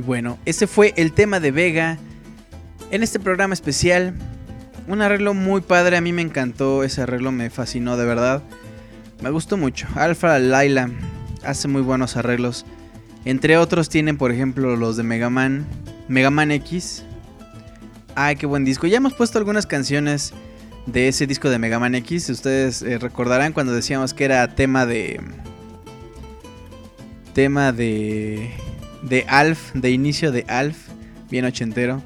Bueno, 0.09 0.39
ese 0.47 0.67
fue 0.67 0.95
el 0.97 1.13
tema 1.13 1.39
de 1.39 1.51
Vega 1.51 1.99
en 2.91 3.03
este 3.03 3.21
programa 3.21 3.53
especial. 3.53 4.15
Un 4.87 5.03
arreglo 5.03 5.35
muy 5.35 5.61
padre, 5.61 5.99
a 5.99 6.01
mí 6.01 6.15
me 6.15 6.23
encantó 6.23 6.83
ese 6.83 7.03
arreglo, 7.03 7.31
me 7.31 7.51
fascinó 7.51 7.99
de 7.99 8.07
verdad. 8.07 8.43
Me 9.21 9.29
gustó 9.29 9.59
mucho. 9.59 9.87
Alpha 9.97 10.39
Laila 10.39 10.89
hace 11.45 11.69
muy 11.69 11.83
buenos 11.83 12.17
arreglos. 12.17 12.65
Entre 13.27 13.59
otros 13.59 13.91
tienen, 13.91 14.17
por 14.17 14.33
ejemplo, 14.33 14.77
los 14.77 14.97
de 14.97 15.03
Mega 15.03 15.29
Man, 15.29 15.67
Mega 16.09 16.31
Man 16.31 16.53
X. 16.53 17.05
Ay, 18.15 18.37
qué 18.37 18.47
buen 18.47 18.65
disco. 18.65 18.87
Ya 18.87 18.97
hemos 18.97 19.13
puesto 19.13 19.37
algunas 19.37 19.67
canciones 19.67 20.33
de 20.87 21.09
ese 21.09 21.27
disco 21.27 21.51
de 21.51 21.59
Mega 21.59 21.79
Man 21.79 21.95
X. 21.95 22.31
Ustedes 22.31 22.81
eh, 22.81 22.97
recordarán 22.97 23.53
cuando 23.53 23.75
decíamos 23.75 24.15
que 24.15 24.25
era 24.25 24.55
tema 24.55 24.87
de. 24.87 25.21
Tema 27.35 27.73
de. 27.73 28.68
De 29.03 29.25
Alf, 29.29 29.73
de 29.75 29.91
inicio 29.91 30.33
de 30.33 30.45
Alf. 30.49 30.77
Bien 31.31 31.45
ochentero. 31.45 32.03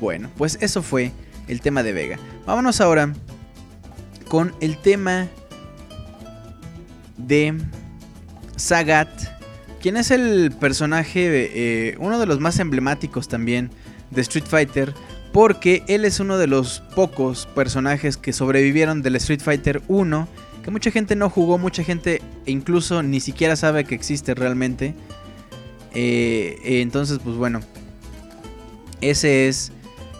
Bueno, 0.00 0.30
pues 0.36 0.58
eso 0.60 0.82
fue 0.82 1.12
el 1.48 1.60
tema 1.60 1.82
de 1.82 1.92
Vega. 1.92 2.18
Vámonos 2.46 2.80
ahora 2.80 3.12
con 4.28 4.54
el 4.60 4.76
tema 4.76 5.28
de 7.16 7.54
Sagat, 8.56 9.08
quien 9.80 9.96
es 9.96 10.10
el 10.10 10.52
personaje, 10.52 11.50
eh, 11.90 11.96
uno 11.98 12.18
de 12.18 12.26
los 12.26 12.40
más 12.40 12.58
emblemáticos 12.58 13.28
también 13.28 13.70
de 14.10 14.20
Street 14.22 14.46
Fighter, 14.46 14.94
porque 15.32 15.82
él 15.88 16.04
es 16.04 16.20
uno 16.20 16.38
de 16.38 16.46
los 16.46 16.80
pocos 16.94 17.46
personajes 17.54 18.16
que 18.16 18.32
sobrevivieron 18.32 19.02
del 19.02 19.16
Street 19.16 19.40
Fighter 19.40 19.82
1, 19.88 20.28
que 20.62 20.70
mucha 20.70 20.90
gente 20.90 21.16
no 21.16 21.30
jugó, 21.30 21.58
mucha 21.58 21.84
gente 21.84 22.22
incluso 22.46 23.02
ni 23.02 23.20
siquiera 23.20 23.56
sabe 23.56 23.84
que 23.84 23.94
existe 23.94 24.34
realmente. 24.34 24.94
Eh, 26.00 26.80
entonces, 26.80 27.18
pues 27.18 27.34
bueno, 27.34 27.58
ese 29.00 29.48
es 29.48 29.72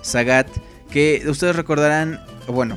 Sagat, 0.03 0.49
que 0.91 1.23
ustedes 1.29 1.55
recordarán, 1.55 2.19
bueno, 2.49 2.77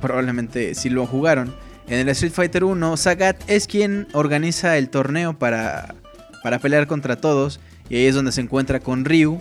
probablemente 0.00 0.74
si 0.74 0.88
lo 0.88 1.06
jugaron. 1.06 1.54
En 1.88 1.98
el 1.98 2.08
Street 2.08 2.32
Fighter 2.32 2.64
1, 2.64 2.96
Sagat 2.96 3.36
es 3.50 3.66
quien 3.66 4.08
organiza 4.14 4.78
el 4.78 4.88
torneo 4.88 5.38
para, 5.38 5.94
para 6.42 6.58
pelear 6.58 6.86
contra 6.86 7.16
todos. 7.16 7.60
Y 7.90 7.96
ahí 7.96 8.06
es 8.06 8.14
donde 8.14 8.32
se 8.32 8.40
encuentra 8.40 8.80
con 8.80 9.04
Ryu. 9.04 9.38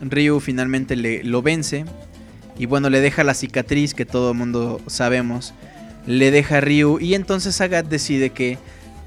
Ryu 0.00 0.38
finalmente 0.38 0.94
le, 0.94 1.24
lo 1.24 1.42
vence. 1.42 1.84
Y 2.56 2.66
bueno, 2.66 2.90
le 2.90 3.00
deja 3.00 3.24
la 3.24 3.34
cicatriz 3.34 3.92
que 3.92 4.06
todo 4.06 4.30
el 4.30 4.38
mundo 4.38 4.80
sabemos. 4.86 5.52
Le 6.06 6.30
deja 6.30 6.58
a 6.58 6.60
Ryu. 6.60 7.00
Y 7.00 7.14
entonces 7.14 7.56
Sagat 7.56 7.86
decide 7.86 8.30
que 8.30 8.56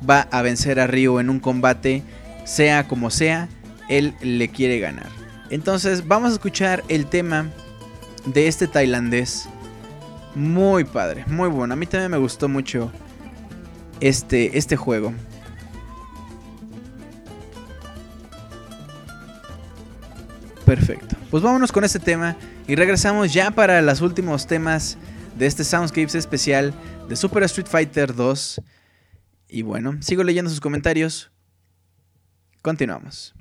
va 0.10 0.27
a 0.30 0.42
vencer 0.42 0.82
a 0.82 0.88
Ryu 0.88 1.19
en 1.19 1.30
un 1.30 1.40
combate. 1.40 2.03
Sea 2.46 2.88
como 2.88 3.10
sea, 3.10 3.50
él 3.90 4.16
le 4.22 4.50
quiere 4.50 4.80
ganar. 4.80 5.10
Entonces 5.50 6.08
vamos 6.08 6.32
a 6.32 6.34
escuchar 6.34 6.84
el 6.88 7.06
tema 7.06 7.50
de 8.26 8.48
este 8.48 8.68
tailandés. 8.68 9.48
Muy 10.36 10.84
padre, 10.84 11.26
muy 11.28 11.48
bueno. 11.50 11.74
A 11.74 11.78
mí 11.78 11.86
también 11.86 12.12
me 12.12 12.18
gustó 12.18 12.50
mucho 12.50 12.92
este, 14.00 14.58
este 14.58 14.76
juego. 14.76 15.14
Perfecto. 20.66 21.16
Pues 21.30 21.44
vámonos 21.44 21.72
con 21.72 21.84
este 21.84 22.00
tema 22.00 22.36
y 22.68 22.76
regresamos 22.76 23.34
ya 23.34 23.52
para 23.52 23.82
los 23.82 24.02
últimos 24.02 24.48
temas 24.48 24.98
de 25.38 25.46
este 25.46 25.64
Soundscapes 25.64 26.16
especial 26.16 26.74
de 27.08 27.16
Super 27.16 27.44
Street 27.44 27.68
Fighter 27.68 28.16
2. 28.16 28.62
Y 29.50 29.62
bueno, 29.62 29.98
sigo 30.02 30.24
leyendo 30.24 30.50
sus 30.50 30.62
comentarios. 30.62 31.33
Continuamos. 32.64 33.35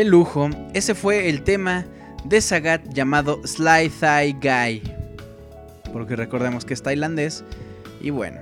De 0.00 0.06
lujo. 0.06 0.48
Ese 0.72 0.94
fue 0.94 1.28
el 1.28 1.42
tema 1.42 1.84
de 2.24 2.40
Sagat 2.40 2.82
llamado 2.94 3.46
Sly 3.46 3.90
Thigh 4.00 4.38
Guy. 4.40 4.82
Porque 5.92 6.16
recordemos 6.16 6.64
que 6.64 6.72
es 6.72 6.82
tailandés. 6.82 7.44
Y 8.00 8.08
bueno, 8.08 8.40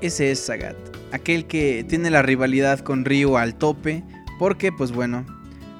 ese 0.00 0.32
es 0.32 0.40
Sagat. 0.40 0.74
Aquel 1.12 1.46
que 1.46 1.84
tiene 1.88 2.10
la 2.10 2.22
rivalidad 2.22 2.80
con 2.80 3.04
Ryu 3.04 3.36
al 3.36 3.54
tope. 3.54 4.02
Porque, 4.40 4.72
pues 4.72 4.90
bueno, 4.90 5.24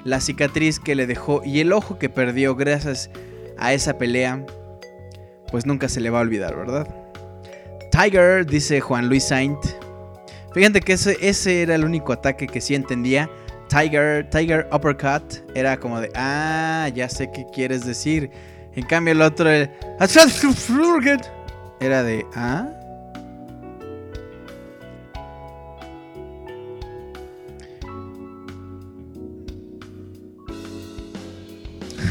la 0.05 0.21
cicatriz 0.21 0.79
que 0.79 0.95
le 0.95 1.07
dejó 1.07 1.41
y 1.43 1.59
el 1.59 1.73
ojo 1.73 1.99
que 1.99 2.07
perdió 2.07 2.55
gracias 2.55 3.09
a 3.57 3.73
esa 3.73 3.97
pelea, 3.97 4.45
pues 5.51 5.65
nunca 5.65 5.89
se 5.89 5.99
le 5.99 6.09
va 6.09 6.19
a 6.19 6.21
olvidar, 6.21 6.55
¿verdad? 6.55 6.87
Tiger, 7.91 8.45
dice 8.45 8.79
Juan 8.79 9.09
Luis 9.09 9.25
Saint. 9.25 9.59
Fíjate 10.53 10.79
que 10.79 10.93
ese, 10.93 11.17
ese 11.19 11.63
era 11.63 11.75
el 11.75 11.83
único 11.83 12.13
ataque 12.13 12.47
que 12.47 12.61
sí 12.61 12.75
entendía. 12.75 13.29
Tiger, 13.73 14.29
Tiger 14.29 14.67
Uppercut. 14.71 15.23
Era 15.55 15.77
como 15.77 15.99
de, 15.99 16.11
ah, 16.15 16.89
ya 16.93 17.09
sé 17.09 17.31
qué 17.31 17.45
quieres 17.51 17.85
decir. 17.85 18.29
En 18.75 18.85
cambio 18.85 19.13
el 19.13 19.21
otro 19.21 19.49
el- 19.49 19.69
era 21.79 22.03
de, 22.03 22.25
ah. 22.35 22.67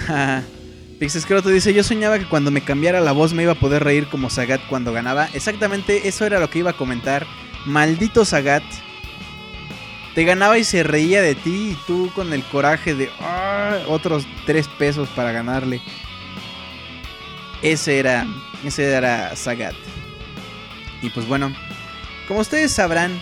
Pixescroto 0.98 1.48
dice, 1.48 1.74
yo 1.74 1.82
soñaba 1.82 2.18
que 2.18 2.28
cuando 2.28 2.50
me 2.50 2.62
cambiara 2.62 3.00
la 3.00 3.12
voz 3.12 3.32
me 3.32 3.42
iba 3.42 3.52
a 3.52 3.58
poder 3.58 3.82
reír 3.84 4.06
como 4.08 4.30
Sagat 4.30 4.60
cuando 4.68 4.92
ganaba. 4.92 5.28
Exactamente 5.32 6.06
eso 6.08 6.24
era 6.26 6.38
lo 6.38 6.48
que 6.48 6.60
iba 6.60 6.70
a 6.70 6.76
comentar. 6.76 7.26
Maldito 7.66 8.24
Sagat. 8.24 8.62
Te 10.14 10.24
ganaba 10.24 10.58
y 10.58 10.64
se 10.64 10.82
reía 10.82 11.22
de 11.22 11.34
ti 11.34 11.70
y 11.70 11.78
tú 11.86 12.10
con 12.14 12.32
el 12.32 12.42
coraje 12.44 12.94
de 12.94 13.10
"Ah", 13.20 13.78
otros 13.88 14.26
tres 14.44 14.68
pesos 14.68 15.08
para 15.10 15.32
ganarle. 15.32 15.80
Ese 17.62 17.98
era, 17.98 18.26
ese 18.64 18.84
era 18.84 19.34
Sagat. 19.36 19.74
Y 21.00 21.08
pues 21.10 21.26
bueno, 21.26 21.52
como 22.28 22.40
ustedes 22.40 22.72
sabrán, 22.72 23.18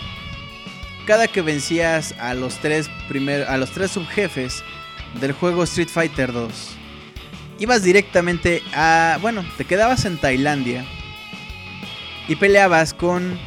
cada 1.05 1.27
que 1.27 1.41
vencías 1.41 2.13
a 2.19 2.33
los 2.33 2.55
tres 2.57 2.89
primer, 3.07 3.43
a 3.43 3.57
los 3.57 3.71
tres 3.71 3.91
subjefes 3.91 4.63
del 5.19 5.31
juego 5.31 5.63
Street 5.63 5.89
Fighter 5.89 6.31
2, 6.33 6.51
ibas 7.59 7.83
directamente 7.83 8.61
a, 8.73 9.17
bueno, 9.21 9.45
te 9.57 9.65
quedabas 9.65 10.05
en 10.05 10.17
Tailandia 10.17 10.85
y 12.27 12.35
peleabas 12.35 12.93
con 12.93 13.39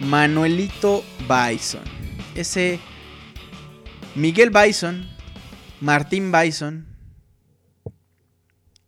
Manuelito 0.00 1.04
Bison. 1.28 1.93
Ese 2.34 2.80
Miguel 4.16 4.50
Bison, 4.50 5.08
Martín 5.80 6.32
Bison, 6.32 6.86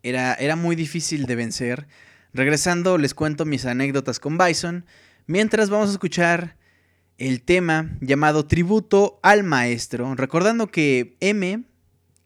era, 0.02 0.34
era 0.34 0.56
muy 0.56 0.74
difícil 0.74 1.26
de 1.26 1.36
vencer. 1.36 1.86
Regresando, 2.32 2.98
les 2.98 3.14
cuento 3.14 3.44
mis 3.44 3.64
anécdotas 3.64 4.18
con 4.18 4.36
Bison. 4.36 4.84
Mientras 5.26 5.70
vamos 5.70 5.88
a 5.88 5.92
escuchar 5.92 6.56
el 7.18 7.42
tema 7.42 7.96
llamado 8.00 8.46
Tributo 8.46 9.20
al 9.22 9.44
Maestro. 9.44 10.14
Recordando 10.16 10.70
que 10.70 11.16
M 11.20 11.64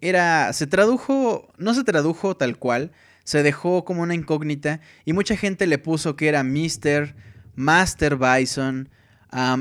era. 0.00 0.52
se 0.52 0.66
tradujo. 0.66 1.52
no 1.58 1.74
se 1.74 1.84
tradujo 1.84 2.36
tal 2.36 2.58
cual. 2.58 2.92
Se 3.24 3.42
dejó 3.42 3.84
como 3.84 4.02
una 4.02 4.14
incógnita. 4.14 4.80
Y 5.04 5.12
mucha 5.12 5.36
gente 5.36 5.66
le 5.66 5.78
puso 5.78 6.16
que 6.16 6.28
era 6.28 6.42
Mr. 6.42 7.14
Master 7.54 8.16
Bison. 8.16 8.88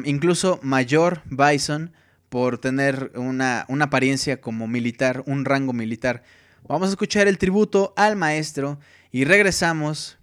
Incluso 0.06 0.60
Mayor 0.62 1.22
Bison. 1.26 1.92
Por 2.30 2.60
tener 2.60 3.12
una, 3.16 3.66
una 3.70 3.86
apariencia 3.86 4.40
como 4.40 4.68
militar, 4.68 5.24
un 5.26 5.46
rango 5.46 5.74
militar. 5.74 6.22
Vamos 6.68 6.90
a 6.90 6.92
escuchar 6.92 7.28
el 7.28 7.40
tributo 7.40 7.92
al 7.98 8.16
maestro 8.16 8.80
y 9.12 9.26
regresamos 9.26 10.20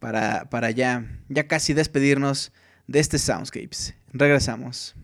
para, 0.00 0.50
para 0.50 0.70
ya, 0.70 1.06
ya 1.30 1.48
casi 1.48 1.72
despedirnos 1.72 2.52
de 2.86 3.00
este 3.00 3.18
Soundscapes. 3.18 3.94
Regresamos. 4.12 4.94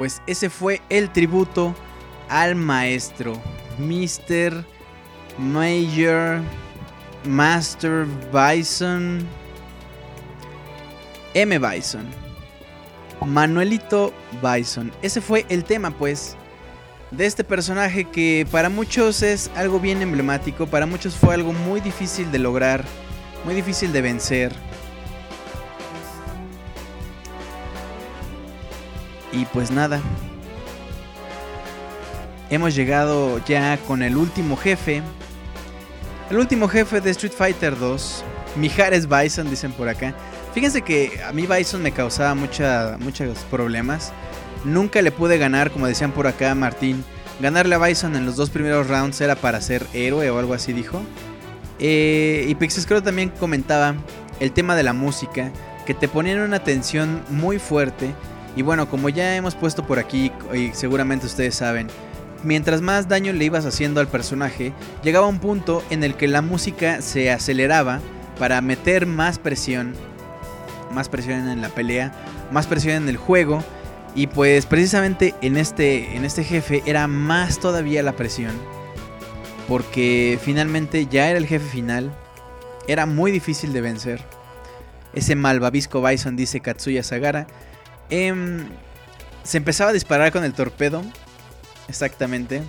Pues 0.00 0.22
ese 0.26 0.48
fue 0.48 0.80
el 0.88 1.10
tributo 1.10 1.74
al 2.30 2.54
maestro, 2.54 3.34
Mr. 3.78 4.64
Major 5.36 6.40
Master 7.26 8.06
Bison, 8.32 9.18
M. 11.34 11.58
Bison, 11.58 12.06
Manuelito 13.26 14.14
Bison. 14.42 14.90
Ese 15.02 15.20
fue 15.20 15.44
el 15.50 15.64
tema, 15.64 15.90
pues, 15.90 16.34
de 17.10 17.26
este 17.26 17.44
personaje 17.44 18.06
que 18.06 18.46
para 18.50 18.70
muchos 18.70 19.22
es 19.22 19.50
algo 19.54 19.80
bien 19.80 20.00
emblemático, 20.00 20.66
para 20.66 20.86
muchos 20.86 21.14
fue 21.14 21.34
algo 21.34 21.52
muy 21.52 21.82
difícil 21.82 22.32
de 22.32 22.38
lograr, 22.38 22.86
muy 23.44 23.54
difícil 23.54 23.92
de 23.92 24.00
vencer. 24.00 24.69
Pues 29.52 29.70
nada. 29.70 30.00
Hemos 32.50 32.74
llegado 32.74 33.40
ya 33.46 33.78
con 33.86 34.02
el 34.02 34.16
último 34.16 34.56
jefe. 34.56 35.02
El 36.30 36.38
último 36.38 36.68
jefe 36.68 37.00
de 37.00 37.10
Street 37.10 37.32
Fighter 37.32 37.78
2. 37.78 38.24
Mijares 38.56 39.08
Bison, 39.08 39.48
dicen 39.48 39.72
por 39.72 39.88
acá. 39.88 40.14
Fíjense 40.54 40.82
que 40.82 41.20
a 41.24 41.32
mí 41.32 41.46
Bison 41.46 41.82
me 41.82 41.92
causaba 41.92 42.34
muchos 42.34 43.38
problemas. 43.50 44.12
Nunca 44.64 45.00
le 45.00 45.12
pude 45.12 45.38
ganar, 45.38 45.70
como 45.70 45.86
decían 45.86 46.12
por 46.12 46.26
acá 46.26 46.54
Martín. 46.54 47.04
Ganarle 47.40 47.76
a 47.76 47.78
Bison 47.78 48.16
en 48.16 48.26
los 48.26 48.36
dos 48.36 48.50
primeros 48.50 48.88
rounds 48.88 49.20
era 49.20 49.36
para 49.36 49.60
ser 49.60 49.86
héroe 49.94 50.28
o 50.30 50.38
algo 50.38 50.52
así, 50.52 50.72
dijo. 50.72 51.00
Eh, 51.78 52.44
y 52.48 52.54
Pixescro 52.56 53.02
también 53.02 53.30
comentaba 53.30 53.94
el 54.40 54.52
tema 54.52 54.76
de 54.76 54.82
la 54.82 54.92
música, 54.92 55.50
que 55.86 55.94
te 55.94 56.08
ponían 56.08 56.40
una 56.40 56.62
tensión 56.62 57.22
muy 57.30 57.58
fuerte. 57.58 58.12
Y 58.56 58.62
bueno, 58.62 58.88
como 58.88 59.08
ya 59.08 59.36
hemos 59.36 59.54
puesto 59.54 59.86
por 59.86 59.98
aquí, 59.98 60.32
y 60.52 60.70
seguramente 60.72 61.26
ustedes 61.26 61.54
saben, 61.54 61.88
mientras 62.42 62.80
más 62.80 63.08
daño 63.08 63.32
le 63.32 63.44
ibas 63.44 63.64
haciendo 63.64 64.00
al 64.00 64.08
personaje, 64.08 64.72
llegaba 65.02 65.26
un 65.26 65.38
punto 65.38 65.82
en 65.90 66.04
el 66.04 66.14
que 66.14 66.28
la 66.28 66.42
música 66.42 67.02
se 67.02 67.30
aceleraba 67.30 68.00
para 68.38 68.60
meter 68.60 69.06
más 69.06 69.38
presión, 69.38 69.94
más 70.92 71.08
presión 71.08 71.48
en 71.48 71.60
la 71.60 71.68
pelea, 71.68 72.12
más 72.50 72.66
presión 72.66 72.94
en 72.96 73.08
el 73.08 73.16
juego. 73.16 73.62
Y 74.14 74.26
pues 74.26 74.66
precisamente 74.66 75.34
en 75.40 75.56
este, 75.56 76.16
en 76.16 76.24
este 76.24 76.42
jefe 76.42 76.82
era 76.86 77.06
más 77.06 77.60
todavía 77.60 78.02
la 78.02 78.16
presión. 78.16 78.52
Porque 79.68 80.38
finalmente 80.42 81.06
ya 81.06 81.28
era 81.28 81.38
el 81.38 81.46
jefe 81.46 81.68
final. 81.68 82.12
Era 82.88 83.06
muy 83.06 83.30
difícil 83.30 83.72
de 83.72 83.80
vencer. 83.80 84.24
Ese 85.12 85.36
malvavisco 85.36 86.02
Bison, 86.02 86.34
dice 86.34 86.60
Katsuya 86.60 87.04
Sagara. 87.04 87.46
Em, 88.10 88.66
se 89.42 89.56
empezaba 89.58 89.90
a 89.90 89.92
disparar 89.92 90.32
con 90.32 90.44
el 90.44 90.52
torpedo. 90.52 91.02
Exactamente. 91.88 92.62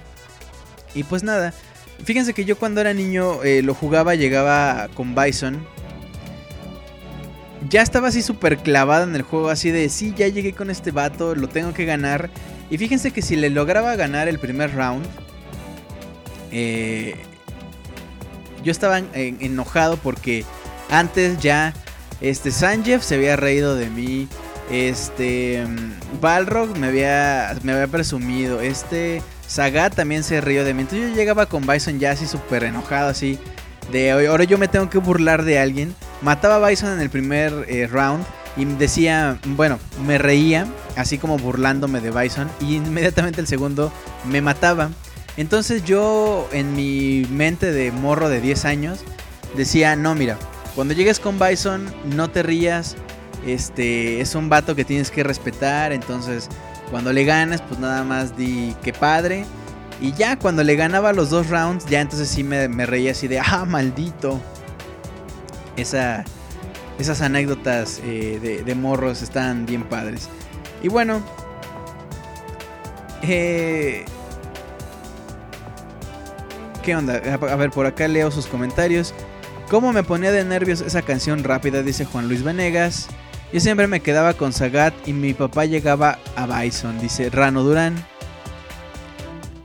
Y 0.94 1.04
pues 1.04 1.24
nada. 1.24 1.54
Fíjense 2.04 2.34
que 2.34 2.46
yo 2.46 2.58
cuando 2.58 2.82
era 2.82 2.94
niño 2.94 3.44
eh, 3.44 3.62
lo 3.62 3.74
jugaba, 3.76 4.16
llegaba 4.16 4.88
con 4.96 5.14
Bison. 5.16 5.66
Ya 7.70 7.84
estaba 7.84 8.08
así 8.08 8.24
súper 8.24 8.58
clavada 8.58 9.04
en 9.04 9.16
el 9.16 9.22
juego, 9.22 9.50
así 9.50 9.70
de, 9.70 9.88
sí, 9.90 10.14
ya 10.18 10.28
llegué 10.28 10.54
con 10.54 10.72
este 10.72 10.90
vato, 10.92 11.36
lo 11.36 11.48
tengo 11.48 11.74
que 11.74 11.86
ganar. 11.86 12.32
Y 12.72 12.78
fíjense 12.80 13.12
que 13.12 13.22
si 13.22 13.36
le 13.36 13.52
lograba 13.52 13.96
ganar 13.96 14.28
el 14.28 14.40
primer 14.40 14.74
round, 14.74 15.06
eh, 16.52 17.16
yo 18.64 18.72
estaba 18.72 18.98
en- 19.00 19.38
enojado 19.42 19.98
porque 19.98 20.44
antes 20.90 21.38
ya 21.40 21.74
este 22.20 22.52
Sanjeev 22.52 23.02
se 23.04 23.16
había 23.16 23.36
reído 23.36 23.76
de 23.76 23.90
mí. 23.90 24.28
Este 24.72 25.64
Balrog 26.22 26.78
me 26.78 26.88
había, 26.88 27.56
me 27.64 27.74
había 27.74 27.88
presumido. 27.88 28.62
Este 28.62 29.22
Sagat 29.46 29.96
también 29.96 30.24
se 30.24 30.40
rió 30.40 30.64
de 30.64 30.74
mí. 30.74 30.82
Entonces 30.84 31.10
yo 31.10 31.16
llegaba 31.16 31.46
con 31.46 31.68
Bison 31.68 32.00
ya 32.00 32.12
así 32.12 32.26
súper 32.26 32.64
enojado, 32.64 33.10
así. 33.10 33.38
De 33.92 34.14
"Oye, 34.14 34.28
ahora 34.28 34.46
yo 34.46 34.58
me 34.58 34.70
tengo 34.70 34.90
que 34.90 34.98
burlar 34.98 35.44
de 35.44 35.60
alguien. 35.60 35.94
Mataba 36.22 36.66
a 36.66 36.70
Bison 36.70 36.94
en 36.94 37.02
el 37.02 37.10
primer 37.10 37.66
eh, 37.68 37.88
round. 37.88 38.24
Y 38.58 38.66
decía, 38.66 39.40
bueno, 39.46 39.80
me 40.06 40.18
reía, 40.18 40.68
así 40.98 41.18
como 41.18 41.38
burlándome 41.38 42.02
de 42.02 42.12
Bison. 42.12 42.50
Y 42.60 42.76
inmediatamente 42.76 43.40
el 43.42 43.48
segundo 43.48 43.92
me 44.26 44.42
mataba. 44.42 44.90
Entonces 45.38 45.84
yo 45.86 46.48
en 46.52 46.76
mi 46.76 47.26
mente 47.30 47.72
de 47.72 47.92
morro 47.92 48.30
de 48.30 48.42
10 48.42 48.66
años 48.66 49.00
decía, 49.56 49.96
no, 49.96 50.16
mira, 50.16 50.38
cuando 50.76 50.94
llegues 50.94 51.20
con 51.20 51.40
Bison 51.40 51.86
no 52.06 52.30
te 52.30 52.44
rías, 52.44 52.96
este 53.46 54.22
es 54.22 54.36
un 54.36 54.50
vato 54.50 54.76
que 54.76 54.86
tienes 54.86 55.12
que 55.12 55.24
respetar, 55.24 55.92
entonces 55.92 56.50
cuando 56.90 57.14
le 57.14 57.24
ganes 57.24 57.62
pues 57.62 57.80
nada 57.80 58.04
más 58.04 58.38
di 58.38 58.76
que 58.84 58.94
padre. 58.94 59.46
Y 60.00 60.14
ya 60.14 60.38
cuando 60.38 60.64
le 60.64 60.76
ganaba 60.76 61.14
los 61.14 61.30
dos 61.30 61.48
rounds, 61.50 61.86
ya 61.86 62.02
entonces 62.02 62.28
sí 62.28 62.44
me, 62.44 62.68
reía 62.86 63.12
así 63.12 63.28
de, 63.28 63.40
ah, 63.40 63.66
maldito. 63.68 64.42
Esa, 65.78 66.24
esas 66.98 67.22
anécdotas 67.22 68.02
eh, 68.04 68.64
de, 68.66 68.76
morros 68.76 69.22
están 69.22 69.68
bien 69.68 69.84
padres. 69.84 70.28
Y 70.82 70.88
bueno, 70.88 71.22
eh, 73.22 74.06
¿Qué 76.84 76.96
onda? 76.96 77.22
A 77.36 77.56
ver, 77.56 77.70
por 77.70 77.86
acá 77.86 78.08
leo 78.08 78.32
sus 78.32 78.48
comentarios. 78.48 79.14
¿Cómo 79.70 79.94
me 79.94 80.04
ponía 80.04 80.32
de 80.32 80.44
nervios 80.44 80.82
esa 80.82 81.04
canción 81.04 81.44
rápida? 81.44 81.84
Dice 81.84 82.06
Juan 82.06 82.28
Luis 82.28 82.44
Venegas. 82.44 83.08
Yo 83.54 83.60
siempre 83.60 83.88
me 83.88 84.00
quedaba 84.00 84.34
con 84.34 84.54
Sagat 84.54 84.94
y 85.06 85.12
mi 85.12 85.34
papá 85.34 85.66
llegaba 85.66 86.20
a 86.38 86.48
Bison, 86.48 87.00
dice 87.00 87.30
Rano 87.30 87.64
Durán. 87.64 87.96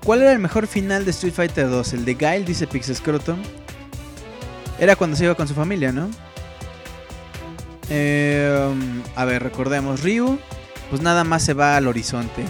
¿Cuál 0.05 0.23
era 0.23 0.33
el 0.33 0.41
mejor 0.41 0.67
final 0.67 1.05
de 1.05 1.13
Street 1.13 1.35
Fighter 1.35 1.69
2? 1.69 1.93
El 1.93 2.05
de 2.05 2.15
Guile, 2.15 2.45
dice 2.45 2.67
Pixescroto. 2.67 3.37
Era 4.81 4.97
cuando 4.97 5.17
se 5.17 5.25
iba 5.25 5.37
con 5.37 5.47
su 5.47 5.55
familia, 5.55 5.93
¿no? 5.93 6.11
Eh, 7.89 8.75
a 9.15 9.25
ver, 9.25 9.43
recordemos. 9.43 10.03
Ryu, 10.03 10.39
pues 10.91 11.01
nada 11.01 11.23
más 11.23 11.45
se 11.45 11.55
va 11.55 11.77
al 11.77 11.87
horizonte. 11.87 12.45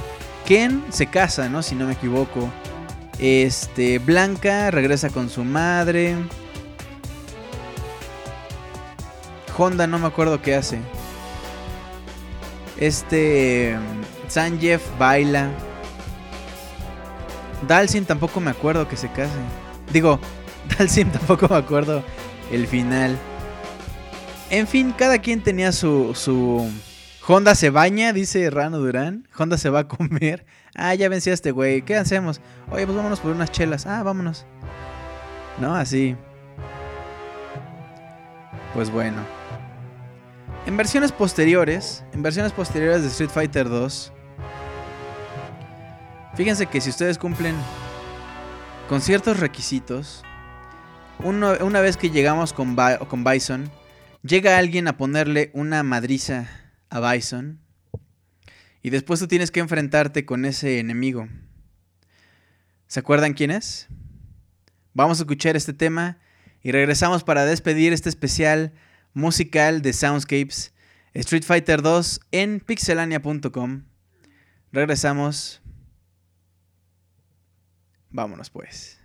Ken 0.46 0.84
se 0.90 1.06
casa, 1.06 1.48
¿no? 1.50 1.62
Si 1.62 1.74
no 1.74 1.86
me 1.86 1.92
equivoco. 1.92 2.48
Este, 3.18 3.98
Blanca 3.98 4.70
regresa 4.70 5.10
con 5.10 5.28
su 5.28 5.44
madre. 5.44 6.16
Honda 9.56 9.86
no 9.86 9.98
me 9.98 10.06
acuerdo 10.06 10.40
qué 10.40 10.54
hace. 10.54 10.78
Este, 12.78 13.76
Sanjeev 14.28 14.80
baila. 14.98 15.50
Dalsim 17.66 18.04
tampoco 18.04 18.40
me 18.40 18.50
acuerdo 18.50 18.88
que 18.88 18.96
se 18.96 19.08
case. 19.08 19.32
Digo, 19.92 20.20
Dalsim 20.78 21.10
tampoco 21.10 21.48
me 21.48 21.56
acuerdo 21.56 22.02
el 22.50 22.66
final. 22.66 23.16
En 24.50 24.66
fin, 24.66 24.94
cada 24.96 25.18
quien 25.18 25.42
tenía 25.42 25.72
su, 25.72 26.12
su... 26.14 26.70
Honda 27.26 27.56
se 27.56 27.70
baña, 27.70 28.12
dice 28.12 28.48
Rano 28.50 28.78
Durán. 28.78 29.26
Honda 29.36 29.58
se 29.58 29.70
va 29.70 29.80
a 29.80 29.88
comer. 29.88 30.46
Ah, 30.76 30.94
ya 30.94 31.08
vencí 31.08 31.30
a 31.30 31.34
este 31.34 31.50
güey. 31.50 31.82
¿Qué 31.82 31.96
hacemos? 31.96 32.40
Oye, 32.70 32.84
pues 32.86 32.96
vámonos 32.96 33.18
por 33.18 33.32
unas 33.32 33.50
chelas. 33.50 33.86
Ah, 33.86 34.02
vámonos. 34.04 34.46
¿No? 35.58 35.74
Así. 35.74 36.14
Pues 38.74 38.90
bueno. 38.90 39.22
En 40.66 40.76
versiones 40.76 41.12
posteriores, 41.12 42.02
en 42.12 42.22
versiones 42.24 42.50
posteriores 42.50 43.02
de 43.02 43.08
Street 43.08 43.30
Fighter 43.30 43.68
2, 43.68 44.12
fíjense 46.34 46.66
que 46.66 46.80
si 46.80 46.90
ustedes 46.90 47.18
cumplen 47.18 47.54
con 48.88 49.00
ciertos 49.00 49.38
requisitos, 49.38 50.24
una 51.20 51.80
vez 51.80 51.96
que 51.96 52.10
llegamos 52.10 52.52
con, 52.52 52.76
con 53.08 53.22
Bison, 53.22 53.70
llega 54.24 54.58
alguien 54.58 54.88
a 54.88 54.96
ponerle 54.96 55.52
una 55.54 55.84
madriza 55.84 56.50
a 56.90 57.12
Bison 57.12 57.60
y 58.82 58.90
después 58.90 59.20
tú 59.20 59.28
tienes 59.28 59.52
que 59.52 59.60
enfrentarte 59.60 60.26
con 60.26 60.44
ese 60.44 60.80
enemigo. 60.80 61.28
¿Se 62.88 62.98
acuerdan 62.98 63.34
quién 63.34 63.52
es? 63.52 63.86
Vamos 64.94 65.20
a 65.20 65.22
escuchar 65.22 65.54
este 65.54 65.74
tema 65.74 66.18
y 66.60 66.72
regresamos 66.72 67.22
para 67.22 67.44
despedir 67.44 67.92
este 67.92 68.08
especial 68.08 68.72
musical 69.16 69.80
de 69.80 69.94
Soundscapes 69.94 70.74
Street 71.14 71.42
Fighter 71.42 71.80
2 71.80 72.20
en 72.32 72.60
pixelania.com. 72.60 73.84
Regresamos. 74.72 75.62
Vámonos 78.10 78.50
pues.「 78.50 78.95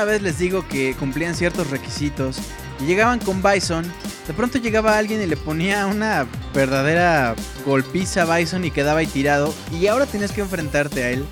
una 0.00 0.12
vez 0.12 0.22
les 0.22 0.38
digo 0.38 0.66
que 0.66 0.94
cumplían 0.94 1.34
ciertos 1.34 1.68
requisitos 1.68 2.38
y 2.80 2.86
llegaban 2.86 3.18
con 3.18 3.42
Bison, 3.42 3.84
de 4.26 4.32
pronto 4.32 4.56
llegaba 4.56 4.96
alguien 4.96 5.20
y 5.20 5.26
le 5.26 5.36
ponía 5.36 5.86
una 5.86 6.26
verdadera 6.54 7.34
golpiza 7.66 8.22
a 8.22 8.38
Bison 8.38 8.64
y 8.64 8.70
quedaba 8.70 9.00
ahí 9.00 9.06
tirado 9.06 9.52
y 9.70 9.88
ahora 9.88 10.06
tienes 10.06 10.32
que 10.32 10.40
enfrentarte 10.40 11.04
a 11.04 11.10
él. 11.10 11.26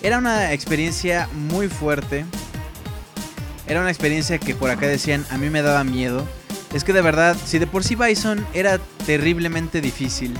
Era 0.00 0.16
una 0.16 0.54
experiencia 0.54 1.28
muy 1.34 1.68
fuerte. 1.68 2.24
Era 3.66 3.82
una 3.82 3.90
experiencia 3.90 4.38
que 4.38 4.54
por 4.54 4.70
acá 4.70 4.86
decían 4.86 5.26
a 5.28 5.36
mí 5.36 5.50
me 5.50 5.60
daba 5.60 5.84
miedo. 5.84 6.26
Es 6.72 6.84
que 6.84 6.94
de 6.94 7.02
verdad, 7.02 7.36
si 7.44 7.58
de 7.58 7.66
por 7.66 7.84
sí 7.84 7.94
Bison 7.94 8.46
era 8.54 8.78
terriblemente 9.04 9.82
difícil, 9.82 10.32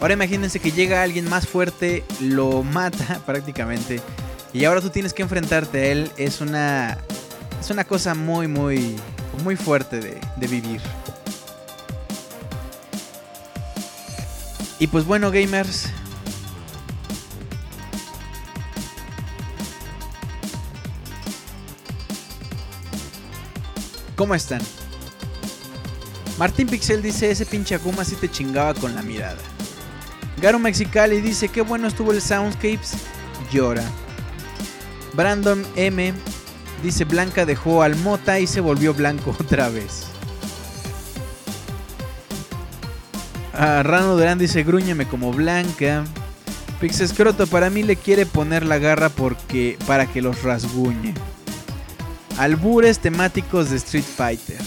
ahora 0.00 0.14
imagínense 0.14 0.58
que 0.58 0.72
llega 0.72 1.04
alguien 1.04 1.30
más 1.30 1.46
fuerte, 1.46 2.02
lo 2.18 2.64
mata 2.64 3.20
prácticamente. 3.26 4.00
Y 4.52 4.64
ahora 4.64 4.80
tú 4.80 4.90
tienes 4.90 5.14
que 5.14 5.22
enfrentarte 5.22 5.78
a 5.78 5.84
él. 5.86 6.12
Es 6.16 6.40
una. 6.40 6.98
Es 7.60 7.70
una 7.70 7.84
cosa 7.84 8.14
muy, 8.14 8.48
muy. 8.48 8.96
Muy 9.44 9.56
fuerte 9.56 9.98
de, 9.98 10.20
de 10.36 10.46
vivir. 10.46 10.80
Y 14.78 14.86
pues 14.88 15.04
bueno, 15.06 15.30
gamers. 15.30 15.86
¿Cómo 24.16 24.34
están? 24.34 24.60
Martín 26.38 26.66
Pixel 26.66 27.02
dice, 27.02 27.30
ese 27.30 27.46
pinche 27.46 27.74
Akuma 27.74 28.04
sí 28.04 28.16
te 28.16 28.30
chingaba 28.30 28.74
con 28.74 28.94
la 28.94 29.02
mirada. 29.02 29.38
Garo 30.40 30.58
Mexicali 30.58 31.20
dice, 31.20 31.48
qué 31.48 31.62
bueno 31.62 31.88
estuvo 31.88 32.12
el 32.12 32.20
Soundscapes. 32.20 32.94
Llora. 33.52 33.84
Brandon 35.14 35.64
M 35.76 36.14
dice, 36.82 37.04
Blanca 37.04 37.46
dejó 37.46 37.82
al 37.82 37.96
Mota 37.96 38.40
y 38.40 38.46
se 38.46 38.60
volvió 38.60 38.94
blanco 38.94 39.34
otra 39.40 39.68
vez. 39.68 40.06
Ah, 43.54 43.82
Rano 43.82 44.16
Durán 44.16 44.38
dice, 44.38 44.62
grúñeme 44.62 45.06
como 45.06 45.32
Blanca. 45.32 46.04
Pixescroto 46.80 47.46
para 47.46 47.70
mí 47.70 47.82
le 47.82 47.96
quiere 47.96 48.26
poner 48.26 48.66
la 48.66 48.78
garra 48.78 49.08
porque 49.08 49.78
para 49.86 50.06
que 50.06 50.22
los 50.22 50.42
rasguñe. 50.42 51.14
Albures 52.38 52.98
temáticos 52.98 53.70
de 53.70 53.76
Street 53.76 54.04
Fighter. 54.04 54.58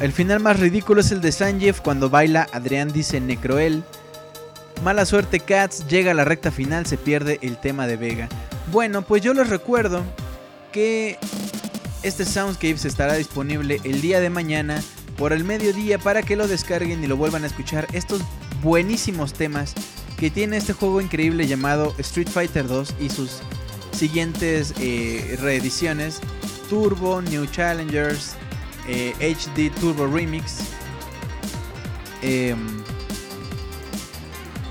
El 0.00 0.12
final 0.12 0.40
más 0.40 0.60
ridículo 0.60 1.00
es 1.00 1.10
el 1.12 1.20
de 1.20 1.32
Sanjeev 1.32 1.82
cuando 1.82 2.10
baila 2.10 2.46
Adrián 2.52 2.92
dice 2.92 3.20
Necroel. 3.20 3.82
Mala 4.82 5.06
suerte 5.06 5.40
Cats, 5.40 5.86
llega 5.88 6.10
a 6.10 6.14
la 6.14 6.24
recta 6.24 6.50
final, 6.50 6.86
se 6.86 6.96
pierde 6.96 7.38
el 7.42 7.56
tema 7.58 7.86
de 7.86 7.96
Vega. 7.96 8.28
Bueno, 8.70 9.02
pues 9.02 9.22
yo 9.22 9.34
les 9.34 9.48
recuerdo 9.48 10.02
que 10.72 11.18
este 12.02 12.24
Soundscapes 12.24 12.84
estará 12.84 13.14
disponible 13.14 13.80
el 13.84 14.00
día 14.00 14.20
de 14.20 14.30
mañana 14.30 14.82
por 15.16 15.32
el 15.32 15.44
mediodía 15.44 15.98
para 15.98 16.22
que 16.22 16.36
lo 16.36 16.48
descarguen 16.48 17.02
y 17.02 17.06
lo 17.06 17.16
vuelvan 17.16 17.44
a 17.44 17.46
escuchar. 17.46 17.86
Estos 17.92 18.20
buenísimos 18.62 19.32
temas 19.32 19.74
que 20.18 20.30
tiene 20.30 20.56
este 20.56 20.72
juego 20.72 21.00
increíble 21.00 21.46
llamado 21.46 21.94
Street 21.98 22.28
Fighter 22.28 22.66
2 22.66 22.94
y 23.00 23.10
sus 23.10 23.40
siguientes 23.92 24.74
eh, 24.80 25.38
reediciones. 25.40 26.20
Turbo, 26.68 27.22
New 27.22 27.46
Challengers, 27.46 28.36
eh, 28.88 29.14
HD 29.20 29.70
Turbo 29.80 30.06
Remix. 30.06 30.58
Em, 32.22 32.82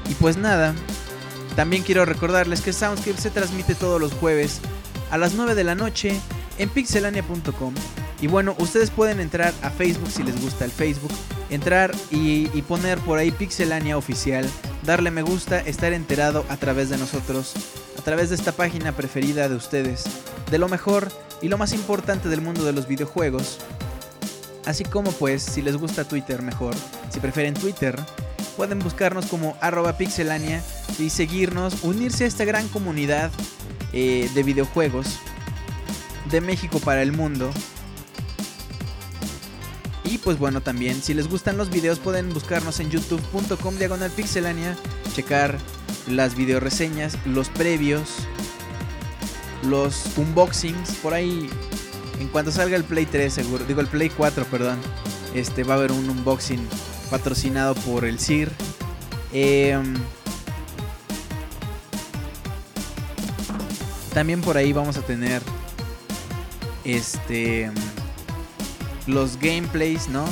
y 0.09 0.14
pues 0.16 0.38
nada, 0.38 0.74
también 1.56 1.83
quiero 1.83 2.06
recordarles 2.06 2.61
que 2.61 2.74
Soundscape 2.74 3.22
se 3.22 3.30
transmite 3.30 3.75
todos 3.75 4.01
los 4.01 4.14
jueves 4.14 4.59
a 5.11 5.17
las 5.17 5.33
9 5.33 5.56
de 5.56 5.64
la 5.64 5.75
noche 5.75 6.19
en 6.58 6.69
pixelania.com. 6.69 7.74
Y 8.22 8.27
bueno, 8.27 8.56
ustedes 8.58 8.90
pueden 8.90 9.19
entrar 9.19 9.53
a 9.61 9.69
Facebook 9.69 10.09
si 10.09 10.24
les 10.24 10.42
gusta 10.42 10.66
el 10.66 10.72
Facebook, 10.72 11.11
entrar 11.50 11.93
y, 12.09 12.50
y 12.58 12.61
poner 12.61 12.98
por 13.00 13.19
ahí 13.19 13.32
Pixelania 13.32 13.98
Oficial, 13.98 14.50
darle 14.83 15.11
me 15.11 15.24
gusta, 15.24 15.59
estar 15.59 15.92
enterado 15.92 16.45
a 16.48 16.56
través 16.56 16.90
de 16.90 16.98
nosotros, 16.98 17.53
a 18.00 18.01
través 18.01 18.30
de 18.30 18.35
esta 18.35 18.53
página 18.53 18.93
preferida 18.93 19.50
de 19.50 19.56
ustedes, 19.56 20.06
de 20.50 20.58
lo 20.58 20.69
mejor 20.69 21.09
y 21.42 21.50
lo 21.50 21.58
más 21.58 21.74
importante 21.74 22.30
del 22.30 22.40
mundo 22.40 22.64
de 22.64 22.72
los 22.72 22.88
videojuegos. 22.88 23.59
Así 24.66 24.83
como 24.83 25.11
pues, 25.11 25.43
si 25.43 25.61
les 25.61 25.75
gusta 25.75 26.06
Twitter 26.06 26.42
mejor, 26.42 26.74
si 27.09 27.19
prefieren 27.19 27.53
Twitter, 27.53 28.00
pueden 28.56 28.80
buscarnos 28.80 29.25
como 29.25 29.58
arroba 29.59 29.98
pixelania 29.98 30.64
y 31.00 31.09
seguirnos, 31.09 31.83
unirse 31.83 32.24
a 32.24 32.27
esta 32.27 32.45
gran 32.45 32.67
comunidad 32.69 33.32
eh, 33.92 34.30
de 34.33 34.43
videojuegos 34.43 35.19
de 36.32 36.42
México 36.42 36.80
para 36.80 37.01
el 37.01 37.11
mundo. 37.11 37.51
Y 40.06 40.17
pues 40.17 40.38
bueno, 40.38 40.61
también 40.61 41.01
si 41.01 41.14
les 41.14 41.27
gustan 41.27 41.58
los 41.58 41.69
videos 41.69 42.00
pueden 42.00 42.33
buscarnos 42.33 42.80
en 42.80 42.90
youtube.com 42.90 43.75
diagonal 43.75 44.11
pixelania, 44.11 44.77
checar 45.14 45.58
las 46.08 46.35
video 46.35 46.59
reseñas, 46.59 47.17
los 47.25 47.50
previos, 47.50 48.09
los 49.64 50.17
unboxings, 50.17 50.95
por 51.01 51.14
ahí 51.14 51.50
en 52.19 52.27
cuanto 52.27 52.51
salga 52.51 52.75
el 52.75 52.83
Play 52.83 53.06
3 53.06 53.33
seguro, 53.33 53.66
digo 53.66 53.82
el 53.82 53.88
Play 53.88 54.09
4, 54.09 54.45
perdón, 54.45 54.80
este 55.33 55.64
va 55.64 55.74
a 55.74 55.77
haber 55.77 55.92
un 55.92 56.09
unboxing 56.09 56.67
patrocinado 57.09 57.75
por 57.75 58.06
el 58.06 58.19
CIR. 58.19 58.51
Em, 59.32 59.95
también 64.14 64.42
por 64.42 64.58
ahí 64.58 64.74
vamos 64.74 64.98
a 64.98 65.01
tener 65.01 65.42
este 66.83 67.72
los 69.08 69.38
gameplays, 69.40 70.08
¿no? 70.09 70.25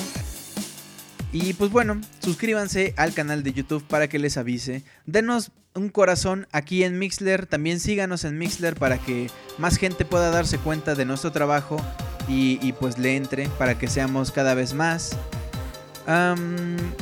Y 1.33 1.53
pues 1.53 1.71
bueno, 1.71 1.99
suscríbanse 2.19 2.93
al 2.97 3.13
canal 3.13 3.43
de 3.43 3.53
YouTube 3.53 3.83
para 3.83 4.07
que 4.07 4.19
les 4.19 4.37
avise. 4.37 4.83
Denos 5.05 5.51
un 5.73 5.89
corazón 5.89 6.47
aquí 6.51 6.83
en 6.83 6.99
Mixler. 6.99 7.45
También 7.45 7.79
síganos 7.79 8.23
en 8.23 8.37
Mixler 8.37 8.75
para 8.75 8.97
que 8.97 9.29
más 9.57 9.77
gente 9.77 10.05
pueda 10.05 10.29
darse 10.31 10.57
cuenta 10.57 10.95
de 10.95 11.05
nuestro 11.05 11.31
trabajo 11.31 11.77
y, 12.27 12.71
pues 12.73 12.97
le 12.97 13.17
entre 13.17 13.49
para 13.49 13.77
que 13.77 13.87
seamos 13.87 14.31
cada 14.31 14.53
vez 14.53 14.73
más. 14.73 15.17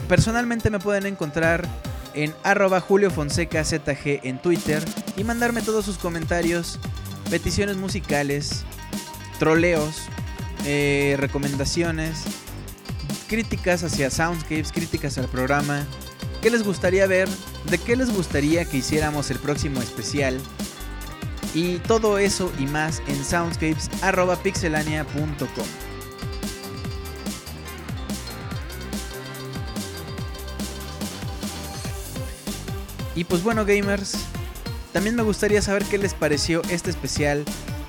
Personalmente 0.07 0.69
me 0.69 0.79
pueden 0.79 1.05
encontrar 1.05 1.67
en 2.15 2.33
arroba 2.43 2.81
Julio 2.81 3.11
Fonseca 3.11 3.63
ZG 3.63 4.21
en 4.23 4.41
Twitter 4.41 4.83
y 5.15 5.23
mandarme 5.23 5.61
todos 5.61 5.85
sus 5.85 5.97
comentarios, 5.97 6.79
peticiones 7.29 7.77
musicales, 7.77 8.63
troleos, 9.37 9.95
eh, 10.65 11.15
recomendaciones, 11.19 12.23
críticas 13.27 13.83
hacia 13.83 14.09
Soundscapes, 14.09 14.71
críticas 14.71 15.17
al 15.17 15.27
programa, 15.27 15.85
qué 16.41 16.49
les 16.49 16.63
gustaría 16.63 17.05
ver, 17.07 17.29
de 17.69 17.77
qué 17.77 17.95
les 17.95 18.13
gustaría 18.13 18.65
que 18.65 18.75
hiciéramos 18.77 19.31
el 19.31 19.39
próximo 19.39 19.81
especial. 19.81 20.37
Y 21.53 21.77
todo 21.79 22.19
eso 22.19 22.51
y 22.59 22.65
más 22.65 23.01
en 23.07 23.23
soundscapes.pixelania.com. 23.23 25.65
Y 33.15 33.23
pues 33.25 33.43
bueno 33.43 33.65
gamers, 33.65 34.13
también 34.93 35.15
me 35.15 35.23
gustaría 35.23 35.61
saber 35.61 35.83
qué 35.85 35.97
les 35.97 36.13
pareció 36.13 36.61
este 36.69 36.89
especial 36.89 37.43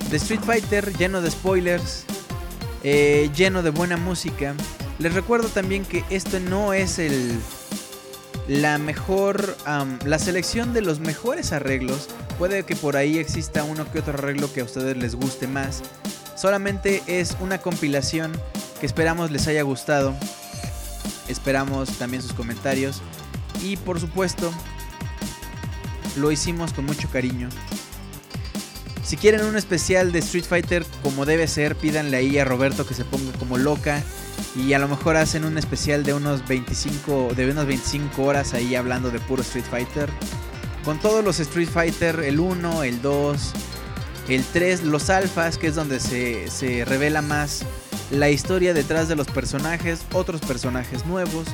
de 0.09 0.17
Street 0.17 0.41
Fighter 0.45 0.93
lleno 0.97 1.21
de 1.21 1.31
spoilers, 1.31 2.03
eh, 2.83 3.29
lleno 3.33 3.63
de 3.63 3.69
buena 3.69 3.95
música. 3.95 4.55
Les 4.99 5.13
recuerdo 5.13 5.47
también 5.47 5.85
que 5.85 6.03
esto 6.09 6.41
no 6.41 6.73
es 6.73 6.99
el 6.99 7.39
la 8.51 8.77
mejor 8.77 9.55
la 10.03 10.19
selección 10.19 10.73
de 10.73 10.81
los 10.81 10.99
mejores 10.99 11.53
arreglos. 11.53 12.09
Puede 12.37 12.63
que 12.63 12.75
por 12.75 12.97
ahí 12.97 13.17
exista 13.17 13.63
uno 13.63 13.89
que 13.89 13.99
otro 13.99 14.13
arreglo 14.13 14.51
que 14.51 14.59
a 14.59 14.65
ustedes 14.65 14.97
les 14.97 15.15
guste 15.15 15.47
más. 15.47 15.81
Solamente 16.35 17.01
es 17.07 17.37
una 17.39 17.59
compilación 17.59 18.33
que 18.81 18.85
esperamos 18.85 19.31
les 19.31 19.47
haya 19.47 19.61
gustado. 19.61 20.13
Esperamos 21.29 21.97
también 21.97 22.21
sus 22.21 22.33
comentarios 22.33 23.01
y 23.63 23.77
por 23.77 24.01
supuesto 24.01 24.51
lo 26.17 26.29
hicimos 26.29 26.73
con 26.73 26.85
mucho 26.85 27.09
cariño. 27.09 27.47
Si 29.11 29.17
quieren 29.17 29.43
un 29.43 29.57
especial 29.57 30.13
de 30.13 30.19
Street 30.19 30.45
Fighter 30.45 30.85
como 31.03 31.25
debe 31.25 31.45
ser, 31.45 31.75
pídanle 31.75 32.15
ahí 32.15 32.37
a 32.37 32.45
Roberto 32.45 32.87
que 32.87 32.93
se 32.93 33.03
ponga 33.03 33.37
como 33.37 33.57
loca 33.57 34.01
y 34.55 34.71
a 34.71 34.79
lo 34.79 34.87
mejor 34.87 35.17
hacen 35.17 35.43
un 35.43 35.57
especial 35.57 36.05
de 36.05 36.13
unos 36.13 36.47
25 36.47 37.33
de 37.35 37.51
unas 37.51 37.65
25 37.65 38.23
horas 38.23 38.53
ahí 38.53 38.73
hablando 38.73 39.11
de 39.11 39.19
puro 39.19 39.41
Street 39.41 39.65
Fighter. 39.69 40.09
Con 40.85 40.97
todos 40.97 41.25
los 41.25 41.41
Street 41.41 41.67
Fighter, 41.67 42.21
el 42.21 42.39
1, 42.39 42.83
el 42.83 43.01
2, 43.01 43.51
el 44.29 44.45
3, 44.45 44.83
los 44.83 45.09
alfas, 45.09 45.57
que 45.57 45.67
es 45.67 45.75
donde 45.75 45.99
se, 45.99 46.49
se 46.49 46.85
revela 46.85 47.21
más 47.21 47.65
la 48.11 48.29
historia 48.29 48.73
detrás 48.73 49.09
de 49.09 49.17
los 49.17 49.27
personajes, 49.27 50.03
otros 50.13 50.39
personajes 50.39 51.05
nuevos 51.05 51.47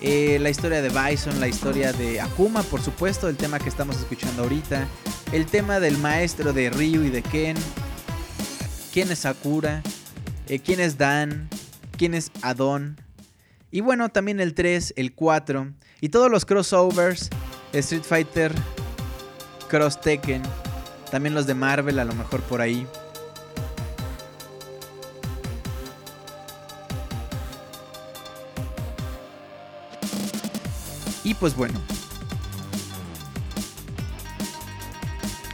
eh, 0.00 0.38
la 0.40 0.50
historia 0.50 0.80
de 0.82 0.88
Bison, 0.88 1.40
la 1.40 1.48
historia 1.48 1.92
de 1.92 2.20
Akuma, 2.20 2.62
por 2.62 2.80
supuesto, 2.80 3.28
el 3.28 3.36
tema 3.36 3.58
que 3.58 3.68
estamos 3.68 3.96
escuchando 3.96 4.42
ahorita, 4.42 4.86
el 5.32 5.46
tema 5.46 5.80
del 5.80 5.98
maestro 5.98 6.52
de 6.52 6.70
Ryu 6.70 7.02
y 7.02 7.10
de 7.10 7.22
Ken, 7.22 7.56
quién 8.92 9.10
es 9.10 9.20
Sakura, 9.20 9.82
eh, 10.48 10.58
quién 10.60 10.80
es 10.80 10.98
Dan, 10.98 11.48
quién 11.96 12.14
es 12.14 12.30
Adon, 12.42 12.96
y 13.70 13.80
bueno, 13.80 14.08
también 14.08 14.40
el 14.40 14.54
3, 14.54 14.94
el 14.96 15.12
4 15.12 15.72
y 16.00 16.08
todos 16.08 16.30
los 16.30 16.46
crossovers, 16.46 17.28
Street 17.72 18.02
Fighter, 18.02 18.52
Cross 19.68 20.00
Tekken, 20.00 20.42
también 21.10 21.34
los 21.34 21.46
de 21.46 21.54
Marvel 21.54 21.98
a 21.98 22.04
lo 22.04 22.14
mejor 22.14 22.40
por 22.42 22.60
ahí. 22.60 22.86
Y 31.28 31.34
pues 31.34 31.54
bueno. 31.54 31.78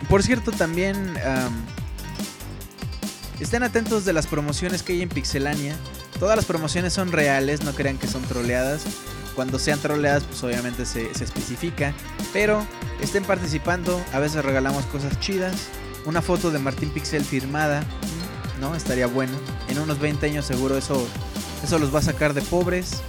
Por 0.09 0.23
cierto, 0.23 0.53
también 0.53 0.97
am, 1.27 1.53
estén 3.41 3.65
atentos 3.65 4.05
de 4.05 4.13
las 4.13 4.29
promociones 4.29 4.85
que 4.85 4.93
hay 4.93 5.03
en 5.03 5.09
Pixelania. 5.09 5.75
Todas 6.21 6.37
las 6.37 6.45
promociones 6.45 6.93
son 6.93 7.11
reales, 7.11 7.65
no 7.65 7.73
crean 7.73 7.99
que 7.99 8.07
son 8.07 8.23
troleadas. 8.23 8.85
Cuando 9.35 9.59
sean 9.59 9.81
troleadas, 9.81 10.23
pues 10.23 10.45
obviamente 10.45 10.87
se, 10.87 11.13
se 11.13 11.25
especifica. 11.25 11.93
Pero 12.33 12.65
estén 13.01 13.25
participando, 13.25 14.01
a 14.13 14.21
veces 14.21 14.45
regalamos 14.45 14.85
cosas 14.85 15.19
chidas. 15.19 15.57
Una 16.05 16.23
foto 16.23 16.53
de 16.53 16.61
Martín 16.61 16.91
Pixel 16.91 17.25
firmada, 17.25 17.83
¿no? 18.61 18.77
Estaría 18.77 19.09
bueno. 19.09 19.33
En 19.69 19.81
unos 19.81 19.99
20 19.99 20.25
años 20.25 20.45
seguro 20.45 20.79
eso, 20.79 21.05
eso 21.65 21.81
los 21.81 21.93
va 21.93 21.99
a 21.99 22.03
sacar 22.03 22.33
de 22.33 22.43
pobres. 22.43 23.03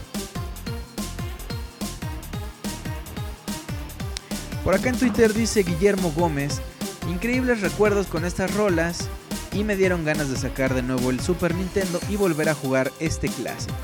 Por 4.66 4.74
acá 4.74 4.90
en 4.90 4.98
Twitter 4.98 5.32
dice 5.32 5.62
Guillermo 5.62 6.12
Gómez, 6.16 6.60
increíbles 7.08 7.62
recuerdos 7.62 8.08
con 8.08 8.26
estas 8.26 8.52
rolas 8.56 9.08
y 9.54 9.64
me 9.64 9.76
dieron 9.76 10.04
ganas 10.04 10.32
de 10.32 10.38
sacar 10.38 10.74
de 10.74 10.82
nuevo 10.82 11.12
el 11.12 11.20
Super 11.20 11.54
Nintendo 11.54 12.00
y 12.10 12.16
volver 12.16 12.50
a 12.50 12.56
jugar 12.56 12.92
este 13.00 13.30
clásico. 13.30 13.76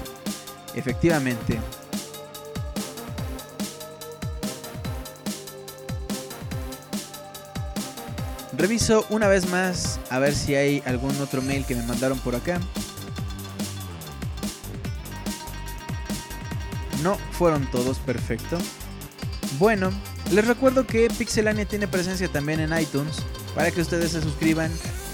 Efectivamente. 0.73 1.59
Reviso 8.57 9.05
una 9.11 9.27
vez 9.27 9.47
más 9.51 9.99
a 10.09 10.17
ver 10.17 10.33
si 10.33 10.55
hay 10.55 10.81
algún 10.87 11.15
otro 11.21 11.43
mail 11.43 11.63
que 11.63 11.75
me 11.75 11.85
mandaron 11.85 12.17
por 12.17 12.33
acá. 12.33 12.59
No, 17.03 17.17
fueron 17.33 17.69
todos, 17.69 17.99
perfecto. 17.99 18.57
Bueno, 19.59 19.91
les 20.31 20.47
recuerdo 20.47 20.87
que 20.87 21.07
Pixelania 21.09 21.65
tiene 21.65 21.87
presencia 21.87 22.27
también 22.27 22.59
en 22.59 22.77
iTunes 22.77 23.17
para 23.55 23.71
que 23.71 23.81
ustedes 23.81 24.11
se 24.11 24.21
suscriban 24.21 24.71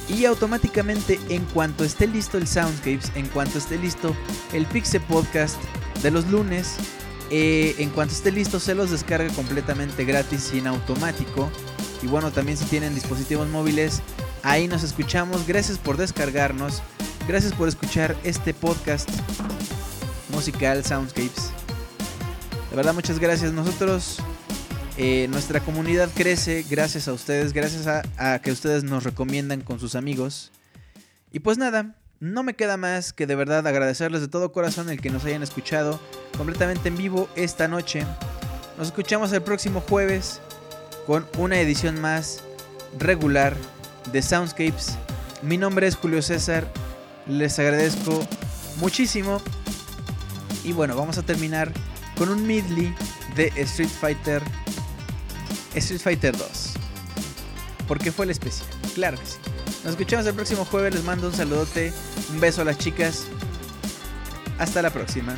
y 0.10 0.26
automáticamente 0.26 1.20
en 1.30 1.44
cuanto 1.46 1.84
esté 1.84 2.08
listo 2.08 2.38
el 2.38 2.48
Soundscapes, 2.48 3.12
en 3.16 3.28
cuanto 3.28 3.58
esté 3.58 3.78
listo 3.78 4.16
el 4.54 4.66
Pixel 4.68 5.02
Podcast 5.02 5.58
de 6.02 6.12
los 6.12 6.28
lunes, 6.28 6.76
eh, 7.30 7.76
en 7.80 7.90
cuanto 7.90 8.14
esté 8.14 8.32
listo 8.32 8.60
se 8.60 8.74
los 8.74 8.92
descarga 8.92 9.32
completamente 9.34 10.06
gratis 10.06 10.52
y 10.54 10.60
en 10.60 10.68
automático. 10.68 11.50
Y 12.02 12.08
bueno, 12.08 12.32
también 12.32 12.58
si 12.58 12.66
tienen 12.66 12.96
dispositivos 12.96 13.48
móviles, 13.50 14.02
ahí 14.44 14.68
nos 14.68 14.84
escuchamos. 14.84 15.46
Gracias 15.46 15.78
por 15.78 15.98
descargarnos. 15.98 16.82
Gracias 17.28 17.54
por 17.54 17.68
escuchar 17.68 18.16
este 18.24 18.54
podcast 18.54 19.10
musical 20.30 20.86
Soundscapes. 20.86 21.52
De 22.70 22.76
verdad, 22.76 22.94
muchas 22.94 23.20
gracias. 23.20 23.52
Nosotros, 23.52 24.20
eh, 24.98 25.27
nuestra 25.30 25.59
comunidad 25.59 26.09
crece 26.16 26.66
gracias 26.69 27.08
a 27.08 27.14
ustedes, 27.14 27.53
gracias 27.53 27.88
a, 27.88 28.03
a 28.17 28.40
que 28.40 28.51
ustedes 28.51 28.84
nos 28.84 29.03
recomiendan 29.03 29.61
con 29.61 29.80
sus 29.80 29.95
amigos. 29.95 30.51
Y 31.32 31.40
pues 31.40 31.58
nada, 31.58 31.95
no 32.19 32.42
me 32.42 32.56
queda 32.56 32.77
más 32.77 33.14
que 33.14 33.27
de 33.27 33.35
verdad 33.35 33.66
agradecerles 33.67 34.22
de 34.22 34.27
todo 34.27 34.51
corazón 34.51 34.90
el 34.90 35.00
que 35.00 35.11
nos 35.11 35.24
hayan 35.26 35.43
escuchado 35.43 36.00
completamente 36.35 36.88
en 36.90 36.98
vivo 36.98 37.30
esta 37.35 37.67
noche. 37.67 38.06
Nos 38.77 38.88
escuchamos 38.88 39.32
el 39.34 39.43
próximo 39.43 39.82
jueves 39.82 40.42
con 41.06 41.27
una 41.38 41.59
edición 41.59 42.01
más 42.01 42.42
regular 42.98 43.56
de 44.11 44.22
Soundscapes. 44.22 44.98
Mi 45.42 45.58
nombre 45.58 45.88
es 45.88 45.95
Julio 45.95 46.22
César. 46.22 46.67
Les 47.27 47.59
agradezco 47.59 48.26
muchísimo. 48.80 49.42
Y 50.64 50.74
bueno, 50.74 50.95
vamos 50.95 51.17
a 51.17 51.24
terminar 51.24 51.72
con 52.17 52.30
un 52.30 52.45
medley 52.48 52.93
de 53.35 53.51
Street 53.56 53.90
Fighter 53.90 54.42
Street 55.76 56.02
Fighter 56.02 56.38
2. 56.38 56.74
Porque 57.88 58.12
fue 58.12 58.26
el 58.26 58.32
especial. 58.32 58.68
Claro 58.96 59.18
que 59.18 59.26
sí. 59.26 59.38
Nos 59.84 59.92
escuchamos 59.92 60.26
el 60.26 60.34
próximo 60.34 60.66
jueves. 60.66 60.94
Les 60.94 61.04
mando 61.04 61.28
un 61.28 61.34
saludote. 61.34 61.94
Un 62.32 62.40
beso 62.40 62.62
a 62.62 62.66
las 62.66 62.78
chicas. 62.78 63.26
Hasta 64.60 64.82
la 64.82 64.90
próxima. 64.90 65.38